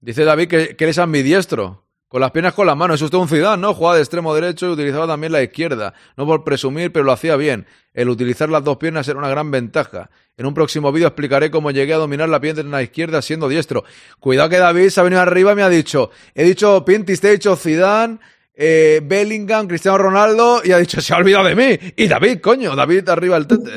Dice 0.00 0.24
David 0.24 0.48
que, 0.48 0.76
que 0.76 0.84
eres 0.84 0.98
ambidiestro. 0.98 1.82
Con 2.08 2.20
las 2.20 2.30
piernas 2.30 2.54
con 2.54 2.66
las 2.68 2.76
manos. 2.76 3.02
Es 3.02 3.10
todo 3.10 3.22
un 3.22 3.28
Zidane, 3.28 3.60
¿no? 3.60 3.74
Jugaba 3.74 3.96
de 3.96 4.02
extremo 4.02 4.32
derecho 4.34 4.66
y 4.68 4.70
utilizaba 4.72 5.08
también 5.08 5.32
la 5.32 5.42
izquierda. 5.42 5.94
No 6.16 6.26
por 6.26 6.44
presumir, 6.44 6.92
pero 6.92 7.04
lo 7.04 7.10
hacía 7.10 7.34
bien. 7.34 7.66
El 7.92 8.08
utilizar 8.08 8.48
las 8.48 8.62
dos 8.62 8.76
piernas 8.76 9.08
era 9.08 9.18
una 9.18 9.28
gran 9.28 9.50
ventaja. 9.50 10.10
En 10.36 10.46
un 10.46 10.54
próximo 10.54 10.92
vídeo 10.92 11.08
explicaré 11.08 11.50
cómo 11.50 11.72
llegué 11.72 11.92
a 11.94 11.96
dominar 11.98 12.28
la 12.28 12.40
pierna 12.40 12.82
izquierda 12.82 13.20
siendo 13.20 13.48
diestro. 13.48 13.82
Cuidado 14.20 14.48
que 14.48 14.58
David 14.58 14.90
se 14.90 15.00
ha 15.00 15.04
venido 15.04 15.22
arriba 15.22 15.52
y 15.52 15.54
me 15.56 15.62
ha 15.62 15.68
dicho, 15.68 16.10
he 16.34 16.44
dicho 16.44 16.84
Pintis, 16.84 17.20
te 17.20 17.28
he 17.28 17.32
dicho 17.32 17.56
Zidane, 17.56 18.18
eh, 18.56 19.00
Bellingham, 19.02 19.66
Cristiano 19.66 19.98
Ronaldo 19.98 20.60
y 20.64 20.70
ha 20.72 20.78
dicho, 20.78 21.00
se 21.00 21.12
ha 21.12 21.16
olvidado 21.16 21.44
de 21.44 21.54
mí. 21.56 21.92
Y 21.96 22.06
David, 22.06 22.40
coño, 22.40 22.76
David 22.76 23.08
arriba 23.08 23.36
el 23.36 23.46
tete. 23.46 23.70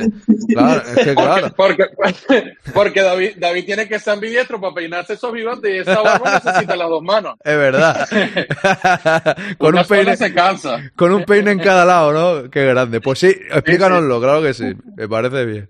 Claro, 0.54 0.82
es 0.82 1.06
que 1.06 1.16
claro. 1.16 1.54
Porque, 1.58 1.86
porque 2.74 3.02
David, 3.02 3.32
David 3.38 3.66
tiene 3.66 3.88
que 3.88 4.00
ser 4.00 4.14
ambidiestro 4.14 4.62
para 4.62 4.74
peinarse 4.76 5.14
esos 5.14 5.32
bigotes 5.34 5.74
y 5.74 5.78
esa 5.80 6.02
barba 6.02 6.42
necesita 6.44 6.76
las 6.76 6.90
dos 6.90 7.02
manos. 7.04 7.36
Es 7.44 7.58
verdad. 7.58 8.08
con, 9.58 9.70
Una 9.74 9.82
un 9.82 9.88
peine, 9.88 10.18
se 10.18 10.34
cansa. 10.34 10.92
con 10.96 11.12
un 11.12 11.24
peine 11.24 11.52
en 11.52 11.60
cada 11.60 11.86
lado, 11.86 12.12
¿no? 12.14 12.50
Qué 12.50 12.66
grande. 12.66 13.02
Pues 13.02 13.20
sí, 13.20 13.28
explícanoslo, 13.28 14.20
claro 14.20 14.42
que 14.42 14.54
sí. 14.54 14.74
Me 14.96 15.08
parece 15.08 15.46
bien. 15.46 15.70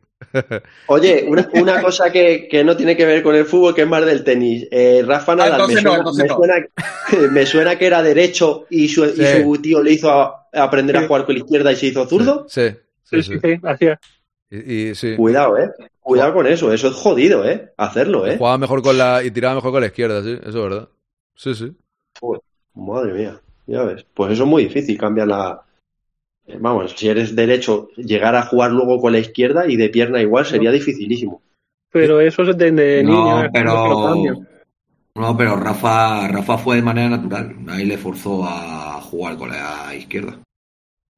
Oye, 0.88 1.26
una, 1.27 1.48
una 1.53 1.81
cosa 1.81 2.11
que, 2.11 2.48
que 2.49 2.64
no 2.64 2.76
tiene 2.76 2.98
que 2.98 3.06
ver 3.06 3.22
con 3.23 3.35
el 3.35 3.45
fútbol, 3.45 3.76
que 3.76 3.81
es 3.84 3.88
más 3.88 4.06
del 4.06 4.23
tenis. 4.23 4.68
Eh, 4.72 5.03
Rafa 5.06 5.35
Nadal, 5.35 5.52
Ah, 5.53 5.56
entonces 5.56 5.84
me, 5.84 5.89
suena, 5.89 6.11
me 6.11 6.23
no. 6.27 6.35
suena- 6.35 7.31
me 7.31 7.45
suena 7.45 7.76
que 7.77 7.85
era 7.88 8.02
derecho 8.03 8.65
y 8.69 8.88
su, 8.89 9.06
y 9.06 9.10
Sí. 9.10 9.44
su 9.44 9.57
tío 9.61 9.81
le 9.84 9.94
hizo 9.94 10.10
a- 10.11 10.48
a 10.53 10.64
aprender 10.64 10.98
a 10.98 11.07
jugar 11.07 11.26
con 11.26 11.35
la 11.35 11.41
izquierda 11.41 11.72
y 11.72 11.76
se 11.76 11.88
hizo 11.88 12.06
zurdo. 12.07 12.45
Sí, 12.49 12.69
sí, 13.03 13.22
Sí, 13.22 13.23
sí. 13.23 13.34
sí, 13.34 13.39
sí, 13.44 13.60
así 13.64 13.85
es. 13.88 13.98
Y, 14.49 14.73
y 14.89 14.95
sí. 14.95 15.15
Cuidado, 15.15 15.57
eh. 15.57 15.69
Cuidado 15.99 16.34
con 16.34 16.48
eso. 16.48 16.72
Eso 16.72 16.88
es 16.88 16.94
jodido, 16.95 17.48
eh. 17.48 17.73
Hacerlo, 17.77 18.26
eh. 18.26 18.38
Jugaba 18.38 18.57
mejor 18.57 18.81
con 18.81 18.98
la 18.98 19.22
y 19.23 19.30
tiraba 19.31 19.56
mejor 19.56 19.72
con 19.72 19.81
la 19.81 19.88
izquierda, 19.88 20.23
sí, 20.23 20.31
eso 20.39 20.48
es 20.49 20.56
verdad. 20.56 20.89
Sí, 21.35 21.53
sí. 21.53 21.72
Joder, 22.19 22.41
madre 22.73 23.14
mía. 23.14 23.41
Ya 23.68 23.84
ves. 23.84 24.06
Pues 24.14 24.31
eso 24.31 24.44
es 24.44 24.49
muy 24.49 24.64
difícil 24.64 24.98
cambiar 24.98 25.27
la. 25.27 25.61
Vamos, 26.60 26.94
si 26.95 27.10
eres 27.10 27.36
derecho, 27.36 27.90
llegar 27.98 28.36
a 28.36 28.44
jugar 28.45 28.72
luego 28.72 28.99
con 29.02 29.11
la 29.14 29.19
izquierda 29.19 29.68
y 29.68 29.76
de 29.76 29.90
pierna 29.90 30.22
igual 30.22 30.45
sería 30.45 30.72
dificilísimo. 30.72 31.41
Pero 31.91 32.19
eso 32.22 32.44
es 32.44 32.57
desde 32.57 33.03
niño. 33.03 33.44
No, 33.44 33.49
pero. 33.52 34.26
No, 35.15 35.36
pero 35.36 35.56
Rafa, 35.56 36.28
Rafa 36.28 36.57
fue 36.60 36.76
de 36.76 36.82
manera 36.84 37.10
natural. 37.10 37.56
Ahí 37.69 37.86
le 37.86 37.98
forzó 37.98 38.45
a 38.45 39.02
jugar 39.02 39.36
con 39.36 39.49
la 39.49 39.94
izquierda. 39.95 40.38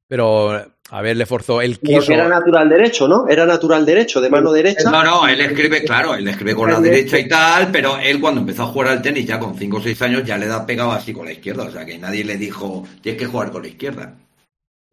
Pero, 0.08 0.52
a 0.90 1.02
ver, 1.02 1.16
le 1.16 1.26
forzó. 1.26 1.60
Él 1.60 1.78
Pero 1.80 2.00
quiso. 2.00 2.08
que 2.08 2.14
era 2.14 2.26
natural 2.26 2.68
derecho, 2.68 3.06
¿no? 3.06 3.28
Era 3.28 3.44
natural 3.46 3.84
derecho, 3.84 4.20
de 4.20 4.30
mano 4.30 4.52
derecha. 4.52 4.90
No, 4.90 5.04
no, 5.04 5.28
él 5.28 5.40
escribe, 5.42 5.84
claro, 5.84 6.14
él 6.14 6.26
escribe 6.26 6.54
con 6.54 6.70
la 6.70 6.78
El 6.78 6.82
de- 6.82 6.90
derecha 6.90 7.18
y 7.18 7.28
tal, 7.28 7.70
pero 7.70 7.98
él 7.98 8.20
cuando 8.20 8.40
empezó 8.40 8.62
a 8.64 8.66
jugar 8.66 8.88
al 8.88 9.02
tenis 9.02 9.26
ya 9.26 9.38
con 9.38 9.54
5 9.56 9.76
o 9.76 9.80
6 9.82 10.00
años 10.02 10.24
ya 10.24 10.38
le 10.38 10.46
da 10.46 10.64
pegado 10.66 10.90
así 10.92 11.12
con 11.12 11.26
la 11.26 11.32
izquierda. 11.32 11.64
O 11.64 11.70
sea 11.70 11.84
que 11.84 11.98
nadie 11.98 12.24
le 12.24 12.36
dijo, 12.38 12.84
tienes 13.02 13.20
que 13.20 13.26
jugar 13.28 13.50
con 13.52 13.62
la 13.62 13.68
izquierda. 13.68 14.14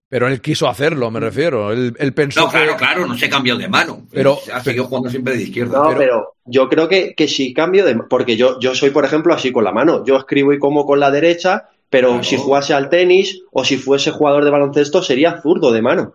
Pero 0.10 0.28
él 0.30 0.40
quiso 0.40 0.70
hacerlo, 0.70 1.12
me 1.12 1.20
refiero. 1.20 1.72
Él, 1.74 1.94
él 2.00 2.14
pensó. 2.14 2.42
No, 2.42 2.50
claro, 2.50 2.72
que- 2.72 2.78
claro, 2.78 3.06
no 3.06 3.18
se 3.18 3.30
cambió 3.30 3.58
de 3.58 3.68
mano. 3.68 4.08
Pero- 4.12 4.40
ha 4.54 4.64
seguido 4.64 4.86
jugando 4.86 5.10
siempre 5.10 5.36
de 5.36 5.44
izquierda. 5.44 5.78
No, 5.84 5.98
pero, 5.98 6.36
yo 6.46 6.70
creo 6.70 6.88
que, 6.88 7.14
que 7.14 7.28
si 7.28 7.54
cambio 7.54 7.84
de. 7.86 7.96
Porque 8.10 8.38
yo, 8.38 8.58
yo 8.60 8.74
soy, 8.74 8.92
por 8.92 9.04
ejemplo, 9.04 9.34
así 9.34 9.52
con 9.52 9.66
la 9.66 9.74
mano. 9.74 10.06
Yo 10.06 10.16
escribo 10.16 10.54
y 10.54 10.60
como 10.60 10.86
con 10.86 11.02
la 11.02 11.12
derecha, 11.12 11.68
pero 11.90 12.10
Claro. 12.10 12.24
si 12.24 12.38
jugase 12.38 12.74
al 12.74 12.90
tenis 12.90 13.42
o 13.52 13.66
si 13.66 13.76
fuese 13.78 14.12
jugador 14.12 14.46
de 14.46 14.52
baloncesto 14.52 15.04
sería 15.04 15.42
zurdo 15.42 15.72
de 15.74 15.82
mano. 15.82 16.14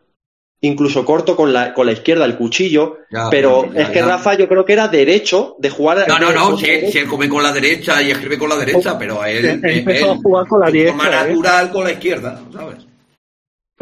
Incluso 0.65 1.05
corto 1.05 1.35
con 1.37 1.53
la, 1.53 1.75
con 1.75 1.87
la 1.87 1.93
izquierda 1.93 2.25
el 2.25 2.37
cuchillo. 2.37 2.99
Ya, 3.11 3.29
pero 3.31 3.71
ya, 3.75 3.83
es 3.83 3.89
que 3.91 3.97
ya. 3.99 4.07
Rafa 4.07 4.35
yo 4.35 4.49
creo 4.49 4.65
que 4.65 4.73
era 4.75 4.87
derecho 4.89 5.57
de 5.59 5.69
jugar. 5.69 6.07
No, 6.09 6.19
no, 6.21 6.33
no, 6.33 6.57
si 6.57 6.65
él, 6.67 6.71
derecha. 6.77 6.93
si 6.93 6.99
él 6.99 7.07
come 7.09 7.29
con 7.29 7.43
la 7.43 7.53
derecha 7.53 8.01
y 8.01 8.13
escribe 8.13 8.39
con 8.39 8.49
la 8.49 8.57
derecha, 8.57 8.97
pero 8.97 9.23
él, 9.25 9.45
Él 9.45 9.61
él- 9.65 9.79
empezó 9.81 10.11
a 10.11 10.15
él- 10.15 10.21
jugar 10.23 10.47
con 10.47 10.61
la 10.61 10.71
de 10.71 10.87
forma 10.89 11.09
¿eh? 11.09 11.11
natural 11.11 11.71
con 11.73 11.85
la 11.85 11.93
izquierda, 11.93 12.41
¿sabes? 12.53 12.77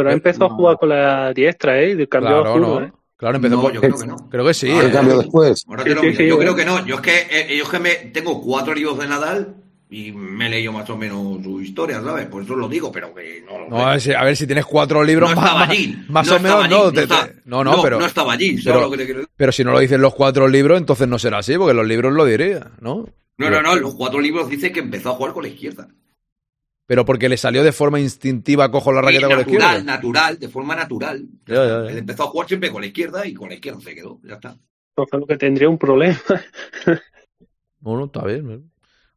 Pero 0.02 0.12
empezó 0.14 0.44
a 0.46 0.50
jugar 0.50 0.76
con 0.78 0.88
la 0.90 1.32
diestra, 1.32 1.80
¿eh? 1.80 1.96
Y 1.98 2.06
cambió 2.06 2.38
a 2.38 2.42
Claro, 2.42 2.52
zurdo, 2.54 2.80
¿no? 2.80 2.86
¿eh? 2.86 2.92
Claro, 3.16 3.36
empezó 3.36 3.56
No, 3.56 3.70
yo 3.70 3.80
creo 3.80 3.98
que 3.98 4.06
no. 4.06 4.16
Creo 4.30 4.46
que 4.46 4.54
sí. 4.54 4.68
¿eh? 4.70 4.90
cambio 4.92 5.02
miro. 5.02 5.18
después. 5.18 5.64
Ahora 5.68 5.84
te 5.84 5.90
Sí, 5.90 5.94
lo 5.94 6.00
sí, 6.02 6.06
miro. 6.08 6.18
sí, 6.20 6.26
yo 6.28 6.34
¿eh? 6.34 6.38
creo 6.38 6.54
que 6.56 6.64
no. 6.64 6.86
Yo 6.86 6.94
es 6.96 7.00
que, 7.02 7.26
eh, 7.30 7.56
yo 7.56 7.64
es 7.64 7.68
que 7.70 7.78
me, 7.78 7.90
tengo 8.12 8.40
cuatro 8.42 8.74
libros 8.74 8.98
de 8.98 9.06
Nadal 9.08 9.56
y 9.90 10.12
me 10.12 10.46
he 10.46 10.50
leído 10.50 10.72
más 10.72 10.88
o 10.88 10.96
menos 10.96 11.42
su 11.42 11.60
historia, 11.60 12.00
¿sabes? 12.02 12.26
Por 12.26 12.42
eso 12.44 12.54
lo 12.56 12.68
digo, 12.68 12.90
pero 12.92 13.12
que 13.14 13.42
no 13.44 13.58
lo 13.58 13.68
No, 13.68 13.86
a 13.86 13.90
ver, 13.92 14.00
si, 14.00 14.12
a 14.14 14.22
ver 14.24 14.36
si 14.36 14.46
tienes 14.46 14.64
cuatro 14.64 15.02
libros 15.04 15.28
No 15.28 15.36
más, 15.36 15.44
estaba 15.44 15.60
más- 15.60 15.70
allí. 15.70 15.98
más 16.08 16.26
No 16.28 16.32
o 16.32 16.36
estaba 16.36 16.62
menos, 16.62 16.84
no, 16.84 16.92
te- 16.92 17.06
no 17.06 17.08
te- 17.26 17.34
no, 17.44 17.64
no, 17.64 17.76
no, 17.76 17.82
pero 17.82 17.98
no 17.98 18.06
estaba 18.06 18.32
allí, 18.32 18.56
¿sabes 18.58 18.64
pero, 18.64 18.80
lo 18.82 18.90
que 18.92 18.96
te 18.98 19.04
quiero 19.04 19.20
decir? 19.20 19.32
pero 19.36 19.52
si 19.52 19.64
no 19.64 19.72
lo 19.72 19.80
dicen 19.80 20.00
los 20.00 20.14
cuatro 20.14 20.46
libros, 20.48 20.78
entonces 20.78 21.08
no 21.08 21.18
será 21.18 21.38
así, 21.38 21.58
porque 21.58 21.74
los 21.74 21.86
libros 21.86 22.12
lo 22.12 22.24
diría, 22.24 22.70
¿no? 22.80 23.06
No, 23.36 23.50
no, 23.50 23.62
no, 23.62 23.74
los 23.76 23.94
cuatro 23.96 24.20
libros 24.20 24.48
dice 24.48 24.70
que 24.70 24.80
empezó 24.80 25.10
a 25.10 25.14
jugar 25.14 25.32
con 25.32 25.42
la 25.42 25.48
izquierda. 25.48 25.88
Pero 26.90 27.04
porque 27.04 27.28
le 27.28 27.36
salió 27.36 27.62
de 27.62 27.70
forma 27.70 28.00
instintiva, 28.00 28.68
cojo 28.68 28.90
la 28.90 28.98
Sí, 29.00 29.06
raqueta 29.06 29.26
con 29.28 29.30
la 29.30 29.36
natural, 29.44 29.62
izquierda. 29.76 29.92
natural, 29.94 30.38
de 30.40 30.48
forma 30.48 30.74
natural. 30.74 31.24
Ya, 31.46 31.54
ya, 31.54 31.66
ya. 31.84 31.90
Él 31.92 31.98
empezó 31.98 32.24
a 32.24 32.26
jugar 32.26 32.48
siempre 32.48 32.68
con 32.72 32.80
la 32.80 32.88
izquierda 32.88 33.24
y 33.28 33.32
con 33.32 33.48
la 33.48 33.54
izquierda 33.54 33.80
se 33.80 33.94
quedó, 33.94 34.18
ya 34.24 34.34
está. 34.34 34.56
Entonces 34.96 35.20
lo 35.20 35.24
que 35.28 35.36
tendría 35.36 35.68
un 35.68 35.78
problema. 35.78 36.18
Bueno, 37.78 38.06
está 38.06 38.24
bien. 38.24 38.70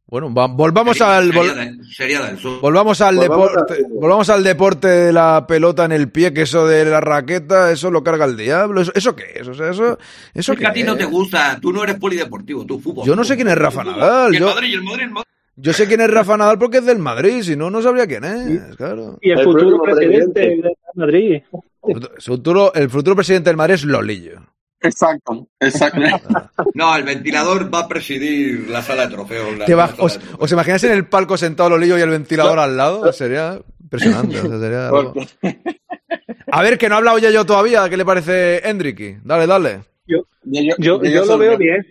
Bueno, 0.06 0.32
va- 0.32 0.46
volvamos 0.46 0.96
Sería- 0.98 1.16
al 1.18 1.32
vol- 1.32 1.48
sería 1.92 2.20
de- 2.20 2.30
sería 2.30 2.36
sur. 2.38 2.60
volvamos 2.60 3.00
al 3.00 3.16
Volvamos 3.16 3.50
deporte, 3.52 3.74
al- 3.74 3.92
volvamos 3.92 4.30
al 4.30 4.44
deporte 4.44 4.88
de 4.88 5.12
la 5.12 5.46
pelota 5.48 5.84
en 5.84 5.92
el 5.92 6.10
pie, 6.10 6.32
que 6.32 6.42
eso 6.42 6.66
de 6.66 6.84
la 6.84 7.00
raqueta, 7.00 7.72
eso 7.72 7.90
lo 7.90 8.04
carga 8.04 8.24
el 8.24 8.36
diablo. 8.36 8.80
¿Eso, 8.82 8.92
eso 8.94 9.16
qué 9.16 9.32
es? 9.34 9.48
O 9.48 9.54
sea, 9.54 9.70
eso, 9.70 9.98
eso 10.32 10.52
Es 10.52 10.58
que 10.58 10.66
a 10.66 10.72
ti 10.72 10.82
no 10.84 10.96
te 10.96 11.04
gusta, 11.06 11.58
tú 11.60 11.72
no 11.72 11.82
eres 11.82 11.96
polideportivo, 11.96 12.64
tú 12.64 12.78
fútbol. 12.78 13.04
Yo 13.04 13.16
no 13.16 13.24
sé 13.24 13.34
quién 13.34 13.48
es 13.48 13.58
Rafa 13.58 13.82
Fútbol. 13.82 13.98
Nadal, 13.98 14.34
el 14.34 14.40
yo- 14.40 14.46
Madrid, 14.54 14.68
y 14.68 14.74
el 14.74 14.82
Madrid, 14.84 15.02
el 15.04 15.10
Madrid. 15.10 15.30
Yo 15.56 15.72
sé 15.72 15.86
quién 15.86 16.00
es 16.00 16.10
Rafa 16.10 16.36
Nadal 16.36 16.58
porque 16.58 16.78
es 16.78 16.86
del 16.86 16.98
Madrid, 16.98 17.42
si 17.42 17.54
no, 17.56 17.70
no 17.70 17.80
sabría 17.80 18.06
quién 18.06 18.24
es, 18.24 18.76
claro. 18.76 19.18
Y 19.20 19.30
el, 19.30 19.38
El 19.38 19.44
futuro 19.44 19.80
presidente 19.82 20.32
presidente. 20.32 20.68
de 20.68 20.76
Madrid. 20.94 21.42
El 21.86 22.08
futuro, 22.20 22.74
el 22.74 22.90
futuro 22.90 23.14
presidente 23.16 23.50
del 23.50 23.56
Madrid 23.56 23.74
es 23.74 23.84
Lolillo. 23.84 24.40
Exacto, 24.80 25.46
exacto. 25.60 26.00
No, 26.74 26.94
el 26.96 27.04
ventilador 27.04 27.72
va 27.72 27.80
a 27.80 27.88
presidir 27.88 28.68
la 28.68 28.82
sala 28.82 29.06
de 29.06 29.14
trofeos. 29.14 29.56
la- 29.58 29.64
¿Te 29.64 29.74
va- 29.74 29.86
la 29.86 29.92
sala 29.92 30.02
os, 30.04 30.12
de 30.14 30.18
trofeos. 30.18 30.40
¿Os 30.42 30.52
imagináis 30.52 30.84
en 30.84 30.92
el 30.92 31.06
palco 31.08 31.36
sentado 31.36 31.70
Lolillo 31.70 31.98
y 31.98 32.02
el 32.02 32.10
ventilador 32.10 32.58
al 32.58 32.76
lado? 32.76 33.12
Sería 33.12 33.60
impresionante. 33.80 34.36
sería 34.40 34.88
algo- 34.88 35.14
A 36.50 36.62
ver, 36.62 36.78
que 36.78 36.88
no 36.88 36.96
ha 36.96 36.98
hablado 36.98 37.18
ya 37.18 37.30
yo 37.30 37.46
todavía. 37.46 37.88
¿Qué 37.88 37.96
le 37.96 38.04
parece 38.04 38.68
Endricky? 38.68 39.16
Dale, 39.22 39.46
dale. 39.46 39.80
Yo, 40.06 40.26
yo- 40.44 41.00
yo, 41.02 41.24
lo 41.24 41.38
veo 41.38 41.56
bien. 41.56 41.86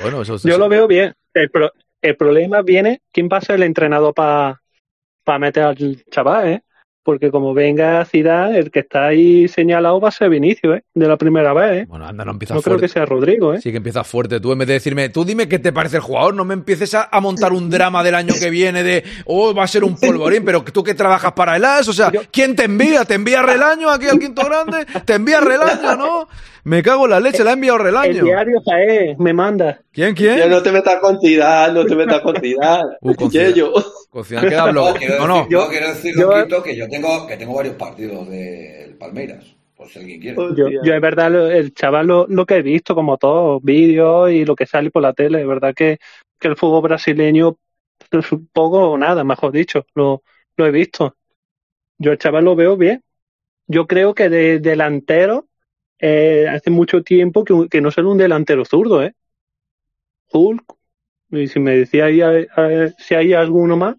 Bueno, 0.00 0.22
eso 0.22 0.36
Yo 0.38 0.56
lo 0.58 0.68
veo 0.68 0.86
bien. 0.86 1.12
El, 1.34 1.50
pro- 1.50 1.72
el 2.02 2.16
problema 2.16 2.62
viene 2.62 3.00
quién 3.12 3.28
va 3.32 3.38
a 3.38 3.42
ser 3.42 3.56
el 3.56 3.64
entrenador 3.64 4.14
para 4.14 4.58
meter 5.38 5.62
al 5.64 6.04
chaval, 6.10 6.48
¿eh? 6.48 6.62
Porque 7.02 7.30
como 7.30 7.54
venga 7.54 8.04
Zidane, 8.04 8.58
el 8.58 8.70
que 8.70 8.80
está 8.80 9.06
ahí 9.06 9.48
señalado 9.48 9.98
va 10.00 10.10
a 10.10 10.12
ser 10.12 10.28
Vinicio, 10.28 10.74
¿eh? 10.74 10.84
De 10.92 11.08
la 11.08 11.16
primera 11.16 11.54
vez, 11.54 11.82
¿eh? 11.82 11.86
Bueno, 11.88 12.06
anda, 12.06 12.26
no 12.26 12.32
empieza 12.32 12.54
No 12.54 12.60
creo 12.60 12.74
fuerte. 12.74 12.86
que 12.86 12.92
sea 12.92 13.06
Rodrigo, 13.06 13.54
¿eh? 13.54 13.60
Sí 13.60 13.70
que 13.70 13.78
empieza 13.78 14.04
fuerte 14.04 14.38
tú, 14.38 14.52
en 14.52 14.58
vez 14.58 14.68
de 14.68 14.74
decirme, 14.74 15.08
tú 15.08 15.24
dime 15.24 15.48
qué 15.48 15.58
te 15.58 15.72
parece 15.72 15.96
el 15.96 16.02
jugador, 16.02 16.34
no 16.34 16.44
me 16.44 16.52
empieces 16.52 16.94
a, 16.94 17.08
a 17.10 17.20
montar 17.20 17.54
un 17.54 17.70
drama 17.70 18.04
del 18.04 18.14
año 18.14 18.34
que 18.38 18.50
viene 18.50 18.82
de, 18.82 19.02
oh, 19.24 19.54
va 19.54 19.64
a 19.64 19.68
ser 19.68 19.82
un 19.82 19.96
polvorín, 19.96 20.44
pero 20.44 20.62
tú 20.62 20.84
que 20.84 20.94
trabajas 20.94 21.32
para 21.32 21.56
el 21.56 21.64
AS, 21.64 21.88
o 21.88 21.92
sea, 21.94 22.12
¿quién 22.30 22.54
te 22.54 22.64
envía? 22.64 23.04
¿Te 23.06 23.14
envía 23.14 23.40
Relaño 23.42 23.88
aquí 23.88 24.06
al 24.06 24.18
Quinto 24.18 24.44
Grande? 24.44 24.84
¿Te 25.04 25.14
envía 25.14 25.40
Relaño, 25.40 25.96
no? 25.96 26.28
Me 26.64 26.82
cago 26.82 27.04
en 27.06 27.10
la 27.12 27.20
leche, 27.20 27.42
la 27.42 27.50
ha 27.50 27.54
enviado 27.54 27.78
El 27.78 27.84
Relaño. 27.84 28.24
diario 28.24 28.60
Jaé 28.64 29.16
me 29.18 29.32
manda. 29.32 29.80
¿Quién, 29.92 30.14
Ya 30.14 30.34
quién? 30.36 30.50
no 30.50 30.62
te 30.62 30.72
metas 30.72 31.00
con 31.00 31.20
Zidane, 31.20 31.72
no 31.74 31.84
te 31.86 31.94
metas 31.96 32.20
con 32.20 32.36
Zidane. 32.36 32.90
Uh, 33.00 33.14
con 33.14 33.30
yo- 33.30 33.72
Con 34.10 34.24
queda 34.24 34.66
bloqueado. 34.70 35.18
No, 35.20 35.26
no. 35.26 35.34
decir, 35.36 35.50
yo, 35.52 35.68
quiero 35.68 35.88
decir, 35.88 36.14
yo- 36.18 36.30
Loquito, 36.36 36.62
que 36.62 36.76
yo 36.76 36.88
tengo, 36.88 37.26
que 37.26 37.36
tengo 37.36 37.54
varios 37.54 37.76
partidos 37.76 38.28
del 38.28 38.94
Palmeiras, 38.96 39.44
por 39.74 39.88
si 39.88 39.98
alguien 40.00 40.20
quiere. 40.20 40.36
Yo, 40.56 40.68
yo 40.68 40.94
es 40.94 41.00
verdad, 41.00 41.30
lo- 41.30 41.50
el 41.50 41.72
chaval 41.72 42.06
lo, 42.06 42.26
lo 42.28 42.44
que 42.44 42.56
he 42.56 42.62
visto, 42.62 42.94
como 42.94 43.16
todos, 43.16 43.62
vídeos 43.62 44.30
y 44.30 44.44
lo 44.44 44.54
que 44.54 44.66
sale 44.66 44.90
por 44.90 45.02
la 45.02 45.12
tele, 45.14 45.40
es 45.40 45.46
verdad 45.46 45.72
que, 45.74 45.98
que 46.38 46.48
el 46.48 46.56
fútbol 46.56 46.82
brasileño 46.82 47.56
poco 48.52 48.90
o 48.90 48.98
nada, 48.98 49.24
mejor 49.24 49.52
dicho, 49.52 49.86
lo, 49.94 50.22
lo 50.56 50.66
he 50.66 50.70
visto. 50.70 51.16
Yo 51.98 52.12
el 52.12 52.18
chaval 52.18 52.44
lo 52.44 52.56
veo 52.56 52.76
bien. 52.76 53.02
Yo 53.66 53.86
creo 53.86 54.14
que 54.14 54.28
de 54.28 54.58
delantero, 54.58 55.46
eh, 56.00 56.46
hace 56.48 56.70
mucho 56.70 57.02
tiempo 57.02 57.44
que, 57.44 57.68
que 57.70 57.80
no 57.80 57.90
sale 57.90 58.08
un 58.08 58.18
delantero 58.18 58.64
zurdo, 58.64 59.02
¿eh? 59.02 59.14
Hulk, 60.32 60.64
y 61.30 61.48
si 61.48 61.60
me 61.60 61.76
decía 61.76 62.06
ahí, 62.06 62.20
a- 62.20 62.46
a- 62.56 62.88
si 62.98 63.14
hay 63.14 63.32
alguno 63.32 63.76
más, 63.76 63.96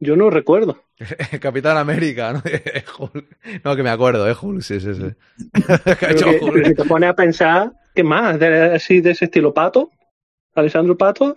yo 0.00 0.16
no 0.16 0.30
recuerdo. 0.30 0.82
Capitán 1.40 1.76
América, 1.76 2.32
¿no? 2.32 2.42
Hulk. 2.98 3.38
No, 3.64 3.76
que 3.76 3.82
me 3.82 3.90
acuerdo, 3.90 4.28
¿eh? 4.28 4.34
Hulk, 4.40 4.62
sí, 4.62 4.80
sí, 4.80 4.94
sí. 4.94 5.10
Que 6.00 6.38
Hulk. 6.40 6.66
si 6.66 6.74
te 6.74 6.84
pones 6.84 7.10
a 7.10 7.14
pensar, 7.14 7.72
¿qué 7.94 8.02
más? 8.02 8.38
De, 8.38 8.74
así 8.74 9.00
de 9.00 9.12
ese 9.12 9.26
estilo, 9.26 9.52
Pato, 9.54 9.90
Alessandro 10.54 10.96
Pato, 10.96 11.36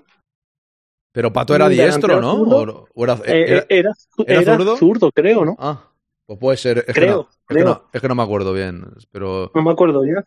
Pero 1.14 1.32
Pato 1.34 1.56
era 1.56 1.70
diestro, 1.70 2.22
¿no? 2.22 2.34
O, 2.34 2.88
o 2.94 3.06
eh, 3.06 3.20
era- 3.26 3.66
era, 3.70 3.92
¿era 4.28 4.42
era 4.42 4.58
zurdo? 4.58 4.78
zurdo? 4.78 5.12
creo, 5.12 5.46
¿no? 5.46 5.56
Ah, 5.60 5.91
pues 6.26 6.40
puede 6.40 6.58
ser. 6.58 6.80
Es 6.80 6.86
que 6.86 6.94
Creo, 6.94 7.16
no, 7.16 7.22
es 7.30 7.38
que 7.48 7.54
creo. 7.56 7.66
no- 7.66 7.90
es 7.92 8.02
que 8.02 8.08
no 8.08 8.16
me 8.16 8.24
acuerdo 8.24 8.54
bien, 8.54 8.86
pero 9.12 9.52
No 9.54 9.62
me 9.62 9.72
acuerdo 9.72 10.06
ya. 10.06 10.24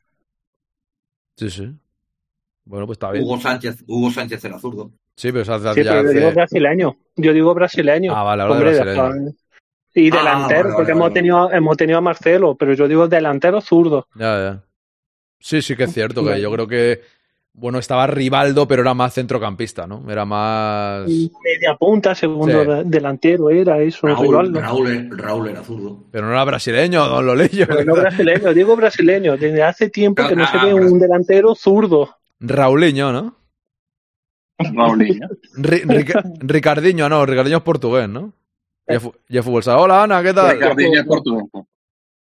sí, 1.36 1.50
sí. 1.50 1.72
Bueno, 2.64 2.86
pues 2.86 2.96
está 2.96 3.10
bien. 3.10 3.24
Hugo 3.24 3.38
Sánchez, 3.40 3.84
Hugo 3.86 4.10
Sánchez 4.10 4.44
era 4.44 4.58
zurdo. 4.58 4.90
Sí, 5.16 5.30
pero 5.32 5.44
se 5.44 5.52
hace 5.52 5.74
Sí, 5.74 5.84
ya 5.84 5.90
pero 5.90 6.02
yo 6.02 6.08
hace- 6.08 6.18
digo 6.18 6.32
brasileño. 6.32 6.96
Yo 7.16 7.32
digo 7.32 7.54
brasileño. 7.54 8.12
Ah, 8.16 8.22
vale, 8.22 8.42
de 8.44 8.50
Hombre, 8.50 8.70
brasileño. 8.74 9.32
Y 9.96 10.08
Ah, 10.12 10.16
delantero, 10.16 10.62
vale, 10.64 10.74
porque 10.74 10.82
vale, 10.82 10.92
hemos 10.92 11.00
vale. 11.02 11.14
tenido 11.14 11.52
hemos 11.52 11.76
tenido 11.76 11.98
a 11.98 12.00
Marcelo, 12.00 12.56
pero 12.56 12.72
yo 12.74 12.88
digo 12.88 13.06
delantero 13.06 13.60
zurdo. 13.60 14.08
Ya, 14.16 14.38
ya. 14.38 14.64
Sí, 15.38 15.62
sí 15.62 15.76
que 15.76 15.84
es 15.84 15.92
cierto, 15.92 16.24
que 16.24 16.40
yo 16.40 16.50
creo 16.50 16.66
que, 16.66 17.02
bueno, 17.56 17.78
estaba 17.78 18.06
Rivaldo, 18.08 18.66
pero 18.66 18.82
era 18.82 18.94
más 18.94 19.14
centrocampista, 19.14 19.86
¿no? 19.86 20.02
Era 20.10 20.24
más... 20.24 21.06
Media 21.08 21.76
punta, 21.78 22.14
segundo 22.14 22.64
Sí. 22.64 22.82
delantero 22.86 23.48
era 23.48 23.80
eso, 23.80 24.06
Raúl, 24.08 24.26
Rivaldo. 24.26 24.60
Raúl, 24.60 25.10
Raúl 25.16 25.48
era 25.48 25.62
zurdo. 25.62 26.04
Pero 26.10 26.26
no 26.26 26.32
era 26.32 26.44
brasileño, 26.44 27.06
don 27.06 27.24
Lolillo. 27.24 27.66
Pero 27.68 27.84
no 27.84 27.94
brasileño, 27.94 28.52
digo 28.52 28.74
brasileño. 28.76 29.36
Desde 29.36 29.62
hace 29.62 29.88
tiempo 29.88 30.26
que 30.28 30.34
no 30.34 30.46
se 30.46 30.58
ve 30.58 30.74
un 30.74 30.98
delantero 30.98 31.54
zurdo. 31.54 32.16
Raulinho, 32.40 33.12
¿no? 33.12 33.36
Raulinho. 34.58 35.28
Ri- 35.56 35.84
Rica- 35.86 36.22
Ricardiño, 36.40 37.08
no, 37.08 37.24
Ricardiño 37.26 37.58
es 37.58 37.62
portugués, 37.62 38.08
¿no? 38.08 38.32
Y 38.88 38.94
es, 38.96 39.02
fu- 39.02 39.14
fútbol 39.42 39.62
sala. 39.62 39.80
Hola, 39.80 40.02
Ana, 40.02 40.22
¿qué 40.22 40.34
tal? 40.34 40.52
Ricardinho 40.52 41.00
es 41.00 41.06
portugués. 41.06 41.44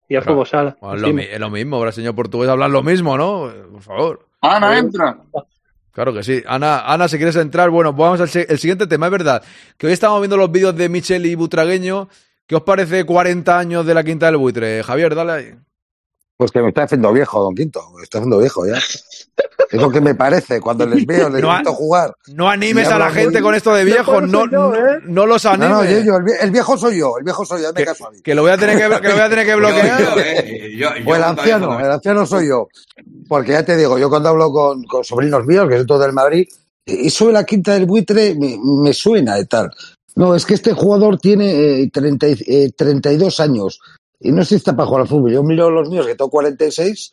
Y 0.09 0.15
a 0.15 0.19
Claro. 0.21 0.33
fútbol 0.35 0.47
sala. 0.47 0.77
Bueno, 0.79 0.95
es, 0.95 1.01
lo, 1.01 1.13
mi- 1.13 1.23
es 1.23 1.39
lo 1.39 1.49
mismo, 1.49 1.79
brasileño 1.79 2.11
y 2.11 2.13
portugués 2.13 2.49
hablan 2.49 2.71
lo 2.71 2.83
mismo, 2.83 3.17
¿no? 3.17 3.49
Eh, 3.49 3.63
Por 3.71 3.81
favor. 3.81 4.27
Ana, 4.43 4.77
entra. 4.77 5.17
Claro 5.91 6.13
que 6.13 6.21
sí. 6.21 6.43
Ana, 6.45 6.81
Ana, 6.91 7.07
si 7.07 7.17
quieres 7.17 7.35
entrar, 7.37 7.69
bueno, 7.69 7.93
vamos 7.93 8.19
al 8.19 8.29
el 8.49 8.59
siguiente 8.59 8.87
tema. 8.87 9.05
Es 9.05 9.11
verdad 9.11 9.43
que 9.77 9.87
hoy 9.87 9.93
estamos 9.93 10.19
viendo 10.19 10.35
los 10.35 10.51
vídeos 10.51 10.75
de 10.75 10.89
Michel 10.89 11.25
y 11.25 11.35
Butragueño. 11.35 12.09
¿Qué 12.45 12.55
os 12.55 12.63
parece 12.63 13.05
40 13.05 13.57
años 13.57 13.85
de 13.85 13.93
la 13.93 14.03
Quinta 14.03 14.25
del 14.25 14.37
Buitre? 14.37 14.83
Javier, 14.83 15.15
dale 15.15 15.31
ahí. 15.31 15.55
Pues 16.37 16.51
que 16.51 16.61
me 16.61 16.69
está 16.69 16.83
haciendo 16.83 17.13
viejo, 17.13 17.41
don 17.41 17.53
Quinto. 17.55 17.81
Me 17.95 18.03
está 18.03 18.17
haciendo 18.17 18.39
viejo 18.39 18.65
ya. 18.65 18.77
Es 18.77 19.81
lo 19.81 19.89
que 19.89 20.01
me 20.01 20.15
parece. 20.15 20.59
Cuando 20.59 20.85
les 20.85 21.05
veo, 21.05 21.29
les 21.29 21.41
No 21.43 21.51
visto 21.53 21.73
jugar. 21.73 22.13
No 22.33 22.49
animes 22.49 22.87
a 22.87 22.97
la 22.97 23.11
gente 23.11 23.33
muy- 23.39 23.41
con 23.43 23.55
esto 23.55 23.73
de 23.73 23.85
viejo. 23.85 24.19
No, 24.21 24.45
no, 24.47 24.71
no 25.05 25.25
los 25.25 25.43
No, 25.45 25.51
animes. 25.51 25.69
no, 25.69 25.83
yo, 25.85 25.99
yo, 26.01 26.15
el, 26.17 26.23
vie- 26.23 26.37
el 26.41 26.51
viejo 26.51 26.77
soy 26.77 26.97
yo. 26.97 27.17
El 27.17 27.23
viejo 27.23 27.45
soy 27.45 27.61
yo. 27.61 27.73
Que, 27.73 27.85
caso 27.85 28.07
a 28.07 28.11
mí. 28.11 28.21
que 28.21 28.33
lo 28.35 28.41
voy 28.41 28.51
a 28.51 28.57
tener 28.57 28.77
que, 28.77 28.83
que 29.01 29.07
lo 29.09 29.13
voy 29.13 29.23
a 29.23 29.29
tener 29.29 29.45
que 29.45 29.55
bloquear. 29.55 29.99
Yo, 30.01 30.19
eh, 30.19 30.71
yo- 30.77 30.95
yo 30.97 31.09
O 31.11 31.15
el 31.15 31.23
anciano, 31.23 31.79
el 31.79 31.91
anciano 31.91 32.25
soy 32.25 32.47
yo. 32.49 32.67
Porque 33.27 33.51
ya 33.51 33.63
te 33.63 33.77
digo, 33.77 33.97
yo 33.99 34.09
cuando 34.09 34.29
hablo 34.29 34.51
con, 34.51 34.83
con 34.83 35.03
sobrinos 35.03 35.45
míos, 35.45 35.67
que 35.69 35.77
son 35.77 35.87
todos 35.87 36.01
del 36.01 36.13
Madrid, 36.13 36.47
y 36.85 37.07
eso 37.07 37.27
de 37.27 37.33
la 37.33 37.45
quinta 37.45 37.73
del 37.73 37.85
buitre 37.85 38.35
me, 38.35 38.57
me 38.59 38.91
suena 38.93 39.35
de 39.35 39.45
tal. 39.45 39.71
No, 40.15 40.35
es 40.35 40.45
que 40.45 40.53
este 40.55 40.73
jugador 40.73 41.17
tiene 41.19 41.81
eh, 41.83 41.89
30 41.91 42.27
y- 42.27 42.37
eh, 42.47 42.71
32 42.75 43.39
años 43.39 43.79
y 44.19 44.31
no 44.31 44.41
está 44.41 44.75
para 44.75 44.87
jugar 44.87 45.01
al 45.01 45.07
fútbol. 45.07 45.31
Yo 45.31 45.43
miro 45.43 45.69
los 45.69 45.89
míos 45.89 46.05
que 46.05 46.15
tengo 46.15 46.29
46 46.29 47.11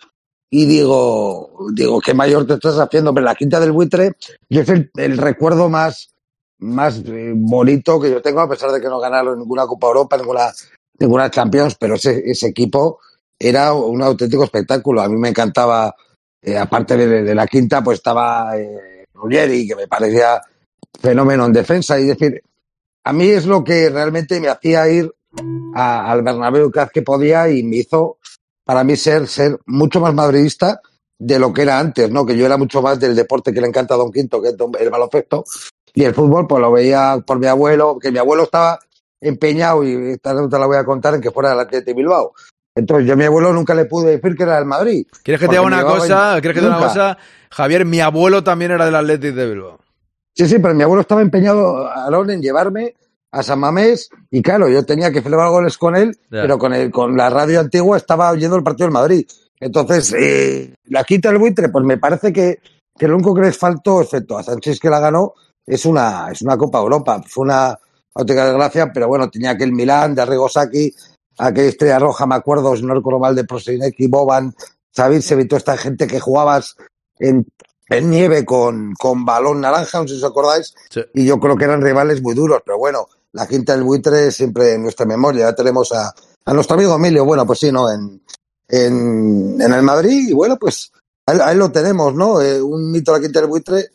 y 0.50 0.66
digo, 0.66 1.68
digo, 1.72 2.00
qué 2.00 2.12
mayor 2.12 2.46
te 2.46 2.54
estás 2.54 2.78
haciendo. 2.78 3.14
Pero 3.14 3.26
la 3.26 3.34
quinta 3.34 3.60
del 3.60 3.72
buitre, 3.72 4.12
yo 4.48 4.62
es 4.62 4.68
el, 4.68 5.18
recuerdo 5.18 5.68
más, 5.68 6.14
más 6.58 7.02
eh, 7.06 7.32
bonito 7.34 8.00
que 8.00 8.10
yo 8.10 8.20
tengo, 8.20 8.40
a 8.40 8.48
pesar 8.48 8.70
de 8.72 8.80
que 8.80 8.88
no 8.88 8.98
ganaron 8.98 9.38
ninguna 9.38 9.66
Copa 9.66 9.86
Europa, 9.86 10.16
ninguna, 10.16 10.52
ninguna 10.98 11.30
Champions, 11.30 11.76
pero 11.78 11.94
ese, 11.94 12.46
equipo 12.46 12.98
era 13.38 13.72
un 13.72 14.02
auténtico 14.02 14.44
espectáculo. 14.44 15.02
A 15.02 15.08
mí 15.08 15.16
me 15.16 15.28
encantaba, 15.28 15.94
eh, 16.42 16.58
aparte 16.58 16.96
de, 16.96 17.34
la 17.34 17.46
quinta, 17.46 17.82
pues 17.82 17.98
estaba 17.98 18.58
eh, 18.58 19.06
Ruggeri, 19.14 19.68
que 19.68 19.76
me 19.76 19.86
parecía 19.86 20.40
fenómeno 21.00 21.46
en 21.46 21.52
defensa. 21.52 21.98
Y 21.98 22.06
decir, 22.06 22.42
a 23.04 23.12
mí 23.12 23.28
es 23.28 23.46
lo 23.46 23.62
que 23.62 23.88
realmente 23.88 24.40
me 24.40 24.48
hacía 24.48 24.88
ir 24.88 25.12
a- 25.74 26.10
al 26.10 26.22
Bernabéu 26.22 26.70
cada 26.70 26.86
vez 26.86 26.92
que 26.92 27.02
podía 27.02 27.48
y 27.50 27.62
me 27.62 27.76
hizo, 27.76 28.18
para 28.64 28.84
mí, 28.84 28.96
ser, 28.96 29.26
ser 29.26 29.58
mucho 29.66 30.00
más 30.00 30.14
madridista 30.14 30.80
de 31.18 31.38
lo 31.38 31.52
que 31.52 31.62
era 31.62 31.78
antes, 31.78 32.10
¿no? 32.10 32.24
Que 32.24 32.36
yo 32.36 32.46
era 32.46 32.56
mucho 32.56 32.80
más 32.82 32.98
del 32.98 33.14
deporte 33.14 33.52
que 33.52 33.60
le 33.60 33.68
encanta 33.68 33.94
a 33.94 33.98
Don 33.98 34.10
Quinto, 34.12 34.40
que 34.40 34.48
es 34.48 34.56
el 34.80 34.90
baloncesto. 34.90 35.44
Y 35.94 36.04
el 36.04 36.14
fútbol, 36.14 36.46
pues 36.46 36.60
lo 36.60 36.72
veía 36.72 37.22
por 37.26 37.38
mi 37.38 37.46
abuelo, 37.46 37.98
que 38.00 38.10
mi 38.12 38.18
abuelo 38.18 38.44
estaba 38.44 38.78
empeñado, 39.20 39.84
y 39.84 40.12
esta 40.12 40.30
anécdota 40.30 40.58
la 40.58 40.66
voy 40.66 40.76
a 40.78 40.84
contar, 40.84 41.14
en 41.14 41.20
que 41.20 41.30
fuera 41.30 41.50
del 41.50 41.60
Atlético 41.60 41.90
de 41.90 41.94
Bilbao. 41.94 42.32
Entonces, 42.74 43.06
yo 43.06 43.12
a 43.14 43.16
mi 43.16 43.24
abuelo 43.24 43.52
nunca 43.52 43.74
le 43.74 43.84
pude 43.84 44.16
decir 44.16 44.36
que 44.36 44.44
era 44.44 44.56
del 44.56 44.64
Madrid. 44.64 45.06
¿Quieres 45.22 45.40
que 45.40 45.46
te 45.46 45.52
diga 45.52 45.62
una 45.62 45.82
cosa? 45.84 46.34
en- 46.36 46.40
¿Quieres 46.40 46.54
que 46.56 46.60
te 46.60 46.66
diga 46.66 46.78
una 46.78 46.86
cosa? 46.86 47.18
Javier, 47.50 47.84
mi 47.84 48.00
abuelo 48.00 48.42
también 48.44 48.70
era 48.70 48.86
del 48.86 48.94
Athletic 48.94 49.34
de 49.34 49.50
Bilbao. 49.50 49.78
Sí, 50.34 50.46
sí, 50.48 50.58
pero 50.60 50.72
mi 50.74 50.84
abuelo 50.84 51.02
estaba 51.02 51.20
empeñado, 51.20 51.86
Aarón, 51.88 52.30
en 52.30 52.40
llevarme 52.40 52.94
a 53.32 53.42
San 53.42 53.60
Mamés 53.60 54.08
y 54.30 54.42
claro, 54.42 54.68
yo 54.68 54.84
tenía 54.84 55.12
que 55.12 55.22
celebrar 55.22 55.50
goles 55.50 55.78
con 55.78 55.94
él, 55.96 56.18
pero 56.28 56.58
con, 56.58 56.72
el, 56.74 56.90
con 56.90 57.16
la 57.16 57.30
radio 57.30 57.60
antigua 57.60 57.96
estaba 57.96 58.30
oyendo 58.30 58.56
el 58.56 58.62
partido 58.64 58.86
del 58.86 58.94
Madrid. 58.94 59.26
Entonces, 59.60 60.12
eh, 60.18 60.74
la 60.86 61.04
quita 61.04 61.28
del 61.28 61.38
buitre, 61.38 61.68
pues 61.68 61.84
me 61.84 61.98
parece 61.98 62.32
que, 62.32 62.58
que 62.98 63.06
lo 63.08 63.14
único 63.16 63.34
que 63.34 63.42
les 63.42 63.56
faltó, 63.58 64.00
excepto 64.02 64.38
a 64.38 64.42
Sánchez 64.42 64.80
que 64.80 64.90
la 64.90 65.00
ganó, 65.00 65.34
es 65.66 65.84
una, 65.84 66.28
es 66.32 66.42
una 66.42 66.56
Copa 66.56 66.78
Europa. 66.80 67.22
Fue 67.28 67.44
una 67.44 67.78
auténtica 68.14 68.46
desgracia, 68.46 68.90
pero 68.92 69.06
bueno, 69.08 69.30
tenía 69.30 69.50
aquel 69.50 69.72
Milán 69.72 70.14
de 70.14 70.22
Arrigo 70.22 70.48
Sacchi, 70.48 70.92
aquella 71.38 71.68
estrella 71.68 71.98
roja, 71.98 72.26
me 72.26 72.34
acuerdo, 72.34 72.74
si 72.74 72.82
no 72.84 72.94
recuerdo 72.94 73.20
mal, 73.20 73.36
de 73.36 73.44
Prosinecki, 73.44 74.06
Boban, 74.08 74.54
Savicevic, 74.92 75.48
toda 75.48 75.58
esta 75.58 75.76
gente 75.76 76.06
que 76.06 76.18
jugabas 76.20 76.76
en, 77.18 77.46
en 77.88 78.10
nieve 78.10 78.44
con, 78.44 78.94
con 78.94 79.24
balón 79.24 79.60
naranja, 79.60 80.00
no 80.00 80.08
sé 80.08 80.14
si 80.14 80.24
os 80.24 80.30
acordáis, 80.30 80.74
Sí. 80.90 81.02
y 81.14 81.26
yo 81.26 81.38
creo 81.38 81.56
que 81.56 81.64
eran 81.64 81.82
rivales 81.82 82.20
muy 82.22 82.34
duros, 82.34 82.62
pero 82.64 82.78
bueno, 82.78 83.06
la 83.32 83.46
quinta 83.46 83.74
del 83.74 83.84
buitre 83.84 84.30
siempre 84.30 84.74
en 84.74 84.82
nuestra 84.82 85.06
memoria. 85.06 85.46
Ya 85.46 85.54
tenemos 85.54 85.92
a, 85.92 86.12
a 86.44 86.54
nuestro 86.54 86.74
amigo 86.74 86.96
Emilio, 86.96 87.24
bueno, 87.24 87.46
pues 87.46 87.58
sí, 87.60 87.70
¿no? 87.70 87.90
En, 87.90 88.22
en, 88.68 89.60
en 89.60 89.72
el 89.72 89.82
Madrid, 89.82 90.28
y 90.28 90.32
bueno, 90.32 90.56
pues 90.58 90.92
ahí, 91.26 91.56
lo 91.56 91.70
tenemos, 91.70 92.14
¿no? 92.14 92.40
Eh, 92.40 92.60
un 92.62 92.90
mito 92.90 93.12
de 93.12 93.18
la 93.18 93.22
quinta 93.22 93.40
del 93.40 93.48
buitre, 93.48 93.86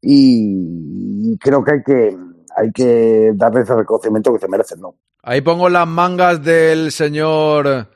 y 0.00 1.36
creo 1.38 1.64
que 1.64 1.72
hay 1.72 1.82
que, 1.82 2.16
hay 2.56 2.72
que 2.72 3.32
darle 3.34 3.62
ese 3.62 3.74
reconocimiento 3.74 4.32
que 4.32 4.40
se 4.40 4.48
merecen, 4.48 4.80
¿no? 4.80 4.96
Ahí 5.22 5.40
pongo 5.40 5.68
las 5.68 5.88
mangas 5.88 6.42
del 6.44 6.92
señor. 6.92 7.88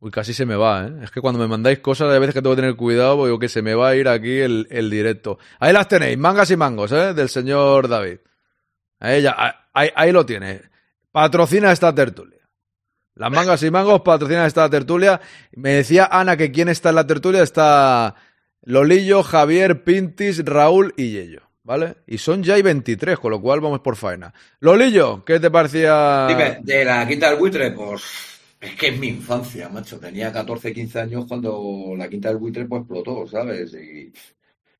Uy, 0.00 0.10
casi 0.10 0.34
se 0.34 0.44
me 0.44 0.56
va, 0.56 0.86
¿eh? 0.86 0.92
Es 1.04 1.10
que 1.10 1.20
cuando 1.20 1.38
me 1.38 1.48
mandáis 1.48 1.78
cosas, 1.78 2.12
hay 2.12 2.18
veces 2.18 2.34
que 2.34 2.42
tengo 2.42 2.54
que 2.54 2.62
tener 2.62 2.76
cuidado, 2.76 3.16
porque 3.16 3.38
que 3.38 3.48
se 3.48 3.62
me 3.62 3.74
va 3.74 3.88
a 3.88 3.96
ir 3.96 4.08
aquí 4.08 4.40
el, 4.40 4.66
el 4.70 4.90
directo. 4.90 5.38
Ahí 5.60 5.72
las 5.72 5.88
tenéis, 5.88 6.18
mangas 6.18 6.50
y 6.50 6.56
mangos, 6.56 6.92
¿eh? 6.92 7.14
Del 7.14 7.28
señor 7.28 7.88
David. 7.88 8.18
Ahí, 9.00 9.24
ahí, 9.72 9.90
ahí 9.94 10.12
lo 10.12 10.24
tiene. 10.24 10.62
Patrocina 11.12 11.72
esta 11.72 11.94
tertulia. 11.94 12.36
Las 13.16 13.30
mangas 13.30 13.62
y 13.62 13.70
mangos 13.70 14.02
patrocinan 14.02 14.46
esta 14.46 14.68
tertulia. 14.68 15.20
Me 15.52 15.70
decía 15.70 16.06
Ana 16.10 16.36
que 16.36 16.52
quién 16.52 16.68
está 16.68 16.90
en 16.90 16.96
la 16.96 17.06
tertulia 17.06 17.42
está 17.42 18.14
Lolillo, 18.60 19.22
Javier, 19.22 19.84
Pintis, 19.84 20.44
Raúl 20.44 20.92
y 20.98 21.12
Yello, 21.12 21.40
¿vale? 21.62 21.96
Y 22.06 22.18
son 22.18 22.42
ya 22.42 22.54
hay 22.54 22.62
23, 22.62 23.18
con 23.18 23.30
lo 23.30 23.40
cual 23.40 23.60
vamos 23.60 23.80
por 23.80 23.96
faena. 23.96 24.34
Lolillo, 24.60 25.24
¿qué 25.24 25.40
te 25.40 25.50
parecía? 25.50 26.26
Dime, 26.28 26.58
de 26.62 26.84
la 26.84 27.08
quinta 27.08 27.30
del 27.30 27.38
buitre, 27.38 27.70
pues 27.70 28.02
es 28.60 28.74
que 28.74 28.88
es 28.88 28.98
mi 28.98 29.08
infancia, 29.08 29.70
macho. 29.70 29.98
Tenía 29.98 30.30
14, 30.30 30.74
15 30.74 31.00
años 31.00 31.24
cuando 31.26 31.94
la 31.96 32.08
quinta 32.10 32.28
del 32.28 32.36
buitre 32.36 32.66
pues 32.66 32.80
explotó, 32.80 33.26
¿sabes? 33.26 33.72
Y 33.72 34.12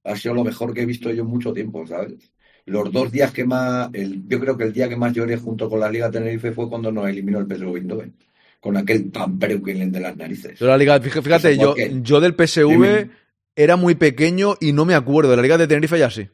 ha 0.04 0.14
sido 0.14 0.34
lo 0.34 0.44
mejor 0.44 0.74
que 0.74 0.82
he 0.82 0.86
visto 0.86 1.10
yo 1.10 1.22
en 1.22 1.28
mucho 1.28 1.54
tiempo, 1.54 1.86
¿sabes? 1.86 2.30
Los 2.66 2.90
dos 2.90 3.12
días 3.12 3.30
que 3.30 3.44
más, 3.44 3.88
el, 3.92 4.26
yo 4.28 4.40
creo 4.40 4.56
que 4.56 4.64
el 4.64 4.72
día 4.72 4.88
que 4.88 4.96
más 4.96 5.12
lloré 5.12 5.36
junto 5.36 5.70
con 5.70 5.78
la 5.78 5.88
Liga 5.88 6.10
Tenerife 6.10 6.50
fue 6.50 6.68
cuando 6.68 6.90
nos 6.90 7.08
eliminó 7.08 7.38
el 7.38 7.46
PSV 7.46 7.76
Eindhoven, 7.76 8.14
con 8.60 8.76
aquel 8.76 9.12
Tampereuken 9.12 9.92
de 9.92 10.00
las 10.00 10.16
narices. 10.16 10.58
Yo 10.58 10.66
la 10.66 10.76
liga, 10.76 11.00
fíjate, 11.00 11.52
Eso 11.52 11.76
yo, 11.76 11.76
yo 12.02 12.20
del 12.20 12.34
PSV 12.34 12.68
Dime. 12.68 13.10
era 13.54 13.76
muy 13.76 13.94
pequeño 13.94 14.56
y 14.60 14.72
no 14.72 14.84
me 14.84 14.94
acuerdo. 14.96 15.30
De 15.30 15.36
la 15.36 15.42
liga 15.42 15.56
de 15.58 15.68
Tenerife 15.68 15.96
ya 15.96 16.10
sí. 16.10 16.28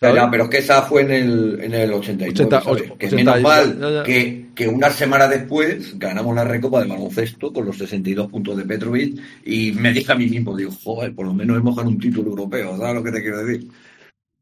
pero 0.00 0.44
es 0.44 0.48
que 0.50 0.58
esa 0.58 0.80
fue 0.82 1.02
en 1.02 1.10
el, 1.10 1.60
en 1.60 1.74
el 1.74 1.92
89, 1.92 2.32
80, 2.32 2.60
¿sabes? 2.62 2.82
och- 2.82 2.96
que 2.96 3.06
80, 3.06 3.16
menos 3.16 3.42
mal 3.42 3.78
ya, 3.78 3.90
ya. 3.90 4.02
Que, 4.02 4.46
que 4.54 4.66
una 4.68 4.88
semana 4.88 5.28
después 5.28 5.98
ganamos 5.98 6.34
la 6.34 6.44
Recopa 6.44 6.82
de 6.82 6.88
baloncesto 6.88 7.52
con 7.52 7.66
los 7.66 7.76
62 7.76 8.30
puntos 8.30 8.56
de 8.56 8.64
Petrovic 8.64 9.20
y 9.44 9.72
me 9.72 9.92
dije 9.92 10.10
a 10.10 10.14
mí 10.14 10.26
mismo, 10.26 10.56
digo, 10.56 10.70
joder, 10.82 11.14
por 11.14 11.26
lo 11.26 11.34
menos 11.34 11.58
hemos 11.58 11.76
ganado 11.76 11.94
un 11.94 12.00
título 12.00 12.30
europeo, 12.30 12.78
¿sabes 12.78 12.94
lo 12.94 13.02
que 13.02 13.12
te 13.12 13.20
quiero 13.20 13.44
decir? 13.44 13.68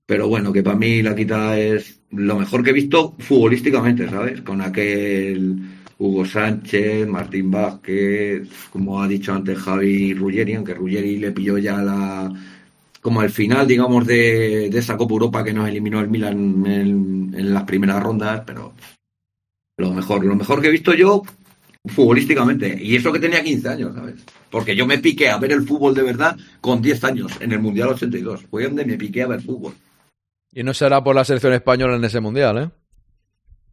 Pero 0.06 0.28
bueno, 0.28 0.52
que 0.52 0.62
para 0.62 0.76
mí 0.76 1.02
la 1.02 1.14
quita 1.14 1.58
es 1.58 2.00
lo 2.10 2.38
mejor 2.38 2.62
que 2.62 2.70
he 2.70 2.74
visto 2.74 3.14
futbolísticamente, 3.18 4.08
¿sabes? 4.08 4.42
Con 4.42 4.60
aquel 4.60 5.56
Hugo 5.98 6.24
Sánchez, 6.24 7.06
Martín 7.06 7.50
Vázquez, 7.50 8.48
como 8.70 9.02
ha 9.02 9.08
dicho 9.08 9.32
antes 9.32 9.58
Javi 9.58 10.14
Ruggeri, 10.14 10.54
aunque 10.54 10.74
Ruggeri 10.74 11.18
le 11.18 11.32
pilló 11.32 11.58
ya 11.58 11.78
la 11.82 12.32
como 13.00 13.20
al 13.20 13.28
final, 13.28 13.68
digamos, 13.68 14.06
de, 14.06 14.70
de 14.70 14.78
esa 14.78 14.96
Copa 14.96 15.12
Europa 15.12 15.44
que 15.44 15.52
nos 15.52 15.68
eliminó 15.68 16.00
el 16.00 16.08
Milan 16.08 16.64
en, 16.66 17.52
las 17.52 17.64
primeras 17.64 18.02
rondas, 18.02 18.42
pero 18.46 18.72
lo 19.76 19.92
mejor, 19.92 20.24
lo 20.24 20.34
mejor 20.34 20.62
que 20.62 20.68
he 20.68 20.70
visto 20.70 20.94
yo 20.94 21.22
futbolísticamente. 21.84 22.78
Y 22.80 22.96
eso 22.96 23.12
que 23.12 23.18
tenía 23.18 23.44
15 23.44 23.68
años, 23.68 23.94
¿sabes? 23.94 24.14
Porque 24.50 24.74
yo 24.74 24.86
me 24.86 24.98
piqué 24.98 25.28
a 25.28 25.36
ver 25.36 25.52
el 25.52 25.66
fútbol 25.66 25.94
de 25.94 26.02
verdad 26.02 26.34
con 26.62 26.80
10 26.80 27.04
años, 27.04 27.32
en 27.40 27.52
el 27.52 27.60
Mundial 27.60 27.88
82. 27.90 28.46
Fue 28.50 28.64
donde 28.64 28.86
me 28.86 28.96
piqué 28.96 29.22
a 29.22 29.26
ver 29.26 29.42
fútbol. 29.42 29.74
Y 30.54 30.62
no 30.62 30.72
será 30.72 31.02
por 31.02 31.16
la 31.16 31.24
selección 31.24 31.52
española 31.52 31.96
en 31.96 32.04
ese 32.04 32.20
mundial, 32.20 32.58
¿eh? 32.58 32.70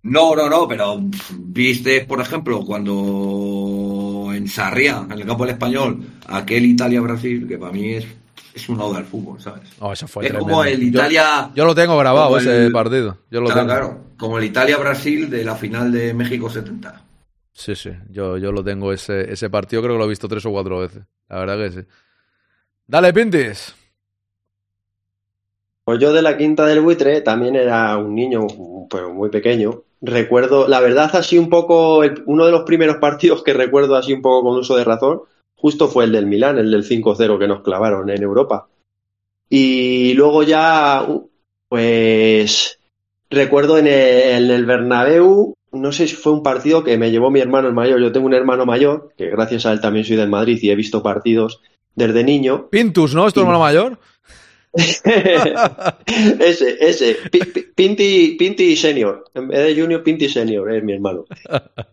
No, 0.03 0.35
no, 0.35 0.49
no, 0.49 0.67
pero 0.67 0.99
viste, 1.37 2.05
por 2.05 2.19
ejemplo, 2.19 2.65
cuando 2.65 4.31
en 4.33 4.47
Sarriá, 4.47 5.05
en 5.05 5.11
el 5.11 5.27
campo 5.27 5.45
del 5.45 5.53
español, 5.53 6.03
aquel 6.27 6.65
Italia-Brasil, 6.65 7.47
que 7.47 7.59
para 7.59 7.71
mí 7.71 7.93
es, 7.93 8.07
es 8.55 8.67
un 8.67 8.81
oda 8.81 8.97
al 8.97 9.05
fútbol, 9.05 9.39
¿sabes? 9.39 9.69
Oh, 9.79 9.93
eso 9.93 10.07
fue 10.07 10.25
es 10.25 10.31
tremendo. 10.31 10.49
como 10.51 10.63
el 10.63 10.81
Italia. 10.81 11.51
Yo, 11.53 11.65
lo 11.65 11.75
tengo 11.75 11.95
grabado, 11.99 12.35
ese 12.39 12.71
partido. 12.71 13.19
Yo 13.29 13.41
lo 13.41 13.45
claro, 13.45 13.61
tengo. 13.61 13.73
claro, 13.73 14.03
como 14.17 14.39
el 14.39 14.45
Italia-Brasil 14.45 15.29
de 15.29 15.43
la 15.45 15.55
final 15.55 15.91
de 15.91 16.15
México 16.15 16.49
70. 16.49 16.99
Sí, 17.53 17.75
sí. 17.75 17.91
Yo, 18.09 18.37
yo 18.39 18.51
lo 18.51 18.63
tengo 18.63 18.91
ese, 18.91 19.31
ese 19.31 19.51
partido, 19.51 19.83
creo 19.83 19.93
que 19.93 19.99
lo 19.99 20.05
he 20.05 20.09
visto 20.09 20.27
tres 20.27 20.43
o 20.47 20.51
cuatro 20.51 20.79
veces. 20.79 21.03
La 21.29 21.37
verdad 21.37 21.57
que 21.57 21.71
sí. 21.71 21.87
Dale, 22.87 23.13
Pintis. 23.13 23.75
Pues 25.83 25.99
yo 25.99 26.13
de 26.13 26.21
la 26.21 26.37
quinta 26.37 26.65
del 26.65 26.81
buitre 26.81 27.21
también 27.21 27.55
era 27.55 27.97
un 27.97 28.13
niño 28.15 28.41
pues, 28.89 29.03
muy 29.11 29.29
pequeño. 29.29 29.81
Recuerdo, 30.01 30.67
la 30.67 30.79
verdad, 30.79 31.09
así 31.15 31.37
un 31.37 31.49
poco, 31.49 32.03
el- 32.03 32.23
uno 32.25 32.45
de 32.45 32.51
los 32.51 32.63
primeros 32.63 32.97
partidos 32.97 33.43
que 33.43 33.53
recuerdo 33.53 33.95
así 33.95 34.13
un 34.13 34.21
poco 34.21 34.49
con 34.49 34.57
uso 34.59 34.75
de 34.75 34.83
razón, 34.83 35.21
justo 35.55 35.87
fue 35.87 36.05
el 36.05 36.11
del 36.11 36.25
Milán, 36.27 36.57
el 36.57 36.71
del 36.71 36.83
5-0 36.83 37.37
que 37.39 37.47
nos 37.47 37.61
clavaron 37.61 38.09
en 38.09 38.21
Europa. 38.23 38.67
Y 39.49 40.13
luego 40.13 40.43
ya, 40.43 41.05
pues, 41.67 42.79
recuerdo 43.29 43.77
en 43.77 43.87
el, 43.87 44.43
en 44.45 44.51
el 44.51 44.65
Bernabéu, 44.65 45.53
no 45.71 45.91
sé 45.91 46.07
si 46.07 46.15
fue 46.15 46.33
un 46.33 46.43
partido 46.43 46.83
que 46.83 46.97
me 46.97 47.11
llevó 47.11 47.31
mi 47.31 47.39
hermano 47.39 47.67
el 47.67 47.73
mayor. 47.73 47.99
Yo 48.01 48.11
tengo 48.11 48.27
un 48.27 48.33
hermano 48.33 48.65
mayor, 48.65 49.13
que 49.17 49.29
gracias 49.29 49.65
a 49.65 49.71
él 49.71 49.81
también 49.81 50.05
soy 50.05 50.15
del 50.17 50.29
Madrid 50.29 50.59
y 50.61 50.69
he 50.69 50.75
visto 50.75 51.01
partidos 51.01 51.61
desde 51.95 52.23
niño. 52.23 52.67
Pintus, 52.69 53.13
¿no? 53.15 53.27
¿Es 53.27 53.33
tu 53.33 53.41
hermano 53.41 53.59
mayor? 53.59 53.97
ese, 56.39 56.77
ese, 56.79 57.17
Pi- 57.29 57.65
Pinti, 57.75 58.35
Pinti 58.37 58.75
Senior, 58.75 59.25
en 59.33 59.47
vez 59.47 59.59
de 59.75 59.81
Junior, 59.81 60.03
Pinti 60.03 60.29
Senior, 60.29 60.71
es 60.73 60.83
mi 60.83 60.93
hermano. 60.93 61.25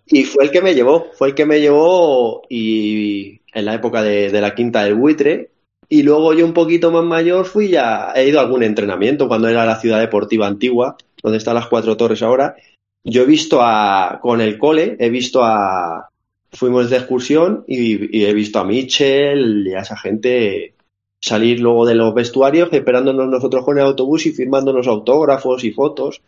Y 0.06 0.24
fue 0.24 0.44
el 0.44 0.50
que 0.50 0.62
me 0.62 0.74
llevó, 0.74 1.06
fue 1.14 1.28
el 1.28 1.34
que 1.34 1.46
me 1.46 1.60
llevó 1.60 2.42
y 2.48 3.40
en 3.52 3.64
la 3.64 3.74
época 3.74 4.02
de, 4.02 4.30
de 4.30 4.40
la 4.40 4.54
quinta 4.54 4.84
del 4.84 4.94
buitre. 4.94 5.50
Y 5.88 6.02
luego 6.02 6.34
yo 6.34 6.44
un 6.44 6.52
poquito 6.52 6.90
más 6.90 7.04
mayor 7.04 7.46
fui 7.46 7.68
ya, 7.68 8.12
he 8.14 8.28
ido 8.28 8.38
a 8.38 8.42
algún 8.42 8.62
entrenamiento 8.62 9.26
cuando 9.26 9.48
era 9.48 9.64
la 9.64 9.80
ciudad 9.80 9.98
deportiva 10.00 10.46
antigua, 10.46 10.96
donde 11.22 11.38
están 11.38 11.54
las 11.54 11.66
cuatro 11.68 11.96
torres 11.96 12.22
ahora. 12.22 12.56
Yo 13.04 13.22
he 13.22 13.26
visto 13.26 13.60
a, 13.62 14.18
con 14.20 14.40
el 14.42 14.58
cole, 14.58 14.96
he 15.00 15.08
visto 15.08 15.42
a, 15.42 16.10
fuimos 16.52 16.90
de 16.90 16.98
excursión 16.98 17.64
y, 17.66 18.18
y 18.18 18.26
he 18.26 18.34
visto 18.34 18.58
a 18.58 18.64
Mitchell 18.64 19.66
y 19.66 19.74
a 19.74 19.80
esa 19.80 19.96
gente 19.96 20.74
salir 21.20 21.60
luego 21.60 21.86
de 21.86 21.94
los 21.94 22.14
vestuarios 22.14 22.68
esperándonos 22.72 23.28
nosotros 23.28 23.64
con 23.64 23.78
el 23.78 23.84
autobús 23.84 24.26
y 24.26 24.32
firmándonos 24.32 24.86
autógrafos 24.86 25.64
y 25.64 25.72
fotos 25.72 26.22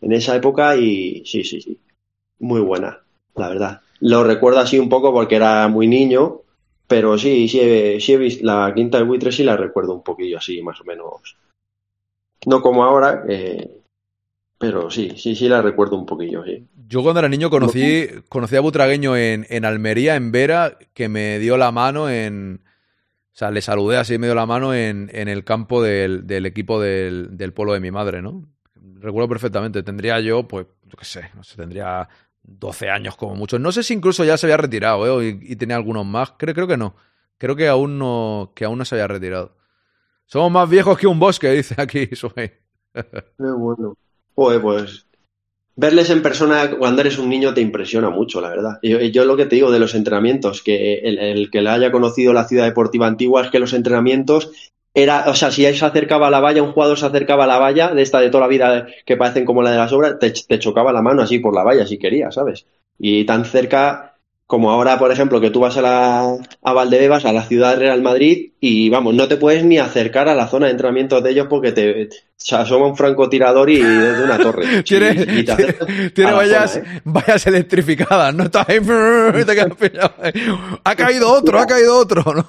en 0.00 0.12
esa 0.12 0.36
época 0.36 0.76
y 0.76 1.24
sí, 1.24 1.44
sí, 1.44 1.60
sí, 1.60 1.78
muy 2.38 2.60
buena, 2.60 3.02
la 3.34 3.48
verdad. 3.48 3.80
Lo 4.00 4.24
recuerdo 4.24 4.60
así 4.60 4.78
un 4.78 4.88
poco 4.88 5.12
porque 5.12 5.36
era 5.36 5.66
muy 5.68 5.88
niño, 5.88 6.42
pero 6.86 7.18
sí, 7.18 7.48
sí, 7.48 7.60
he, 7.60 8.00
sí 8.00 8.12
he 8.12 8.18
visto 8.18 8.44
la 8.44 8.72
quinta 8.74 8.98
del 8.98 9.06
buitre 9.06 9.32
sí 9.32 9.42
la 9.42 9.56
recuerdo 9.56 9.94
un 9.94 10.02
poquillo 10.02 10.38
así, 10.38 10.62
más 10.62 10.80
o 10.80 10.84
menos. 10.84 11.36
No 12.44 12.60
como 12.60 12.84
ahora, 12.84 13.24
eh, 13.28 13.80
pero 14.58 14.90
sí, 14.90 15.12
sí, 15.16 15.34
sí 15.34 15.48
la 15.48 15.62
recuerdo 15.62 15.96
un 15.96 16.06
poquillo, 16.06 16.44
sí. 16.44 16.64
Yo 16.88 17.02
cuando 17.02 17.18
era 17.18 17.28
niño 17.28 17.50
conocí, 17.50 18.06
conocí 18.28 18.54
a 18.54 18.60
Butragueño 18.60 19.16
en, 19.16 19.46
en 19.50 19.64
Almería, 19.64 20.14
en 20.14 20.30
Vera, 20.30 20.78
que 20.94 21.08
me 21.08 21.38
dio 21.38 21.56
la 21.56 21.72
mano 21.72 22.08
en... 22.08 22.60
O 23.36 23.38
sea, 23.38 23.50
le 23.50 23.60
saludé 23.60 23.98
así, 23.98 24.16
me 24.16 24.28
dio 24.28 24.34
la 24.34 24.46
mano 24.46 24.72
en, 24.72 25.10
en 25.12 25.28
el 25.28 25.44
campo 25.44 25.82
del, 25.82 26.26
del 26.26 26.46
equipo 26.46 26.80
del, 26.80 27.36
del 27.36 27.52
polo 27.52 27.74
de 27.74 27.80
mi 27.80 27.90
madre, 27.90 28.22
¿no? 28.22 28.48
Recuerdo 28.74 29.28
perfectamente. 29.28 29.82
Tendría 29.82 30.20
yo, 30.20 30.48
pues, 30.48 30.66
yo 30.84 30.96
qué 30.96 31.04
sé, 31.04 31.30
no 31.34 31.44
sé, 31.44 31.56
tendría 31.56 32.08
12 32.42 32.88
años 32.88 33.14
como 33.14 33.34
mucho. 33.34 33.58
No 33.58 33.72
sé 33.72 33.82
si 33.82 33.92
incluso 33.92 34.24
ya 34.24 34.38
se 34.38 34.46
había 34.46 34.56
retirado, 34.56 35.20
¿eh? 35.20 35.38
Y, 35.42 35.52
y 35.52 35.56
tenía 35.56 35.76
algunos 35.76 36.06
más. 36.06 36.32
Creo, 36.38 36.54
creo 36.54 36.66
que 36.66 36.78
no. 36.78 36.96
Creo 37.36 37.54
que 37.56 37.68
aún 37.68 37.98
no, 37.98 38.52
que 38.56 38.64
aún 38.64 38.78
no 38.78 38.86
se 38.86 38.94
había 38.94 39.08
retirado. 39.08 39.54
Somos 40.24 40.50
más 40.50 40.70
viejos 40.70 40.96
que 40.96 41.06
un 41.06 41.18
bosque, 41.18 41.50
dice 41.52 41.74
aquí 41.76 42.06
Suey. 42.16 42.52
Qué 43.38 43.50
bueno. 43.50 43.94
Joder, 44.34 44.62
pues 44.62 45.05
verles 45.76 46.08
en 46.10 46.22
persona 46.22 46.70
cuando 46.78 47.02
eres 47.02 47.18
un 47.18 47.28
niño 47.28 47.54
te 47.54 47.60
impresiona 47.60 48.10
mucho, 48.10 48.40
la 48.40 48.48
verdad. 48.48 48.78
Yo, 48.82 48.98
yo 49.00 49.24
lo 49.24 49.36
que 49.36 49.46
te 49.46 49.56
digo 49.56 49.70
de 49.70 49.78
los 49.78 49.94
entrenamientos, 49.94 50.62
que 50.62 51.00
el, 51.00 51.50
que 51.50 51.58
haya 51.68 51.92
conocido 51.92 52.32
la 52.32 52.48
ciudad 52.48 52.64
deportiva 52.64 53.06
antigua 53.06 53.42
es 53.42 53.50
que 53.50 53.58
los 53.58 53.74
entrenamientos 53.74 54.50
era, 54.94 55.26
o 55.28 55.34
sea, 55.34 55.50
si 55.50 55.62
se 55.62 55.84
acercaba 55.84 56.28
a 56.28 56.30
la 56.30 56.40
valla, 56.40 56.62
un 56.62 56.72
jugador 56.72 56.98
se 56.98 57.04
acercaba 57.04 57.44
a 57.44 57.46
la 57.46 57.58
valla, 57.58 57.92
de 57.92 58.00
esta 58.00 58.18
de 58.18 58.30
toda 58.30 58.44
la 58.44 58.48
vida 58.48 58.86
que 59.04 59.18
parecen 59.18 59.44
como 59.44 59.62
la 59.62 59.70
de 59.70 59.76
las 59.76 59.92
obras, 59.92 60.18
te, 60.18 60.30
te 60.30 60.58
chocaba 60.58 60.92
la 60.92 61.02
mano 61.02 61.20
así 61.20 61.38
por 61.38 61.54
la 61.54 61.62
valla 61.62 61.86
si 61.86 61.98
querías, 61.98 62.34
¿sabes? 62.34 62.66
Y 62.98 63.24
tan 63.26 63.44
cerca 63.44 64.15
como 64.46 64.70
ahora, 64.70 64.96
por 64.98 65.10
ejemplo, 65.10 65.40
que 65.40 65.50
tú 65.50 65.58
vas 65.60 65.76
a 65.76 65.82
la 65.82 66.36
a 66.62 66.72
Valdebebas, 66.72 67.24
a 67.24 67.32
la 67.32 67.42
ciudad 67.44 67.70
de 67.72 67.80
Real 67.80 68.00
Madrid, 68.02 68.50
y 68.60 68.88
vamos, 68.90 69.14
no 69.14 69.26
te 69.26 69.36
puedes 69.36 69.64
ni 69.64 69.78
acercar 69.78 70.28
a 70.28 70.34
la 70.36 70.46
zona 70.46 70.66
de 70.66 70.72
entrenamiento 70.72 71.20
de 71.20 71.30
ellos 71.30 71.46
porque 71.50 71.72
te, 71.72 72.08
se 72.36 72.54
asoma 72.54 72.86
un 72.86 72.96
francotirador 72.96 73.68
y 73.70 73.78
desde 73.80 74.22
una 74.24 74.38
torre. 74.38 74.82
Tiene, 74.84 75.26
Y- 75.28 75.40
y 75.40 75.44
te 75.44 75.52
acercas 75.52 75.88
tiene 76.14 76.30
a 76.30 76.32
la 76.32 76.38
vallas, 76.38 76.72
zona, 76.74 76.94
¿eh? 76.96 77.00
vallas 77.04 77.46
electrificadas, 77.46 78.34
¿no? 78.34 78.44
Estás 78.44 78.68
ahí, 78.68 78.78
te 79.46 79.74
pillado. 79.74 80.14
Ha 80.84 80.94
caído 80.94 81.32
otro, 81.32 81.58
ha 81.58 81.66
caído 81.66 81.96
otro, 81.96 82.22
¿no? 82.32 82.46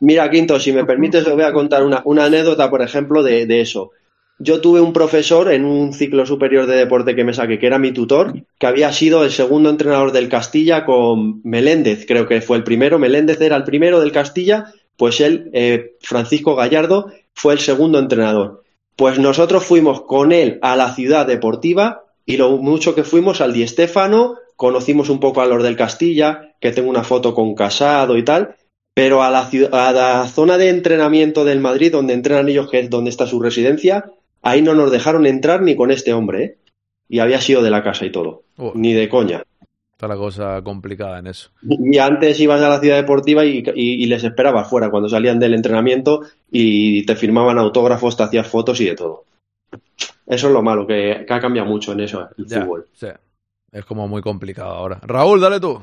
Mira, 0.00 0.28
Quinto, 0.30 0.58
si 0.58 0.72
me 0.72 0.84
permites, 0.84 1.26
os 1.26 1.34
voy 1.34 1.44
a 1.44 1.52
contar 1.52 1.84
una, 1.84 2.02
una 2.04 2.24
anécdota, 2.24 2.68
por 2.68 2.82
ejemplo, 2.82 3.22
de, 3.22 3.46
de 3.46 3.60
eso. 3.60 3.90
Yo 4.38 4.60
tuve 4.60 4.80
un 4.80 4.92
profesor 4.92 5.52
en 5.52 5.64
un 5.64 5.92
ciclo 5.92 6.26
superior 6.26 6.66
de 6.66 6.76
deporte 6.76 7.14
que 7.14 7.22
me 7.24 7.32
saqué, 7.34 7.58
que 7.58 7.66
era 7.68 7.78
mi 7.78 7.92
tutor, 7.92 8.34
que 8.58 8.66
había 8.66 8.92
sido 8.92 9.24
el 9.24 9.30
segundo 9.30 9.70
entrenador 9.70 10.10
del 10.10 10.28
Castilla 10.28 10.84
con 10.84 11.40
Meléndez, 11.44 12.04
creo 12.06 12.26
que 12.26 12.40
fue 12.40 12.56
el 12.56 12.64
primero. 12.64 12.98
Meléndez 12.98 13.40
era 13.40 13.56
el 13.56 13.64
primero 13.64 14.00
del 14.00 14.10
Castilla, 14.10 14.72
pues 14.96 15.20
él, 15.20 15.50
eh, 15.52 15.94
Francisco 16.00 16.56
Gallardo, 16.56 17.12
fue 17.32 17.52
el 17.52 17.60
segundo 17.60 17.98
entrenador. 18.00 18.64
Pues 18.96 19.18
nosotros 19.18 19.64
fuimos 19.64 20.02
con 20.02 20.32
él 20.32 20.58
a 20.62 20.74
la 20.76 20.94
ciudad 20.94 21.26
deportiva 21.26 22.04
y 22.26 22.36
lo 22.36 22.56
mucho 22.58 22.94
que 22.94 23.04
fuimos 23.04 23.40
al 23.40 23.52
Di 23.52 23.66
Stéfano, 23.66 24.34
conocimos 24.56 25.10
un 25.10 25.20
poco 25.20 25.42
a 25.42 25.46
los 25.46 25.62
del 25.62 25.76
Castilla, 25.76 26.54
que 26.60 26.72
tengo 26.72 26.90
una 26.90 27.04
foto 27.04 27.34
con 27.34 27.54
Casado 27.54 28.16
y 28.16 28.24
tal, 28.24 28.56
pero 28.94 29.22
a 29.22 29.30
la, 29.30 29.48
ciu- 29.48 29.68
a 29.72 29.92
la 29.92 30.26
zona 30.26 30.58
de 30.58 30.70
entrenamiento 30.70 31.44
del 31.44 31.60
Madrid, 31.60 31.92
donde 31.92 32.14
entrenan 32.14 32.48
ellos, 32.48 32.68
que 32.70 32.80
es 32.80 32.90
donde 32.90 33.10
está 33.10 33.26
su 33.26 33.40
residencia, 33.40 34.12
ahí 34.44 34.62
no 34.62 34.74
nos 34.74 34.90
dejaron 34.92 35.26
entrar 35.26 35.62
ni 35.62 35.74
con 35.74 35.90
este 35.90 36.12
hombre, 36.12 36.44
¿eh? 36.44 36.58
Y 37.08 37.18
había 37.18 37.40
sido 37.40 37.62
de 37.62 37.70
la 37.70 37.82
casa 37.82 38.06
y 38.06 38.12
todo, 38.12 38.44
Oh. 38.56 38.72
ni 38.74 38.92
de 38.92 39.08
coña. 39.08 39.42
Está 39.92 40.08
la 40.08 40.16
cosa 40.16 40.60
complicada 40.62 41.18
en 41.18 41.28
eso. 41.28 41.50
Y 41.62 41.98
antes 41.98 42.38
ibas 42.40 42.60
a 42.62 42.68
la 42.68 42.80
ciudad 42.80 42.96
deportiva 42.96 43.44
y, 43.44 43.58
y- 43.74 44.02
y 44.02 44.06
les 44.06 44.24
esperabas 44.24 44.68
fuera 44.68 44.90
cuando 44.90 45.08
salían 45.08 45.38
del 45.38 45.54
entrenamiento 45.54 46.22
y 46.50 47.04
te 47.06 47.14
firmaban 47.16 47.58
autógrafos, 47.58 48.16
te 48.16 48.22
hacías 48.24 48.46
fotos 48.46 48.80
y 48.80 48.86
de 48.86 48.94
todo. 48.96 49.24
Eso 50.26 50.46
es 50.48 50.52
lo 50.52 50.62
malo, 50.62 50.86
que, 50.86 51.24
que 51.26 51.34
ha 51.34 51.40
cambiado 51.40 51.68
mucho 51.68 51.92
en 51.92 52.00
eso, 52.00 52.28
el 52.36 52.46
Ya, 52.46 52.62
fútbol. 52.62 52.86
sí. 52.92 53.06
Es 53.70 53.84
como 53.84 54.06
muy 54.08 54.22
complicado 54.22 54.70
ahora. 54.70 55.00
Raúl, 55.02 55.40
dale 55.40 55.60
tú. 55.60 55.80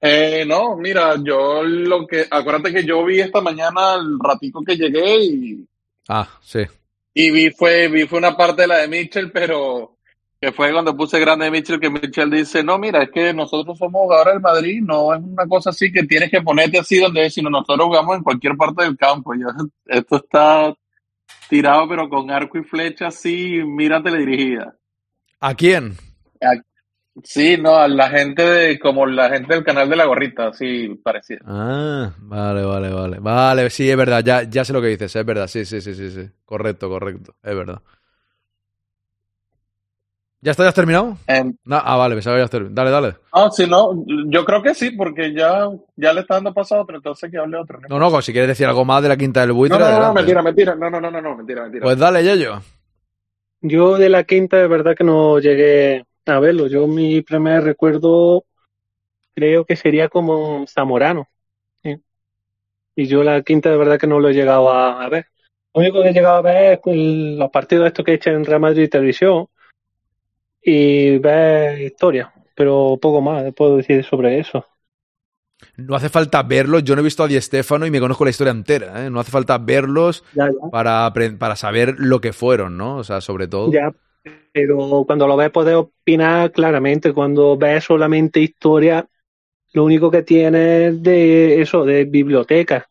Eh, 0.00 0.44
no, 0.46 0.76
mira, 0.76 1.14
yo 1.24 1.62
lo 1.62 2.06
que, 2.06 2.26
acuérdate 2.30 2.72
que 2.72 2.84
yo 2.84 3.04
vi 3.04 3.20
esta 3.20 3.40
mañana 3.40 3.94
el 3.96 4.18
ratico 4.22 4.62
que 4.62 4.76
llegué 4.76 5.24
y, 5.24 5.66
Ah, 6.08 6.28
sí. 6.42 6.60
y 7.14 7.30
vi 7.30 7.50
fue, 7.50 7.88
vi 7.88 8.06
fue 8.06 8.18
una 8.18 8.36
parte 8.36 8.62
de 8.62 8.68
la 8.68 8.78
de 8.78 8.88
Mitchell, 8.88 9.30
pero 9.32 9.96
que 10.40 10.52
fue 10.52 10.72
cuando 10.72 10.96
puse 10.96 11.18
grande 11.18 11.46
de 11.46 11.50
Mitchell, 11.50 11.80
que 11.80 11.90
Mitchell 11.90 12.30
dice, 12.30 12.62
no, 12.62 12.78
mira, 12.78 13.02
es 13.02 13.10
que 13.10 13.32
nosotros 13.32 13.78
somos 13.78 14.02
jugadores 14.02 14.34
del 14.34 14.42
Madrid, 14.42 14.82
no 14.82 15.14
es 15.14 15.20
una 15.22 15.46
cosa 15.46 15.70
así 15.70 15.90
que 15.90 16.04
tienes 16.04 16.30
que 16.30 16.42
ponerte 16.42 16.78
así 16.78 16.98
donde 16.98 17.26
es, 17.26 17.34
sino 17.34 17.48
nosotros 17.48 17.86
jugamos 17.86 18.16
en 18.16 18.22
cualquier 18.22 18.56
parte 18.56 18.84
del 18.84 18.96
campo. 18.96 19.34
Yo, 19.34 19.46
esto 19.86 20.16
está 20.16 20.74
tirado, 21.48 21.88
pero 21.88 22.08
con 22.08 22.30
arco 22.30 22.58
y 22.58 22.64
flecha 22.64 23.08
así, 23.08 23.62
mira 23.64 24.02
teledirigida. 24.02 24.76
¿A 25.40 25.54
quién? 25.54 25.96
Sí, 27.24 27.56
no, 27.56 27.76
a 27.76 27.88
la 27.88 28.10
gente 28.10 28.42
de, 28.42 28.78
como 28.78 29.06
la 29.06 29.30
gente 29.30 29.54
del 29.54 29.64
canal 29.64 29.88
de 29.88 29.96
la 29.96 30.04
gorrita, 30.04 30.52
sí, 30.52 30.88
parecía. 31.02 31.38
Ah, 31.46 32.12
vale, 32.18 32.62
vale, 32.64 32.90
vale. 32.92 33.18
Vale, 33.20 33.70
sí, 33.70 33.90
es 33.90 33.96
verdad, 33.96 34.22
ya, 34.24 34.42
ya 34.42 34.64
sé 34.64 34.72
lo 34.72 34.82
que 34.82 34.88
dices, 34.88 35.16
es 35.16 35.24
verdad, 35.24 35.46
sí, 35.46 35.64
sí, 35.64 35.80
sí, 35.80 35.94
sí, 35.94 36.10
sí. 36.10 36.28
Correcto, 36.44 36.88
correcto, 36.90 37.34
es 37.42 37.56
verdad. 37.56 37.80
¿Ya 40.42 40.50
está, 40.50 40.62
ya 40.64 40.68
has 40.68 40.74
terminado? 40.74 41.16
En- 41.26 41.58
No, 41.64 41.80
ah, 41.82 41.96
vale, 41.96 42.14
pensaba 42.14 42.36
que 42.36 42.40
ya 42.40 42.44
has 42.44 42.50
terminado. 42.50 42.74
Dale, 42.74 42.90
dale. 42.90 43.16
Ah, 43.32 43.50
si 43.50 43.66
no, 43.66 44.04
yo 44.28 44.44
creo 44.44 44.62
que 44.62 44.74
sí, 44.74 44.90
porque 44.90 45.32
ya, 45.34 45.68
ya 45.96 46.12
le 46.12 46.20
está 46.20 46.34
dando 46.34 46.52
paso 46.52 46.76
a 46.76 46.82
otro, 46.82 46.96
entonces 46.96 47.30
que 47.30 47.38
hable 47.38 47.56
otro. 47.56 47.80
No, 47.88 47.98
no, 47.98 48.22
si 48.22 48.32
quieres 48.32 48.48
decir 48.48 48.66
algo 48.66 48.84
más 48.84 49.02
de 49.02 49.08
la 49.08 49.16
quinta 49.16 49.40
del 49.40 49.50
No, 49.50 49.56
buitre, 49.56 49.78
no, 49.78 49.84
no, 49.84 49.90
no, 49.90 49.96
adelante. 49.96 50.20
mentira, 50.20 50.42
mentira, 50.42 50.74
no, 50.74 50.90
no, 50.90 51.00
no, 51.00 51.10
no, 51.10 51.20
no, 51.22 51.36
mentira, 51.36 51.62
mentira. 51.62 51.84
Pues 51.84 51.98
dale, 51.98 52.22
Yello. 52.22 52.60
Yo 53.62 53.96
de 53.96 54.08
la 54.10 54.24
quinta, 54.24 54.58
de 54.58 54.68
verdad 54.68 54.94
que 54.96 55.02
no 55.04 55.38
llegué 55.40 56.05
a 56.34 56.40
verlo. 56.40 56.66
Yo 56.68 56.86
mi 56.86 57.22
primer 57.22 57.62
recuerdo 57.64 58.44
creo 59.34 59.64
que 59.66 59.76
sería 59.76 60.08
como 60.08 60.66
Zamorano. 60.68 61.28
¿sí? 61.82 61.96
Y 62.96 63.06
yo 63.06 63.22
la 63.24 63.42
quinta, 63.42 63.70
de 63.70 63.76
verdad 63.78 63.98
que 64.00 64.06
no 64.06 64.20
lo 64.20 64.28
he 64.30 64.34
llegado 64.34 64.70
a, 64.70 65.04
a 65.04 65.08
ver. 65.08 65.26
Lo 65.74 65.82
único 65.82 66.02
que 66.02 66.10
he 66.10 66.12
llegado 66.12 66.36
a 66.38 66.42
ver 66.42 66.74
es 66.74 66.80
el- 66.86 67.38
los 67.38 67.50
partidos 67.50 67.86
estos 67.88 68.04
que 68.04 68.14
echan 68.14 68.34
en 68.36 68.44
Real 68.46 68.60
Madrid 68.60 68.88
Televisión 68.90 69.48
y 70.62 71.18
ver 71.18 71.80
historia, 71.80 72.32
pero 72.54 72.98
poco 73.00 73.20
más 73.20 73.52
puedo 73.54 73.76
decir 73.76 74.04
sobre 74.04 74.38
eso. 74.40 74.66
No 75.76 75.94
hace 75.96 76.08
falta 76.10 76.42
verlos, 76.42 76.84
yo 76.84 76.94
no 76.94 77.00
he 77.00 77.04
visto 77.04 77.22
a 77.24 77.28
Di 77.28 77.40
Stefano 77.40 77.86
y 77.86 77.90
me 77.90 78.00
conozco 78.00 78.24
la 78.24 78.30
historia 78.30 78.50
entera, 78.50 79.06
¿eh? 79.06 79.10
No 79.10 79.20
hace 79.20 79.30
falta 79.30 79.56
verlos 79.58 80.22
Ya, 80.34 80.46
ya. 80.48 80.70
para, 80.70 81.12
para 81.38 81.56
saber 81.56 81.94
lo 81.98 82.20
que 82.20 82.32
fueron, 82.32 82.76
¿no? 82.76 82.96
O 82.98 83.04
sea, 83.04 83.20
sobre 83.20 83.48
todo. 83.48 83.72
Ya, 83.72 83.92
pero 84.52 85.04
cuando 85.06 85.26
lo 85.26 85.36
ves 85.36 85.50
puedes 85.50 85.74
opinar 85.74 86.52
claramente. 86.52 87.12
Cuando 87.12 87.56
ves 87.56 87.84
solamente 87.84 88.40
historia, 88.40 89.06
lo 89.72 89.84
único 89.84 90.10
que 90.10 90.22
tienes 90.22 91.02
de 91.02 91.60
eso, 91.60 91.84
de 91.84 92.04
biblioteca. 92.04 92.88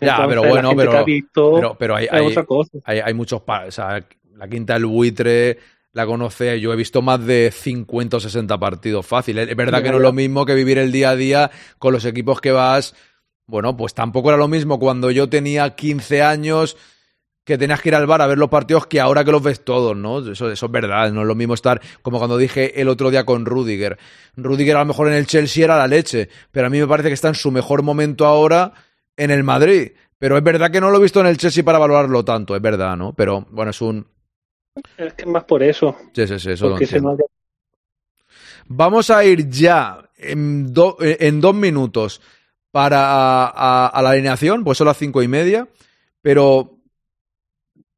Ya, 0.00 0.26
pero 0.26 0.42
bueno, 0.42 0.74
pero, 0.74 0.98
ha 0.98 1.04
visto 1.04 1.54
pero, 1.54 1.76
pero 1.78 1.96
hay, 1.96 2.06
es 2.06 2.12
hay, 2.12 2.26
otra 2.26 2.44
cosa. 2.44 2.78
hay, 2.84 2.98
hay 3.00 3.14
muchos... 3.14 3.42
O 3.46 3.70
sea, 3.70 4.04
la 4.34 4.48
quinta 4.48 4.74
del 4.74 4.86
buitre 4.86 5.58
la 5.92 6.06
conoce, 6.06 6.58
yo 6.58 6.72
he 6.72 6.76
visto 6.76 7.02
más 7.02 7.24
de 7.24 7.50
50 7.52 8.16
o 8.16 8.20
60 8.20 8.58
partidos 8.58 9.06
fácil. 9.06 9.38
Es 9.38 9.54
verdad 9.54 9.82
que 9.82 9.90
no 9.90 9.98
es 9.98 10.02
lo 10.02 10.12
mismo 10.12 10.46
que 10.46 10.54
vivir 10.54 10.78
el 10.78 10.90
día 10.90 11.10
a 11.10 11.16
día 11.16 11.50
con 11.78 11.92
los 11.92 12.04
equipos 12.04 12.40
que 12.40 12.50
vas. 12.50 12.94
Bueno, 13.46 13.76
pues 13.76 13.92
tampoco 13.92 14.30
era 14.30 14.38
lo 14.38 14.48
mismo 14.48 14.78
cuando 14.78 15.10
yo 15.10 15.28
tenía 15.28 15.76
15 15.76 16.22
años 16.22 16.76
que 17.44 17.58
tenías 17.58 17.80
que 17.80 17.88
ir 17.88 17.94
al 17.94 18.06
bar 18.06 18.22
a 18.22 18.26
ver 18.26 18.38
los 18.38 18.48
partidos 18.48 18.86
que 18.86 19.00
ahora 19.00 19.24
que 19.24 19.32
los 19.32 19.42
ves 19.42 19.64
todos, 19.64 19.96
¿no? 19.96 20.20
Eso, 20.20 20.50
eso 20.50 20.66
es 20.66 20.72
verdad, 20.72 21.10
no 21.12 21.22
es 21.22 21.26
lo 21.26 21.34
mismo 21.34 21.54
estar 21.54 21.80
como 22.00 22.18
cuando 22.18 22.36
dije 22.38 22.80
el 22.80 22.88
otro 22.88 23.10
día 23.10 23.24
con 23.24 23.44
Rudiger. 23.46 23.98
Rudiger 24.36 24.76
a 24.76 24.80
lo 24.80 24.86
mejor 24.86 25.08
en 25.08 25.14
el 25.14 25.26
Chelsea 25.26 25.64
era 25.64 25.76
la 25.76 25.88
leche, 25.88 26.28
pero 26.52 26.68
a 26.68 26.70
mí 26.70 26.78
me 26.78 26.86
parece 26.86 27.08
que 27.08 27.14
está 27.14 27.28
en 27.28 27.34
su 27.34 27.50
mejor 27.50 27.82
momento 27.82 28.26
ahora 28.26 28.72
en 29.16 29.30
el 29.30 29.42
Madrid. 29.42 29.92
Pero 30.18 30.36
es 30.36 30.44
verdad 30.44 30.70
que 30.70 30.80
no 30.80 30.90
lo 30.90 30.98
he 30.98 31.02
visto 31.02 31.20
en 31.20 31.26
el 31.26 31.36
Chelsea 31.36 31.64
para 31.64 31.78
valorarlo 31.78 32.24
tanto, 32.24 32.54
es 32.54 32.62
verdad, 32.62 32.96
¿no? 32.96 33.12
Pero 33.12 33.44
bueno, 33.50 33.72
es 33.72 33.80
un... 33.80 34.06
Es 34.96 35.12
que 35.14 35.22
es 35.22 35.28
más 35.28 35.42
por 35.42 35.64
eso. 35.64 35.96
Sí, 36.14 36.28
sí, 36.28 36.38
sí, 36.38 36.50
eso 36.52 36.68
lo 36.68 36.78
entiendo. 36.78 37.16
Vamos 38.68 39.10
a 39.10 39.24
ir 39.24 39.48
ya 39.48 40.08
en, 40.16 40.72
do- 40.72 40.96
en 41.00 41.40
dos 41.40 41.54
minutos 41.54 42.20
para 42.70 43.46
a, 43.48 43.88
a 43.88 44.02
la 44.02 44.10
alineación, 44.10 44.62
pues 44.62 44.78
son 44.78 44.86
las 44.86 44.96
cinco 44.96 45.22
y 45.22 45.28
media, 45.28 45.68
pero 46.22 46.78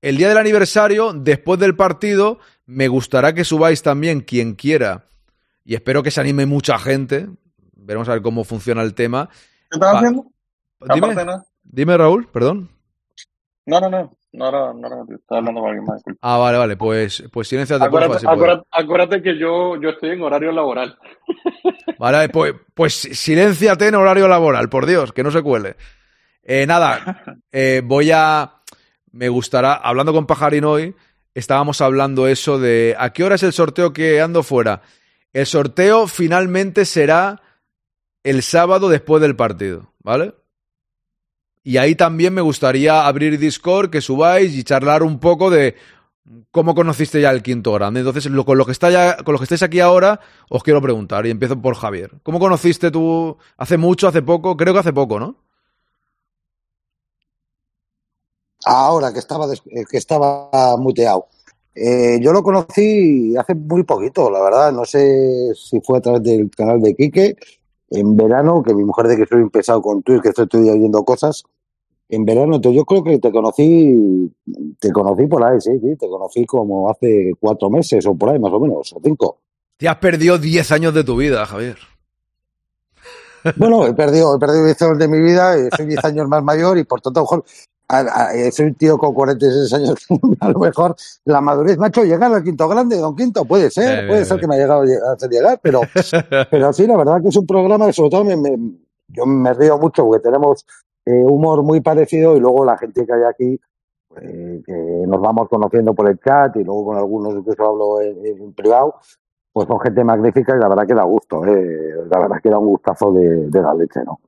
el 0.08 0.16
día 0.18 0.28
del 0.28 0.38
aniversario, 0.38 1.12
después 1.14 1.58
del 1.58 1.74
partido, 1.76 2.38
me 2.66 2.88
gustará 2.88 3.32
que 3.34 3.44
subáis 3.44 3.82
también 3.82 4.20
quien 4.20 4.54
quiera, 4.54 5.06
y 5.64 5.74
espero 5.74 6.02
que 6.02 6.10
se 6.10 6.20
anime 6.20 6.44
mucha 6.46 6.78
gente, 6.78 7.28
veremos 7.74 8.08
a 8.08 8.12
ver 8.12 8.22
cómo 8.22 8.44
funciona 8.44 8.82
el 8.82 8.94
tema. 8.94 9.28
¿Qué 9.70 9.76
estás 9.76 9.96
haciendo? 9.96 10.26
Dime, 10.92 11.12
Aparte, 11.12 11.24
no. 11.24 11.44
dime 11.62 11.96
Raúl, 11.96 12.26
perdón. 12.28 12.68
No, 13.66 13.80
no, 13.80 13.88
no, 13.88 14.12
no 14.32 14.48
era, 14.48 14.74
no 14.74 14.86
era, 14.86 14.96
estaba 15.16 15.38
hablando 15.38 15.60
con 15.62 15.70
alguien 15.70 15.84
más. 15.86 15.96
disculpa. 15.96 16.18
Ah, 16.20 16.36
vale, 16.36 16.58
vale, 16.58 16.76
pues, 16.76 17.24
pues 17.32 17.48
silenciate, 17.48 17.88
porfa, 17.88 18.14
Acuérdate, 18.14 18.18
si 18.20 18.28
puedes. 18.28 18.42
acuérdate, 18.42 18.68
acuérdate 18.72 19.22
que 19.22 19.38
yo, 19.38 19.80
yo 19.80 19.88
estoy 19.90 20.10
en 20.10 20.22
horario 20.22 20.52
laboral. 20.52 20.98
Vale, 21.96 22.28
pues, 22.28 22.54
pues 22.74 22.92
silénciate 22.94 23.86
en 23.86 23.94
horario 23.94 24.26
laboral, 24.28 24.68
por 24.68 24.84
Dios, 24.84 25.12
que 25.12 25.22
no 25.22 25.30
se 25.30 25.42
cuele. 25.42 25.76
Eh, 26.42 26.66
nada, 26.66 27.22
eh, 27.52 27.80
voy 27.84 28.10
a. 28.12 28.60
Me 29.14 29.28
gustará. 29.28 29.74
Hablando 29.74 30.12
con 30.12 30.26
Pajarín 30.26 30.64
hoy, 30.64 30.94
estábamos 31.34 31.80
hablando 31.80 32.26
eso 32.26 32.58
de. 32.58 32.96
¿A 32.98 33.12
qué 33.12 33.22
hora 33.22 33.36
es 33.36 33.44
el 33.44 33.52
sorteo 33.52 33.92
que 33.92 34.20
ando 34.20 34.42
fuera? 34.42 34.82
El 35.32 35.46
sorteo 35.46 36.08
finalmente 36.08 36.84
será 36.84 37.40
el 38.24 38.42
sábado 38.42 38.88
después 38.88 39.22
del 39.22 39.36
partido, 39.36 39.92
¿vale? 40.02 40.34
Y 41.62 41.76
ahí 41.76 41.94
también 41.94 42.34
me 42.34 42.40
gustaría 42.40 43.06
abrir 43.06 43.38
Discord, 43.38 43.90
que 43.90 44.00
subáis 44.00 44.52
y 44.54 44.64
charlar 44.64 45.02
un 45.04 45.18
poco 45.20 45.48
de 45.48 45.76
cómo 46.50 46.74
conociste 46.74 47.20
ya 47.20 47.30
el 47.30 47.42
quinto 47.42 47.72
grande. 47.72 48.00
Entonces, 48.00 48.26
lo- 48.26 48.44
con, 48.44 48.58
lo 48.58 48.66
que 48.66 48.72
está 48.72 48.90
ya, 48.90 49.16
con 49.18 49.32
los 49.32 49.40
que 49.40 49.44
estáis 49.44 49.62
aquí 49.62 49.78
ahora, 49.80 50.20
os 50.48 50.62
quiero 50.64 50.82
preguntar, 50.82 51.24
y 51.26 51.30
empiezo 51.30 51.60
por 51.62 51.76
Javier. 51.76 52.10
¿Cómo 52.22 52.38
conociste 52.40 52.90
tú 52.90 53.38
hace 53.56 53.76
mucho, 53.78 54.08
hace 54.08 54.22
poco? 54.22 54.56
Creo 54.56 54.72
que 54.74 54.80
hace 54.80 54.92
poco, 54.92 55.20
¿no? 55.20 55.43
Ahora 58.64 59.12
que 59.12 59.18
estaba, 59.18 59.46
eh, 59.52 59.84
que 59.88 59.96
estaba 59.98 60.76
muteado. 60.78 61.26
Eh, 61.74 62.20
yo 62.22 62.32
lo 62.32 62.42
conocí 62.42 63.36
hace 63.36 63.54
muy 63.54 63.82
poquito, 63.82 64.30
la 64.30 64.42
verdad. 64.42 64.72
No 64.72 64.84
sé 64.84 65.52
si 65.54 65.80
fue 65.80 65.98
a 65.98 66.00
través 66.00 66.22
del 66.22 66.50
canal 66.50 66.80
de 66.80 66.94
Quique 66.94 67.36
en 67.90 68.16
verano, 68.16 68.62
que 68.62 68.74
mi 68.74 68.84
mujer 68.84 69.08
de 69.08 69.16
que 69.16 69.26
soy 69.26 69.40
un 69.40 69.50
pesado 69.50 69.82
con 69.82 70.02
Twitch, 70.02 70.22
que 70.22 70.28
estoy 70.28 70.68
oyendo 70.68 71.04
cosas. 71.04 71.44
En 72.08 72.24
verano, 72.24 72.56
entonces 72.56 72.76
yo 72.76 72.84
creo 72.84 73.02
que 73.02 73.18
te 73.18 73.32
conocí, 73.32 74.30
te 74.78 74.92
conocí 74.92 75.26
por 75.26 75.42
ahí, 75.42 75.60
sí, 75.60 75.70
sí, 75.80 75.96
te 75.96 76.06
conocí 76.06 76.44
como 76.44 76.90
hace 76.90 77.32
cuatro 77.40 77.70
meses 77.70 78.06
o 78.06 78.14
por 78.14 78.28
ahí, 78.28 78.38
más 78.38 78.52
o 78.52 78.60
menos, 78.60 78.92
o 78.92 79.00
cinco. 79.02 79.38
Te 79.76 79.88
has 79.88 79.96
perdido 79.96 80.38
10 80.38 80.70
años 80.72 80.94
de 80.94 81.02
tu 81.02 81.16
vida, 81.16 81.44
Javier. 81.46 81.78
Bueno, 83.56 83.86
he 83.86 83.94
perdido, 83.94 84.36
he 84.36 84.38
perdido 84.38 84.64
10 84.64 84.82
años 84.82 84.98
de 84.98 85.08
mi 85.08 85.20
vida, 85.20 85.56
eh, 85.56 85.68
soy 85.76 85.86
10 85.86 86.04
años 86.04 86.28
más 86.28 86.42
mayor 86.42 86.78
y 86.78 86.84
por 86.84 87.00
tanto, 87.00 87.20
a 87.20 87.22
lo 87.22 87.24
mejor, 87.24 87.44
a- 87.88 87.98
a- 88.28 88.50
soy 88.50 88.66
un 88.66 88.74
tío 88.74 88.96
con 88.98 89.12
46 89.14 89.72
años, 89.74 89.94
a 90.40 90.48
lo 90.50 90.58
mejor 90.58 90.94
la 91.24 91.40
madurez, 91.40 91.76
macho, 91.78 92.02
llegar 92.04 92.32
al 92.32 92.42
quinto 92.42 92.66
grande, 92.68 92.96
don 92.98 93.14
Quinto, 93.14 93.44
puede 93.44 93.70
ser, 93.70 94.00
Eh, 94.04 94.06
puede 94.08 94.24
ser 94.24 94.38
que 94.40 94.46
me 94.46 94.54
haya 94.56 94.64
llegado 94.64 94.82
a 94.82 94.84
lle- 94.86 95.02
a 95.08 95.12
hacer 95.12 95.30
llegar, 95.30 95.60
pero, 95.62 95.80
pero 96.50 96.72
sí, 96.72 96.86
la 96.86 96.96
verdad 96.96 97.20
que 97.22 97.28
es 97.28 97.36
un 97.36 97.46
programa 97.46 97.86
que 97.86 97.92
sobre 97.92 98.10
todo 98.10 98.24
me, 98.24 98.36
me- 98.36 98.58
yo 99.08 99.26
me 99.26 99.52
río 99.52 99.78
mucho 99.78 100.04
porque 100.06 100.22
tenemos 100.22 100.64
eh, 101.06 101.24
humor 101.26 101.62
muy 101.62 101.80
parecido 101.80 102.36
y 102.36 102.40
luego 102.40 102.64
la 102.64 102.78
gente 102.78 103.04
que 103.06 103.12
hay 103.12 103.22
aquí, 103.24 103.60
eh, 104.20 104.62
que 104.64 104.72
nos 105.06 105.20
vamos 105.20 105.48
conociendo 105.48 105.92
por 105.94 106.08
el 106.08 106.18
chat 106.20 106.56
y 106.56 106.64
luego 106.64 106.86
con 106.86 106.96
algunos 106.96 107.34
incluso 107.34 107.64
hablo 107.66 108.00
en, 108.00 108.24
en 108.24 108.52
privado, 108.54 108.94
pues 109.52 109.68
son 109.68 109.78
gente 109.80 110.02
magnífica 110.02 110.56
y 110.56 110.58
la 110.58 110.68
verdad 110.68 110.86
que 110.86 110.94
da 110.94 111.04
gusto, 111.04 111.44
eh, 111.44 111.94
la 112.10 112.18
verdad 112.18 112.36
que 112.42 112.48
da 112.48 112.58
un 112.58 112.66
gustazo 112.66 113.12
de, 113.12 113.48
de 113.50 113.62
la 113.62 113.74
leche, 113.74 114.00
¿no? 114.04 114.18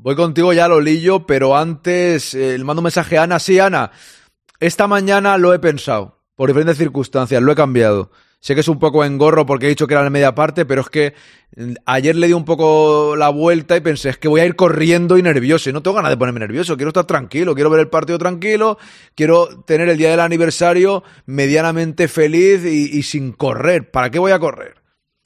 Voy 0.00 0.14
contigo 0.14 0.52
ya, 0.52 0.68
Lolillo, 0.68 1.26
pero 1.26 1.56
antes 1.56 2.32
eh, 2.32 2.56
le 2.56 2.62
mando 2.62 2.80
un 2.80 2.84
mensaje 2.84 3.18
a 3.18 3.24
Ana. 3.24 3.40
Sí, 3.40 3.58
Ana, 3.58 3.90
esta 4.60 4.86
mañana 4.86 5.36
lo 5.38 5.52
he 5.52 5.58
pensado, 5.58 6.22
por 6.36 6.48
diferentes 6.48 6.78
circunstancias, 6.78 7.42
lo 7.42 7.50
he 7.50 7.56
cambiado. 7.56 8.12
Sé 8.38 8.54
que 8.54 8.60
es 8.60 8.68
un 8.68 8.78
poco 8.78 9.04
engorro 9.04 9.44
porque 9.44 9.66
he 9.66 9.70
dicho 9.70 9.88
que 9.88 9.94
era 9.94 10.04
la 10.04 10.10
media 10.10 10.36
parte, 10.36 10.64
pero 10.64 10.82
es 10.82 10.88
que 10.88 11.14
mm, 11.56 11.72
ayer 11.84 12.14
le 12.14 12.28
di 12.28 12.32
un 12.32 12.44
poco 12.44 13.16
la 13.16 13.30
vuelta 13.30 13.76
y 13.76 13.80
pensé, 13.80 14.10
es 14.10 14.18
que 14.18 14.28
voy 14.28 14.40
a 14.40 14.46
ir 14.46 14.54
corriendo 14.54 15.18
y 15.18 15.22
nervioso. 15.22 15.68
Y 15.68 15.72
no 15.72 15.82
tengo 15.82 15.96
ganas 15.96 16.12
de 16.12 16.16
ponerme 16.16 16.38
nervioso, 16.38 16.76
quiero 16.76 16.90
estar 16.90 17.04
tranquilo, 17.04 17.56
quiero 17.56 17.68
ver 17.68 17.80
el 17.80 17.88
partido 17.88 18.18
tranquilo, 18.18 18.78
quiero 19.16 19.48
tener 19.64 19.88
el 19.88 19.98
día 19.98 20.12
del 20.12 20.20
aniversario 20.20 21.02
medianamente 21.26 22.06
feliz 22.06 22.64
y, 22.64 22.96
y 22.96 23.02
sin 23.02 23.32
correr. 23.32 23.90
¿Para 23.90 24.10
qué 24.12 24.20
voy 24.20 24.30
a 24.30 24.38
correr? 24.38 24.76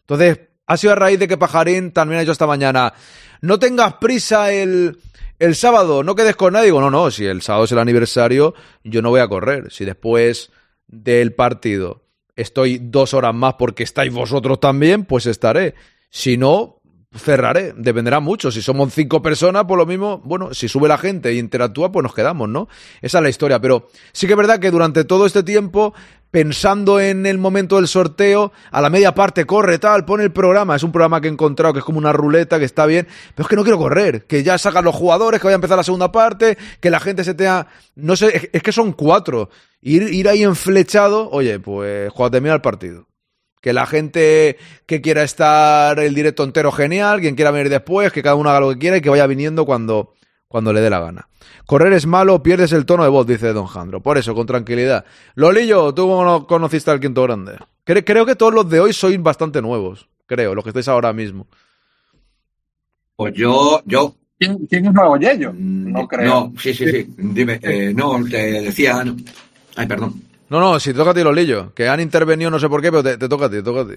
Entonces, 0.00 0.38
ha 0.66 0.76
sido 0.76 0.92
a 0.92 0.96
raíz 0.96 1.18
de 1.18 1.28
que 1.28 1.36
Pajarín 1.36 1.92
también 1.92 2.18
ha 2.18 2.20
dicho 2.20 2.32
esta 2.32 2.46
mañana, 2.46 2.92
no 3.40 3.58
tengas 3.58 3.94
prisa 3.94 4.52
el, 4.52 4.98
el 5.38 5.54
sábado, 5.54 6.02
no 6.02 6.14
quedes 6.14 6.36
con 6.36 6.52
nadie. 6.52 6.66
Digo, 6.66 6.80
no, 6.80 6.90
no, 6.90 7.10
si 7.10 7.26
el 7.26 7.42
sábado 7.42 7.64
es 7.64 7.72
el 7.72 7.78
aniversario, 7.78 8.54
yo 8.84 9.02
no 9.02 9.10
voy 9.10 9.20
a 9.20 9.28
correr. 9.28 9.72
Si 9.72 9.84
después 9.84 10.50
del 10.86 11.34
partido 11.34 12.02
estoy 12.36 12.78
dos 12.78 13.14
horas 13.14 13.34
más 13.34 13.54
porque 13.54 13.82
estáis 13.82 14.12
vosotros 14.12 14.60
también, 14.60 15.04
pues 15.04 15.26
estaré. 15.26 15.74
Si 16.10 16.36
no, 16.36 16.82
cerraré. 17.14 17.74
Dependerá 17.76 18.20
mucho. 18.20 18.50
Si 18.50 18.62
somos 18.62 18.92
cinco 18.92 19.22
personas, 19.22 19.64
por 19.64 19.78
lo 19.78 19.86
mismo, 19.86 20.20
bueno, 20.24 20.54
si 20.54 20.68
sube 20.68 20.88
la 20.88 20.98
gente 20.98 21.30
e 21.30 21.34
interactúa, 21.34 21.92
pues 21.92 22.02
nos 22.02 22.14
quedamos, 22.14 22.48
¿no? 22.48 22.68
Esa 23.00 23.18
es 23.18 23.22
la 23.22 23.28
historia. 23.28 23.60
Pero 23.60 23.88
sí 24.12 24.26
que 24.26 24.34
es 24.34 24.36
verdad 24.36 24.60
que 24.60 24.70
durante 24.70 25.04
todo 25.04 25.26
este 25.26 25.42
tiempo, 25.42 25.94
pensando 26.32 26.98
en 26.98 27.26
el 27.26 27.36
momento 27.38 27.76
del 27.76 27.86
sorteo, 27.86 28.52
a 28.72 28.80
la 28.80 28.90
media 28.90 29.14
parte 29.14 29.44
corre, 29.44 29.78
tal, 29.78 30.04
pone 30.06 30.24
el 30.24 30.32
programa. 30.32 30.74
Es 30.74 30.82
un 30.82 30.90
programa 30.90 31.20
que 31.20 31.28
he 31.28 31.30
encontrado 31.30 31.74
que 31.74 31.80
es 31.80 31.84
como 31.84 31.98
una 31.98 32.12
ruleta, 32.12 32.58
que 32.58 32.64
está 32.64 32.86
bien. 32.86 33.06
Pero 33.34 33.44
es 33.44 33.48
que 33.48 33.54
no 33.54 33.62
quiero 33.62 33.76
correr. 33.78 34.24
Que 34.24 34.42
ya 34.42 34.56
sacan 34.58 34.84
los 34.84 34.94
jugadores, 34.96 35.40
que 35.40 35.46
vaya 35.46 35.54
a 35.54 35.60
empezar 35.62 35.76
la 35.76 35.84
segunda 35.84 36.10
parte, 36.10 36.56
que 36.80 36.90
la 36.90 36.98
gente 37.00 37.22
se 37.22 37.34
tenga. 37.34 37.68
No 37.94 38.16
sé, 38.16 38.50
es- 38.52 38.62
que 38.62 38.72
son 38.72 38.92
cuatro. 38.92 39.50
Ir, 39.82 40.04
ir 40.04 40.26
ahí 40.28 40.42
enflechado, 40.42 41.28
oye, 41.30 41.60
pues 41.60 42.10
cuando 42.12 42.30
termina 42.32 42.54
el 42.54 42.62
partido. 42.62 43.06
Que 43.60 43.74
la 43.74 43.84
gente 43.86 44.56
que 44.86 45.02
quiera 45.02 45.22
estar 45.22 45.98
el 46.00 46.14
directo 46.14 46.44
entero, 46.44 46.72
genial. 46.72 47.20
Quien 47.20 47.34
quiera 47.36 47.50
venir 47.50 47.68
después, 47.68 48.10
que 48.10 48.22
cada 48.22 48.36
uno 48.36 48.48
haga 48.48 48.60
lo 48.60 48.70
que 48.70 48.78
quiera 48.78 48.96
y 48.96 49.00
que 49.02 49.10
vaya 49.10 49.26
viniendo 49.26 49.66
cuando, 49.66 50.14
cuando 50.52 50.72
le 50.72 50.82
dé 50.82 50.90
la 50.90 51.00
gana. 51.00 51.28
Correr 51.66 51.94
es 51.94 52.06
malo, 52.06 52.42
pierdes 52.42 52.72
el 52.72 52.84
tono 52.84 53.02
de 53.04 53.08
voz, 53.08 53.26
dice 53.26 53.54
Don 53.54 53.66
Jandro. 53.66 54.02
Por 54.02 54.18
eso, 54.18 54.34
con 54.34 54.46
tranquilidad. 54.46 55.06
Lolillo, 55.34 55.94
tú 55.94 56.02
cómo 56.06 56.24
no 56.24 56.46
conociste 56.46 56.90
al 56.90 57.00
quinto 57.00 57.22
grande. 57.22 57.56
Cre- 57.86 58.04
creo 58.04 58.26
que 58.26 58.36
todos 58.36 58.52
los 58.52 58.68
de 58.68 58.78
hoy 58.80 58.92
sois 58.92 59.20
bastante 59.20 59.62
nuevos. 59.62 60.08
Creo, 60.26 60.54
los 60.54 60.62
que 60.62 60.70
estáis 60.70 60.88
ahora 60.88 61.12
mismo. 61.14 61.46
Pues 63.16 63.32
yo, 63.34 63.80
yo. 63.86 64.14
¿Quién, 64.38 64.66
quién 64.66 64.86
es 64.86 64.92
nuevo 64.92 65.16
Yello? 65.16 65.52
No 65.56 66.06
creo. 66.06 66.28
No, 66.28 66.52
sí, 66.60 66.74
sí, 66.74 66.86
sí. 66.90 67.06
Dime, 67.16 67.58
eh, 67.62 67.92
no, 67.94 68.22
te 68.28 68.60
decía. 68.62 69.02
no. 69.04 69.16
Ay, 69.76 69.86
perdón. 69.86 70.20
No, 70.50 70.60
no, 70.60 70.78
si 70.78 70.90
te 70.92 70.98
toca 70.98 71.12
a 71.12 71.14
ti, 71.14 71.22
Lolillo. 71.22 71.72
Que 71.74 71.88
han 71.88 72.00
intervenido 72.00 72.50
no 72.50 72.58
sé 72.58 72.68
por 72.68 72.82
qué, 72.82 72.90
pero 72.90 73.02
te, 73.02 73.16
te 73.16 73.28
toca 73.28 73.46
a 73.46 73.50
ti, 73.50 73.56
te 73.56 73.62
toca 73.62 73.80
a 73.80 73.88
ti. 73.88 73.94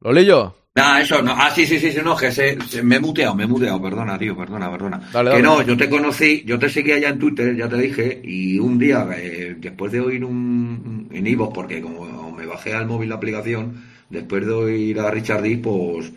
Lolillo. 0.00 0.54
Ah, 0.76 1.00
eso, 1.02 1.20
no. 1.20 1.32
Ah, 1.36 1.50
sí, 1.54 1.66
sí, 1.66 1.78
sí, 1.80 1.90
sí, 1.90 1.98
no, 2.02 2.16
que 2.16 2.30
se, 2.30 2.56
se- 2.68 2.82
me 2.82 2.96
he 2.96 3.00
muteado, 3.00 3.34
me 3.34 3.42
he 3.44 3.46
muteado, 3.46 3.82
perdona, 3.82 4.16
tío, 4.18 4.36
perdona, 4.36 4.70
perdona. 4.70 5.00
Dale, 5.12 5.30
que 5.30 5.42
dale. 5.42 5.42
no, 5.42 5.62
yo 5.62 5.76
te 5.76 5.90
conocí, 5.90 6.44
yo 6.46 6.58
te 6.60 6.68
seguía 6.68 6.98
ya 6.98 7.08
en 7.08 7.18
Twitter, 7.18 7.56
ya 7.56 7.68
te 7.68 7.76
dije, 7.76 8.20
y 8.22 8.58
un 8.58 8.78
día, 8.78 9.06
eh, 9.16 9.56
después 9.58 9.90
de 9.90 10.00
oír 10.00 10.24
un, 10.24 11.08
en 11.10 11.26
Ivo, 11.26 11.52
porque 11.52 11.80
como 11.80 12.32
me 12.32 12.46
bajé 12.46 12.72
al 12.74 12.86
móvil 12.86 13.08
la 13.08 13.16
aplicación, 13.16 13.82
después 14.08 14.46
de 14.46 14.52
oír 14.52 15.00
a 15.00 15.10
Richard 15.10 15.42
D, 15.42 15.58
pues 15.58 16.12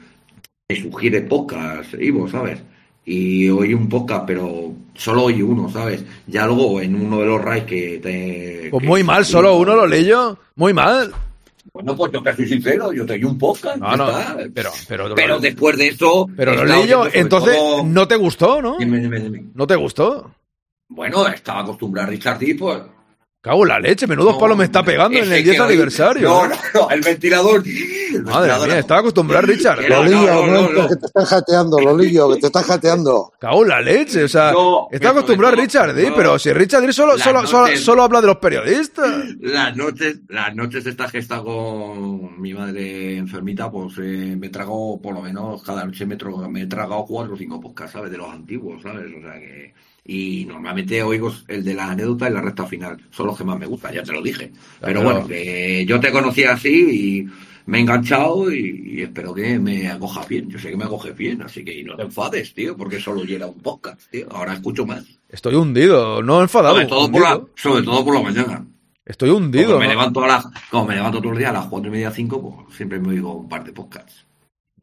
me 0.70 0.76
sugiere 0.82 1.22
podcast, 1.22 1.96
Ivo, 2.00 2.28
¿sabes? 2.30 2.62
Y 3.06 3.50
oí 3.50 3.74
un 3.74 3.90
podcast, 3.90 4.24
pero 4.28 4.72
solo 4.94 5.24
oí 5.24 5.42
uno, 5.42 5.68
¿sabes? 5.70 6.06
Ya 6.28 6.46
luego 6.46 6.80
en 6.80 6.96
uno 6.96 7.20
de 7.20 7.26
los 7.26 7.42
raids 7.42 7.66
que 7.66 8.00
te... 8.02 8.68
Pues 8.70 8.82
que- 8.82 8.88
muy 8.88 9.04
mal, 9.04 9.26
solo 9.26 9.58
uno, 9.58 9.76
Lolillo. 9.76 10.38
Muy 10.56 10.74
mal. 10.74 11.12
Bueno, 11.74 11.96
pues 11.96 12.12
yo 12.12 12.22
te 12.22 12.36
soy 12.36 12.48
sincero, 12.48 12.94
yo 12.94 13.04
te 13.04 13.14
oí 13.14 13.24
un 13.24 13.38
podcast. 13.38 13.78
No, 13.78 13.98
no, 13.98 14.06
pero, 14.54 14.70
pero, 14.88 15.16
Pero 15.16 15.40
después 15.40 15.76
de 15.76 15.88
eso. 15.88 16.30
Pero 16.38 16.54
Lolillo, 16.54 17.02
oyendo 17.02 17.04
sobre 17.06 17.20
entonces 17.20 17.56
todo- 17.56 17.84
no 17.84 18.08
te 18.08 18.16
gustó, 18.16 18.62
¿no? 18.62 18.78
Dime, 18.78 19.00
dime, 19.00 19.20
dime. 19.20 19.46
¿No 19.56 19.66
te 19.66 19.76
gustó? 19.76 20.36
Bueno, 20.90 21.28
estaba 21.28 21.62
acostumbrado 21.62 22.08
a 22.10 22.12
Richard 22.12 22.38
D, 22.38 22.56
pues. 22.60 22.80
Cago 23.44 23.64
en 23.64 23.68
la 23.68 23.80
leche, 23.82 24.08
menudos 24.08 24.36
No, 24.36 24.40
palos 24.40 24.58
me 24.58 24.64
está 24.64 24.84
pegando 24.84 25.18
en 25.20 25.26
el 25.26 25.44
10 25.44 25.56
que 25.58 25.62
oí- 25.62 25.68
aniversario. 25.68 26.30
No, 26.30 26.46
¿eh? 26.46 26.50
no, 26.74 26.80
no, 26.84 26.90
el 26.92 27.02
ventilador. 27.02 27.62
el 27.68 28.24
Madre 28.24 28.40
ventilador 28.40 28.68
mía, 28.70 28.80
estaba 28.80 29.00
acostumbrado 29.02 29.46
Richard. 29.48 29.82
Lolillo, 29.90 30.18
no, 30.18 30.46
no, 30.48 30.48
no, 30.48 30.60
entres, 30.62 30.78
no. 30.84 30.88
que 30.88 30.96
te 30.96 31.06
están 31.08 31.26
jateando, 31.26 31.80
Lolillo, 31.82 32.34
que 32.34 32.40
te 32.40 32.46
están 32.48 32.64
jateando. 32.64 33.34
Cago 33.40 33.64
en 33.64 33.68
la 33.70 33.82
leche, 33.82 34.24
o 34.24 34.28
sea, 34.30 34.54
No, 34.54 34.88
está 34.90 35.10
acostumbrado 35.10 35.56
Richard 35.58 35.94
no. 35.94 36.16
pero 36.16 36.40
si 36.40 36.54
Richard 36.54 36.94
solo, 36.94 37.18
solo, 37.18 37.46
solo, 37.76 38.04
habla 38.04 38.22
de 38.22 38.28
los 38.28 38.38
periodistas. 38.38 39.26
Las 39.42 39.76
noches, 39.76 40.22
las 40.30 40.56
noches 40.56 40.86
estas 40.86 41.12
que 41.12 41.18
está 41.18 41.42
con 41.42 42.40
mi 42.42 42.54
madre 42.54 43.18
enfermita, 43.18 43.70
pues 43.70 43.94
eh, 43.98 44.38
me 44.40 44.48
trago 44.48 45.02
por 45.02 45.14
lo 45.16 45.22
menos 45.22 45.62
cada 45.64 45.84
noche 45.84 46.06
me, 46.06 46.18
trago- 46.18 46.48
me 46.50 46.62
he 46.62 46.68
tragado 46.68 47.04
cuatro 47.06 47.34
o 47.34 47.38
cinco 47.38 47.60
podcasts, 47.60 47.92
¿sabes? 47.92 48.10
De 48.10 48.18
los 48.18 48.30
antiguos, 48.32 48.82
¿sabes? 48.82 49.06
O 49.18 49.22
sea 49.22 49.34
que. 49.38 49.74
Y 50.06 50.46
normalmente 50.46 51.02
oigo 51.02 51.34
el 51.48 51.64
de 51.64 51.74
la 51.74 51.92
anécdota 51.92 52.30
y 52.30 52.34
la 52.34 52.42
recta 52.42 52.66
final. 52.66 52.98
Son 53.12 53.28
los 53.28 53.38
que 53.38 53.44
más 53.46 53.58
me 53.58 53.66
gustan, 53.66 53.94
ya 53.94 54.04
te 54.04 54.12
lo 54.12 54.22
dije. 54.22 54.52
Pero 54.82 55.02
Claro. 55.02 55.04
bueno, 55.04 55.28
que 55.28 55.86
yo 55.88 56.00
te 56.00 56.12
conocí 56.12 56.44
así 56.44 56.70
y 56.70 57.28
me 57.68 57.78
he 57.78 57.82
enganchado 57.82 58.52
y, 58.52 58.96
y 58.98 59.02
espero 59.02 59.34
que 59.34 59.58
me 59.60 59.88
acojas 59.90 60.28
bien. 60.28 60.50
Yo 60.50 60.60
sé 60.60 60.70
que 60.72 60.76
me 60.78 60.84
acoges 60.84 61.16
bien, 61.16 61.42
así 61.42 61.64
que 61.64 61.82
no 61.86 61.96
te 61.96 62.02
enfades, 62.04 62.54
tío, 62.54 62.76
porque 62.76 63.00
solo 63.00 63.24
era 63.24 63.48
un 63.48 63.60
podcast, 63.62 64.02
tío. 64.12 64.28
Ahora 64.32 64.54
escucho 64.56 64.86
más. 64.86 65.06
Estoy 65.30 65.56
hundido, 65.56 66.22
no 66.22 66.42
enfadado. 66.42 66.76
Sobre 66.76 66.88
todo, 66.88 67.10
por 67.12 67.22
la, 67.22 67.42
sobre 67.56 67.84
todo 67.84 68.04
por 68.04 68.16
la 68.16 68.22
mañana. 68.22 68.66
Estoy 69.06 69.30
hundido. 69.30 69.68
Como 69.68 69.80
me, 69.80 69.88
levanto 69.88 70.24
a 70.24 70.28
las, 70.28 70.46
como 70.70 70.86
me 70.88 70.96
levanto 70.96 71.20
todos 71.20 71.32
los 71.32 71.40
días 71.40 71.50
a 71.52 71.54
las 71.54 71.66
cuatro 71.68 71.88
y 71.90 71.92
media, 71.92 72.12
cinco, 72.12 72.42
pues 72.66 72.76
siempre 72.78 73.00
me 73.00 73.10
oigo 73.10 73.34
un 73.36 73.48
par 73.50 73.64
de 73.64 73.72
podcasts. 73.72 74.26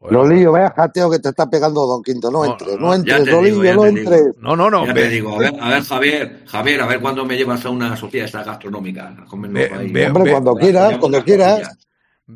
Lolillo, 0.09 0.51
vaya 0.51 0.73
jateo 0.75 1.11
que 1.11 1.19
te 1.19 1.29
está 1.29 1.49
pegando 1.49 1.85
Don 1.85 2.01
Quinto. 2.01 2.31
No 2.31 2.43
entres, 2.43 2.79
no, 2.79 2.87
Ya 3.03 3.17
entres, 3.17 3.27
Lolillo, 3.35 3.61
digo, 3.61 3.73
no 3.75 3.83
digo. 3.83 3.97
entres. 3.99 4.23
No, 4.39 4.55
no, 4.55 4.69
no. 4.69 4.85
ya 4.85 4.93
ve- 4.93 5.01
te 5.03 5.09
digo, 5.09 5.35
a 5.35 5.39
ver, 5.39 5.53
a 5.59 5.69
ver, 5.69 5.83
Javier, 5.83 6.43
Javier, 6.47 6.81
a 6.81 6.87
ver 6.87 6.99
cuándo 6.99 7.23
me 7.25 7.37
llevas 7.37 7.63
a 7.65 7.69
una 7.69 7.95
sociedad 7.95 8.43
gastronómica. 8.45 9.15
a 9.21 9.25
comernos 9.25 9.61
Ve- 9.61 9.71
ahí. 9.77 9.91
ve- 9.91 10.07
Hombre, 10.07 10.23
ve- 10.23 10.31
cuando 10.31 10.55
quieras, 10.55 10.97
cuando 10.97 11.23
quieras. 11.23 11.77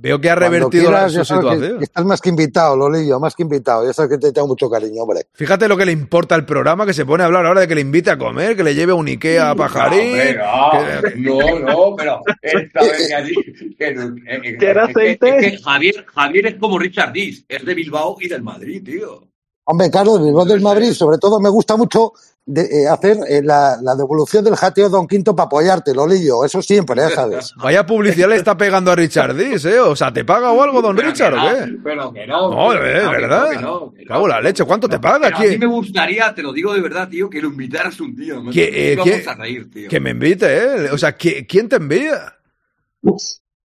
Veo 0.01 0.19
que 0.19 0.29
ha 0.29 0.35
revertido 0.35 0.91
la- 0.91 1.05
quieras, 1.07 1.13
su 1.13 1.25
sabes 1.25 1.43
que- 1.45 1.49
situación. 1.51 1.77
que 1.79 1.83
estás 1.85 2.05
más 2.05 2.21
que 2.21 2.29
invitado, 2.29 2.75
Lolillo, 2.77 3.19
más 3.19 3.35
que 3.35 3.43
invitado. 3.43 3.85
Ya 3.85 3.93
sabes 3.93 4.11
que 4.11 4.17
te 4.17 4.31
tengo 4.31 4.47
mucho 4.47 4.69
cariño, 4.69 5.03
hombre. 5.03 5.21
Fíjate 5.33 5.67
lo 5.67 5.75
que 5.77 5.85
le 5.85 5.91
importa 5.91 6.35
al 6.35 6.45
programa, 6.45 6.85
que 6.85 6.93
se 6.93 7.05
pone 7.05 7.23
a 7.23 7.27
hablar 7.27 7.45
ahora 7.45 7.61
de 7.61 7.67
que 7.67 7.75
le 7.75 7.81
invite 7.81 8.09
a 8.11 8.17
comer, 8.17 8.55
que 8.55 8.63
le 8.63 8.75
lleve 8.75 8.93
un 8.93 9.07
Ikea 9.07 9.51
a 9.51 9.55
Pajarín. 9.55 10.11
Hombre, 10.11 11.13
que- 11.13 11.19
no, 11.19 11.59
no, 11.59 11.95
pero 11.95 12.21
esta 12.41 12.81
vez 12.81 13.07
que 13.07 13.15
allí- 13.15 13.75
que 13.77 13.87
eh, 13.87 14.57
eh, 14.61 15.59
Javier, 15.63 16.05
Javier 16.13 16.45
es 16.47 16.55
como 16.55 16.77
Richard 16.79 17.11
Dis, 17.13 17.45
es 17.47 17.65
de 17.65 17.73
Bilbao 17.73 18.17
y 18.19 18.27
del 18.27 18.43
Madrid, 18.43 18.83
tío. 18.83 19.27
Hombre, 19.65 19.89
Carlos, 19.91 20.23
Bilbao 20.23 20.45
del 20.45 20.61
Madrid, 20.61 20.91
sobre 20.93 21.17
todo 21.17 21.39
me 21.39 21.49
gusta 21.49 21.75
mucho 21.75 22.13
de- 22.45 22.83
eh, 22.83 22.87
hacer 22.87 23.17
eh, 23.27 23.41
la, 23.43 23.77
la 23.81 23.95
devolución 23.95 24.43
del 24.43 24.55
jateo 24.55 24.89
Don 24.89 25.07
Quinto 25.07 25.35
para 25.35 25.47
apoyarte, 25.47 25.91
Lolillo. 25.95 26.45
Eso 26.45 26.61
siempre, 26.61 26.95
ya 26.97 27.09
sabes. 27.09 27.51
Vaya 27.57 27.83
publicidad 27.83 28.29
le 28.29 28.35
está 28.35 28.55
pegando 28.55 28.91
a 28.91 28.95
Richard 28.95 29.35
Dis, 29.35 29.65
¿eh? 29.65 29.79
O 29.79 29.95
sea, 29.95 30.13
¿te 30.13 30.23
paga 30.23 30.51
o 30.51 30.61
algo, 30.61 30.83
don 30.83 30.95
Pero 30.95 31.09
Richard, 31.09 31.33
que 31.33 31.39
o 31.39 31.41
no, 31.41 31.49
qué? 31.65 31.77
Pero 31.83 32.13
que 32.13 32.27
no. 32.27 32.49
No, 32.51 32.71
que 32.73 32.77
verdad. 32.79 33.49
que 33.49 33.55
no, 33.59 33.91
que 33.91 34.03
no. 34.03 34.07
Cago 34.07 34.27
la 34.27 34.41
leche, 34.41 34.63
¿cuánto 34.65 34.87
te 34.87 34.99
paga? 34.99 35.19
Pero 35.23 35.37
a 35.37 35.39
mí 35.39 35.47
¿Quién- 35.47 35.59
me 35.61 35.65
gustaría, 35.65 36.35
te 36.35 36.43
lo 36.43 36.53
digo 36.53 36.71
de 36.71 36.81
verdad, 36.81 37.09
tío, 37.09 37.27
que 37.27 37.41
lo 37.41 37.47
invitaras 37.47 37.99
un 37.99 38.15
día. 38.15 38.35
que, 38.53 38.63
eh, 38.93 38.97
que- 39.03 39.11
vamos 39.11 39.27
a 39.27 39.33
reír, 39.33 39.71
tío. 39.71 39.89
que 39.89 39.99
me 39.99 40.11
invite, 40.11 40.45
¿eh? 40.85 40.91
O 40.91 40.97
sea, 40.99 41.17
¿qui- 41.17 41.47
¿quién 41.49 41.67
te 41.67 41.77
envía? 41.77 42.35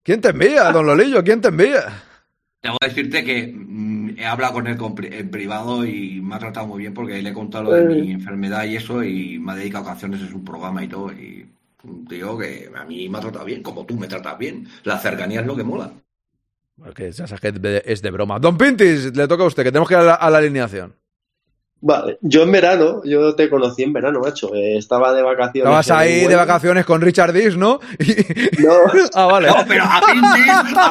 ¿Quién 0.03 0.21
te 0.21 0.29
envía, 0.29 0.71
don 0.73 0.87
Lolillo? 0.87 1.23
¿Quién 1.25 1.41
te 1.41 1.49
envía? 1.49 2.03
Tengo 2.61 2.77
que 2.81 2.89
decirte 2.89 3.25
que 3.25 3.53
he 4.17 4.25
hablado 4.25 4.55
con 4.55 4.67
él 4.67 4.79
en 5.11 5.31
privado 5.31 5.85
y 5.85 6.21
me 6.21 6.35
ha 6.37 6.39
tratado 6.39 6.67
muy 6.67 6.79
bien 6.81 6.95
porque 6.95 7.21
le 7.21 7.31
he 7.31 7.33
contado 7.35 7.65
lo 7.65 7.73
de 7.73 7.83
Eh. 7.83 8.03
mi 8.03 8.13
enfermedad 8.13 8.65
y 8.65 8.77
eso 8.77 9.03
y 9.03 9.39
me 9.39 9.53
ha 9.53 9.55
dedicado 9.57 9.85
canciones 9.85 10.21
en 10.21 10.29
su 10.31 10.43
programa 10.45 10.83
y 10.85 10.89
todo. 10.89 11.13
Y 11.13 11.47
un 11.85 12.07
tío 12.07 12.37
que 12.39 12.71
a 12.75 12.85
mí 12.85 13.09
me 13.09 13.19
ha 13.19 13.21
tratado 13.21 13.45
bien, 13.45 13.63
como 13.63 13.85
tú 13.85 13.97
me 13.97 14.07
tratas 14.09 14.37
bien. 14.39 14.67
La 14.85 14.99
cercanía 14.99 15.41
es 15.41 15.47
lo 15.47 15.57
que 15.57 15.63
mola. 15.65 15.91
Bueno, 16.77 16.95
que 16.95 17.11
ya 17.11 17.27
sabes 17.27 17.41
que 17.41 17.49
es 17.49 17.61
de- 17.63 17.83
es 17.85 18.03
de 18.03 18.11
broma. 18.11 18.39
Don 18.39 18.57
Pintis, 18.57 19.17
le 19.17 19.27
toca 19.27 19.43
a 19.43 19.47
usted, 19.47 19.65
que 19.65 19.71
tenemos 19.73 19.89
que 19.89 19.95
ir 19.95 20.01
a 20.01 20.05
la, 20.05 20.15
a 20.15 20.31
la 20.31 20.39
alineación. 20.39 20.95
Vale, 21.81 22.19
yo 22.23 22.43
en 22.43 22.51
verano, 22.51 23.03
yo 23.05 23.35
te 23.37 23.49
conocí 23.49 23.85
en 23.85 23.93
verano, 23.93 24.19
macho. 24.21 24.53
eh, 24.55 24.77
estaba 24.79 25.13
de 25.13 25.23
vacaciones. 25.23 25.71
Estabas 25.79 25.91
ahí 25.93 26.27
de 26.27 26.35
vacaciones 26.35 26.85
con 26.85 27.01
Richard 27.01 27.33
Dis, 27.33 27.57
¿no? 27.57 27.79
Y- 28.01 28.63
No, 28.63 28.75
Ah, 29.15 29.27
vale. 29.27 29.47
No, 29.49 29.57
pero 29.69 29.85
a 29.85 30.01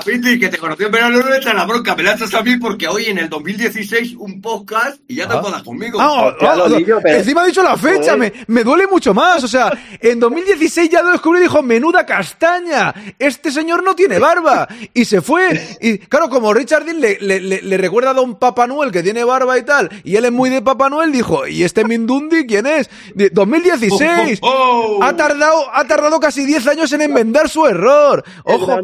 Pinti, 0.06 0.30
a 0.36 0.40
que 0.40 0.48
te 0.50 0.58
conocí 0.58 0.84
en 0.86 0.92
verano, 0.92 1.20
no 1.22 1.30
le 1.30 1.38
echas 1.38 1.54
la 1.54 1.66
bronca, 1.66 1.94
me 1.96 2.04
la 2.04 2.14
echas 2.14 2.34
a 2.34 2.42
mí 2.42 2.56
porque 2.58 2.88
hoy 2.88 3.06
en 3.08 3.18
el 3.18 3.28
2016 3.30 4.16
un 4.18 4.42
podcast 4.42 5.00
y 5.10 5.16
ya 5.16 5.28
te 5.28 5.34
Ah. 5.34 5.38
enfadas 5.40 5.64
conmigo. 5.64 6.00
Ah, 6.00 6.34
ah, 6.40 6.56
lo 6.56 6.70
digo, 6.70 7.00
pero- 7.04 7.18
Encima 7.18 7.42
ha 7.42 7.46
dicho 7.48 7.64
la 7.64 7.76
fecha, 7.76 8.16
me, 8.16 8.32
me 8.48 8.64
duele 8.64 8.88
mucho 8.88 9.14
más. 9.14 9.44
O 9.44 9.48
sea, 9.50 9.72
en 10.00 10.20
2016 10.22 10.90
ya 10.90 11.02
lo 11.02 11.12
descubrí 11.12 11.40
y 11.40 11.44
dijo, 11.44 11.62
menuda 11.62 12.06
castaña, 12.06 12.94
este 13.20 13.52
señor 13.52 13.84
no 13.84 13.94
tiene 13.94 14.20
barba. 14.20 14.68
Y 14.94 15.04
se 15.04 15.22
fue. 15.22 15.78
Y 15.82 15.98
claro, 15.98 16.30
como 16.30 16.54
Richard 16.54 16.86
Dean 16.86 17.02
le, 17.02 17.18
le- 17.20 17.42
le- 17.42 17.62
le 17.62 17.78
recuerda 17.78 18.12
a 18.12 18.14
don 18.14 18.36
Papá 18.40 18.68
Noel 18.68 18.92
que 18.92 19.04
tiene 19.04 19.24
barba 19.26 19.58
y 19.58 19.64
tal, 19.64 19.90
y 20.06 20.16
él 20.16 20.24
es 20.26 20.32
muy 20.32 20.50
de 20.50 20.62
Papá 20.62 20.77
Noel, 20.90 21.12
dijo, 21.12 21.48
¿y 21.48 21.64
este 21.64 21.84
Mindundi 21.84 22.46
quién 22.46 22.66
es? 22.68 22.90
De- 23.14 23.30
2016. 23.30 24.40
Oh, 24.42 24.98
oh. 25.00 25.04
Ha 25.04 25.16
tardado, 25.16 25.66
ha 25.74 25.86
tardado 25.86 26.20
casi 26.20 26.46
10 26.46 26.68
años 26.68 26.92
en 26.94 27.02
enmendar 27.02 27.50
su 27.50 27.66
error. 27.66 28.24
Ojo, 28.44 28.82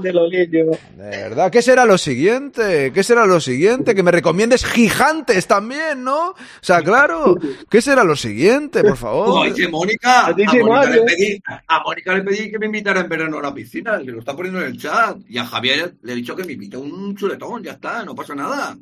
de 0.95 1.09
verdad, 1.09 1.51
¿qué 1.51 1.61
será 1.61 1.85
lo 1.85 1.97
siguiente? 1.97 2.91
¿Qué 2.93 3.03
será 3.03 3.25
lo 3.25 3.39
siguiente? 3.39 3.95
Que 3.95 4.03
me 4.03 4.11
recomiendes 4.11 4.65
gigantes 4.65 5.47
también, 5.47 6.03
¿no? 6.03 6.29
O 6.29 6.35
sea, 6.61 6.81
claro, 6.81 7.35
¿qué 7.69 7.81
será 7.81 8.03
lo 8.03 8.15
siguiente, 8.15 8.81
por 8.83 8.97
favor? 8.97 9.27
Mónica, 9.69 10.27
a 10.27 10.27
A 10.27 10.33
Mónica, 10.33 10.89
le 10.89 11.01
pedí, 11.03 11.41
a 11.67 11.79
Mónica 11.83 12.13
le 12.15 12.21
pedí 12.23 12.51
que 12.51 12.59
me 12.59 12.65
invitara 12.67 13.01
en 13.01 13.09
verano 13.09 13.39
a 13.39 13.41
la 13.41 13.53
piscina, 13.53 13.99
que 13.99 14.11
lo 14.11 14.19
está 14.19 14.35
poniendo 14.35 14.61
en 14.61 14.67
el 14.67 14.77
chat. 14.77 15.17
Y 15.27 15.37
a 15.37 15.45
Javier 15.45 15.95
le 16.01 16.13
he 16.13 16.15
dicho 16.15 16.35
que 16.35 16.43
me 16.43 16.53
invite 16.53 16.77
un 16.77 17.15
chuletón, 17.15 17.63
ya 17.63 17.73
está, 17.73 18.03
no 18.05 18.15
pasa 18.15 18.35
nada. 18.35 18.77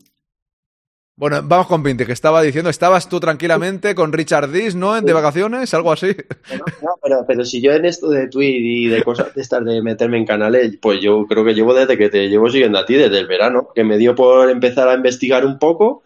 Bueno, 1.17 1.41
vamos 1.43 1.67
con 1.67 1.83
Pinti, 1.83 2.05
que 2.05 2.13
estaba 2.13 2.41
diciendo, 2.41 2.69
estabas 2.69 3.07
tú 3.07 3.19
tranquilamente 3.19 3.93
con 3.93 4.13
Richard 4.13 4.49
Dis, 4.49 4.75
¿no? 4.75 4.99
De 4.99 5.13
vacaciones, 5.13 5.73
algo 5.73 5.91
así. 5.91 6.15
no, 6.51 6.65
no, 6.81 6.99
pero, 7.03 7.25
pero 7.27 7.45
si 7.45 7.61
yo 7.61 7.73
en 7.73 7.85
esto 7.85 8.09
de 8.09 8.27
Twitch 8.27 8.61
y 8.61 8.87
de 8.87 9.03
cosas 9.03 9.33
de 9.35 9.41
estas 9.41 9.63
de 9.65 9.81
meterme 9.81 10.17
en 10.17 10.25
canales, 10.25 10.77
pues 10.81 11.01
yo 11.01 11.25
creo 11.27 11.43
que 11.43 11.53
llevo 11.53 11.73
desde 11.73 11.97
que 11.97 12.09
te 12.09 12.29
llevo 12.29 12.49
siguiendo 12.49 12.79
a 12.79 12.85
ti, 12.85 12.95
desde 12.95 13.19
el 13.19 13.27
verano, 13.27 13.69
que 13.75 13.83
me 13.83 13.97
dio 13.97 14.15
por 14.15 14.49
empezar 14.49 14.87
a 14.87 14.95
investigar 14.95 15.45
un 15.45 15.59
poco 15.59 16.03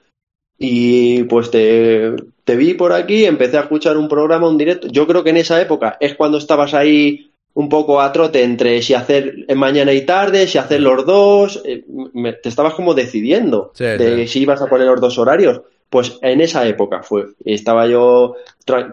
y 0.57 1.23
pues 1.23 1.51
te, 1.51 2.15
te 2.43 2.55
vi 2.55 2.73
por 2.73 2.93
aquí, 2.93 3.25
empecé 3.25 3.57
a 3.57 3.61
escuchar 3.61 3.97
un 3.97 4.09
programa, 4.09 4.49
un 4.49 4.57
directo. 4.57 4.87
Yo 4.87 5.05
creo 5.07 5.23
que 5.23 5.29
en 5.31 5.37
esa 5.37 5.61
época 5.61 5.97
es 5.99 6.15
cuando 6.15 6.37
estabas 6.37 6.73
ahí 6.73 7.31
un 7.55 7.69
poco 7.69 8.01
a 8.01 8.11
trote 8.11 8.43
entre 8.43 8.81
si 8.81 8.93
hacer 8.93 9.45
mañana 9.55 9.91
y 9.93 10.05
tarde, 10.05 10.47
si 10.47 10.57
hacer 10.57 10.81
los 10.81 11.05
dos, 11.05 11.61
eh, 11.65 11.83
me- 12.13 12.33
te 12.33 12.49
estabas 12.49 12.75
como 12.75 12.93
decidiendo 12.93 13.71
Sí, 13.73 13.85
de 13.85 14.27
sí. 14.27 14.27
si 14.27 14.39
ibas 14.41 14.61
a 14.61 14.67
poner 14.67 14.87
los 14.87 15.01
dos 15.01 15.17
horarios. 15.17 15.61
Pues 15.89 16.17
en 16.21 16.41
esa 16.41 16.67
época 16.67 17.03
fue. 17.03 17.27
Estaba 17.45 17.87
yo, 17.87 18.35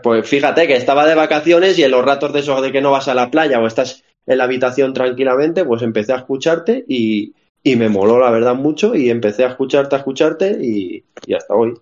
pues 0.03 0.29
fíjate 0.29 0.67
que 0.67 0.77
estaba 0.77 1.07
de 1.07 1.15
vacaciones 1.15 1.79
y 1.79 1.83
en 1.85 1.91
los 1.91 2.05
ratos 2.05 2.33
de 2.33 2.41
esos 2.41 2.63
de 2.63 2.71
que 2.73 2.81
no 2.83 2.91
vas 2.93 3.09
a 3.09 3.15
la 3.15 3.31
playa 3.31 3.61
o 3.61 3.67
estás 3.67 4.05
en 4.27 4.39
la 4.39 4.45
habitación 4.45 4.93
tranquilamente, 4.95 5.65
pues 5.65 5.83
empecé 5.83 6.13
a 6.13 6.17
escucharte 6.19 6.85
y, 6.89 7.33
y 7.63 7.77
me 7.77 7.89
moló 7.89 8.19
la 8.21 8.31
verdad 8.31 8.55
mucho 8.55 8.95
y 8.95 9.11
empecé 9.11 9.45
a 9.45 9.49
escucharte, 9.49 9.97
a 9.97 9.99
escucharte 9.99 10.59
y, 10.63 11.05
y 11.27 11.35
hasta 11.35 11.55
hoy. 11.55 11.75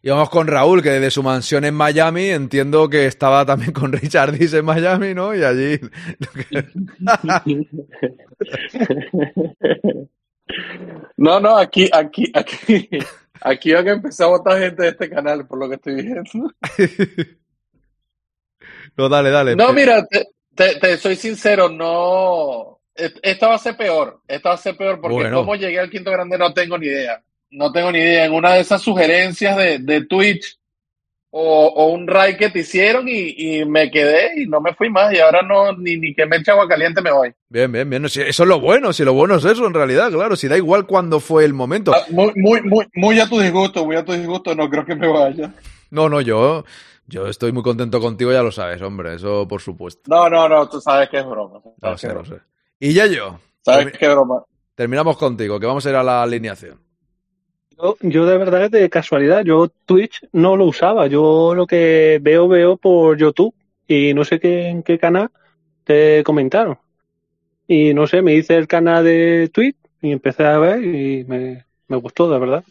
Y 0.00 0.10
vamos 0.10 0.30
con 0.30 0.46
Raúl, 0.46 0.80
que 0.82 0.90
desde 0.90 1.10
su 1.10 1.22
mansión 1.24 1.64
en 1.64 1.74
Miami 1.74 2.26
entiendo 2.30 2.88
que 2.88 3.06
estaba 3.06 3.44
también 3.44 3.72
con 3.72 3.92
Richard 3.92 4.32
Diz 4.32 4.54
en 4.54 4.64
Miami, 4.64 5.12
¿no? 5.14 5.34
Y 5.34 5.42
allí. 5.42 5.80
No, 11.18 11.40
no, 11.40 11.58
aquí, 11.58 11.88
aquí, 11.92 12.30
aquí, 12.34 12.88
aquí 13.40 13.72
van 13.72 13.88
a 13.88 13.92
empezar 13.92 14.26
a 14.26 14.30
votar 14.30 14.58
gente 14.58 14.82
de 14.84 14.88
este 14.90 15.10
canal, 15.10 15.46
por 15.46 15.58
lo 15.58 15.68
que 15.68 15.74
estoy 15.74 15.94
viendo. 15.96 16.22
no, 18.96 19.08
dale, 19.08 19.30
dale. 19.30 19.56
No, 19.56 19.72
mira, 19.72 20.06
te, 20.06 20.26
te, 20.54 20.76
te 20.78 20.96
soy 20.96 21.16
sincero, 21.16 21.68
no. 21.68 22.80
e- 22.94 23.12
Esta 23.22 23.48
va 23.48 23.56
a 23.56 23.58
ser 23.58 23.76
peor. 23.76 24.22
Esta 24.26 24.50
va 24.50 24.54
a 24.54 24.58
ser 24.58 24.76
peor 24.76 25.00
porque 25.00 25.14
Bueno. 25.16 25.36
cómo 25.38 25.56
llegué 25.56 25.78
al 25.80 25.90
quinto 25.90 26.10
grande 26.10 26.38
no 26.38 26.52
tengo 26.54 26.78
ni 26.78 26.86
idea. 26.86 27.22
No 27.50 27.72
tengo 27.72 27.92
ni 27.92 27.98
idea. 27.98 28.24
En 28.26 28.32
una 28.32 28.54
de 28.54 28.60
esas 28.60 28.82
sugerencias 28.82 29.56
de, 29.56 29.78
de 29.78 30.04
Twitch 30.06 30.58
o, 31.30 31.66
o 31.66 31.86
un 31.88 32.06
raid 32.06 32.36
que 32.36 32.48
te 32.50 32.60
hicieron 32.60 33.06
y, 33.08 33.34
y 33.36 33.64
me 33.64 33.90
quedé 33.90 34.42
y 34.42 34.46
no 34.46 34.60
me 34.60 34.74
fui 34.74 34.90
más. 34.90 35.12
Y 35.12 35.18
ahora 35.18 35.42
no, 35.42 35.72
ni, 35.76 35.96
ni 35.96 36.14
que 36.14 36.26
me 36.26 36.36
eche 36.36 36.50
agua 36.50 36.68
caliente 36.68 37.02
me 37.02 37.12
voy. 37.12 37.32
Bien, 37.48 37.70
bien, 37.70 37.88
bien. 37.88 38.08
Si 38.08 38.20
eso 38.20 38.42
es 38.42 38.48
lo 38.48 38.60
bueno, 38.60 38.92
si 38.92 39.04
lo 39.04 39.12
bueno 39.12 39.36
es 39.36 39.44
eso 39.44 39.66
en 39.66 39.74
realidad, 39.74 40.10
claro. 40.10 40.36
Si 40.36 40.48
da 40.48 40.56
igual 40.56 40.86
cuándo 40.86 41.20
fue 41.20 41.44
el 41.44 41.54
momento. 41.54 41.92
Ah, 41.94 42.04
Muy, 42.10 42.32
muy, 42.36 42.62
muy, 42.62 42.86
muy 42.94 43.20
a 43.20 43.28
tu 43.28 43.40
disgusto, 43.40 43.84
muy 43.84 43.96
a 43.96 44.04
tu 44.04 44.12
disgusto. 44.12 44.54
No 44.54 44.68
creo 44.68 44.84
que 44.84 44.94
me 44.94 45.06
vaya. 45.08 45.52
No, 45.90 46.08
no, 46.08 46.20
yo, 46.20 46.64
yo 47.06 47.26
estoy 47.28 47.52
muy 47.52 47.62
contento 47.62 48.00
contigo, 48.00 48.30
ya 48.32 48.42
lo 48.42 48.52
sabes, 48.52 48.80
hombre. 48.82 49.14
Eso 49.14 49.48
por 49.48 49.60
supuesto. 49.62 50.02
No, 50.06 50.28
no, 50.28 50.48
no, 50.48 50.68
tú 50.68 50.80
sabes 50.80 51.08
que 51.08 51.18
es 51.18 51.26
broma. 51.26 51.60
Lo 51.80 51.96
sé, 51.98 52.12
lo 52.12 52.24
sé. 52.24 52.36
Y 52.80 52.92
ya 52.92 53.06
yo. 53.06 53.38
Sabes 53.62 53.92
que 53.96 54.06
es 54.06 54.12
broma. 54.12 54.44
Terminamos 54.74 55.16
contigo, 55.16 55.58
que 55.58 55.66
vamos 55.66 55.84
a 55.84 55.90
ir 55.90 55.96
a 55.96 56.02
la 56.02 56.22
alineación. 56.22 56.78
Yo, 57.80 57.96
yo 58.00 58.26
de 58.26 58.38
verdad 58.38 58.64
es 58.64 58.70
de 58.70 58.90
casualidad, 58.90 59.44
yo 59.44 59.68
Twitch 59.86 60.26
no 60.32 60.56
lo 60.56 60.64
usaba, 60.66 61.06
yo 61.06 61.54
lo 61.54 61.66
que 61.66 62.18
veo, 62.20 62.48
veo 62.48 62.76
por 62.76 63.16
YouTube 63.16 63.54
y 63.86 64.12
no 64.14 64.24
sé 64.24 64.40
qué, 64.40 64.68
en 64.68 64.82
qué 64.82 64.98
canal 64.98 65.30
te 65.84 66.22
comentaron. 66.24 66.78
Y 67.66 67.94
no 67.94 68.06
sé, 68.06 68.22
me 68.22 68.34
hice 68.34 68.56
el 68.56 68.66
canal 68.66 69.04
de 69.04 69.50
Twitch 69.52 69.76
y 70.00 70.12
empecé 70.12 70.44
a 70.44 70.58
ver 70.58 70.82
y 70.84 71.24
me, 71.24 71.66
me 71.86 71.96
gustó, 71.98 72.30
de 72.30 72.38
verdad. 72.38 72.64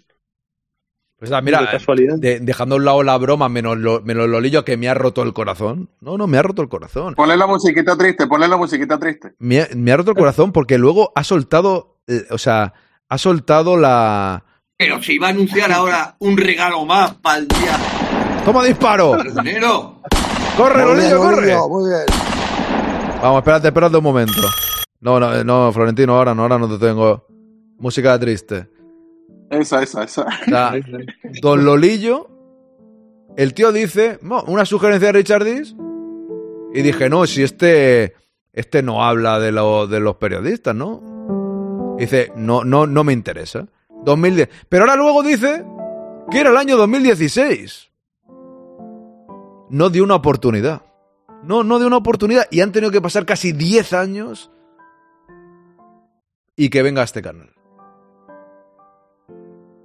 Pues 1.19 1.31
ah, 1.31 1.41
mira, 1.41 1.61
De 1.61 1.67
casualidad. 1.67 2.17
de- 2.17 2.39
dejando 2.39 2.75
a 2.75 2.77
un 2.77 2.85
lado 2.85 3.01
la 3.03 3.17
broma, 3.17 3.49
menos 3.49 3.77
lo, 3.77 4.01
menos 4.01 4.27
lo 4.27 4.39
lillo 4.39 4.63
que 4.65 4.77
me 4.77 4.88
ha 4.88 4.93
roto 4.93 5.23
el 5.23 5.34
corazón. 5.34 5.89
No, 5.99 6.17
no, 6.17 6.27
me 6.27 6.38
ha 6.38 6.43
roto 6.43 6.61
el 6.61 6.69
corazón. 6.69 7.15
Ponle 7.15 7.38
la 7.38 7.47
musiquita 7.47 7.97
triste, 7.97 8.27
ponle 8.27 8.47
la 8.47 8.57
musiquita 8.57 8.99
triste. 8.99 9.34
Me, 9.39 9.61
ha- 9.61 9.67
me 9.75 9.91
ha 9.91 9.97
roto 9.97 10.11
el 10.11 10.17
corazón 10.17 10.51
porque 10.51 10.77
luego 10.77 11.11
ha 11.15 11.23
soltado, 11.23 11.97
eh, 12.07 12.23
o 12.29 12.38
sea, 12.38 12.73
ha 13.09 13.17
soltado 13.17 13.77
la... 13.77 14.43
Pero 14.77 15.01
se 15.01 15.13
iba 15.13 15.27
a 15.27 15.29
anunciar 15.31 15.71
ahora 15.71 16.15
un 16.19 16.37
regalo 16.37 16.85
más 16.85 17.15
para 17.15 17.39
el 17.39 17.47
día 17.47 17.77
¡Toma 18.45 18.63
disparo! 18.63 19.11
¡Corre, 19.11 19.31
Lolillo, 19.33 21.19
corre! 21.19 21.47
Lolillo, 21.53 21.67
muy 21.69 21.89
bien. 21.89 22.01
Vamos, 23.21 23.39
espérate, 23.39 23.67
espérate 23.67 23.97
un 23.97 24.03
momento. 24.03 24.41
No, 25.01 25.19
no, 25.19 25.43
no, 25.43 25.71
Florentino, 25.73 26.15
ahora 26.15 26.33
no, 26.33 26.43
ahora 26.43 26.57
no 26.57 26.69
te 26.69 26.77
tengo. 26.85 27.25
Música 27.79 28.17
triste. 28.19 28.69
Esa, 29.49 29.83
esa, 29.83 30.03
esa. 30.03 30.21
O 30.21 30.45
sea, 30.49 30.73
Don 31.41 31.65
Lolillo, 31.65 32.29
el 33.35 33.53
tío 33.53 33.71
dice, 33.73 34.17
"No, 34.21 34.43
una 34.47 34.65
sugerencia 34.65 35.07
de 35.07 35.13
Richard 35.19 35.43
Dis, 35.43 35.75
y 36.73 36.81
dije, 36.83 37.09
no, 37.09 37.25
si 37.27 37.43
este, 37.43 38.15
este 38.53 38.81
no 38.83 39.03
habla 39.03 39.39
de, 39.39 39.51
lo- 39.51 39.87
de 39.87 39.99
los 39.99 40.15
periodistas, 40.15 40.73
¿no? 40.75 41.95
Dice, 41.99 42.31
no, 42.35 42.63
no, 42.63 42.87
no 42.87 43.03
me 43.03 43.11
interesa. 43.13 43.67
2010. 44.15 44.49
Pero 44.69 44.84
ahora 44.84 44.95
luego 44.95 45.21
dice 45.23 45.63
que 46.31 46.39
era 46.39 46.49
el 46.49 46.57
año 46.57 46.77
2016. 46.77 47.91
No 49.69 49.89
dio 49.89 50.03
una 50.03 50.15
oportunidad. 50.15 50.81
No, 51.43 51.63
no 51.63 51.77
dio 51.77 51.88
una 51.88 51.97
oportunidad. 51.97 52.47
Y 52.49 52.61
han 52.61 52.71
tenido 52.71 52.91
que 52.91 53.01
pasar 53.01 53.25
casi 53.25 53.51
10 53.51 53.93
años 53.93 54.49
y 56.55 56.69
que 56.69 56.81
venga 56.81 57.01
a 57.01 57.05
este 57.05 57.21
canal. 57.21 57.53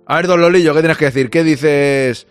A 0.06 0.16
ver, 0.16 0.26
don 0.26 0.40
Lolillo, 0.40 0.72
¿qué 0.74 0.80
tienes 0.80 0.98
que 0.98 1.04
decir? 1.06 1.30
¿Qué 1.30 1.42
dices? 1.44 2.26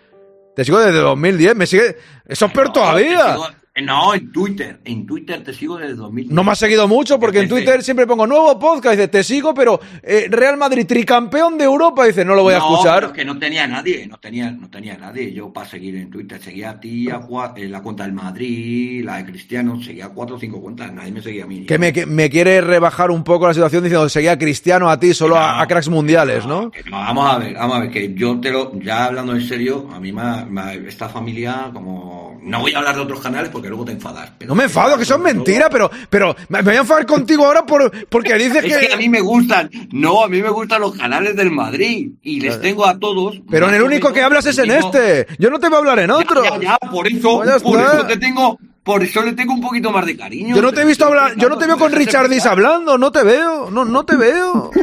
Te 0.55 0.65
sigo 0.65 0.79
desde 0.79 0.99
2010, 0.99 1.55
me 1.55 1.65
sigue... 1.65 1.97
Eso 2.25 2.45
es 2.45 2.51
peor 2.51 2.67
No, 2.67 2.73
todavía. 2.73 3.25
te 3.25 3.31
sigo- 3.33 3.47
No, 3.81 4.13
en 4.13 4.31
Twitter. 4.33 4.81
En 4.83 5.05
Twitter 5.05 5.41
te 5.45 5.53
sigo 5.53 5.77
desde 5.77 5.95
2000. 5.95 6.33
No 6.35 6.43
me 6.43 6.51
has 6.51 6.59
seguido 6.59 6.89
mucho 6.89 7.17
porque 7.21 7.39
en 7.39 7.47
Twitter 7.47 7.81
siempre 7.81 8.05
pongo 8.05 8.27
nuevo 8.27 8.59
podcast. 8.59 8.95
Dice, 8.97 9.07
te 9.07 9.23
sigo, 9.23 9.53
pero 9.53 9.79
eh, 10.03 10.27
Real 10.29 10.57
Madrid, 10.57 10.85
tricampeón 10.85 11.57
de 11.57 11.63
Europa. 11.63 12.05
Dice, 12.05 12.25
no 12.25 12.35
lo 12.35 12.43
voy 12.43 12.53
a 12.53 12.59
No, 12.59 12.69
escuchar. 12.73 12.95
pero 12.95 13.07
es 13.07 13.13
que 13.13 13.23
no 13.23 13.39
tenía 13.39 13.65
nadie, 13.67 14.05
no 14.07 14.17
tenía, 14.17 14.51
no 14.51 14.69
tenía 14.69 14.97
nadie. 14.97 15.31
Yo 15.33 15.53
para 15.53 15.69
seguir 15.69 15.95
en 15.95 16.09
Twitter 16.09 16.41
seguía 16.41 16.71
a 16.71 16.79
ti, 16.81 17.09
a 17.09 17.21
cua- 17.21 17.53
eh, 17.55 17.69
la 17.69 17.81
cuenta 17.81 18.03
del 18.03 18.11
Madrid, 18.11 19.05
la 19.05 19.17
de 19.17 19.25
Cristiano, 19.25 19.81
seguía 19.81 20.09
cuatro 20.09 20.35
o 20.35 20.39
cinco 20.39 20.59
cuentas, 20.61 20.91
nadie 20.91 21.13
me 21.13 21.21
seguía 21.21 21.45
a 21.45 21.47
mí. 21.47 21.65
Que 21.65 21.79
me, 21.79 21.93
que 21.93 22.05
me 22.05 22.29
quiere 22.29 22.59
rebajar 22.59 23.09
un 23.09 23.23
poco 23.23 23.47
la 23.47 23.53
situación 23.53 23.83
diciendo 23.83 24.09
seguía 24.09 24.33
a 24.33 24.37
Cristiano 24.37 24.89
a 24.89 24.99
ti, 24.99 25.13
solo 25.13 25.37
a, 25.37 25.61
a 25.61 25.67
cracks 25.67 25.87
mundiales, 25.87 26.45
¿no? 26.45 26.63
No, 26.89 26.97
vamos 26.97 27.33
a 27.33 27.37
ver, 27.39 27.53
vamos 27.53 27.77
a 27.77 27.79
ver, 27.79 27.89
que 27.91 28.13
yo 28.13 28.37
te 28.41 28.51
lo, 28.51 28.77
ya 28.81 29.05
hablando 29.05 29.33
en 29.33 29.47
serio, 29.47 29.87
a 29.93 29.99
mí 30.01 30.11
me, 30.11 30.43
me- 30.49 30.87
esta 30.89 31.07
familia, 31.07 31.69
como, 31.71 32.37
no 32.43 32.59
voy 32.59 32.73
a 32.73 32.79
hablar 32.79 32.95
de 32.95 33.01
otros 33.01 33.21
canales 33.21 33.49
porque 33.49 33.60
luego 33.67 33.85
te 33.85 33.91
enfadas. 33.93 34.31
pero- 34.37 34.49
No 34.49 34.55
me 34.55 34.63
enfado, 34.65 34.97
que 34.97 35.03
eso 35.03 35.15
es 35.15 35.21
mentira, 35.21 35.69
pero, 35.69 35.89
pero 36.09 36.35
me 36.49 36.61
voy 36.61 36.75
a 36.75 36.79
enfadar 36.79 37.05
contigo 37.05 37.45
ahora 37.45 37.65
por, 37.65 37.91
porque 38.07 38.33
dices 38.35 38.63
Es 38.63 38.77
que 38.77 38.93
a 38.93 38.97
mí 38.97 39.09
me 39.09 39.21
gustan, 39.21 39.69
no, 39.91 40.23
a 40.23 40.27
mí 40.27 40.41
me 40.41 40.49
gustan 40.49 40.81
los 40.81 40.95
canales 40.95 41.35
del 41.35 41.51
Madrid 41.51 42.11
y 42.21 42.39
les 42.41 42.59
tengo 42.61 42.85
a 42.85 42.97
todos. 42.99 43.41
Pero 43.49 43.69
en 43.69 43.75
el 43.75 43.81
único 43.83 44.11
que 44.13 44.21
hablas 44.21 44.45
es 44.45 44.57
en 44.57 44.71
este. 44.71 45.27
Yo 45.39 45.49
no 45.49 45.59
te 45.59 45.67
voy 45.67 45.75
a 45.75 45.79
hablar 45.79 45.99
en 45.99 46.11
otro. 46.11 46.43
Ya, 46.43 46.57
ya, 46.59 46.77
por 46.89 47.07
eso, 47.07 47.41
Pues 47.43 47.61
por 47.63 47.79
eso 47.79 48.05
te 48.07 48.17
tengo, 48.17 48.57
por 48.83 49.03
eso 49.03 49.21
le 49.21 49.33
tengo 49.33 49.53
un 49.53 49.61
poquito 49.61 49.91
más 49.91 50.05
de 50.05 50.17
cariño. 50.17 50.55
Yo 50.55 50.61
no 50.61 50.71
te 50.71 50.81
he 50.81 50.85
visto 50.85 51.05
hablar, 51.05 51.35
yo 51.37 51.49
no 51.49 51.57
te 51.57 51.67
veo 51.67 51.77
con 51.77 51.91
Richard 51.91 52.29
Dis 52.29 52.45
hablando, 52.45 52.97
no 52.97 53.11
te 53.11 53.23
veo, 53.23 53.69
no, 53.71 53.85
no 53.85 54.05
te 54.05 54.15
veo. 54.15 54.71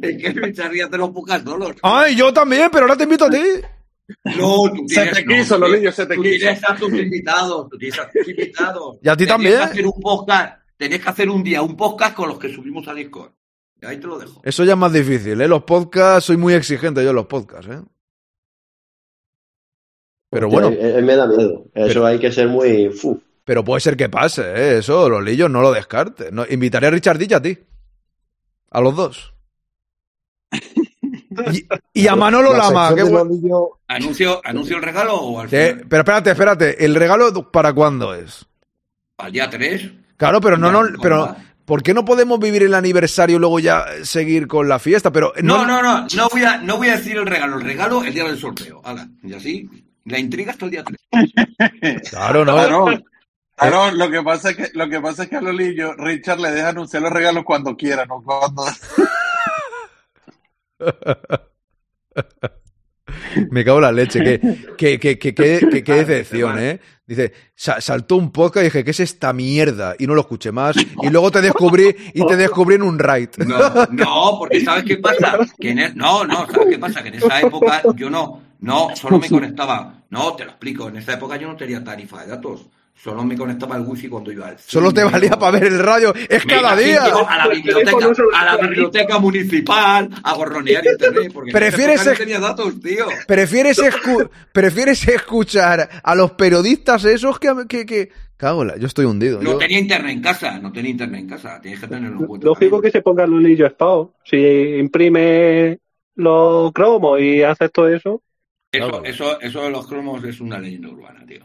Es 0.00 0.16
que 0.22 0.30
Richard 0.32 0.72
ya 0.74 0.88
te 0.88 0.96
lo 0.98 1.12
pongas 1.12 1.42
solos. 1.42 1.72
Ay, 1.82 2.14
yo 2.16 2.32
también, 2.32 2.68
pero 2.70 2.84
ahora 2.84 2.96
te 2.96 3.04
invito 3.04 3.26
a 3.26 3.30
ti. 3.30 3.40
No, 4.24 4.70
tú 4.74 4.84
Se 4.88 4.94
tienes, 4.94 5.14
te 5.14 5.24
no, 5.24 5.34
quiso, 5.34 5.54
tú 5.56 5.60
Lolillo, 5.60 5.92
se 5.92 6.06
te 6.06 6.14
tú 6.14 6.22
quiso. 6.22 6.38
tienes 6.38 6.70
a 6.70 6.74
tus 6.76 6.92
invitados, 6.92 7.68
tú 7.68 7.78
tienes 7.78 7.98
a 7.98 8.10
tus 8.10 8.28
invitados. 8.28 8.96
Y 9.02 9.08
a 9.08 9.12
ti 9.16 9.24
Tenías 9.26 9.28
también. 9.34 9.56
que 9.58 9.62
hacer 9.64 9.86
un 9.86 10.00
podcast, 10.00 10.62
tenés 10.76 11.00
que 11.02 11.08
hacer 11.08 11.28
un 11.30 11.42
día 11.42 11.62
un 11.62 11.76
podcast 11.76 12.14
con 12.14 12.28
los 12.28 12.38
que 12.38 12.52
subimos 12.52 12.86
a 12.88 12.94
Discord. 12.94 13.32
Y 13.82 13.86
ahí 13.86 13.98
te 13.98 14.06
lo 14.06 14.18
dejo. 14.18 14.40
Eso 14.44 14.64
ya 14.64 14.72
es 14.72 14.78
más 14.78 14.92
difícil, 14.92 15.40
¿eh? 15.40 15.46
Los 15.48 15.62
podcasts, 15.64 16.24
soy 16.26 16.36
muy 16.36 16.54
exigente 16.54 17.02
yo 17.04 17.10
en 17.10 17.16
los 17.16 17.26
podcasts, 17.26 17.68
¿eh? 17.70 17.80
Pero 20.30 20.48
bueno, 20.48 20.68
Eh, 20.70 20.98
eh, 20.98 21.02
me 21.02 21.16
da 21.16 21.26
miedo. 21.26 21.64
Eso 21.74 21.86
Pero- 21.88 22.06
hay 22.06 22.18
que 22.18 22.30
ser 22.32 22.48
muy. 22.48 22.90
fu. 22.90 23.22
pero 23.44 23.64
puede 23.64 23.80
ser 23.80 23.96
que 23.96 24.08
pase, 24.10 24.42
¿eh? 24.42 24.78
Eso, 24.78 25.08
los 25.08 25.22
lillos, 25.24 25.48
no 25.50 25.62
lo 25.62 25.72
descartes. 25.72 26.30
No, 26.32 26.44
invitaré 26.48 26.88
a 26.88 26.90
Richard 26.90 27.18
Dich 27.18 27.30
y 27.30 27.34
a 27.34 27.40
ti. 27.42 27.58
A 28.70 28.80
los 28.82 28.94
dos. 28.96 29.34
Y, 31.52 31.66
y 31.92 32.06
a 32.08 32.16
Manolo 32.16 32.52
La 32.52 32.58
Lama. 32.58 32.90
buen- 32.92 33.12
Lolillo- 33.12 33.78
¿Anuncio, 33.88 34.40
¿Anuncio 34.44 34.76
el 34.76 34.82
regalo 34.82 35.14
o 35.16 35.40
al 35.40 35.46
Eh, 35.52 35.68
final? 35.72 35.86
pero 35.88 36.00
espérate, 36.02 36.30
espérate. 36.30 36.84
¿El 36.84 36.94
regalo 36.94 37.50
para 37.50 37.72
cuándo 37.72 38.14
es? 38.14 38.44
Al 39.18 39.32
día 39.32 39.48
3. 39.50 39.90
Claro, 40.16 40.40
pero 40.40 40.56
no, 40.56 40.70
no, 40.70 40.82
pero. 41.02 41.34
¿por 41.64 41.82
qué 41.82 41.92
no 41.92 42.04
podemos 42.04 42.38
vivir 42.40 42.62
el 42.62 42.72
aniversario 42.74 43.36
y 43.36 43.40
luego 43.40 43.60
ya 43.60 43.84
seguir 44.02 44.46
con 44.46 44.68
la 44.68 44.78
fiesta? 44.78 45.12
Pero 45.12 45.32
No, 45.42 45.66
no, 45.66 45.82
no, 45.82 46.06
no 46.14 46.28
voy, 46.30 46.42
a, 46.44 46.56
no 46.58 46.76
voy 46.78 46.88
a 46.88 46.96
decir 46.96 47.16
el 47.18 47.26
regalo. 47.26 47.58
El 47.58 47.64
regalo 47.64 48.02
el 48.04 48.14
día 48.14 48.24
del 48.24 48.38
sorteo. 48.38 48.80
Hala, 48.84 49.06
y 49.22 49.34
así, 49.34 49.68
la 50.04 50.18
intriga 50.18 50.52
hasta 50.52 50.64
el 50.64 50.70
día 50.70 50.84
3. 50.84 50.98
Claro, 52.10 52.44
no. 52.44 52.54
Claro, 52.54 52.86
claro, 53.56 53.90
lo 53.92 54.10
que 54.10 54.22
pasa 54.22 54.50
es 54.50 54.56
que, 54.56 54.70
lo 54.74 54.88
que 54.88 55.00
pasa 55.00 55.24
es 55.24 55.28
que 55.28 55.36
a 55.36 55.40
Lolillo, 55.42 55.94
Richard 55.94 56.40
le 56.40 56.52
deja 56.52 56.68
anunciar 56.70 57.02
los 57.02 57.12
regalos 57.12 57.44
cuando 57.44 57.76
quiera, 57.76 58.06
no 58.06 58.22
cuando. 58.22 58.64
Me 63.50 63.64
cago 63.64 63.78
en 63.78 63.82
la 63.82 63.92
leche. 63.92 64.40
Qué, 64.76 64.98
qué, 64.98 65.18
qué, 65.18 65.34
qué, 65.34 65.94
decepción, 66.04 66.58
¿eh? 66.58 66.78
Dice, 67.06 67.32
sa- 67.54 67.80
saltó 67.80 68.16
un 68.16 68.30
podcast 68.30 68.64
y 68.64 68.66
dije, 68.66 68.84
¿qué 68.84 68.90
es 68.90 69.00
esta 69.00 69.32
mierda? 69.32 69.94
Y 69.98 70.06
no 70.06 70.14
lo 70.14 70.20
escuché 70.20 70.52
más. 70.52 70.76
Y 70.76 71.08
luego 71.08 71.30
te 71.30 71.40
descubrí 71.40 71.94
y 72.12 72.26
te 72.26 72.36
descubrí 72.36 72.74
en 72.74 72.82
un 72.82 72.98
raid. 72.98 73.30
No, 73.46 73.58
no, 73.90 74.34
porque 74.38 74.60
¿sabes 74.60 74.84
qué 74.84 74.98
pasa? 74.98 75.38
Que 75.58 75.70
en 75.70 75.78
e- 75.78 75.94
no, 75.94 76.24
no, 76.24 76.46
¿sabes 76.50 76.68
qué 76.70 76.78
pasa? 76.78 77.02
Que 77.02 77.08
en 77.08 77.14
esa 77.14 77.40
época 77.40 77.82
yo 77.96 78.10
no, 78.10 78.42
no, 78.60 78.94
solo 78.96 79.18
me 79.18 79.28
conectaba. 79.30 79.94
No, 80.10 80.34
te 80.34 80.44
lo 80.44 80.50
explico. 80.50 80.88
En 80.88 80.96
esa 80.96 81.14
época 81.14 81.36
yo 81.36 81.48
no 81.48 81.56
tenía 81.56 81.82
tarifa 81.84 82.22
de 82.22 82.28
datos. 82.30 82.66
Solo 83.00 83.22
me 83.22 83.36
conectaba 83.36 83.76
al 83.76 83.82
wifi 83.82 84.08
cuando 84.08 84.32
iba 84.32 84.48
al 84.48 84.58
Solo 84.58 84.92
te 84.92 85.02
cine, 85.02 85.12
valía 85.12 85.30
o- 85.34 85.38
para 85.38 85.52
ver 85.52 85.64
el 85.72 85.78
radio. 85.78 86.12
Es 86.28 86.44
Me 86.44 86.54
cada 86.54 86.74
día. 86.74 87.04
A 87.04 87.38
la 87.38 87.46
biblioteca, 87.48 87.96
a 88.34 88.44
la 88.44 88.56
biblioteca 88.56 89.18
municipal, 89.20 90.08
a 90.24 90.34
gorronear 90.34 90.84
internet. 90.84 91.30
Porque 91.32 91.52
Prefieres 91.52 92.04
no 92.04 92.12
tenía 92.14 92.40
datos, 92.40 92.80
tío. 92.80 93.06
¿Prefieres, 93.28 93.78
escu- 93.78 94.28
¿Prefieres 94.52 95.06
escuchar 95.06 95.88
a 96.02 96.14
los 96.16 96.32
periodistas 96.32 97.04
esos 97.04 97.38
que, 97.38 97.48
a- 97.48 97.66
que, 97.68 97.86
que, 97.86 98.10
Cago 98.36 98.64
Yo 98.76 98.86
estoy 98.88 99.04
hundido. 99.04 99.40
No 99.42 99.52
yo- 99.52 99.58
tenía 99.58 99.78
internet 99.78 100.12
en 100.16 100.22
casa, 100.22 100.58
no 100.58 100.72
tenía 100.72 100.90
internet 100.90 101.20
en 101.20 101.28
casa. 101.28 101.60
Tienes 101.60 101.78
que 101.78 101.86
tenerlo 101.86 102.18
en 102.20 102.26
cuenta. 102.26 102.46
Lógico 102.46 102.80
que 102.80 102.90
se 102.90 103.00
ponga 103.02 103.22
el 103.22 103.30
Lolillo 103.30 103.68
Spao. 103.70 104.14
Si 104.24 104.36
imprime 104.78 105.78
los 106.16 106.72
cromos 106.72 107.20
y 107.20 107.42
haces 107.42 107.70
todo 107.72 107.88
eso. 107.88 108.22
Eso, 108.78 109.04
eso, 109.04 109.40
eso 109.40 109.62
de 109.62 109.70
los 109.70 109.86
cromos 109.86 110.22
es 110.24 110.40
una 110.40 110.58
leyenda 110.58 110.88
urbana, 110.88 111.24
tío. 111.26 111.40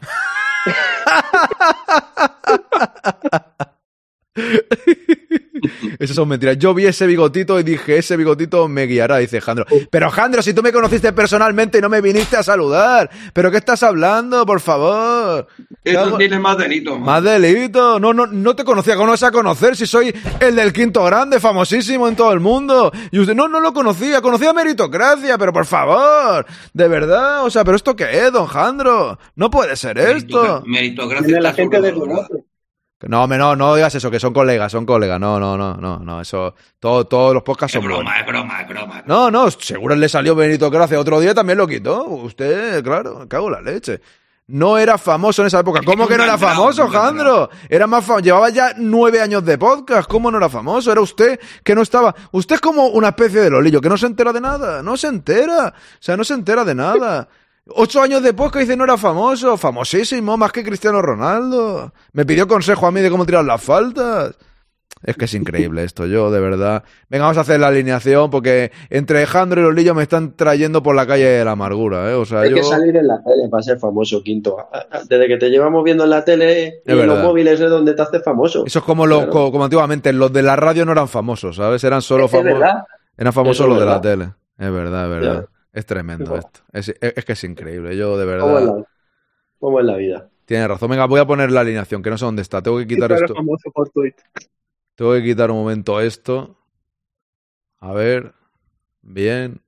Esas 5.98 6.16
son 6.16 6.28
mentiras. 6.28 6.58
Yo 6.58 6.74
vi 6.74 6.86
ese 6.86 7.06
bigotito 7.06 7.58
y 7.58 7.62
dije, 7.62 7.98
ese 7.98 8.16
bigotito 8.16 8.68
me 8.68 8.86
guiará, 8.86 9.18
dice 9.18 9.40
Jandro. 9.40 9.66
Pero 9.90 10.10
Jandro, 10.10 10.42
si 10.42 10.52
tú 10.52 10.62
me 10.62 10.72
conociste 10.72 11.12
personalmente 11.12 11.78
y 11.78 11.80
no 11.80 11.88
me 11.88 12.00
viniste 12.00 12.36
a 12.36 12.42
saludar. 12.42 13.10
¿Pero 13.32 13.50
qué 13.50 13.58
estás 13.58 13.82
hablando, 13.82 14.44
por 14.44 14.60
favor? 14.60 15.46
Eso 15.82 16.16
tiene 16.16 16.38
más 16.38 16.58
delito, 16.58 16.92
man. 16.98 17.04
Más 17.04 17.22
delito. 17.22 17.98
No, 17.98 18.12
no, 18.12 18.26
no 18.26 18.56
te 18.56 18.64
conocía. 18.64 18.94
¿Cómo 18.94 19.06
no 19.06 19.12
vas 19.12 19.22
a 19.22 19.32
conocer 19.32 19.76
si 19.76 19.86
soy 19.86 20.14
el 20.40 20.56
del 20.56 20.72
quinto 20.72 21.04
grande, 21.04 21.40
famosísimo 21.40 22.08
en 22.08 22.16
todo 22.16 22.32
el 22.32 22.40
mundo? 22.40 22.92
Y 23.10 23.18
usted, 23.18 23.34
no, 23.34 23.48
no 23.48 23.60
lo 23.60 23.72
conocía. 23.72 24.20
Conocía 24.20 24.52
meritocracia, 24.52 25.38
pero 25.38 25.52
por 25.52 25.66
favor. 25.66 26.44
De 26.72 26.88
verdad. 26.88 27.44
O 27.44 27.50
sea, 27.50 27.64
¿pero 27.64 27.76
esto 27.76 27.96
qué 27.96 28.26
es, 28.26 28.32
don 28.32 28.46
Jandro? 28.46 29.18
No 29.36 29.50
puede 29.50 29.76
ser 29.76 29.98
esto. 29.98 30.62
Meritocracia 30.66 31.26
Tiene 31.26 31.40
la 31.40 31.52
gente 31.52 31.80
de. 31.80 31.94
No, 33.08 33.26
no, 33.26 33.56
no 33.56 33.74
digas 33.74 33.94
eso, 33.94 34.10
que 34.10 34.20
son 34.20 34.32
colegas, 34.32 34.72
son 34.72 34.86
colegas. 34.86 35.20
No, 35.20 35.38
no, 35.38 35.56
no, 35.56 35.74
no, 35.76 35.98
no. 35.98 36.20
Eso, 36.20 36.54
todo, 36.78 37.06
todos 37.06 37.34
los 37.34 37.42
podcasts 37.42 37.74
Es 37.76 37.82
son 37.82 37.90
broma, 37.90 38.18
es 38.20 38.26
broma, 38.26 38.62
es 38.62 38.68
broma. 38.68 39.02
No, 39.06 39.30
no, 39.30 39.50
seguro 39.50 39.94
le 39.94 40.08
salió 40.08 40.34
meritocracia. 40.34 40.98
Otro 40.98 41.20
día 41.20 41.34
también 41.34 41.58
lo 41.58 41.66
quitó. 41.66 42.04
Usted, 42.04 42.82
claro, 42.82 43.26
cago 43.28 43.48
en 43.48 43.52
la 43.52 43.60
leche. 43.72 44.00
No 44.46 44.76
era 44.76 44.98
famoso 44.98 45.40
en 45.40 45.46
esa 45.46 45.60
época. 45.60 45.80
¿Cómo 45.82 46.06
que 46.06 46.18
no 46.18 46.24
era 46.24 46.36
famoso, 46.36 46.86
Jandro? 46.88 47.48
Era 47.66 47.86
más 47.86 48.04
famoso. 48.04 48.22
Llevaba 48.24 48.50
ya 48.50 48.74
nueve 48.76 49.20
años 49.22 49.42
de 49.42 49.56
podcast. 49.56 50.06
¿Cómo 50.06 50.30
no 50.30 50.36
era 50.36 50.50
famoso? 50.50 50.92
Era 50.92 51.00
usted 51.00 51.40
que 51.62 51.74
no 51.74 51.80
estaba. 51.80 52.14
Usted 52.30 52.56
es 52.56 52.60
como 52.60 52.88
una 52.88 53.08
especie 53.08 53.40
de 53.40 53.48
lolillo 53.48 53.80
que 53.80 53.88
no 53.88 53.96
se 53.96 54.04
entera 54.06 54.34
de 54.34 54.42
nada. 54.42 54.82
No 54.82 54.98
se 54.98 55.06
entera. 55.08 55.68
O 55.68 55.96
sea, 55.98 56.18
no 56.18 56.24
se 56.24 56.34
entera 56.34 56.62
de 56.62 56.74
nada. 56.74 57.26
Ocho 57.66 58.02
años 58.02 58.22
de 58.22 58.34
podcast 58.34 58.62
dice 58.66 58.76
no 58.76 58.84
era 58.84 58.96
famoso. 58.98 59.56
Famosísimo, 59.56 60.36
más 60.36 60.52
que 60.52 60.62
Cristiano 60.62 61.00
Ronaldo. 61.00 61.92
Me 62.12 62.26
pidió 62.26 62.46
consejo 62.46 62.86
a 62.86 62.90
mí 62.90 63.00
de 63.00 63.10
cómo 63.10 63.24
tirar 63.24 63.44
las 63.44 63.62
faltas. 63.62 64.36
Es 65.02 65.16
que 65.16 65.26
es 65.26 65.34
increíble 65.34 65.84
esto, 65.84 66.06
yo, 66.06 66.30
de 66.30 66.40
verdad. 66.40 66.82
Venga, 67.10 67.24
vamos 67.24 67.36
a 67.36 67.42
hacer 67.42 67.60
la 67.60 67.66
alineación 67.68 68.30
porque 68.30 68.70
entre 68.88 69.26
Jandro 69.26 69.60
y 69.60 69.64
Lolillo 69.64 69.94
me 69.94 70.02
están 70.02 70.34
trayendo 70.34 70.82
por 70.82 70.94
la 70.94 71.06
calle 71.06 71.26
de 71.26 71.44
la 71.44 71.50
amargura, 71.52 72.10
¿eh? 72.10 72.14
O 72.14 72.24
sea, 72.24 72.40
Hay 72.40 72.50
yo... 72.50 72.56
que 72.56 72.62
salir 72.62 72.96
en 72.96 73.06
la 73.08 73.22
tele 73.22 73.48
para 73.50 73.62
ser 73.62 73.78
famoso, 73.78 74.22
Quinto. 74.22 74.56
Desde 75.08 75.26
que 75.28 75.36
te 75.36 75.50
llevamos 75.50 75.84
viendo 75.84 76.04
en 76.04 76.10
la 76.10 76.24
tele 76.24 76.80
y 76.86 76.90
en 76.92 77.06
los 77.06 77.22
móviles 77.22 77.60
es 77.60 77.68
donde 77.68 77.92
te 77.92 78.00
haces 78.00 78.22
famoso. 78.22 78.64
Eso 78.66 78.78
es 78.78 78.84
como, 78.84 79.06
lo, 79.06 79.16
Claro. 79.18 79.32
co- 79.32 79.52
como 79.52 79.64
antiguamente, 79.64 80.10
los 80.14 80.32
de 80.32 80.42
la 80.42 80.56
radio 80.56 80.86
no 80.86 80.92
eran 80.92 81.08
famosos, 81.08 81.56
¿sabes? 81.56 81.84
Eran 81.84 82.00
solo 82.00 82.26
que 82.28 82.38
famosos. 82.38 82.62
Eran 83.18 83.32
famosos 83.34 83.68
los 83.68 83.78
de 83.80 83.86
la 83.86 84.00
tele. 84.00 84.24
Es 84.58 84.70
verdad, 84.72 85.04
es 85.04 85.10
verdad. 85.10 85.46
Es 85.74 85.86
tremendo 85.86 86.36
esto. 86.36 86.60
Es, 86.72 86.94
que 87.24 87.32
es 87.32 87.44
increíble. 87.44 87.96
Yo, 87.96 88.16
de 88.16 88.38
¿Cómo 88.38 88.58
es 88.58 88.64
verdad. 88.64 88.86
cómo 89.58 89.80
es 89.80 89.86
la 89.86 89.96
vida? 89.96 90.30
Tienes 90.44 90.68
razón. 90.68 90.88
Venga, 90.88 91.06
voy 91.06 91.18
a 91.18 91.26
poner 91.26 91.50
la 91.50 91.62
alineación, 91.62 92.00
que 92.00 92.10
no 92.10 92.16
sé 92.16 92.24
dónde 92.24 92.42
está. 92.42 92.62
Tengo 92.62 92.78
que 92.78 92.86
quitar 92.86 93.10
esto. 93.10 93.34
famoso 93.34 93.70
por 93.72 93.90
Twitter. 93.90 94.24
Tengo 94.94 95.12
que 95.14 95.24
quitar 95.24 95.50
un 95.50 95.58
momento 95.58 96.00
esto. 96.00 96.56
A 97.80 97.92
ver. 97.92 98.32
Bien. 99.02 99.60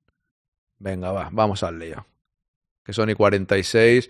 Venga, 0.79 1.11
va, 1.11 1.29
vamos 1.33 1.65
al 1.65 1.81
lío. 1.81 2.07
Que 2.85 2.93
son 2.93 3.11
y 3.11 3.15
46. 3.15 4.09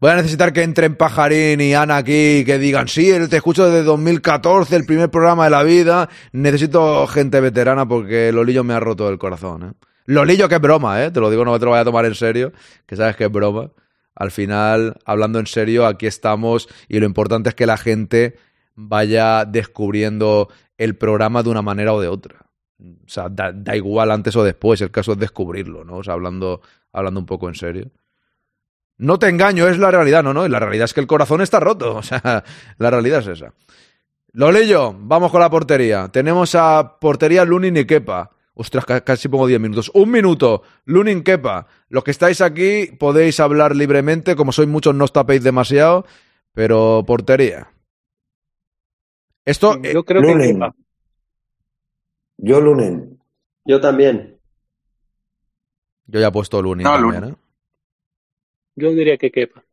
Voy 0.00 0.10
a 0.10 0.16
necesitar 0.16 0.52
que 0.54 0.62
entren 0.62 0.96
Pajarín 0.96 1.60
y 1.60 1.74
Ana 1.74 1.98
aquí 1.98 2.38
y 2.38 2.44
que 2.44 2.58
digan, 2.58 2.88
sí, 2.88 3.12
te 3.28 3.36
escucho 3.36 3.66
desde 3.66 3.84
2014, 3.84 4.74
el 4.74 4.86
primer 4.86 5.10
programa 5.10 5.44
de 5.44 5.50
la 5.50 5.62
vida. 5.62 6.08
Necesito 6.32 7.06
gente 7.06 7.40
veterana 7.40 7.86
porque 7.86 8.32
Lolillo 8.32 8.64
me 8.64 8.72
ha 8.72 8.80
roto 8.80 9.10
el 9.10 9.18
corazón, 9.18 9.62
¿eh? 9.62 9.91
Lolillo, 10.06 10.48
que 10.48 10.56
es 10.56 10.60
broma, 10.60 11.04
¿eh? 11.04 11.10
Te 11.10 11.20
lo 11.20 11.30
digo, 11.30 11.44
no 11.44 11.58
te 11.58 11.64
lo 11.64 11.70
vaya 11.70 11.82
a 11.82 11.84
tomar 11.84 12.04
en 12.04 12.14
serio, 12.14 12.52
que 12.86 12.96
sabes 12.96 13.16
que 13.16 13.24
es 13.24 13.32
broma. 13.32 13.70
Al 14.14 14.30
final, 14.30 14.96
hablando 15.04 15.38
en 15.38 15.46
serio, 15.46 15.86
aquí 15.86 16.06
estamos 16.06 16.68
y 16.88 17.00
lo 17.00 17.06
importante 17.06 17.48
es 17.48 17.54
que 17.54 17.66
la 17.66 17.76
gente 17.78 18.36
vaya 18.74 19.44
descubriendo 19.44 20.48
el 20.76 20.96
programa 20.96 21.42
de 21.42 21.50
una 21.50 21.62
manera 21.62 21.92
o 21.92 22.00
de 22.00 22.08
otra. 22.08 22.46
O 22.78 23.08
sea, 23.08 23.28
da, 23.30 23.76
igual 23.76 24.10
antes 24.10 24.34
o 24.36 24.42
después, 24.42 24.80
el 24.80 24.90
caso 24.90 25.12
es 25.12 25.18
descubrirlo, 25.18 25.84
¿no? 25.84 25.98
O 25.98 26.04
sea, 26.04 26.14
hablando, 26.14 26.60
hablando 26.92 27.20
un 27.20 27.26
poco 27.26 27.48
en 27.48 27.54
serio. 27.54 27.90
No 28.98 29.18
te 29.18 29.28
engaño, 29.28 29.68
es 29.68 29.78
la 29.78 29.90
realidad, 29.90 30.22
no, 30.22 30.34
no, 30.34 30.46
la 30.46 30.58
realidad 30.58 30.84
es 30.84 30.94
que 30.94 31.00
el 31.00 31.06
corazón 31.06 31.40
está 31.40 31.60
roto, 31.60 31.94
o 31.96 32.02
sea, 32.02 32.44
la 32.78 32.90
realidad 32.90 33.20
es 33.20 33.28
esa. 33.28 33.54
Lolillo, 34.32 34.94
vamos 34.98 35.30
con 35.30 35.40
la 35.40 35.50
portería. 35.50 36.08
Tenemos 36.08 36.54
a 36.54 36.98
portería 36.98 37.44
Lunin 37.44 37.76
y 37.76 37.84
Kepa. 37.84 38.30
Ostras, 38.54 38.84
ca- 38.84 39.00
casi 39.02 39.28
pongo 39.28 39.46
10 39.46 39.60
minutos. 39.60 39.90
Un 39.94 40.10
minuto, 40.10 40.62
Lunin 40.84 41.22
Kepa. 41.22 41.66
Los 41.88 42.04
que 42.04 42.10
estáis 42.10 42.40
aquí 42.40 42.86
podéis 42.98 43.40
hablar 43.40 43.74
libremente, 43.74 44.36
como 44.36 44.52
sois 44.52 44.68
muchos 44.68 44.94
no 44.94 45.04
os 45.04 45.12
tapéis 45.12 45.42
demasiado, 45.42 46.04
pero 46.52 47.02
portería. 47.06 47.72
Esto, 49.44 49.74
eh, 49.82 49.92
Yo 49.94 50.04
creo 50.04 50.22
que 50.22 50.28
Lunin. 50.28 50.54
Kepa. 50.60 50.74
Yo 52.38 52.60
Lunen. 52.60 53.18
Yo 53.64 53.80
también. 53.80 54.38
yo 56.06 56.20
ya 56.20 56.28
he 56.28 56.32
puesto 56.32 56.60
Lunin 56.60 56.84
No, 56.84 56.92
también, 56.92 57.20
Lunin. 57.20 57.34
¿eh? 57.34 57.38
Yo 58.76 58.90
diría 58.90 59.16
que 59.16 59.30
Kepa. 59.30 59.64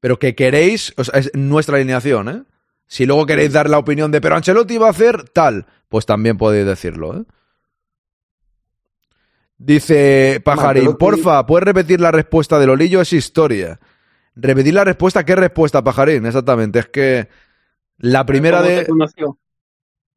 Pero 0.00 0.18
que 0.18 0.34
queréis, 0.34 0.92
o 0.96 1.04
sea, 1.04 1.18
es 1.20 1.30
nuestra 1.34 1.76
alineación, 1.76 2.28
¿eh? 2.28 2.42
Si 2.86 3.06
luego 3.06 3.24
queréis 3.24 3.52
dar 3.52 3.70
la 3.70 3.78
opinión 3.78 4.10
de, 4.10 4.20
pero 4.20 4.36
Ancelotti 4.36 4.76
va 4.78 4.88
a 4.88 4.90
hacer 4.90 5.28
tal, 5.30 5.66
pues 5.88 6.04
también 6.06 6.36
podéis 6.36 6.66
decirlo, 6.66 7.16
¿eh? 7.20 7.24
Dice 9.64 10.42
Pajarín, 10.44 10.94
porfa, 10.96 11.46
¿puedes 11.46 11.64
repetir 11.64 11.98
la 11.98 12.12
respuesta 12.12 12.58
de 12.58 12.66
Lolillo? 12.66 13.00
Es 13.00 13.14
historia. 13.14 13.80
Repetir 14.36 14.74
la 14.74 14.84
respuesta, 14.84 15.24
¿qué 15.24 15.34
respuesta, 15.36 15.82
Pajarín? 15.82 16.26
Exactamente, 16.26 16.80
es 16.80 16.88
que 16.88 17.28
la 17.96 18.26
primera 18.26 18.58
¿Cómo 18.58 18.68
te 18.68 18.74
de... 19.22 19.26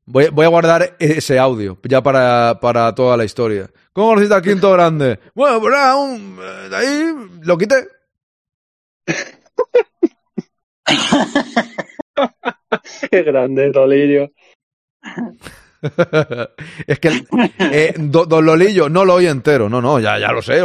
Voy, 0.05 0.27
voy 0.29 0.45
a 0.45 0.49
guardar 0.49 0.97
ese 0.99 1.39
audio, 1.39 1.77
ya 1.83 2.03
para, 2.03 2.59
para 2.61 2.93
toda 2.93 3.15
la 3.15 3.23
historia. 3.23 3.69
¿Cómo 3.93 4.09
conociste 4.09 4.35
al 4.35 4.41
quinto 4.41 4.69
grande? 4.73 5.17
Bueno, 5.33 5.61
pues 5.61 5.73
nada, 5.73 5.95
un- 5.95 6.37
eh, 6.41 6.69
ahí 6.75 7.13
lo 7.43 7.57
quité. 7.57 7.87
Qué 13.11 13.23
grande, 13.23 13.69
Lolillo. 13.69 14.29
es 16.87 16.99
que 16.99 17.23
eh, 17.59 17.93
do- 17.97 18.25
Don 18.25 18.45
Lolillo 18.45 18.89
no 18.89 19.05
lo 19.05 19.15
oye 19.15 19.29
entero. 19.29 19.69
No, 19.69 19.81
no, 19.81 19.99
ya, 19.99 20.17
ya 20.19 20.31
lo 20.31 20.41
sé. 20.41 20.61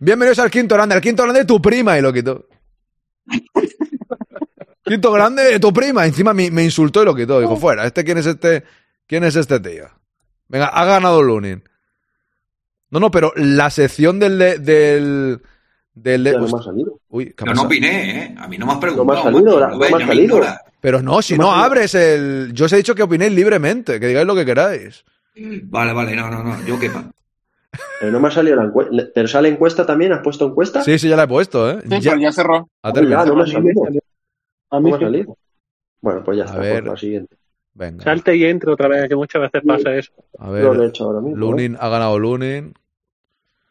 Bienvenidos 0.00 0.38
al 0.40 0.50
quinto 0.50 0.74
grande. 0.74 0.94
Al 0.94 1.00
quinto 1.00 1.22
grande 1.22 1.40
de 1.40 1.46
tu 1.46 1.60
prima 1.62 1.98
y 1.98 2.02
lo 2.02 2.12
quitó. 2.12 2.46
quinto 4.84 5.12
grande 5.12 5.44
de 5.44 5.60
tu 5.60 5.72
prima. 5.72 6.06
Encima 6.06 6.32
me, 6.32 6.50
me 6.50 6.64
insultó 6.64 7.02
y 7.02 7.06
lo 7.06 7.14
quitó. 7.14 7.40
Dijo, 7.40 7.56
fuera, 7.56 7.86
¿este 7.86 8.04
quién 8.04 8.18
es 8.18 8.26
este? 8.26 8.64
¿Quién 9.06 9.24
es 9.24 9.36
este 9.36 9.60
tío? 9.60 9.88
Venga, 10.48 10.66
ha 10.66 10.84
ganado 10.84 11.22
Lunin. 11.22 11.62
No, 12.90 13.00
no, 13.00 13.10
pero 13.10 13.32
la 13.36 13.70
sección 13.70 14.18
del 14.18 14.38
de- 14.38 14.58
del 14.58 15.42
del 15.96 16.22
de- 16.22 16.30
Ya 16.32 16.38
no 16.38 16.44
me 16.44 16.50
Host- 16.52 16.60
ha 16.60 16.64
salido. 16.64 17.00
Uy, 17.08 17.24
¿qué 17.36 17.42
ha 17.42 17.46
Yo 17.48 17.54
no 17.54 17.62
opiné, 17.62 18.22
¿eh? 18.26 18.34
A 18.38 18.46
mí 18.46 18.56
no 18.58 18.66
me 18.66 18.72
has 18.72 18.76
No 18.76 18.80
preguntado. 18.80 19.04
me 19.06 19.18
ha 19.18 19.22
salido, 19.24 19.44
macho. 19.44 19.60
la- 19.60 19.66
Lo 19.68 19.72
no 19.74 19.78
me 19.80 19.86
ha 19.86 19.98
me 19.98 20.06
salido. 20.06 20.40
Pero 20.80 21.02
no, 21.02 21.20
si 21.22 21.36
No 21.36 21.44
me 21.50 21.50
no 21.50 21.56
abres 21.64 21.94
el. 21.96 22.52
Yo 22.52 22.66
os 22.66 22.72
he 22.72 22.76
dicho 22.76 22.94
que 22.94 23.02
opinéis 23.02 23.32
libremente, 23.32 23.98
que 23.98 24.06
digáis 24.06 24.26
lo 24.26 24.36
que 24.36 24.44
queráis. 24.44 25.04
Vale, 25.64 25.92
vale, 25.92 26.14
no, 26.14 26.30
no, 26.30 26.44
no. 26.44 26.64
Yo 26.64 26.78
quepa. 26.78 27.10
Pero 28.00 28.12
no 28.12 28.20
me 28.20 28.28
ha 28.28 28.30
salido 28.30 28.56
la 28.56 28.64
encuesta. 28.64 28.92
¿Pero 29.14 29.26
sale 29.28 29.48
encuesta 29.48 29.84
también? 29.84 30.12
¿Has 30.12 30.20
puesto 30.22 30.46
encuesta? 30.46 30.82
Sí, 30.82 30.98
sí, 30.98 31.08
ya 31.08 31.16
la 31.16 31.24
he 31.24 31.28
puesto, 31.28 31.70
¿eh? 31.70 31.78
Sí, 31.82 32.00
Ya, 32.00 32.10
pero 32.12 32.22
ya 32.22 32.32
cerró. 32.32 32.68
ha 32.82 32.92
terminado. 32.92 33.26
no 33.26 33.34
me 33.36 33.42
ha 33.42 33.44
A 33.44 33.46
mí 33.60 33.64
me 33.66 33.74
salido. 33.74 34.02
A 34.70 34.76
No 34.76 34.80
mí 34.80 34.90
me 34.90 34.96
ha 34.96 35.00
salido. 35.00 35.36
Bueno, 36.00 36.22
pues 36.24 36.38
ya 36.38 36.44
A 36.44 36.46
está. 36.46 36.58
ver. 36.60 36.82
Por 36.84 36.92
la 36.92 36.98
siguiente. 36.98 37.36
Venga. 37.74 38.04
Salte 38.04 38.36
y 38.36 38.44
entre 38.44 38.70
otra 38.72 38.88
vez, 38.88 39.08
que 39.08 39.16
muchas 39.16 39.42
veces 39.42 39.62
pasa 39.66 39.94
eso. 39.94 40.12
A 40.38 40.46
Yo 40.46 40.52
lo 40.52 40.74
he 40.74 40.78
ver. 40.78 40.88
hecho 40.88 41.04
ahora 41.04 41.20
mismo. 41.20 41.36
¿eh? 41.36 41.38
Lunin 41.40 41.76
ha 41.80 41.88
ganado 41.88 42.18
Lunin. 42.18 42.74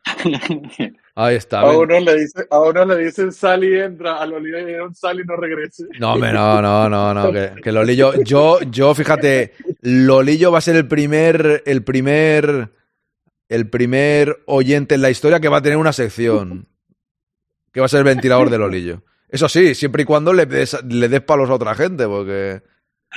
Ahí 1.18 1.38
está. 1.38 1.62
A 1.62 1.78
uno 1.78 1.98
le 1.98 2.20
dice, 2.20 2.46
a 2.50 2.60
uno 2.60 2.86
le 2.86 3.06
dicen 3.06 3.32
sal 3.32 3.64
y 3.64 3.74
entra, 3.74 4.18
a 4.18 4.26
Lolillo 4.26 4.58
le 4.58 4.66
dieron 4.66 4.94
sal 4.94 5.22
y 5.22 5.24
no 5.24 5.38
regrese. 5.38 5.86
No, 5.98 6.14
hombre, 6.14 6.34
no, 6.34 6.62
no, 6.62 6.90
no, 6.90 7.14
no. 7.14 7.32
Que, 7.32 7.52
que 7.64 7.72
Lolillo. 7.72 8.22
Yo, 8.24 8.60
yo, 8.70 8.94
fíjate, 8.94 9.54
Lolillo 9.82 10.52
va 10.52 10.58
a 10.58 10.62
ser 10.62 10.76
el 10.76 10.88
primer. 10.88 11.64
El 11.66 11.84
primer. 11.84 12.70
El 13.48 13.70
primer 13.70 14.42
oyente 14.48 14.96
en 14.96 15.04
la 15.04 15.10
historia 15.10 15.40
que 15.40 15.48
va 15.48 15.58
a 15.58 15.62
tener 15.62 15.78
una 15.78 15.94
sección. 15.94 16.68
Que 17.72 17.80
va 17.80 17.86
a 17.86 17.90
ser 17.90 18.00
el 18.00 18.06
ventilador 18.06 18.50
de 18.50 18.58
Lolillo. 18.58 19.04
Eso 19.30 19.48
sí, 19.48 19.74
siempre 19.74 20.04
y 20.04 20.06
cuando 20.06 20.34
le 20.34 20.46
des, 20.46 20.78
le 20.84 21.08
des 21.08 21.22
palos 21.22 21.50
a 21.50 21.54
otra 21.54 21.76
gente, 21.76 22.08
porque. 22.08 22.62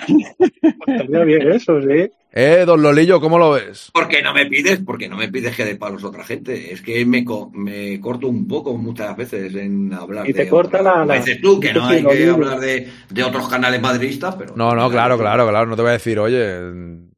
Pues 0.07 1.01
estaría 1.01 1.25
bien 1.25 1.51
eso, 1.51 1.81
sí. 1.81 2.11
Eh, 2.41 2.65
don 2.65 2.81
Lolillo, 2.81 3.21
¿cómo 3.21 3.37
lo 3.37 3.51
ves? 3.51 3.91
Porque 3.93 4.23
no 4.23 4.33
me 4.33 4.47
pides, 4.47 4.79
porque 4.87 5.09
no 5.09 5.17
me 5.17 5.27
pides 5.29 5.57
que 5.57 5.65
dé 5.65 5.75
palos 5.75 6.05
a 6.05 6.07
otra 6.07 6.23
gente. 6.23 6.73
Es 6.73 6.83
que 6.83 7.05
me, 7.05 7.25
co- 7.25 7.51
me 7.53 7.99
corto 8.01 8.29
un 8.29 8.47
poco 8.47 8.77
muchas 8.77 9.17
veces 9.17 9.53
en 9.57 9.93
hablar 9.93 10.29
Y 10.31 10.33
te 10.33 10.45
de 10.45 10.49
corta 10.49 10.81
la- 10.81 10.93
como 10.93 11.07
la- 11.07 11.15
dices 11.17 11.41
tú, 11.41 11.59
que 11.59 11.73
no 11.73 11.85
hay 11.85 12.05
que 12.05 12.15
digo. 12.15 12.35
hablar 12.35 12.61
de, 12.61 12.89
de 13.11 13.25
otros 13.25 13.49
canales 13.49 13.83
madridistas, 13.83 14.37
pero 14.37 14.55
No, 14.55 14.73
no, 14.73 14.89
claro, 14.89 15.19
claro, 15.19 15.49
claro. 15.49 15.67
No 15.67 15.75
te 15.75 15.83
voy 15.83 15.89
a 15.89 15.93
decir, 15.95 16.17
oye, 16.21 16.61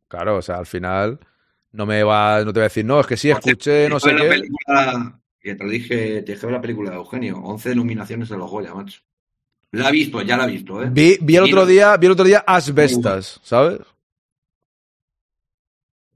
claro, 0.08 0.36
o 0.38 0.42
sea, 0.42 0.56
al 0.56 0.64
final 0.64 1.18
no 1.72 1.84
me 1.84 2.02
va, 2.02 2.38
no 2.42 2.54
te 2.54 2.60
voy 2.60 2.64
a 2.64 2.68
decir, 2.68 2.86
no, 2.86 2.98
es 3.00 3.06
que 3.06 3.18
sí, 3.18 3.30
escuché, 3.30 3.90
no 3.90 4.00
sé 4.00 4.14
la 4.14 4.22
qué. 4.22 4.28
película, 4.30 5.20
que 5.38 5.54
te 5.54 5.64
lo 5.64 5.68
dije, 5.68 6.22
te 6.22 6.32
dije 6.32 6.50
la 6.50 6.62
película 6.62 6.92
de 6.92 6.96
Eugenio, 6.96 7.36
11 7.40 7.74
nominaciones 7.74 8.30
de 8.30 8.38
los 8.38 8.50
Goya, 8.50 8.72
macho. 8.72 9.02
La 9.72 9.90
he 9.90 9.92
visto, 9.92 10.22
ya 10.22 10.38
la 10.38 10.44
he 10.46 10.50
visto, 10.52 10.82
¿eh? 10.82 10.88
Vi, 10.90 11.18
vi 11.20 11.36
el 11.36 11.44
otro 11.44 11.66
día, 11.66 11.94
vi 11.98 12.06
el 12.06 12.12
otro 12.12 12.24
día 12.24 12.42
Asbestas, 12.46 13.38
¿sabes? 13.42 13.80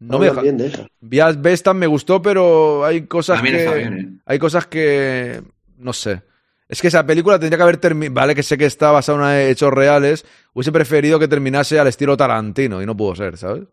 No 0.09 0.19
me 0.19 0.29
Hablan 0.29 0.43
bien 0.43 0.59
de 0.59 0.67
esa. 0.67 1.75
Me 1.75 1.87
gustó, 1.87 2.21
pero 2.23 2.85
hay 2.85 3.07
cosas 3.07 3.37
También 3.37 3.57
que. 3.57 3.65
está 3.65 3.75
bien, 3.77 3.99
¿eh? 3.99 4.23
Hay 4.27 4.39
cosas 4.39 4.67
que. 4.67 5.43
No 5.79 5.93
sé. 5.93 6.23
Es 6.69 6.81
que 6.81 6.89
esa 6.89 7.05
película 7.05 7.39
tendría 7.39 7.59
que 7.59 7.63
haber 7.63 7.77
terminado. 7.77 8.15
Vale, 8.15 8.35
que 8.35 8.43
sé 8.43 8.57
que 8.57 8.67
está 8.67 8.91
basada 8.91 9.43
en 9.43 9.51
hechos 9.51 9.73
reales. 9.73 10.25
Hubiese 10.53 10.73
preferido 10.73 11.19
que 11.19 11.29
terminase 11.29 11.79
al 11.79 11.89
estilo 11.89 12.17
Tarantino 12.17 12.83
y 12.83 12.87
no 12.87 12.97
pudo 12.97 13.15
ser, 13.15 13.37
¿sabes? 13.37 13.65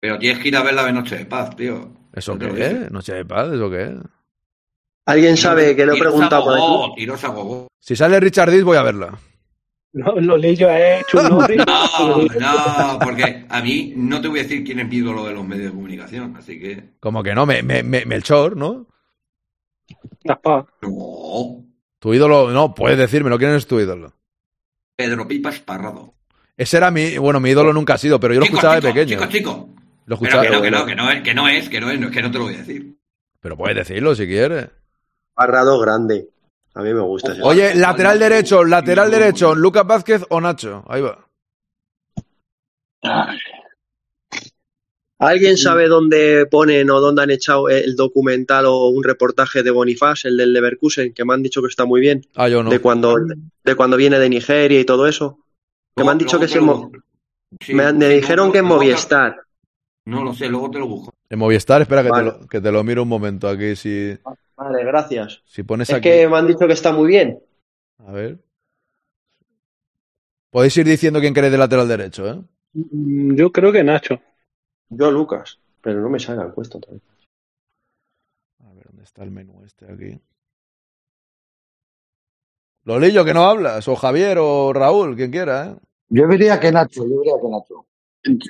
Pero 0.00 0.18
tienes 0.18 0.38
que 0.42 0.48
ir 0.48 0.56
a 0.56 0.62
verla 0.62 0.84
de 0.84 0.92
Noche 0.92 1.16
de 1.16 1.26
Paz, 1.26 1.56
tío. 1.56 1.90
¿Eso 2.12 2.38
qué 2.38 2.46
lo 2.46 2.54
dije. 2.54 2.70
es? 2.84 2.90
¿Noche 2.90 3.14
de 3.14 3.24
paz? 3.24 3.52
¿Eso 3.52 3.70
qué 3.70 3.82
es? 3.82 3.94
¿Alguien 5.04 5.36
sabe 5.36 5.76
que 5.76 5.86
lo 5.86 5.94
he 5.94 5.98
preguntado 5.98 6.44
por 6.44 6.54
aquí? 6.54 7.06
Si 7.78 7.94
sale 7.94 8.18
Richard 8.18 8.50
Dees, 8.50 8.64
voy 8.64 8.76
a 8.76 8.82
verla. 8.82 9.18
No, 9.96 10.12
Lolillo 10.20 10.68
es 10.68 11.06
Chuck 11.06 11.22
Norris. 11.22 11.56
No, 11.66 12.28
no, 12.38 12.98
porque 12.98 13.46
a 13.48 13.62
mí 13.62 13.94
no 13.96 14.20
te 14.20 14.28
voy 14.28 14.40
a 14.40 14.42
decir 14.42 14.62
quién 14.62 14.80
es 14.80 14.88
mi 14.88 14.96
ídolo 14.96 15.24
de 15.26 15.32
los 15.32 15.42
medios 15.46 15.66
de 15.70 15.72
comunicación, 15.74 16.36
así 16.36 16.60
que. 16.60 16.90
Como 17.00 17.22
que 17.22 17.34
no, 17.34 17.46
me, 17.46 17.62
me, 17.62 17.82
me- 17.82 18.04
Melchor, 18.04 18.58
¿no? 18.58 18.86
Gaspar. 20.22 20.66
No. 20.82 21.64
Tu 21.98 22.12
ídolo, 22.12 22.50
no, 22.50 22.74
puedes 22.74 22.98
decírmelo, 22.98 23.38
¿quién 23.38 23.52
es 23.54 23.66
tu 23.66 23.80
ídolo? 23.80 24.12
Pedro 24.96 25.26
Pipas 25.26 25.60
Parrado. 25.60 26.12
Ese 26.58 26.76
era 26.76 26.90
mi, 26.90 27.16
bueno, 27.16 27.40
mi 27.40 27.50
ídolo 27.50 27.72
nunca 27.72 27.94
ha 27.94 27.98
sido, 27.98 28.20
pero 28.20 28.34
yo 28.34 28.40
lo 28.40 28.46
escuchaba 28.46 28.76
chico, 28.76 28.86
de 28.88 28.92
pequeño. 28.92 29.18
Chico, 29.18 29.30
chico. 29.32 29.68
Lo 30.04 30.18
Pero 30.18 30.42
escuchaba. 30.42 30.42
que 30.42 30.50
no, 30.50 30.62
que 30.62 30.70
no, 30.70 30.86
que 30.86 30.94
no 30.94 31.10
es, 31.10 31.22
que 31.22 31.34
no 31.34 31.48
es, 31.48 31.68
que 31.70 31.80
no 31.80 31.90
es, 31.90 32.00
no, 32.00 32.06
es 32.08 32.12
que 32.12 32.22
no 32.22 32.30
te 32.30 32.38
lo 32.38 32.44
voy 32.44 32.54
a 32.54 32.58
decir. 32.58 32.96
Pero 33.40 33.56
puedes 33.56 33.76
decirlo 33.76 34.14
si 34.14 34.26
quieres. 34.26 34.68
Parrado 35.34 35.80
grande. 35.80 36.28
A 36.76 36.82
mí 36.82 36.92
me 36.92 37.00
gusta. 37.00 37.32
ese. 37.32 37.42
Oye, 37.42 37.74
lateral 37.74 38.18
derecho, 38.18 38.62
lateral 38.64 39.10
derecho, 39.10 39.54
Lucas 39.54 39.86
Vázquez 39.86 40.22
o 40.28 40.40
Nacho. 40.40 40.84
Ahí 40.86 41.00
va. 41.02 41.26
¿Alguien 45.18 45.56
sabe 45.56 45.88
dónde 45.88 46.44
ponen 46.50 46.90
o 46.90 47.00
dónde 47.00 47.22
han 47.22 47.30
echado 47.30 47.70
el 47.70 47.96
documental 47.96 48.66
o 48.66 48.88
un 48.88 49.02
reportaje 49.02 49.62
de 49.62 49.70
Bonifaz, 49.70 50.26
el 50.26 50.36
del 50.36 50.52
Leverkusen, 50.52 51.14
que 51.14 51.24
me 51.24 51.32
han 51.32 51.42
dicho 51.42 51.62
que 51.62 51.68
está 51.68 51.86
muy 51.86 52.02
bien? 52.02 52.20
Ah, 52.34 52.48
yo 52.48 52.62
no. 52.62 52.68
De 52.68 52.80
cuando, 52.80 53.16
de 53.64 53.74
cuando 53.74 53.96
viene 53.96 54.18
de 54.18 54.28
Nigeria 54.28 54.78
y 54.78 54.84
todo 54.84 55.06
eso. 55.06 55.38
Que 55.96 56.04
me 56.04 56.10
han 56.10 56.18
dicho 56.18 56.38
que 56.38 56.46
se 56.48 56.60
mo- 56.60 56.92
Sí, 57.60 57.72
me, 57.72 57.90
dijeron 57.92 58.52
que 58.52 58.58
te- 58.58 58.62
Movistar. 58.62 59.40
No 60.04 60.22
lo 60.22 60.34
sé, 60.34 60.48
luego 60.48 60.70
te 60.70 60.78
lo 60.78 60.86
busco. 60.88 61.14
En 61.30 61.38
Movistar, 61.38 61.80
espera 61.80 62.02
que, 62.02 62.10
Vale. 62.10 62.32
te, 62.32 62.38
lo, 62.40 62.46
que 62.46 62.60
te 62.60 62.70
lo 62.70 62.84
miro 62.84 63.02
un 63.04 63.08
momento 63.08 63.48
aquí. 63.48 63.74
Si, 63.74 64.14
Vale, 64.56 64.84
gracias. 64.84 65.42
si 65.44 65.62
pones 65.62 65.88
Es 65.90 65.96
aquí. 65.96 66.08
que 66.08 66.28
me 66.28 66.36
han 66.36 66.46
dicho 66.46 66.66
que 66.66 66.72
está 66.72 66.92
muy 66.92 67.08
bien. 67.08 67.42
A 67.98 68.12
ver. 68.12 68.38
Podéis 70.50 70.76
ir 70.78 70.86
diciendo 70.86 71.20
quién 71.20 71.34
queréis 71.34 71.52
de 71.52 71.58
lateral 71.58 71.88
derecho, 71.88 72.26
¿eh? 72.28 72.42
Mm, 72.72 73.34
Yo 73.36 73.52
creo 73.52 73.72
que 73.72 73.84
Nacho. 73.84 74.20
Yo, 74.88 75.10
Lucas, 75.10 75.58
pero 75.82 76.00
no 76.00 76.08
me 76.08 76.18
sale 76.18 76.38
la 76.38 76.46
encuesta 76.46 76.78
todavía. 76.80 77.02
A 78.64 78.72
ver, 78.72 78.84
¿dónde 78.86 79.04
está 79.04 79.22
el 79.22 79.30
menú 79.30 79.62
este 79.64 79.90
aquí? 79.92 80.20
Lolillo, 82.84 83.24
que 83.24 83.34
no 83.34 83.44
hablas. 83.44 83.86
O 83.88 83.96
Javier 83.96 84.38
o 84.40 84.72
Raúl, 84.72 85.16
quien 85.16 85.30
quiera, 85.30 85.66
¿eh? 85.66 85.76
Yo 86.08 86.28
diría 86.28 86.60
que 86.60 86.70
Nacho, 86.70 87.02
yo 87.06 87.18
diría 87.18 87.34
que 87.42 87.48
Nacho. 87.48 87.85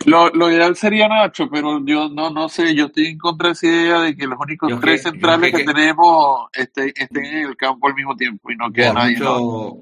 Lo, 0.06 0.30
lo 0.30 0.50
ideal 0.50 0.74
sería 0.76 1.06
Nacho, 1.08 1.48
pero 1.50 1.84
yo 1.84 2.08
no, 2.08 2.30
no 2.30 2.48
sé, 2.48 2.74
yo 2.74 2.86
estoy 2.86 3.06
en 3.08 3.18
contra 3.18 3.48
de 3.48 3.52
esa 3.52 3.66
idea 3.66 4.00
de 4.00 4.16
que 4.16 4.26
los 4.26 4.38
únicos 4.40 4.70
Yo 4.70 4.78
tres 4.80 5.02
que- 5.04 5.10
centrales 5.10 5.52
que- 5.52 5.58
que, 5.58 5.64
tenemos 5.64 6.48
estén, 6.54 6.92
estén 6.96 7.24
en 7.24 7.46
el 7.48 7.56
campo 7.56 7.86
al 7.88 7.94
mismo 7.94 8.16
tiempo 8.16 8.50
y 8.50 8.56
no 8.56 8.72
quede 8.72 8.86
Por 8.86 8.94
nadie. 8.96 9.18
¿no? 9.18 9.38
mucho, 9.40 9.76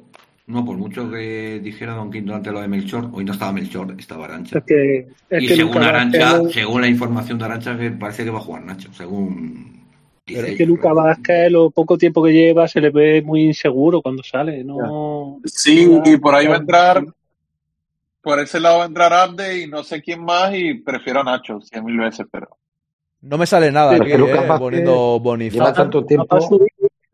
no, 0.46 0.64
por 0.64 0.76
mucho 0.76 1.10
que 1.10 1.60
dijera 1.62 1.94
Don 1.94 2.10
Quinto 2.10 2.34
antes 2.34 2.52
lo 2.52 2.60
de 2.60 2.68
Melchor, 2.68 3.08
hoy 3.12 3.24
no 3.24 3.32
estaba 3.32 3.52
Melchor, 3.52 3.94
estaba 3.98 4.24
Arancha. 4.24 4.58
Es 4.58 4.64
que, 4.64 5.06
es 5.30 5.42
y 5.42 5.46
que 5.46 5.56
según 5.56 5.78
Arancha, 5.82 6.32
Vázquez, 6.32 6.52
según 6.54 6.80
la 6.80 6.88
información 6.88 7.38
de 7.38 7.44
Arancha, 7.44 7.78
que 7.78 7.90
parece 7.92 8.24
que 8.24 8.30
va 8.30 8.38
a 8.38 8.42
jugar 8.42 8.64
Nacho, 8.64 8.92
según 8.92 9.84
dice 10.26 10.52
es 10.52 10.58
que. 10.58 10.66
Luca 10.66 10.92
Vázquez, 10.92 11.50
lo 11.52 11.70
poco 11.70 11.96
tiempo 11.96 12.22
que 12.24 12.32
lleva, 12.32 12.66
se 12.66 12.80
le 12.80 12.90
ve 12.90 13.22
muy 13.22 13.42
inseguro 13.44 14.02
cuando 14.02 14.22
sale. 14.22 14.64
No, 14.64 15.38
Sí, 15.44 15.88
y 16.04 16.16
por 16.16 16.34
ahí 16.34 16.46
va 16.46 16.54
a 16.56 16.58
entrar, 16.58 17.04
por 18.24 18.40
ese 18.40 18.58
lado 18.58 18.78
va 18.78 18.84
a 18.84 18.86
entrar 18.88 19.12
Abde 19.12 19.60
y 19.60 19.66
no 19.68 19.84
sé 19.84 20.02
quién 20.02 20.24
más 20.24 20.52
y 20.54 20.74
prefiero 20.74 21.20
a 21.20 21.24
Nacho 21.24 21.60
cien 21.60 21.84
mil 21.84 21.98
veces, 21.98 22.26
pero 22.32 22.48
No 23.20 23.38
me 23.38 23.46
sale 23.46 23.70
nada 23.70 23.94
aquí, 23.94 24.10
¿eh? 24.12 24.18
Poniendo 24.58 25.18
Lleva 25.18 25.18
Bonifaz. 25.22 25.74
tanto 25.74 26.04
tiempo. 26.04 26.26
Capaz 26.26 26.48
subir, 26.48 26.70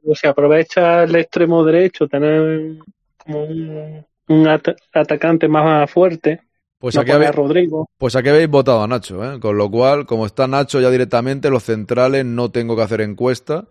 o 0.07 0.15
sea, 0.15 0.31
aprovecha 0.31 1.03
el 1.05 1.15
extremo 1.17 1.63
derecho, 1.65 2.09
tener 2.09 2.79
como 3.25 3.45
un, 3.45 4.07
un 4.29 4.49
at- 4.49 4.77
atacante 4.93 5.47
más 5.49 5.91
fuerte. 5.91 6.41
Pues 6.79 6.95
no 6.95 7.03
aquí, 7.03 7.11
habéis, 7.11 7.35
Rodrigo. 7.35 7.89
pues 7.99 8.17
aquí 8.17 8.31
habéis 8.31 8.49
votado 8.49 8.83
a 8.83 8.89
Nacho, 8.89 9.23
¿eh? 9.35 9.39
Con 9.39 9.59
lo 9.59 9.71
cual, 9.71 10.07
como 10.07 10.25
está 10.25 10.47
Nacho 10.47 10.81
ya 10.81 10.89
directamente, 10.91 11.51
los 11.51 11.65
centrales 11.65 12.25
no 12.25 12.51
tengo 12.51 12.75
que 12.75 12.83
hacer 12.83 13.03
encuesta, 13.03 13.67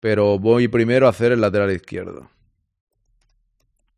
pero 0.00 0.38
voy 0.40 0.66
primero 0.68 1.06
a 1.06 1.10
hacer 1.10 1.30
el 1.30 1.40
lateral 1.40 1.70
izquierdo. 1.70 2.28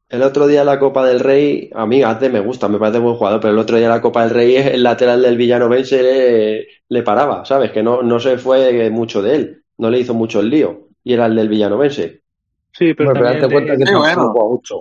El 0.09 0.23
otro 0.23 0.47
día 0.47 0.63
la 0.65 0.79
Copa 0.79 1.05
del 1.05 1.19
Rey, 1.21 1.69
a 1.75 1.85
mí 1.85 2.03
Azde 2.03 2.29
me 2.29 2.41
gusta, 2.41 2.69
me 2.69 2.79
parece 2.79 3.01
buen 3.01 3.17
jugador, 3.17 3.41
pero 3.41 3.53
el 3.55 3.59
otro 3.59 3.77
día 3.77 3.89
la 3.89 4.01
Copa 4.01 4.23
del 4.23 4.31
Rey, 4.31 4.55
el 4.57 4.83
lateral 4.83 5.21
del 5.23 5.37
Villanovense 5.37 6.01
le, 6.03 6.67
le 6.89 7.03
paraba, 7.03 7.45
¿sabes? 7.45 7.73
Que 7.73 7.83
no, 7.83 8.03
no 8.03 8.21
se 8.21 8.39
fue 8.39 8.89
mucho 8.91 9.21
de 9.21 9.35
él, 9.35 9.63
no 9.79 9.91
le 9.91 9.99
hizo 9.99 10.15
mucho 10.15 10.41
el 10.41 10.51
lío, 10.51 10.89
y 11.03 11.13
era 11.13 11.27
el 11.27 11.35
del 11.35 11.49
Villanovense. 11.49 12.23
Sí, 12.73 12.95
pero 12.95 13.13
pero 13.15 13.25
también 13.25 13.51
cuenta 13.51 13.77
que 13.77 13.87
Sí, 13.87 13.93
bueno. 13.95 14.35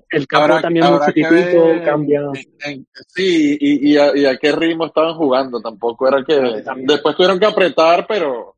el 0.10 0.27
campo 0.27 0.43
habrá, 0.43 0.61
también 0.61 0.85
habrá 0.85 1.06
chiquitito, 1.07 1.64
ver 1.65 1.84
cambia. 1.85 2.19
en- 2.19 2.72
en- 2.72 2.88
sí, 3.07 3.57
y, 3.60 3.93
y, 3.93 3.97
a, 3.97 4.15
y 4.15 4.26
a 4.26 4.38
qué 4.38 4.52
ritmo 4.52 4.85
estaban 4.85 5.15
jugando, 5.15 5.60
tampoco 5.61 6.07
era 6.07 6.23
que 6.23 6.35
después 6.84 7.15
tuvieron 7.15 7.39
que 7.39 7.45
apretar, 7.45 8.06
pero 8.07 8.56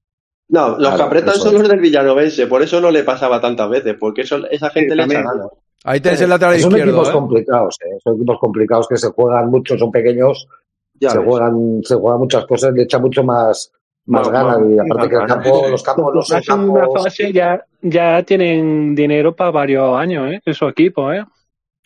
No, 0.50 0.70
los 0.70 0.78
Claro, 0.80 0.98
que 0.98 1.04
apretan 1.04 1.36
son 1.36 1.54
los 1.54 1.70
del 1.70 1.80
Villanovense, 1.80 2.48
por 2.48 2.62
eso 2.62 2.82
no 2.82 2.92
le 2.92 3.04
pasaba 3.04 3.40
tantas 3.40 3.70
veces, 3.70 3.96
porque 4.00 4.22
eso, 4.22 4.46
esa 4.50 4.70
gente 4.70 4.96
le 4.96 5.04
echa 5.04 5.22
ganas. 5.22 5.48
Ahí 5.90 6.02
tenéis 6.02 6.22
el 6.22 6.30
lateral 6.30 6.60
Son 6.60 6.72
izquierdo, 6.72 6.92
equipos 6.92 7.10
¿eh? 7.10 7.14
complicados, 7.14 7.78
¿eh? 7.86 7.98
son 8.04 8.16
equipos 8.16 8.38
complicados 8.40 8.88
que 8.90 8.98
se 8.98 9.08
juegan 9.10 9.50
mucho, 9.50 9.78
son 9.78 9.90
pequeños, 9.92 10.48
Ya 11.00 11.12
se 11.12 11.20
ves. 11.20 11.28
juegan, 11.28 11.82
se 11.84 11.96
juegan 11.96 12.20
muchas 12.20 12.46
cosas, 12.46 12.74
le 12.74 12.84
echan 12.84 13.02
mucho 13.02 13.24
más, 13.24 13.72
más 14.08 14.28
ganas 14.30 14.60
y 14.70 14.78
aparte 14.80 15.10
que 15.10 15.16
el 15.16 15.26
campo, 15.26 15.68
los 15.70 15.84
campos 15.84 16.14
no 16.14 16.22
son 16.22 16.42
campos. 16.42 17.04
fase 17.04 17.32
ya, 17.32 17.64
ya 17.82 18.22
tienen 18.24 18.94
dinero 18.96 19.34
para 19.36 19.52
varios 19.52 19.98
años, 19.98 20.32
¿eh? 20.34 20.42
Esos 20.46 20.72
equipos, 20.72 21.14
¿eh? 21.16 21.24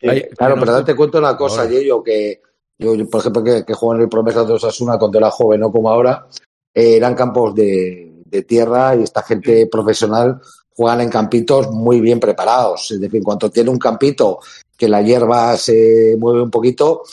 Ahí- 0.04 0.24
Claro, 0.36 0.56
pero 0.60 0.72
date 0.72 0.96
cuenta 0.96 1.20
una 1.20 1.38
cosa. 1.38 1.68
Yello, 1.70 2.02
que 2.02 2.42
yo, 2.80 2.96
yo, 2.96 3.08
por 3.08 3.20
ejemplo, 3.20 3.44
que, 3.44 3.64
que 3.64 3.74
juego 3.76 3.94
en 3.96 4.02
el 4.02 4.10
Promesa 4.10 4.44
de 4.44 4.54
Osasuna 4.54 4.98
cuando 4.98 5.20
era 5.20 5.30
joven, 5.30 5.60
no 5.60 5.72
como 5.72 5.90
ahora, 5.92 6.26
eh, 6.74 6.98
eran 6.98 7.14
campos 7.14 7.54
de, 7.54 8.12
de 8.26 8.42
tierra 8.42 8.96
y 8.96 9.04
esta 9.04 9.22
gente 9.22 9.68
profesional 9.72 10.42
juegan 10.76 11.02
en 11.02 11.10
campitos 11.10 11.70
muy 11.72 12.02
bien 12.02 12.20
preparados. 12.20 12.92
Es 12.92 13.00
decir, 13.00 13.18
en 13.18 13.24
cuanto 13.24 13.50
tiene 13.50 13.70
un 13.70 13.80
campito 13.80 14.40
que 14.78 14.90
la 14.90 15.02
hierba 15.02 15.58
se 15.58 16.16
mueve 16.18 16.42
un 16.42 16.52
poquito, 16.52 17.04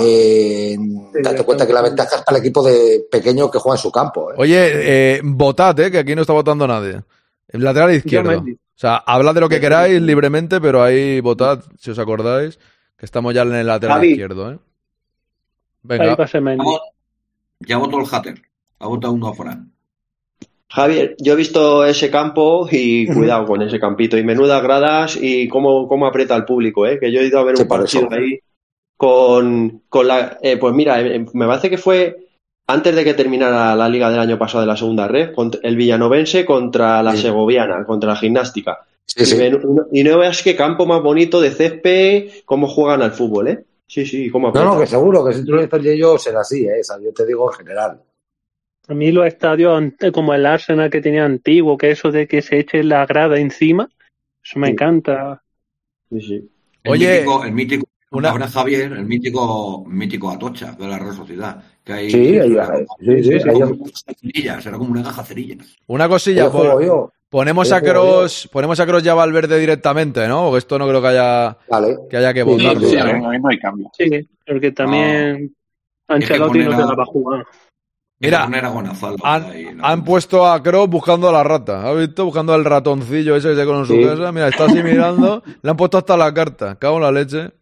eh, 0.00 0.76
date 1.22 1.44
cuenta 1.44 1.66
que 1.66 1.72
la 1.72 1.82
ventaja 1.82 2.16
es 2.16 2.22
para 2.22 2.38
el 2.38 2.44
equipo 2.44 2.62
de 2.62 3.06
pequeño 3.10 3.50
que 3.50 3.58
juega 3.58 3.76
en 3.76 3.82
su 3.82 3.92
campo. 3.92 4.32
¿eh? 4.32 4.36
Oye, 4.38 5.16
eh, 5.16 5.20
votad, 5.22 5.78
¿eh? 5.80 5.90
Que 5.90 5.98
aquí 5.98 6.14
no 6.14 6.22
está 6.22 6.32
votando 6.32 6.66
nadie. 6.66 7.02
El 7.48 7.62
lateral 7.62 7.94
izquierdo. 7.94 8.38
O 8.40 8.78
sea, 8.78 8.96
hablad 8.96 9.34
de 9.34 9.40
lo 9.40 9.48
que 9.48 9.60
queráis 9.60 10.00
libremente, 10.02 10.60
pero 10.60 10.82
ahí 10.82 11.20
votad, 11.20 11.64
si 11.78 11.90
os 11.90 11.98
acordáis, 11.98 12.58
que 12.96 13.06
estamos 13.06 13.32
ya 13.32 13.42
en 13.42 13.54
el 13.54 13.66
lateral 13.66 13.98
Javi. 13.98 14.08
izquierdo, 14.08 14.52
¿eh? 14.52 14.58
Venga. 15.82 16.14
a 16.14 16.40
Mendy. 16.40 16.64
Ya 17.60 17.78
votó 17.78 18.00
el 18.00 18.06
hater, 18.06 18.42
ha 18.80 18.86
votado 18.86 19.14
uno 19.14 19.28
afuera. 19.28 19.64
Javier, 20.68 21.14
yo 21.18 21.34
he 21.34 21.36
visto 21.36 21.84
ese 21.84 22.10
campo 22.10 22.68
y 22.70 23.06
cuidado 23.06 23.46
con 23.46 23.62
ese 23.62 23.78
campito 23.78 24.18
y 24.18 24.24
menudas 24.24 24.62
gradas 24.62 25.16
y 25.20 25.48
cómo, 25.48 25.86
cómo 25.86 26.06
aprieta 26.06 26.34
al 26.34 26.44
público, 26.44 26.86
¿eh? 26.86 26.98
que 26.98 27.12
yo 27.12 27.20
he 27.20 27.26
ido 27.26 27.38
a 27.38 27.44
ver 27.44 27.56
un 27.56 27.68
partido 27.68 28.08
ahí 28.10 28.40
con, 28.96 29.82
con 29.88 30.08
la... 30.08 30.38
eh, 30.42 30.56
pues 30.56 30.74
mira, 30.74 31.00
eh, 31.00 31.24
me 31.34 31.46
parece 31.46 31.70
que 31.70 31.78
fue 31.78 32.16
antes 32.66 32.96
de 32.96 33.04
que 33.04 33.14
terminara 33.14 33.76
la 33.76 33.88
liga 33.88 34.10
del 34.10 34.18
año 34.18 34.38
pasado 34.38 34.62
de 34.62 34.66
la 34.66 34.76
segunda 34.76 35.06
red, 35.06 35.30
el 35.62 35.76
villanovense 35.76 36.44
contra 36.44 37.02
la 37.02 37.12
Sí. 37.12 37.22
segoviana, 37.22 37.84
contra 37.84 38.10
la 38.10 38.16
gimnástica. 38.16 38.84
Sí, 39.04 39.24
sí. 39.24 39.38
Y, 39.92 40.02
no 40.02 40.18
veas 40.18 40.42
qué 40.42 40.56
campo 40.56 40.84
más 40.84 41.00
bonito 41.00 41.40
de 41.40 41.52
césped, 41.52 42.28
cómo 42.44 42.66
juegan 42.66 43.02
al 43.02 43.12
fútbol, 43.12 43.48
¿eh? 43.48 43.64
Sí, 43.86 44.04
sí, 44.04 44.28
como 44.30 44.50
No, 44.50 44.64
no, 44.64 44.80
que 44.80 44.86
seguro 44.88 45.24
que 45.24 45.32
si 45.32 45.44
tú 45.44 45.52
lo 45.52 45.62
dices 45.62 45.96
yo 45.96 46.18
será 46.18 46.40
así, 46.40 46.66
¿eh? 46.66 46.80
O 46.80 46.84
sea, 46.84 46.96
yo 47.00 47.12
te 47.12 47.24
digo 47.24 47.48
en 47.52 47.58
general. 47.58 48.00
A 48.88 48.94
mí 48.94 49.10
los 49.10 49.26
estadios 49.26 49.82
como 50.12 50.32
el 50.34 50.46
Arsenal 50.46 50.90
que 50.90 51.00
tenía 51.00 51.24
antiguo, 51.24 51.76
que 51.76 51.90
eso 51.90 52.12
de 52.12 52.28
que 52.28 52.40
se 52.42 52.60
eche 52.60 52.84
la 52.84 53.04
grada 53.06 53.38
encima, 53.38 53.88
eso 54.44 54.58
me 54.58 54.68
encanta. 54.68 55.42
Sí, 56.10 56.20
sí. 56.20 56.50
El 56.84 56.92
Oye, 56.92 57.12
mítico, 57.14 57.44
el 57.44 57.52
mítico 57.52 57.86
una- 58.12 58.30
ahora 58.30 58.46
Javier, 58.46 58.92
el 58.92 59.04
mítico, 59.04 59.84
mítico 59.88 60.30
Atocha 60.30 60.72
de 60.72 60.86
la 60.86 60.98
Real 60.98 61.14
Sociedad. 61.16 61.62
Que 61.82 61.92
hay, 61.92 62.10
Sí, 62.10 62.18
sí, 62.18 62.32
sí, 62.32 62.38
ahí- 62.38 63.60
como 63.60 63.86
cerillas, 64.20 64.66
era 64.66 64.78
como 64.78 64.90
una 64.92 65.02
caja 65.02 65.22
de 65.22 65.28
cerillas. 65.28 65.76
Una 65.88 66.08
cosilla, 66.08 66.44
yo. 66.80 67.10
ponemos 67.28 67.72
a 67.72 67.80
Cross, 67.82 68.48
ponemos 68.52 68.78
a 68.78 68.86
Cross 68.86 69.02
ya 69.02 69.14
Valverde 69.14 69.58
directamente, 69.58 70.26
¿no? 70.28 70.44
Porque 70.44 70.58
esto 70.58 70.78
no 70.78 70.86
creo 70.88 71.02
que 71.02 71.08
haya 71.08 71.56
Vale. 71.68 71.96
que 72.08 72.16
haya 72.16 72.32
que 72.32 72.40
Sí, 72.44 72.46
votar. 72.46 72.78
sí, 72.80 72.86
Sí, 72.90 72.96
ahí 72.96 73.20
no 73.20 73.32
no 73.38 73.48
hay 73.48 73.58
cambio. 73.58 73.90
Sí, 73.96 74.28
porque 74.46 74.70
también 74.70 75.36
Es 76.08 76.14
que 76.28 76.34
Ancelotti 76.34 76.58
no 76.60 76.64
poner 76.66 76.76
se 76.76 76.82
a- 76.82 76.86
la 76.86 76.94
va 76.94 77.02
a 77.02 77.06
jugar. 77.06 77.46
Mira, 78.18 78.46
Gonzalo 78.70 79.16
Han, 79.22 79.44
ahí, 79.44 79.74
¿no? 79.74 79.84
han 79.86 80.02
puesto 80.02 80.46
a 80.46 80.62
Cross 80.62 80.88
buscando 80.88 81.28
a 81.28 81.32
la 81.32 81.42
rata. 81.44 81.86
¿Has 81.90 81.96
visto? 81.98 82.24
Buscando 82.24 82.54
al 82.54 82.64
ratoncillo 82.64 83.36
ese 83.36 83.50
que 83.50 83.56
se 83.56 83.66
con 83.66 83.76
en 83.80 83.84
su 83.86 83.92
Sí. 83.94 84.02
casa. 84.04 84.32
Mira, 84.32 84.48
está 84.48 84.64
así 84.64 84.82
mirando. 84.82 85.42
Le 85.62 85.70
han 85.70 85.76
puesto 85.76 85.98
hasta 85.98 86.16
la 86.16 86.32
carta. 86.32 86.78
Cago 86.78 86.96
en 86.96 87.02
la 87.02 87.12
leche. 87.12 87.38
Era 87.38 87.50
el 87.50 87.52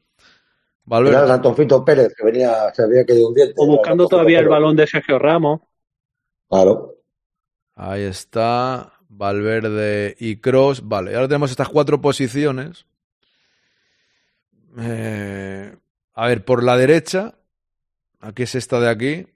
Valverde. 0.84 1.26
Ratoncito 1.26 1.84
Pérez, 1.84 2.14
que 2.16 2.24
venía, 2.24 2.72
se 2.72 2.82
había 2.84 3.04
caído 3.04 3.28
un 3.28 3.34
diente. 3.34 3.54
O 3.56 3.66
buscando 3.66 4.06
todavía 4.06 4.38
el 4.38 4.48
balón 4.48 4.76
de 4.76 4.86
Sergio 4.86 5.18
Ramos. 5.18 5.60
Claro. 6.48 6.94
Ahí 7.74 8.02
está. 8.02 8.92
Valverde 9.08 10.14
y 10.20 10.36
Cross. 10.36 10.86
Vale, 10.86 11.14
ahora 11.14 11.26
tenemos 11.26 11.50
estas 11.50 11.68
cuatro 11.68 12.00
posiciones. 12.00 12.86
Eh, 14.78 15.74
a 16.14 16.26
ver, 16.28 16.44
por 16.44 16.62
la 16.62 16.76
derecha. 16.76 17.34
Aquí 18.20 18.44
es 18.44 18.54
esta 18.54 18.78
de 18.80 18.88
aquí. 18.90 19.26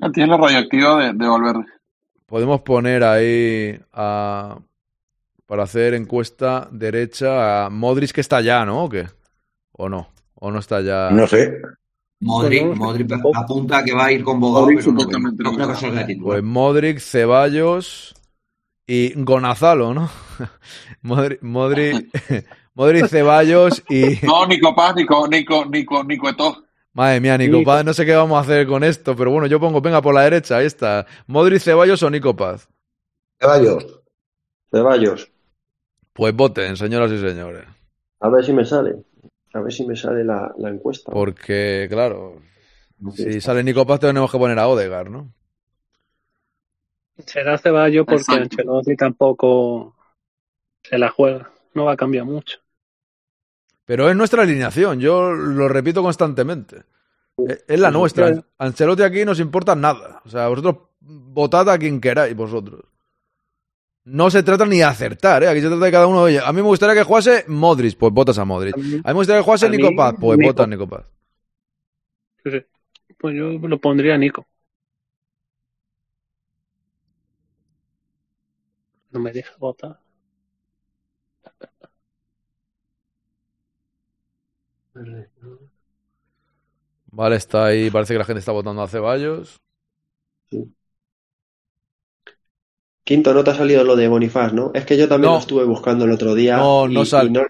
Ah, 0.00 0.10
Tiene 0.12 0.30
la 0.30 0.36
radioactiva 0.36 1.04
de, 1.04 1.12
de 1.14 1.28
Valverde. 1.28 1.64
Podemos 2.26 2.60
poner 2.60 3.02
ahí 3.02 3.78
a, 3.92 4.58
para 5.46 5.64
hacer 5.64 5.94
encuesta 5.94 6.68
derecha 6.70 7.66
a 7.66 7.70
Modric 7.70 8.12
que 8.12 8.20
está 8.20 8.40
ya, 8.40 8.64
¿no? 8.64 8.84
¿O 8.84 8.88
qué? 8.88 9.06
¿O 9.72 9.88
no? 9.88 10.08
¿O 10.34 10.50
no 10.50 10.60
está 10.60 10.80
ya? 10.80 11.10
No 11.10 11.26
sé. 11.26 11.60
Modric, 12.20 12.76
Modric 12.76 13.10
apunta 13.34 13.82
que 13.82 13.94
va 13.94 14.06
a 14.06 14.12
ir 14.12 14.22
convocado, 14.22 14.66
Modric 14.66 14.80
pero 14.80 14.92
no, 14.92 15.00
supuestamente 15.00 15.42
no 15.42 15.52
no. 15.52 16.24
Pues 16.24 16.42
Modric, 16.42 16.98
Ceballos 17.00 18.14
y 18.86 19.14
Gonazalo, 19.22 19.94
¿no? 19.94 20.10
Modric, 21.02 21.42
Modric, 21.42 22.46
Modric, 22.74 23.06
Ceballos 23.08 23.82
y... 23.88 24.24
No, 24.24 24.46
Nico 24.46 24.74
Paz, 24.74 24.94
Nico, 24.94 25.26
Nico, 25.28 25.64
Nico, 25.64 26.04
Nico 26.04 26.28
Eto'o. 26.28 26.62
Madre 27.00 27.18
mía, 27.18 27.38
Nico 27.38 27.62
Paz, 27.64 27.82
no 27.82 27.94
sé 27.94 28.04
qué 28.04 28.14
vamos 28.14 28.36
a 28.36 28.42
hacer 28.42 28.66
con 28.66 28.84
esto, 28.84 29.16
pero 29.16 29.30
bueno, 29.30 29.46
yo 29.46 29.58
pongo, 29.58 29.80
venga, 29.80 30.02
por 30.02 30.14
la 30.14 30.20
derecha, 30.24 30.58
ahí 30.58 30.66
está. 30.66 31.06
Modric, 31.26 31.62
Ceballos 31.62 32.02
o 32.02 32.10
Nico 32.10 32.36
Paz. 32.36 32.68
Ceballos. 33.40 34.02
Ceballos. 34.70 35.32
Pues 36.12 36.36
voten, 36.36 36.76
señoras 36.76 37.10
y 37.10 37.18
señores. 37.18 37.64
A 38.20 38.28
ver 38.28 38.44
si 38.44 38.52
me 38.52 38.66
sale. 38.66 38.96
A 39.54 39.60
ver 39.60 39.72
si 39.72 39.86
me 39.86 39.96
sale 39.96 40.24
la, 40.24 40.52
la 40.58 40.68
encuesta. 40.68 41.10
Porque, 41.10 41.86
claro, 41.88 42.42
si 43.14 43.40
sale 43.40 43.64
Nico 43.64 43.86
Paz 43.86 44.00
tenemos 44.00 44.30
que 44.30 44.36
poner 44.36 44.58
a 44.58 44.68
Odegar, 44.68 45.08
¿no? 45.08 45.32
Será 47.24 47.56
Ceballos 47.56 48.04
porque. 48.04 48.24
Ancelotti 48.28 48.94
tampoco 48.94 49.96
se 50.82 50.98
la 50.98 51.08
juega. 51.08 51.50
No 51.72 51.86
va 51.86 51.92
a 51.92 51.96
cambiar 51.96 52.26
mucho. 52.26 52.58
Pero 53.90 54.08
es 54.08 54.14
nuestra 54.14 54.44
alineación, 54.44 55.00
yo 55.00 55.32
lo 55.32 55.66
repito 55.66 56.00
constantemente. 56.00 56.84
Es 57.36 57.64
es 57.66 57.80
la 57.80 57.90
nuestra. 57.90 58.30
Ancelotti 58.56 59.02
aquí 59.02 59.24
nos 59.24 59.40
importa 59.40 59.74
nada. 59.74 60.22
O 60.24 60.28
sea, 60.28 60.46
vosotros 60.46 60.76
votad 61.00 61.68
a 61.68 61.76
quien 61.76 62.00
queráis, 62.00 62.36
vosotros. 62.36 62.84
No 64.04 64.30
se 64.30 64.44
trata 64.44 64.64
ni 64.64 64.76
de 64.76 64.84
acertar, 64.84 65.42
¿eh? 65.42 65.48
Aquí 65.48 65.60
se 65.60 65.66
trata 65.66 65.84
de 65.84 65.90
cada 65.90 66.06
uno. 66.06 66.20
Oye, 66.20 66.38
a 66.38 66.52
mí 66.52 66.62
me 66.62 66.68
gustaría 66.68 66.94
que 66.94 67.02
jugase 67.02 67.44
Modric, 67.48 67.98
pues 67.98 68.12
votas 68.12 68.38
a 68.38 68.44
Modric. 68.44 68.76
A 68.76 68.78
mí 68.78 69.00
me 69.02 69.12
gustaría 69.12 69.40
que 69.40 69.44
jugase 69.44 69.68
mí, 69.68 69.76
Nico 69.76 69.90
Paz, 69.96 70.14
pues 70.20 70.38
votas 70.40 70.64
a 70.66 70.68
Nico 70.68 70.88
Paz. 70.88 71.04
Sí, 72.44 72.50
sí. 72.52 72.58
Pues 73.18 73.34
yo 73.36 73.58
lo 73.58 73.80
pondría 73.80 74.14
a 74.14 74.18
Nico. 74.18 74.46
No 79.10 79.18
me 79.18 79.32
deja 79.32 79.52
votar. 79.58 79.98
Vale, 87.12 87.36
está 87.36 87.66
ahí. 87.66 87.90
Parece 87.90 88.14
que 88.14 88.18
la 88.18 88.24
gente 88.24 88.40
está 88.40 88.52
votando 88.52 88.82
a 88.82 88.88
Ceballos. 88.88 89.60
Quinto, 93.04 93.34
no 93.34 93.42
te 93.44 93.50
ha 93.50 93.54
salido 93.54 93.82
lo 93.84 93.96
de 93.96 94.08
Bonifaz, 94.08 94.52
¿no? 94.52 94.70
Es 94.72 94.86
que 94.86 94.96
yo 94.96 95.08
también 95.08 95.30
No. 95.30 95.36
lo 95.36 95.40
estuve 95.40 95.64
buscando 95.64 96.04
el 96.04 96.12
otro 96.12 96.34
día. 96.34 96.56
No, 96.58 96.88
y, 96.88 96.94
no 96.94 97.04
sale. 97.04 97.30
no. 97.30 97.42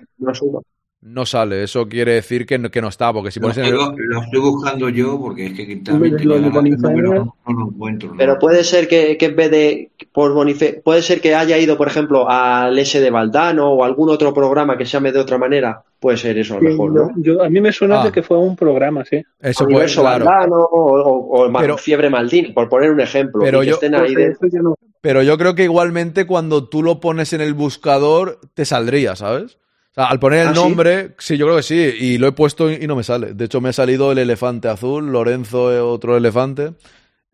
No 1.02 1.24
sale. 1.24 1.62
Eso 1.62 1.88
quiere 1.88 2.12
decir 2.12 2.44
que 2.44 2.58
no, 2.58 2.70
que 2.70 2.82
no 2.82 2.88
está, 2.88 3.10
porque 3.10 3.30
si 3.30 3.40
Lo 3.40 3.44
pones 3.44 3.56
en 3.56 3.64
el... 3.64 3.70
estoy, 3.80 3.96
lo 4.06 4.20
estoy 4.22 4.40
buscando 4.40 4.88
yo 4.90 5.18
porque 5.18 5.46
es 5.46 5.52
que 5.54 5.76
también 5.76 6.12
Lo 6.28 6.34
de 6.34 6.40
ganas 6.40 6.52
de 6.52 6.58
Bonifacio. 6.58 6.94
pero 6.94 7.14
no, 7.14 7.36
no 7.46 7.58
lo 7.58 7.68
encuentro. 7.70 8.10
¿no? 8.10 8.16
Pero 8.18 8.38
puede 8.38 8.62
ser 8.64 8.86
que, 8.86 9.16
que 9.16 9.24
en 9.26 9.36
vez 9.36 9.50
de 9.50 9.90
por 10.12 10.34
Bonife, 10.34 10.82
puede 10.84 11.00
ser 11.00 11.22
que 11.22 11.34
haya 11.34 11.56
ido, 11.56 11.78
por 11.78 11.88
ejemplo, 11.88 12.28
al 12.28 12.78
S 12.78 13.00
de 13.00 13.10
Valdano 13.10 13.70
o 13.72 13.82
algún 13.82 14.10
otro 14.10 14.34
programa 14.34 14.76
que 14.76 14.84
se 14.84 14.92
llame 14.92 15.10
de 15.10 15.20
otra 15.20 15.38
manera. 15.38 15.82
Puede 15.98 16.18
ser 16.18 16.36
eso 16.36 16.54
a 16.56 16.60
lo 16.60 16.68
mejor, 16.68 16.92
¿no? 16.92 17.10
Yo, 17.16 17.42
a 17.42 17.48
mí 17.48 17.60
me 17.62 17.72
suena 17.72 18.02
Ah. 18.02 18.04
de 18.04 18.12
que 18.12 18.22
fue 18.22 18.36
un 18.36 18.54
programa, 18.54 19.02
sí. 19.04 19.22
Eso 19.40 19.64
puede, 19.64 19.76
Universo 19.76 20.02
claro. 20.02 20.24
Valdano 20.26 20.56
o, 20.56 21.00
o- 21.00 21.44
o 21.44 21.50
Ma- 21.50 21.60
Pero- 21.60 21.78
Fiebre 21.78 22.10
Maldini, 22.10 22.52
por 22.52 22.68
poner 22.68 22.90
un 22.90 23.00
ejemplo. 23.00 23.40
Pero 23.42 23.62
yo- 23.62 23.74
estén 23.74 23.94
ahí 23.94 24.14
de- 24.14 24.34
no- 24.62 24.74
Pero 25.00 25.22
yo 25.22 25.38
creo 25.38 25.54
que 25.54 25.64
igualmente 25.64 26.26
cuando 26.26 26.68
tú 26.68 26.82
lo 26.82 27.00
pones 27.00 27.32
en 27.32 27.40
el 27.40 27.54
buscador, 27.54 28.38
te 28.52 28.66
saldría, 28.66 29.16
¿sabes? 29.16 29.56
O 29.90 29.94
sea, 29.94 30.04
al 30.06 30.20
poner 30.20 30.42
el 30.42 30.48
¿Ah, 30.48 30.52
nombre, 30.52 31.14
sí? 31.18 31.36
yo 31.36 31.46
creo 31.46 31.56
que 31.56 31.62
sí, 31.64 31.74
y 31.76 32.18
lo 32.18 32.28
he 32.28 32.32
puesto 32.32 32.70
y 32.70 32.86
no 32.86 32.94
me 32.96 33.02
sale. 33.02 33.34
De 33.34 33.46
hecho, 33.46 33.60
me 33.60 33.70
ha 33.70 33.72
salido 33.72 34.12
el 34.12 34.18
elefante 34.18 34.68
azul, 34.68 35.10
Lorenzo 35.10 35.72
es 35.72 35.80
otro 35.80 36.16
elefante, 36.16 36.74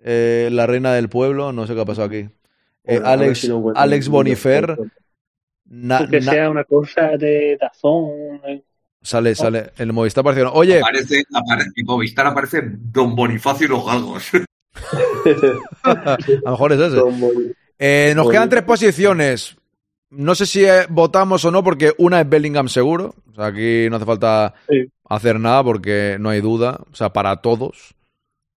eh, 0.02 0.48
la 0.50 0.66
reina 0.66 0.92
del 0.94 1.08
pueblo, 1.10 1.52
no 1.52 1.66
sé 1.66 1.74
qué 1.74 1.80
ha 1.82 1.84
pasado 1.84 2.06
aquí. 2.08 2.16
Eh, 2.18 2.30
Bueno, 2.98 3.06
Alex, 3.08 3.38
si 3.40 3.46
encuentro. 3.48 3.82
Alex 3.82 4.08
Bonifer, 4.08 4.76
na- 5.66 6.00
na- 6.08 6.20
sea 6.20 6.48
una 6.50 6.64
cosa 6.64 7.08
de 7.18 7.58
Dazón. 7.60 8.40
eh. 8.46 8.62
sale, 9.02 9.34
sale, 9.34 9.70
el 9.76 9.92
Movistar 9.92 10.22
apareció. 10.22 10.50
Oye, 10.52 10.80
Aparece, 10.80 11.24
aparece, 11.34 11.70
en 11.76 11.84
Movistar 11.86 12.26
aparece 12.26 12.62
Don 12.64 13.14
Bonifacio 13.14 13.66
y 13.66 13.70
los 13.70 13.84
galgos. 13.84 14.30
a 15.82 16.16
lo 16.44 16.50
mejor 16.52 16.72
es 16.72 16.80
ese. 16.80 17.00
Eh, 17.78 18.12
nos 18.16 18.30
quedan 18.30 18.48
tres 18.48 18.62
posiciones. 18.62 19.56
No 20.16 20.34
sé 20.34 20.46
si 20.46 20.64
eh, 20.64 20.86
votamos 20.88 21.44
o 21.44 21.50
no, 21.50 21.62
porque 21.62 21.92
una 21.98 22.20
es 22.20 22.28
Bellingham 22.28 22.68
seguro. 22.68 23.14
O 23.30 23.34
sea, 23.34 23.46
aquí 23.46 23.88
no 23.90 23.96
hace 23.96 24.04
falta 24.06 24.54
Sí. 24.68 24.86
hacer 25.08 25.38
nada 25.38 25.62
porque 25.62 26.16
no 26.18 26.30
hay 26.30 26.40
duda. 26.40 26.80
O 26.90 26.94
sea, 26.96 27.12
para 27.12 27.36
todos. 27.36 27.94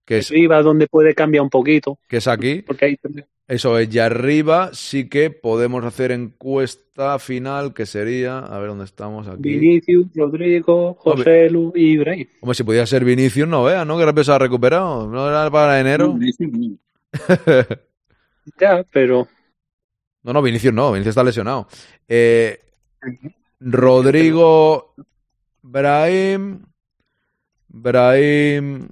Que 0.04 0.18
es, 0.18 0.30
Arriba 0.30 0.62
donde 0.62 0.86
puede 0.88 1.14
cambiar 1.14 1.42
un 1.42 1.50
poquito. 1.50 1.98
que 2.08 2.16
es 2.16 2.26
aquí. 2.26 2.62
Porque 2.62 2.84
ahí 2.86 2.98
Eso 3.46 3.78
es. 3.78 3.94
Y 3.94 3.98
arriba 3.98 4.70
sí 4.72 5.08
que 5.08 5.30
podemos 5.30 5.84
hacer 5.84 6.10
encuesta 6.12 7.18
final, 7.18 7.74
que 7.74 7.86
sería. 7.86 8.38
A 8.38 8.58
ver 8.58 8.68
dónde 8.70 8.84
estamos 8.84 9.28
aquí. 9.28 9.56
Vinicius, 9.58 10.06
Rodrigo, 10.14 10.94
José 10.94 11.50
Lu 11.50 11.72
y 11.76 11.92
Ibrahim. 11.92 12.26
Como 12.40 12.54
si 12.54 12.64
pudiera 12.64 12.86
ser 12.86 13.04
Vinicius, 13.04 13.46
no 13.48 13.62
veas, 13.64 13.86
¿no? 13.86 13.98
Que 13.98 14.04
rápido 14.06 14.24
se 14.24 14.32
ha 14.32 14.38
recuperado. 14.38 15.06
¿No 15.06 15.28
era 15.28 15.50
para 15.50 15.78
enero? 15.80 16.16
Ya, 18.60 18.84
pero 18.92 19.28
No, 20.22 20.32
no, 20.32 20.42
Vinicius 20.42 20.74
no, 20.74 20.92
Vinicius 20.92 21.12
está 21.12 21.24
lesionado. 21.24 21.66
Eh, 22.08 22.60
Rodrigo, 23.60 24.94
Brahim, 25.62 26.64
Brahim, 27.68 28.88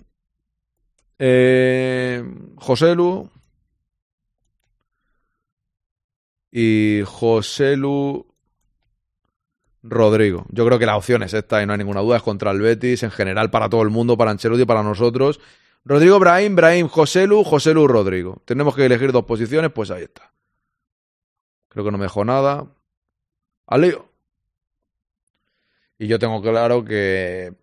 eh, 1.18 2.24
Joselu 2.56 3.30
y 6.50 7.02
Joselu 7.04 8.26
Rodrigo. 9.82 10.46
Yo 10.50 10.66
creo 10.66 10.78
que 10.78 10.86
la 10.86 10.96
opción 10.96 11.22
es 11.22 11.34
esta 11.34 11.62
y 11.62 11.66
no 11.66 11.72
hay 11.72 11.78
ninguna 11.78 12.00
duda, 12.00 12.16
es 12.16 12.22
contra 12.22 12.50
el 12.50 12.60
Betis, 12.60 13.02
en 13.02 13.10
general 13.10 13.50
para 13.50 13.68
todo 13.68 13.82
el 13.82 13.90
mundo, 13.90 14.16
para 14.16 14.30
Ancelotti 14.30 14.62
y 14.62 14.66
para 14.66 14.82
nosotros. 14.82 15.40
Rodrigo 15.84 16.18
Brahim, 16.18 16.56
Brahim 16.56 16.88
Joselu, 16.88 17.44
Joselu 17.44 17.86
Rodrigo. 17.86 18.42
Tenemos 18.44 18.74
que 18.74 18.86
elegir 18.86 19.12
dos 19.12 19.24
posiciones, 19.24 19.70
pues 19.72 19.90
ahí 19.90 20.04
está. 20.04 20.32
Creo 21.78 21.84
que 21.86 21.92
no 21.92 21.98
me 21.98 22.06
dejó 22.06 22.24
nada. 22.24 22.66
Al 23.68 23.80
lío. 23.82 24.04
Y 25.96 26.08
yo 26.08 26.18
tengo 26.18 26.42
claro 26.42 26.84
que. 26.84 27.54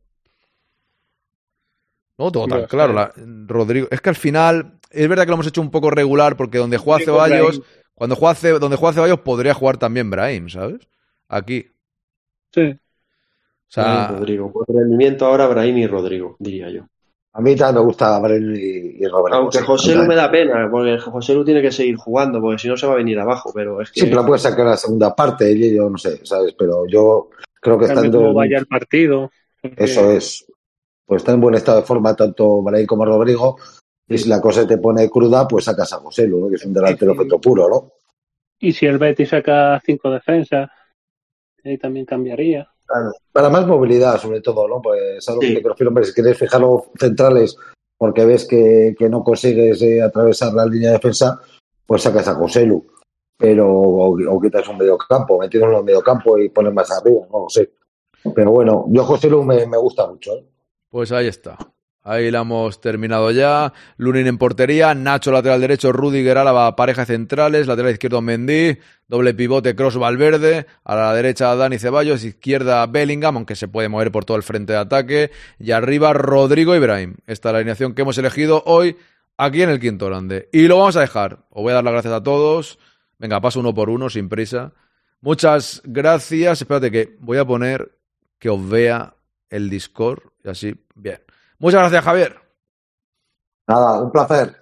No 2.18 2.32
tengo 2.32 2.48
tan 2.48 2.66
claro. 2.68 2.94
la- 2.94 3.12
Rodrigo. 3.46 3.90
Es 3.92 4.00
que 4.00 4.08
al 4.08 4.16
final. 4.16 4.80
Es 4.90 5.10
verdad 5.10 5.24
que 5.26 5.32
lo 5.32 5.34
hemos 5.34 5.48
hecho 5.48 5.60
un 5.60 5.70
poco 5.70 5.90
regular 5.92 6.38
porque 6.38 6.60
donde 6.60 6.78
juega 6.78 7.04
Ceballos. 7.04 7.60
Brahim. 7.60 7.64
Cuando 7.94 8.16
juega, 8.16 8.36
Ce- 8.36 8.58
donde 8.58 8.78
juega 8.78 8.94
Ceballos 8.94 9.20
podría 9.20 9.54
jugar 9.54 9.76
también 9.76 10.10
Brahim, 10.10 10.48
¿sabes? 10.48 10.88
Aquí. 11.28 11.68
sí. 12.54 12.62
O 12.72 12.78
sea, 13.68 13.84
Brahim 13.84 14.18
Rodrigo. 14.20 14.54
Por 14.54 14.74
rendimiento 14.74 15.26
ahora, 15.26 15.46
Brahim 15.48 15.78
y 15.80 15.88
Rodrigo, 15.88 16.38
diría 16.40 16.70
yo. 16.70 16.88
A 17.38 17.42
mí 17.42 17.54
también 17.54 17.82
me 17.82 17.88
gusta 17.88 18.18
Brahim 18.20 18.56
y, 18.56 19.04
y 19.04 19.08
Roberto. 19.08 19.40
Aunque 19.40 19.60
José 19.60 19.94
Lu 19.94 20.06
me 20.06 20.16
da 20.16 20.32
pena, 20.32 20.70
porque 20.72 20.98
José 20.98 21.34
Lu 21.34 21.44
tiene 21.44 21.62
que 21.62 21.72
seguir 21.72 21.98
jugando, 21.98 22.40
porque 22.40 22.60
si 22.60 22.70
no 22.70 22.78
se 22.78 22.88
va 22.88 22.94
a 22.94 22.98
venir 22.98 23.20
abajo, 23.20 23.52
pero 23.54 23.82
es 23.82 23.92
que... 23.92 24.00
Sí, 24.00 24.06
pero 24.08 24.26
puede 24.26 24.40
sacar 24.40 24.66
la 24.66 24.78
segunda 24.78 25.14
parte, 25.14 25.52
y 25.52 25.76
yo 25.76 25.90
no 25.90 25.98
sé, 25.98 26.26
¿sabes? 26.26 26.56
Pero 26.58 26.88
yo 26.88 27.30
creo 27.60 27.78
que 27.78 27.86
estando... 27.86 28.20
cómo 28.20 28.34
vaya 28.36 28.58
el 28.58 28.68
partido. 28.68 29.32
Eso 29.62 30.12
es. 30.12 30.46
Pues 31.06 31.22
está 31.22 31.34
en 31.34 31.42
buen 31.42 31.56
estado 31.56 31.82
de 31.82 31.86
forma 31.86 32.16
tanto 32.16 32.62
Brahim 32.62 32.86
como 32.88 33.04
Rodrigo. 33.04 33.58
Y 34.08 34.18
si 34.18 34.30
la 34.30 34.40
cosa 34.40 34.66
te 34.66 34.78
pone 34.78 35.10
cruda, 35.10 35.46
pues 35.46 35.66
sacas 35.66 35.92
a 35.92 35.98
José 35.98 36.28
Lu, 36.28 36.40
¿no? 36.40 36.50
que 36.50 36.56
es 36.56 36.66
un 36.66 36.74
delantero 36.74 37.16
feto 37.16 37.42
puro, 37.42 37.68
¿no? 37.68 37.92
Y 38.60 38.72
si 38.72 38.86
el 38.86 38.98
Betis 38.98 39.30
saca 39.30 39.82
cinco 39.86 40.10
defensas, 40.10 40.70
ahí 41.66 41.78
también 41.78 42.06
cambiaría. 42.06 42.70
Claro. 42.86 43.12
Para 43.32 43.50
más 43.50 43.66
movilidad, 43.66 44.20
sobre 44.20 44.42
todo, 44.42 44.68
¿no? 44.68 44.82
Pues 44.82 45.28
algo 45.28 45.42
que 45.42 45.60
te 45.62 45.70
refiero, 45.70 45.90
hombre, 45.90 46.06
si 46.06 46.14
quieres 46.14 46.38
fijar 46.38 46.62
los 46.62 46.84
centrales 47.00 47.58
porque 47.98 48.26
ves 48.26 48.46
que, 48.46 48.96
que 48.98 49.10
no 49.10 49.24
consigues 49.24 49.82
eh, 49.82 50.02
atravesar 50.02 50.54
la 50.54 50.66
línea 50.66 50.90
de 50.90 50.98
defensa, 50.98 51.40
pues 51.86 52.02
sacas 52.02 52.28
a 52.28 52.36
José 52.36 52.66
Lu. 52.66 52.86
Pero, 53.38 53.70
o, 53.70 54.18
o 54.30 54.42
quitas 54.42 54.68
un 54.68 54.78
medio 54.78 54.98
campo, 54.98 55.40
metes 55.40 55.62
uno 55.62 55.72
en 55.74 55.78
el 55.80 55.84
medio 55.84 56.02
campo 56.02 56.38
y 56.38 56.50
pones 56.50 56.74
más 56.74 56.92
arriba, 56.92 57.22
no 57.32 57.42
lo 57.42 57.50
sé. 57.50 57.72
Pero 58.34 58.52
bueno, 58.52 58.86
yo 58.90 59.04
José 59.04 59.30
Lu 59.30 59.44
me, 59.44 59.66
me 59.66 59.78
gusta 59.78 60.08
mucho, 60.08 60.34
¿eh? 60.34 60.46
Pues 60.90 61.12
ahí 61.12 61.28
está. 61.28 61.58
Ahí 62.08 62.30
la 62.30 62.42
hemos 62.42 62.80
terminado 62.82 63.32
ya. 63.32 63.74
Lunin 63.98 64.28
en 64.28 64.38
portería, 64.38 64.94
Nacho 64.94 65.32
lateral 65.32 65.60
derecho, 65.60 65.92
Rudiger 65.92 66.38
Álava, 66.38 66.76
pareja 66.76 67.04
centrales, 67.04 67.66
lateral 67.66 67.94
izquierdo 67.94 68.22
Mendy, 68.22 68.78
doble 69.08 69.34
pivote 69.34 69.76
Cross 69.76 69.98
Valverde, 69.98 70.68
a 70.84 70.96
la 70.96 71.16
derecha 71.16 71.56
Dani 71.56 71.80
Ceballos, 71.80 72.24
izquierda 72.24 72.86
Bellingham, 72.86 73.38
aunque 73.38 73.56
se 73.56 73.68
puede 73.68 73.90
mover 73.90 74.12
por 74.12 74.24
todo 74.24 74.38
el 74.38 74.44
frente 74.44 74.74
de 74.74 74.80
ataque, 74.80 75.32
y 75.58 75.72
arriba 75.72 76.14
Rodrigo 76.14 76.76
Ibrahim. 76.76 77.16
Esta 77.26 77.50
es 77.50 77.54
la 77.54 77.58
alineación 77.58 77.96
que 77.96 78.04
hemos 78.04 78.20
elegido 78.20 78.62
hoy 78.68 78.98
aquí 79.36 79.64
en 79.64 79.72
el 79.72 79.80
Quinto 79.80 80.06
Grande. 80.06 80.48
Y 80.54 80.68
lo 80.68 80.78
vamos 80.78 80.98
a 80.98 81.02
dejar. 81.02 81.48
Os 81.50 81.64
voy 81.64 81.72
a 81.72 81.76
dar 81.76 81.84
las 81.84 81.94
gracias 81.94 82.14
a 82.14 82.22
todos. 82.22 82.78
Venga, 83.18 83.42
paso 83.42 83.62
uno 83.62 83.74
por 83.74 83.90
uno, 83.90 84.12
sin 84.12 84.30
prisa. 84.30 84.74
Muchas 85.22 85.82
gracias. 85.84 86.62
Espérate 86.62 86.92
que 86.92 87.18
voy 87.20 87.40
a 87.40 87.46
poner 87.46 87.98
que 88.38 88.52
os 88.52 88.70
vea 88.70 89.16
el 89.50 89.72
Discord 89.72 90.22
y 90.44 90.50
así, 90.50 90.76
bien. 90.94 91.25
Muchas 91.60 91.82
gracias, 91.82 92.04
Javier. 92.04 92.36
Nada, 93.68 94.02
un 94.02 94.12
placer. 94.12 94.56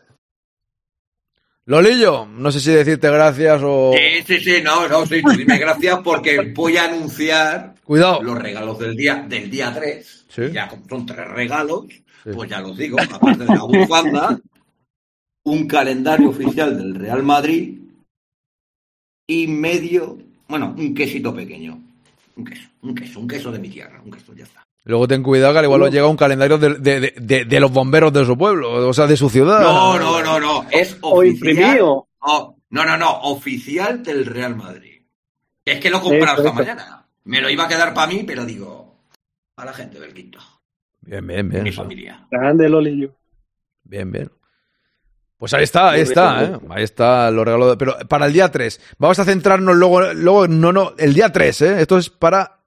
Lolillo, 1.65 2.25
no 2.25 2.51
sé 2.51 2.59
si 2.59 2.71
decirte 2.71 3.09
gracias 3.09 3.61
o. 3.63 3.93
Sí, 3.93 4.23
sí, 4.25 4.39
sí, 4.43 4.61
no, 4.61 4.87
no, 4.89 5.05
sí, 5.05 5.21
dime 5.37 5.57
gracias 5.57 5.99
porque 6.03 6.51
voy 6.53 6.75
a 6.75 6.85
anunciar 6.85 7.75
Cuidado. 7.85 8.21
los 8.21 8.37
regalos 8.37 8.79
del 8.79 8.95
día 8.95 9.25
del 9.27 9.49
día 9.49 9.73
3. 9.73 10.25
Sí. 10.27 10.51
Ya 10.51 10.67
como 10.67 10.83
son 10.89 11.05
tres 11.05 11.27
regalos, 11.29 11.85
pues 12.23 12.49
ya 12.49 12.59
los 12.59 12.77
digo, 12.77 12.97
aparte 12.99 13.45
de 13.45 13.55
la 13.55 13.63
bufanda, 13.63 14.39
un 15.43 15.67
calendario 15.67 16.29
oficial 16.29 16.77
del 16.77 16.95
Real 16.95 17.23
Madrid 17.23 17.79
y 19.27 19.47
medio, 19.47 20.17
bueno, 20.47 20.75
un 20.77 20.93
quesito 20.93 21.33
pequeño. 21.33 21.81
Un 22.35 22.45
queso, 22.45 22.67
un 22.81 22.95
queso, 22.95 23.19
un 23.19 23.27
queso 23.27 23.51
de 23.51 23.59
mi 23.59 23.69
tierra, 23.69 24.01
un 24.03 24.11
queso, 24.11 24.33
ya 24.33 24.43
está. 24.43 24.63
Luego 24.85 25.07
ten 25.07 25.23
cuidado 25.23 25.53
que 25.53 25.59
al 25.59 25.65
igual 25.65 25.83
os 25.83 25.91
llega 25.91 26.07
un 26.07 26.17
calendario 26.17 26.57
de, 26.57 26.75
de- 26.75 26.99
de- 26.99 27.13
de- 27.17 27.45
de 27.45 27.59
los 27.59 27.71
bomberos 27.71 28.11
de 28.11 28.25
su 28.25 28.37
pueblo, 28.37 28.87
o 28.87 28.93
sea, 28.93 29.07
de 29.07 29.15
su 29.15 29.29
ciudad. 29.29 29.61
No, 29.61 29.97
no, 29.97 30.21
no, 30.21 30.39
no, 30.39 30.65
es 30.71 30.97
O 31.01 31.19
oficial. 31.19 31.49
imprimido. 31.51 32.07
Oh, 32.19 32.57
no, 32.69 32.85
no, 32.85 32.97
no, 32.97 33.11
oficial 33.21 34.03
del 34.03 34.25
Real 34.25 34.55
Madrid. 34.55 35.01
Es 35.63 35.79
que 35.79 35.89
lo 35.89 35.97
he 35.99 36.01
comprado 36.01 36.41
esta 36.43 36.53
mañana. 36.53 37.05
Me 37.23 37.39
lo 37.39 37.49
iba 37.49 37.63
a 37.63 37.67
quedar 37.69 37.93
para 37.93 38.07
mí, 38.11 38.23
pero 38.27 38.43
digo, 38.45 38.97
a 39.55 39.63
la 39.63 39.71
gente 39.73 39.99
del 39.99 40.13
quinto, 40.13 40.39
Bien, 40.99 41.25
bien, 41.25 41.47
mi 41.47 41.59
bien. 41.61 41.73
familia. 41.73 42.27
Grande 42.29 42.67
Lolillo. 42.67 43.15
Bien, 43.83 44.11
bien. 44.11 44.29
Pues 45.37 45.53
ahí 45.53 45.63
está, 45.63 45.91
ahí 45.91 46.01
está, 46.01 46.43
¿eh? 46.43 46.59
Ahí 46.69 46.83
está 46.83 47.29
los 47.31 47.45
regalos. 47.45 47.69
de- 47.71 47.77
Pero 47.77 47.97
para 48.09 48.25
el 48.25 48.33
día 48.33 48.49
3. 48.51 48.79
Vamos 48.97 49.19
a 49.19 49.25
centrarnos 49.25 49.75
luego, 49.75 50.01
luego, 50.13 50.47
no, 50.47 50.71
no, 50.73 50.93
el 50.97 51.13
día 51.13 51.31
3, 51.31 51.61
¿eh? 51.61 51.81
Esto 51.81 51.97
es 51.97 52.09
para 52.09 52.59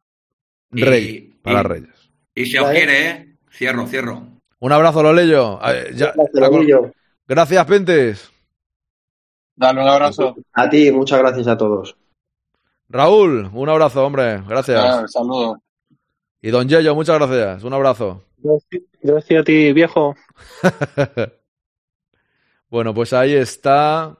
Y- 0.72 0.82
Reyes. 0.84 1.34
Para 1.43 1.60
y- 1.60 1.62
Reyes. 1.64 1.88
Y 2.36 2.46
si 2.46 2.56
os 2.58 2.70
quiere, 2.70 3.08
¿eh? 3.10 3.36
Cierro, 3.50 3.86
cierro. 3.88 4.22
Un 4.60 4.72
abrazo, 4.72 5.02
Lolillo. 5.02 5.58
Eh, 5.68 5.90
ya- 5.94 6.14
Lolillo. 6.34 6.92
Gracias, 7.26 7.66
Pentes. 7.66 8.30
Dale 9.56 9.82
un 9.82 9.88
abrazo. 9.88 10.36
A 10.52 10.68
ti, 10.70 10.92
muchas 10.92 11.18
gracias 11.18 11.46
a 11.48 11.56
todos. 11.56 11.96
Raúl, 12.88 13.50
un 13.52 13.68
abrazo, 13.68 14.04
hombre. 14.06 14.40
Gracias. 14.46 14.78
Ah, 14.80 15.04
saludos. 15.08 15.58
Y 16.40 16.50
Don 16.50 16.68
Yello, 16.68 16.94
muchas 16.94 17.18
gracias. 17.18 17.64
Un 17.64 17.72
abrazo. 17.72 18.22
Gracias 19.02 19.40
a 19.40 19.44
ti, 19.44 19.72
viejo. 19.72 20.14
Bueno, 22.68 22.92
pues 22.92 23.12
ahí 23.12 23.32
está. 23.32 24.18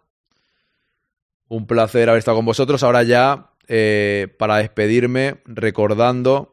Un 1.49 1.67
placer 1.67 2.09
haber 2.09 2.21
estado 2.21 2.37
con 2.37 2.47
vosotros. 2.47 2.83
Ahora 2.85 3.03
ya, 3.03 3.51
eh, 3.67 4.29
para 4.39 4.59
despedirme, 4.59 5.43
recordando. 5.47 6.53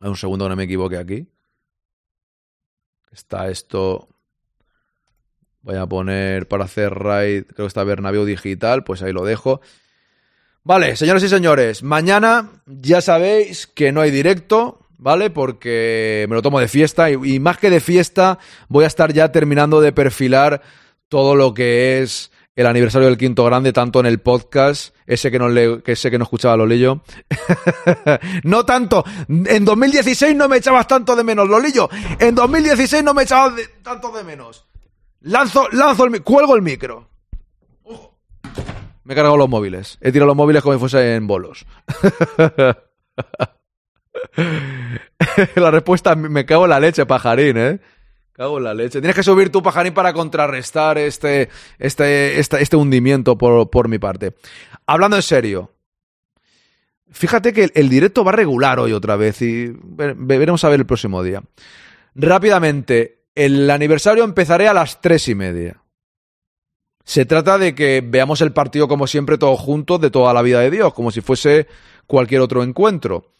Un 0.00 0.16
segundo 0.16 0.46
que 0.46 0.48
no 0.48 0.56
me 0.56 0.64
equivoque 0.64 0.96
aquí. 0.96 1.26
Está 3.12 3.48
esto. 3.50 4.08
Voy 5.62 5.76
a 5.76 5.86
poner 5.86 6.48
para 6.48 6.64
hacer 6.64 6.94
raid. 6.94 7.44
Creo 7.44 7.66
que 7.66 7.68
está 7.68 7.84
Bernabéu 7.84 8.24
Digital. 8.24 8.82
Pues 8.84 9.02
ahí 9.02 9.12
lo 9.12 9.24
dejo. 9.24 9.60
Vale, 10.62 10.96
señores 10.96 11.22
y 11.22 11.28
señores. 11.28 11.82
Mañana 11.82 12.50
ya 12.66 13.00
sabéis 13.00 13.66
que 13.66 13.92
no 13.92 14.00
hay 14.00 14.10
directo. 14.10 14.86
¿Vale? 15.02 15.30
Porque 15.30 16.26
me 16.28 16.34
lo 16.34 16.42
tomo 16.42 16.60
de 16.60 16.68
fiesta. 16.68 17.10
Y 17.10 17.40
más 17.40 17.56
que 17.56 17.70
de 17.70 17.80
fiesta, 17.80 18.38
voy 18.68 18.84
a 18.84 18.86
estar 18.86 19.14
ya 19.14 19.32
terminando 19.32 19.80
de 19.80 19.92
perfilar 19.92 20.60
todo 21.08 21.34
lo 21.34 21.54
que 21.54 22.02
es 22.02 22.30
el 22.54 22.66
aniversario 22.66 23.08
del 23.08 23.16
quinto 23.16 23.44
grande, 23.44 23.72
tanto 23.72 24.00
en 24.00 24.06
el 24.06 24.20
podcast, 24.20 24.94
ese 25.10 25.30
que 25.30 25.38
no, 25.38 25.48
le, 25.48 25.82
que 25.82 25.92
ese 25.92 26.10
que 26.10 26.18
no 26.18 26.24
escuchaba 26.24 26.56
Lolillo. 26.56 27.02
no 28.44 28.64
tanto. 28.64 29.04
En 29.28 29.64
2016 29.64 30.36
no 30.36 30.48
me 30.48 30.58
echabas 30.58 30.86
tanto 30.86 31.16
de 31.16 31.24
menos, 31.24 31.48
Lolillo. 31.48 31.88
En 32.18 32.34
2016 32.34 33.02
no 33.02 33.12
me 33.12 33.24
echabas 33.24 33.56
de- 33.56 33.66
tanto 33.82 34.12
de 34.12 34.22
menos. 34.22 34.66
Lanzo, 35.22 35.68
lanzo 35.72 36.04
el 36.04 36.22
cuelgo 36.22 36.54
el 36.54 36.62
micro. 36.62 37.08
Me 39.02 39.14
he 39.14 39.16
cargado 39.16 39.36
los 39.36 39.48
móviles. 39.48 39.98
He 40.00 40.12
tirado 40.12 40.28
los 40.28 40.36
móviles 40.36 40.62
como 40.62 40.74
si 40.74 40.80
fuesen 40.80 41.26
bolos. 41.26 41.66
la 45.56 45.70
respuesta, 45.70 46.14
me 46.14 46.46
cago 46.46 46.64
en 46.64 46.70
la 46.70 46.80
leche, 46.80 47.06
pajarín, 47.06 47.56
¿eh? 47.56 47.80
Cago 48.32 48.58
en 48.58 48.64
la 48.64 48.72
leche. 48.74 49.00
Tienes 49.00 49.16
que 49.16 49.22
subir 49.22 49.50
tu 49.50 49.62
pajarín 49.62 49.92
para 49.92 50.12
contrarrestar 50.12 50.96
este, 50.98 51.48
este, 51.78 52.38
este, 52.40 52.62
este 52.62 52.76
hundimiento 52.76 53.36
por, 53.36 53.68
por 53.68 53.88
mi 53.88 53.98
parte. 53.98 54.34
Hablando 54.92 55.14
en 55.16 55.22
serio. 55.22 55.72
Fíjate 57.12 57.52
que 57.52 57.70
el, 57.74 57.88
directo 57.88 58.24
va 58.24 58.32
regular 58.32 58.80
hoy 58.80 58.92
otra 58.92 59.14
vez 59.14 59.40
y 59.40 59.68
ve- 59.68 60.14
ve- 60.16 60.38
veremos 60.38 60.64
a 60.64 60.68
ver 60.68 60.80
el 60.80 60.86
próximo 60.86 61.22
día. 61.22 61.42
Rápidamente, 62.16 63.22
el 63.36 63.70
aniversario 63.70 64.24
empezaré 64.24 64.66
a 64.66 64.74
las 64.74 65.00
tres 65.00 65.28
y 65.28 65.36
media. 65.36 65.80
Se 67.04 67.24
trata 67.24 67.56
de 67.56 67.74
que 67.76 68.02
veamos 68.04 68.40
el 68.40 68.52
partido 68.52 68.88
como 68.88 69.06
siempre 69.06 69.38
todos 69.38 69.60
juntos 69.60 70.00
de 70.00 70.10
toda 70.10 70.34
la 70.34 70.42
vida 70.42 70.58
de 70.60 70.70
Dios, 70.72 70.92
como 70.92 71.12
si 71.12 71.20
fuese 71.20 71.68
cualquier 72.08 72.40
otro 72.40 72.64
encuentro. 72.64 73.32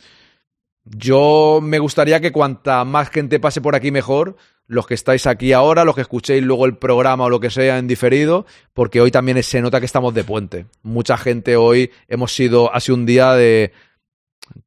Yo 0.85 1.59
me 1.60 1.81
gustaría 1.81 2.20
que 2.20 2.31
cuanta 2.32 2.85
más 2.85 3.10
gente 3.10 3.40
pase 3.40 3.60
por 3.60 3.74
aquí 3.74 3.90
mejor, 3.90 4.36
los 4.70 4.86
que 4.86 4.94
estáis 4.94 5.26
aquí 5.26 5.52
ahora, 5.52 5.84
los 5.84 5.97
que 5.97 6.02
escuchéis 6.02 6.44
luego 6.44 6.64
el 6.64 6.76
programa 6.76 7.24
o 7.24 7.28
lo 7.28 7.40
que 7.40 7.51
sea 7.51 7.78
en 7.78 7.88
diferido, 7.88 8.47
porque 8.72 9.01
hoy 9.01 9.10
también 9.10 9.42
se 9.42 9.60
nota 9.60 9.80
que 9.80 9.86
estamos 9.86 10.14
de 10.14 10.22
puente. 10.22 10.66
Mucha 10.84 11.16
gente 11.18 11.56
hoy 11.56 11.90
hemos 12.06 12.32
sido, 12.32 12.72
ha 12.72 12.78
sido 12.78 12.94
un 12.94 13.05
día 13.05 13.32
de 13.34 13.72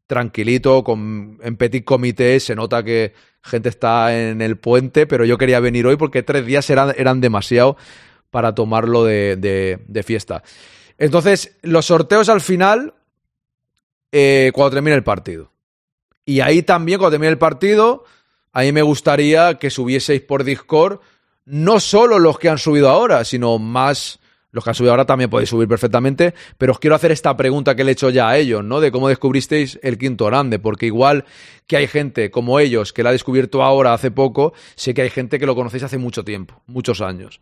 tranquilito, 0.05 0.83
con, 0.83 1.39
en 1.41 1.55
petit 1.55 1.85
comité, 1.85 2.41
se 2.41 2.53
nota 2.53 2.83
que 2.83 3.13
gente 3.41 3.69
está 3.69 4.13
en 4.17 4.41
el 4.41 4.57
puente, 4.57 5.07
pero 5.07 5.23
yo 5.23 5.37
quería 5.37 5.61
venir 5.61 5.87
hoy 5.87 5.95
porque 5.95 6.21
tres 6.21 6.45
días 6.45 6.69
eran, 6.69 6.93
eran 6.97 7.21
demasiado 7.21 7.77
para 8.29 8.53
tomarlo 8.53 9.05
de, 9.05 9.37
de- 9.37 10.03
fiesta. 10.03 10.43
Entonces, 10.97 11.57
los 11.61 11.85
sorteos 11.85 12.27
al 12.27 12.41
final, 12.41 12.93
eh, 14.11 14.51
cuando 14.53 14.71
termine 14.75 14.97
el 14.97 15.03
partido. 15.03 15.51
Y 16.25 16.41
ahí 16.41 16.61
también, 16.61 16.99
cuando 16.99 17.11
termine 17.11 17.31
el 17.31 17.37
partido, 17.37 18.03
a 18.53 18.61
mí 18.61 18.71
me 18.71 18.83
gustaría 18.83 19.55
que 19.55 19.69
subieseis 19.69 20.21
por 20.21 20.43
Discord 20.43 20.99
no 21.45 21.79
solo 21.79 22.19
los 22.19 22.39
que 22.39 22.49
han 22.49 22.57
subido 22.57 22.89
ahora, 22.89 23.25
sino 23.25 23.59
más 23.59 24.19
los 24.51 24.63
que 24.63 24.69
han 24.69 24.75
subido 24.75 24.91
ahora 24.91 25.05
también 25.05 25.31
podéis 25.31 25.49
subir 25.49 25.67
perfectamente, 25.67 26.35
pero 26.59 26.73
os 26.73 26.79
quiero 26.79 26.95
hacer 26.95 27.11
esta 27.11 27.35
pregunta 27.35 27.75
que 27.75 27.83
le 27.83 27.91
he 27.91 27.93
hecho 27.93 28.11
ya 28.11 28.29
a 28.29 28.37
ellos, 28.37 28.63
¿no? 28.63 28.79
De 28.79 28.91
cómo 28.91 29.09
descubristeis 29.09 29.79
el 29.81 29.97
quinto 29.97 30.27
grande, 30.27 30.59
porque 30.59 30.85
igual 30.85 31.25
que 31.65 31.75
hay 31.75 31.87
gente 31.87 32.29
como 32.29 32.59
ellos 32.59 32.93
que 32.93 33.01
la 33.01 33.09
ha 33.09 33.13
descubierto 33.13 33.63
ahora 33.63 33.95
hace 33.95 34.11
poco, 34.11 34.53
sé 34.75 34.93
que 34.93 35.01
hay 35.01 35.09
gente 35.09 35.39
que 35.39 35.47
lo 35.47 35.55
conocéis 35.55 35.83
hace 35.83 35.97
mucho 35.97 36.23
tiempo, 36.23 36.61
muchos 36.67 37.01
años. 37.01 37.41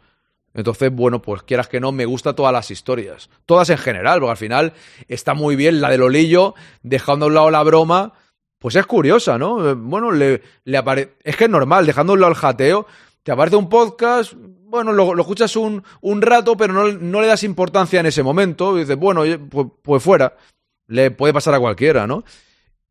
Entonces, 0.53 0.89
bueno, 0.91 1.21
pues 1.21 1.43
quieras 1.43 1.67
que 1.67 1.81
no, 1.81 1.91
me 1.91 2.05
gusta 2.05 2.33
todas 2.33 2.53
las 2.53 2.71
historias. 2.71 3.29
Todas 3.45 3.69
en 3.69 3.77
general, 3.77 4.19
porque 4.19 4.31
al 4.31 4.37
final 4.37 4.73
está 5.09 5.33
muy 5.33 5.57
bien 5.57 5.81
la 5.81 5.89
del 5.89 6.03
Olillo, 6.03 6.55
dejando 6.81 7.25
a 7.25 7.27
un 7.27 7.33
lado 7.33 7.51
la 7.51 7.63
broma, 7.63 8.13
pues 8.61 8.75
es 8.75 8.85
curiosa, 8.85 9.39
¿no? 9.39 9.71
Eh, 9.71 9.73
Bueno, 9.73 10.11
le, 10.11 10.43
le 10.65 10.79
es 11.23 11.35
que 11.35 11.45
es 11.45 11.49
normal, 11.49 11.87
dejándolo 11.87 12.27
al 12.27 12.35
jateo, 12.35 12.85
te 13.23 13.31
aparece 13.31 13.55
un 13.55 13.69
podcast, 13.69 14.33
bueno, 14.35 14.93
lo, 14.93 15.19
escuchas 15.19 15.55
un, 15.55 15.83
un 16.01 16.21
rato, 16.21 16.55
pero 16.55 16.71
no, 16.71 16.91
no 16.91 17.21
le 17.21 17.27
das 17.27 17.43
importancia 17.43 17.99
en 17.99 18.05
ese 18.05 18.21
momento, 18.21 18.77
y 18.77 18.81
dices, 18.81 18.97
bueno, 18.97 19.23
pues, 19.49 19.67
pues 19.81 20.03
fuera, 20.03 20.37
le 20.85 21.09
puede 21.09 21.33
pasar 21.33 21.55
a 21.55 21.59
cualquiera, 21.59 22.05
¿no? 22.05 22.23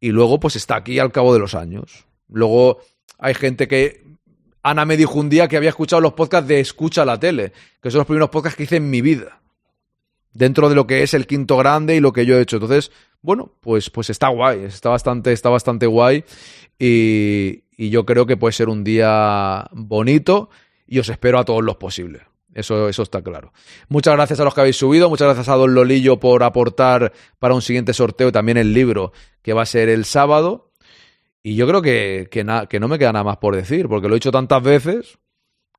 Y 0.00 0.08
luego, 0.08 0.40
pues 0.40 0.56
está 0.56 0.74
aquí 0.74 0.98
al 0.98 1.12
cabo 1.12 1.32
de 1.32 1.38
los 1.38 1.54
años. 1.54 2.04
Luego 2.28 2.80
hay 3.18 3.34
gente 3.34 3.68
que. 3.68 4.10
Ana 4.62 4.84
me 4.84 4.96
dijo 4.96 5.18
un 5.18 5.30
día 5.30 5.48
que 5.48 5.56
había 5.56 5.70
escuchado 5.70 6.02
los 6.02 6.14
podcasts 6.14 6.48
de 6.48 6.60
Escucha 6.60 7.04
la 7.04 7.18
tele, 7.20 7.52
que 7.80 7.90
son 7.90 7.98
los 7.98 8.06
primeros 8.06 8.30
podcasts 8.30 8.56
que 8.56 8.64
hice 8.64 8.76
en 8.76 8.90
mi 8.90 9.00
vida. 9.02 9.40
Dentro 10.32 10.68
de 10.68 10.74
lo 10.74 10.86
que 10.86 11.02
es 11.02 11.14
el 11.14 11.26
quinto 11.26 11.56
grande 11.56 11.96
y 11.96 12.00
lo 12.00 12.12
que 12.12 12.26
yo 12.26 12.36
he 12.36 12.42
hecho. 12.42 12.56
Entonces, 12.56 12.90
bueno, 13.22 13.52
pues, 13.60 13.90
pues 13.90 14.10
está 14.10 14.28
guay, 14.28 14.64
está 14.64 14.90
bastante, 14.90 15.32
está 15.32 15.48
bastante 15.48 15.86
guay. 15.86 16.24
Y, 16.78 17.64
yo 17.76 18.04
creo 18.04 18.26
que 18.26 18.36
puede 18.36 18.52
ser 18.52 18.68
un 18.68 18.84
día 18.84 19.66
bonito 19.72 20.50
y 20.86 20.98
os 20.98 21.08
espero 21.08 21.38
a 21.38 21.44
todos 21.44 21.64
los 21.64 21.76
posibles. 21.76 22.22
Eso, 22.52 22.90
eso 22.90 23.02
está 23.02 23.22
claro. 23.22 23.54
Muchas 23.88 24.14
gracias 24.14 24.38
a 24.38 24.44
los 24.44 24.54
que 24.54 24.60
habéis 24.60 24.76
subido, 24.76 25.08
muchas 25.08 25.26
gracias 25.26 25.48
a 25.48 25.54
Don 25.54 25.74
Lolillo 25.74 26.20
por 26.20 26.42
aportar 26.42 27.12
para 27.38 27.54
un 27.54 27.62
siguiente 27.62 27.94
sorteo 27.94 28.28
y 28.28 28.32
también 28.32 28.58
el 28.58 28.74
libro 28.74 29.12
que 29.40 29.54
va 29.54 29.62
a 29.62 29.66
ser 29.66 29.88
el 29.88 30.04
sábado. 30.04 30.72
Y 31.42 31.54
yo 31.54 31.66
creo 31.66 31.80
que, 31.80 32.28
que, 32.30 32.44
que 32.68 32.80
no 32.80 32.88
me 32.88 32.98
queda 32.98 33.12
nada 33.12 33.24
más 33.24 33.38
por 33.38 33.56
decir, 33.56 33.88
porque 33.88 34.08
lo 34.08 34.14
he 34.14 34.16
dicho 34.16 34.32
tantas 34.32 34.62
veces. 34.62 35.18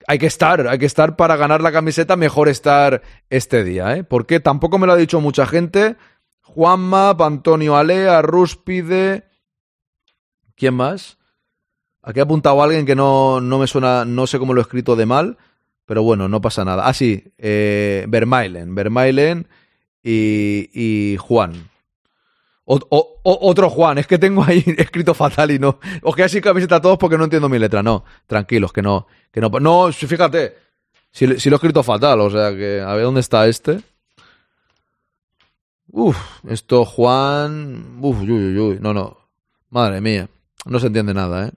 Hay 0.07 0.17
que 0.17 0.25
estar, 0.25 0.67
hay 0.67 0.79
que 0.79 0.87
estar 0.87 1.15
para 1.15 1.35
ganar 1.35 1.61
la 1.61 1.71
camiseta, 1.71 2.15
mejor 2.15 2.49
estar 2.49 3.03
este 3.29 3.63
día, 3.63 3.95
¿eh? 3.95 4.03
Porque 4.03 4.39
tampoco 4.39 4.79
me 4.79 4.87
lo 4.87 4.93
ha 4.93 4.97
dicho 4.97 5.21
mucha 5.21 5.45
gente. 5.45 5.97
Juanma, 6.41 7.11
Antonio 7.19 7.75
Alea, 7.77 8.21
Rúspide. 8.21 9.23
¿Quién 10.55 10.73
más? 10.75 11.17
Aquí 12.03 12.19
ha 12.19 12.23
apuntado 12.23 12.61
alguien 12.61 12.85
que 12.85 12.95
no, 12.95 13.39
no 13.41 13.59
me 13.59 13.67
suena, 13.67 14.05
no 14.05 14.27
sé 14.27 14.39
cómo 14.39 14.53
lo 14.53 14.61
he 14.61 14.63
escrito 14.63 14.95
de 14.95 15.05
mal, 15.05 15.37
pero 15.85 16.03
bueno, 16.03 16.27
no 16.27 16.41
pasa 16.41 16.65
nada. 16.65 16.87
Ah, 16.87 16.93
sí, 16.93 17.23
eh, 17.37 18.05
Vermailen, 18.09 18.73
Vermailen 18.75 19.47
y, 20.03 20.69
y 20.73 21.17
Juan. 21.17 21.69
O- 22.65 22.79
o- 22.89 23.19
otro 23.23 23.69
Juan, 23.69 23.97
es 23.97 24.07
que 24.07 24.17
tengo 24.17 24.43
ahí 24.43 24.63
escrito 24.77 25.13
fatal 25.13 25.51
y 25.51 25.59
no. 25.59 25.79
Os 26.03 26.15
quedáis 26.15 26.31
sin 26.31 26.41
camiseta 26.41 26.77
a 26.77 26.81
todos 26.81 26.97
porque 26.97 27.17
no 27.17 27.25
entiendo 27.25 27.49
mi 27.49 27.59
letra. 27.59 27.83
No, 27.83 28.03
tranquilos, 28.27 28.71
que 28.73 28.81
no. 28.81 29.07
Que 29.31 29.41
no, 29.41 29.49
no 29.49 29.91
fíjate, 29.91 30.55
si, 31.11 31.39
si 31.39 31.49
lo 31.49 31.55
he 31.55 31.57
escrito 31.57 31.83
fatal, 31.83 32.19
o 32.21 32.29
sea 32.29 32.51
que. 32.55 32.81
A 32.81 32.93
ver 32.93 33.03
dónde 33.03 33.19
está 33.21 33.47
este. 33.47 33.81
Uf, 35.91 36.17
esto 36.47 36.85
Juan. 36.85 37.97
Uf, 38.01 38.21
uy, 38.21 38.31
uy, 38.31 38.57
uy. 38.57 38.77
No, 38.81 38.93
no. 38.93 39.17
Madre 39.69 40.01
mía. 40.01 40.29
No 40.65 40.79
se 40.79 40.87
entiende 40.87 41.13
nada, 41.13 41.47
¿eh? 41.47 41.51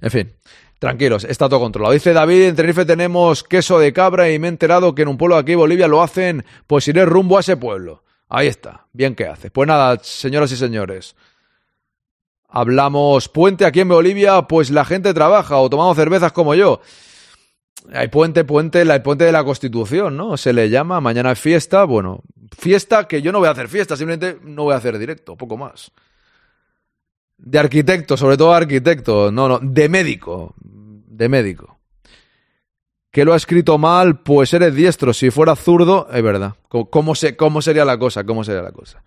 En 0.00 0.10
fin, 0.10 0.32
tranquilos, 0.78 1.24
está 1.24 1.48
todo 1.48 1.60
controlado. 1.60 1.94
Dice 1.94 2.12
David, 2.12 2.42
en 2.42 2.56
Tenerife 2.56 2.84
tenemos 2.84 3.42
queso 3.42 3.78
de 3.78 3.92
cabra 3.92 4.30
y 4.30 4.38
me 4.38 4.48
he 4.48 4.50
enterado 4.50 4.94
que 4.94 5.02
en 5.02 5.08
un 5.08 5.16
pueblo 5.16 5.36
de 5.36 5.42
aquí, 5.42 5.54
Bolivia, 5.54 5.88
lo 5.88 6.02
hacen, 6.02 6.44
pues 6.66 6.86
iré 6.88 7.04
rumbo 7.06 7.36
a 7.36 7.40
ese 7.40 7.56
pueblo. 7.56 8.04
Ahí 8.28 8.46
está, 8.48 8.86
bien 8.92 9.14
que 9.14 9.26
hace. 9.26 9.50
Pues 9.50 9.66
nada, 9.66 9.98
señoras 10.02 10.52
y 10.52 10.56
señores. 10.56 11.16
Hablamos 12.48 13.28
puente 13.28 13.64
aquí 13.64 13.80
en 13.80 13.88
Bolivia, 13.88 14.42
pues 14.42 14.70
la 14.70 14.84
gente 14.84 15.12
trabaja 15.14 15.56
o 15.56 15.68
tomamos 15.70 15.96
cervezas 15.96 16.32
como 16.32 16.54
yo. 16.54 16.80
Hay 17.92 18.08
puente, 18.08 18.44
puente, 18.44 18.80
el 18.80 19.02
puente 19.02 19.24
de 19.24 19.32
la 19.32 19.44
Constitución, 19.44 20.16
¿no? 20.16 20.36
Se 20.36 20.52
le 20.52 20.70
llama, 20.70 21.00
mañana 21.00 21.32
es 21.32 21.38
fiesta, 21.38 21.84
bueno, 21.84 22.22
fiesta 22.56 23.06
que 23.06 23.20
yo 23.20 23.30
no 23.30 23.40
voy 23.40 23.48
a 23.48 23.52
hacer 23.52 23.68
fiesta, 23.68 23.96
simplemente 23.96 24.38
no 24.42 24.64
voy 24.64 24.74
a 24.74 24.78
hacer 24.78 24.98
directo, 24.98 25.36
poco 25.36 25.56
más. 25.56 25.92
De 27.36 27.58
arquitecto, 27.58 28.16
sobre 28.16 28.36
todo 28.36 28.54
arquitecto, 28.54 29.30
no, 29.30 29.48
no, 29.48 29.58
de 29.60 29.88
médico, 29.88 30.54
de 30.60 31.28
médico. 31.28 31.78
Que 33.10 33.24
lo 33.24 33.32
ha 33.32 33.36
escrito 33.36 33.76
mal, 33.76 34.20
pues 34.20 34.54
eres 34.54 34.74
diestro, 34.74 35.12
si 35.12 35.30
fuera 35.30 35.54
zurdo, 35.54 36.08
es 36.10 36.22
verdad. 36.22 36.54
¿Cómo, 36.68 36.90
cómo 36.90 37.14
se, 37.14 37.36
¿Cómo 37.36 37.60
sería 37.60 37.84
la 37.84 37.98
cosa? 37.98 38.24
¿Cómo 38.24 38.44
sería 38.44 38.62
la 38.62 38.72
cosa? 38.72 39.04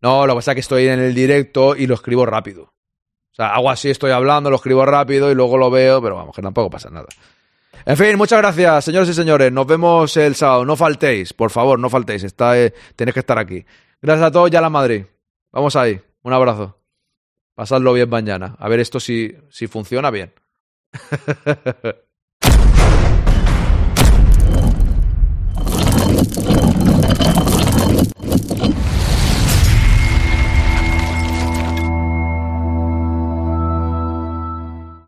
No, 0.00 0.26
lo 0.26 0.32
que 0.32 0.38
pasa 0.38 0.52
es 0.52 0.54
que 0.56 0.60
estoy 0.60 0.88
en 0.88 1.00
el 1.00 1.14
directo 1.14 1.76
y 1.76 1.86
lo 1.86 1.94
escribo 1.94 2.26
rápido. 2.26 2.64
O 2.64 3.34
sea, 3.36 3.54
hago 3.54 3.70
así, 3.70 3.90
estoy 3.90 4.12
hablando, 4.12 4.48
lo 4.48 4.56
escribo 4.56 4.86
rápido 4.86 5.30
y 5.30 5.34
luego 5.34 5.58
lo 5.58 5.70
veo, 5.70 6.00
pero 6.00 6.16
vamos, 6.16 6.34
que 6.34 6.42
tampoco 6.42 6.70
pasa 6.70 6.88
nada. 6.88 7.06
En 7.86 7.98
fin, 7.98 8.16
muchas 8.16 8.38
gracias, 8.38 8.86
señores 8.86 9.10
y 9.10 9.14
señores. 9.14 9.52
Nos 9.52 9.66
vemos 9.66 10.16
el 10.16 10.34
sábado. 10.34 10.64
No 10.64 10.74
faltéis, 10.74 11.34
por 11.34 11.50
favor, 11.50 11.78
no 11.78 11.90
faltéis. 11.90 12.24
Está, 12.24 12.58
eh, 12.58 12.72
tenéis 12.96 13.12
que 13.12 13.20
estar 13.20 13.38
aquí. 13.38 13.64
Gracias 14.00 14.26
a 14.26 14.30
todos, 14.30 14.50
ya 14.50 14.62
la 14.62 14.70
Madrid. 14.70 15.04
Vamos 15.52 15.76
ahí. 15.76 16.00
Un 16.22 16.32
abrazo. 16.32 16.78
Pasadlo 17.54 17.92
bien 17.92 18.08
mañana. 18.08 18.56
A 18.58 18.68
ver 18.68 18.80
esto 18.80 19.00
si, 19.00 19.36
si 19.50 19.66
funciona 19.66 20.10
bien. 20.10 20.32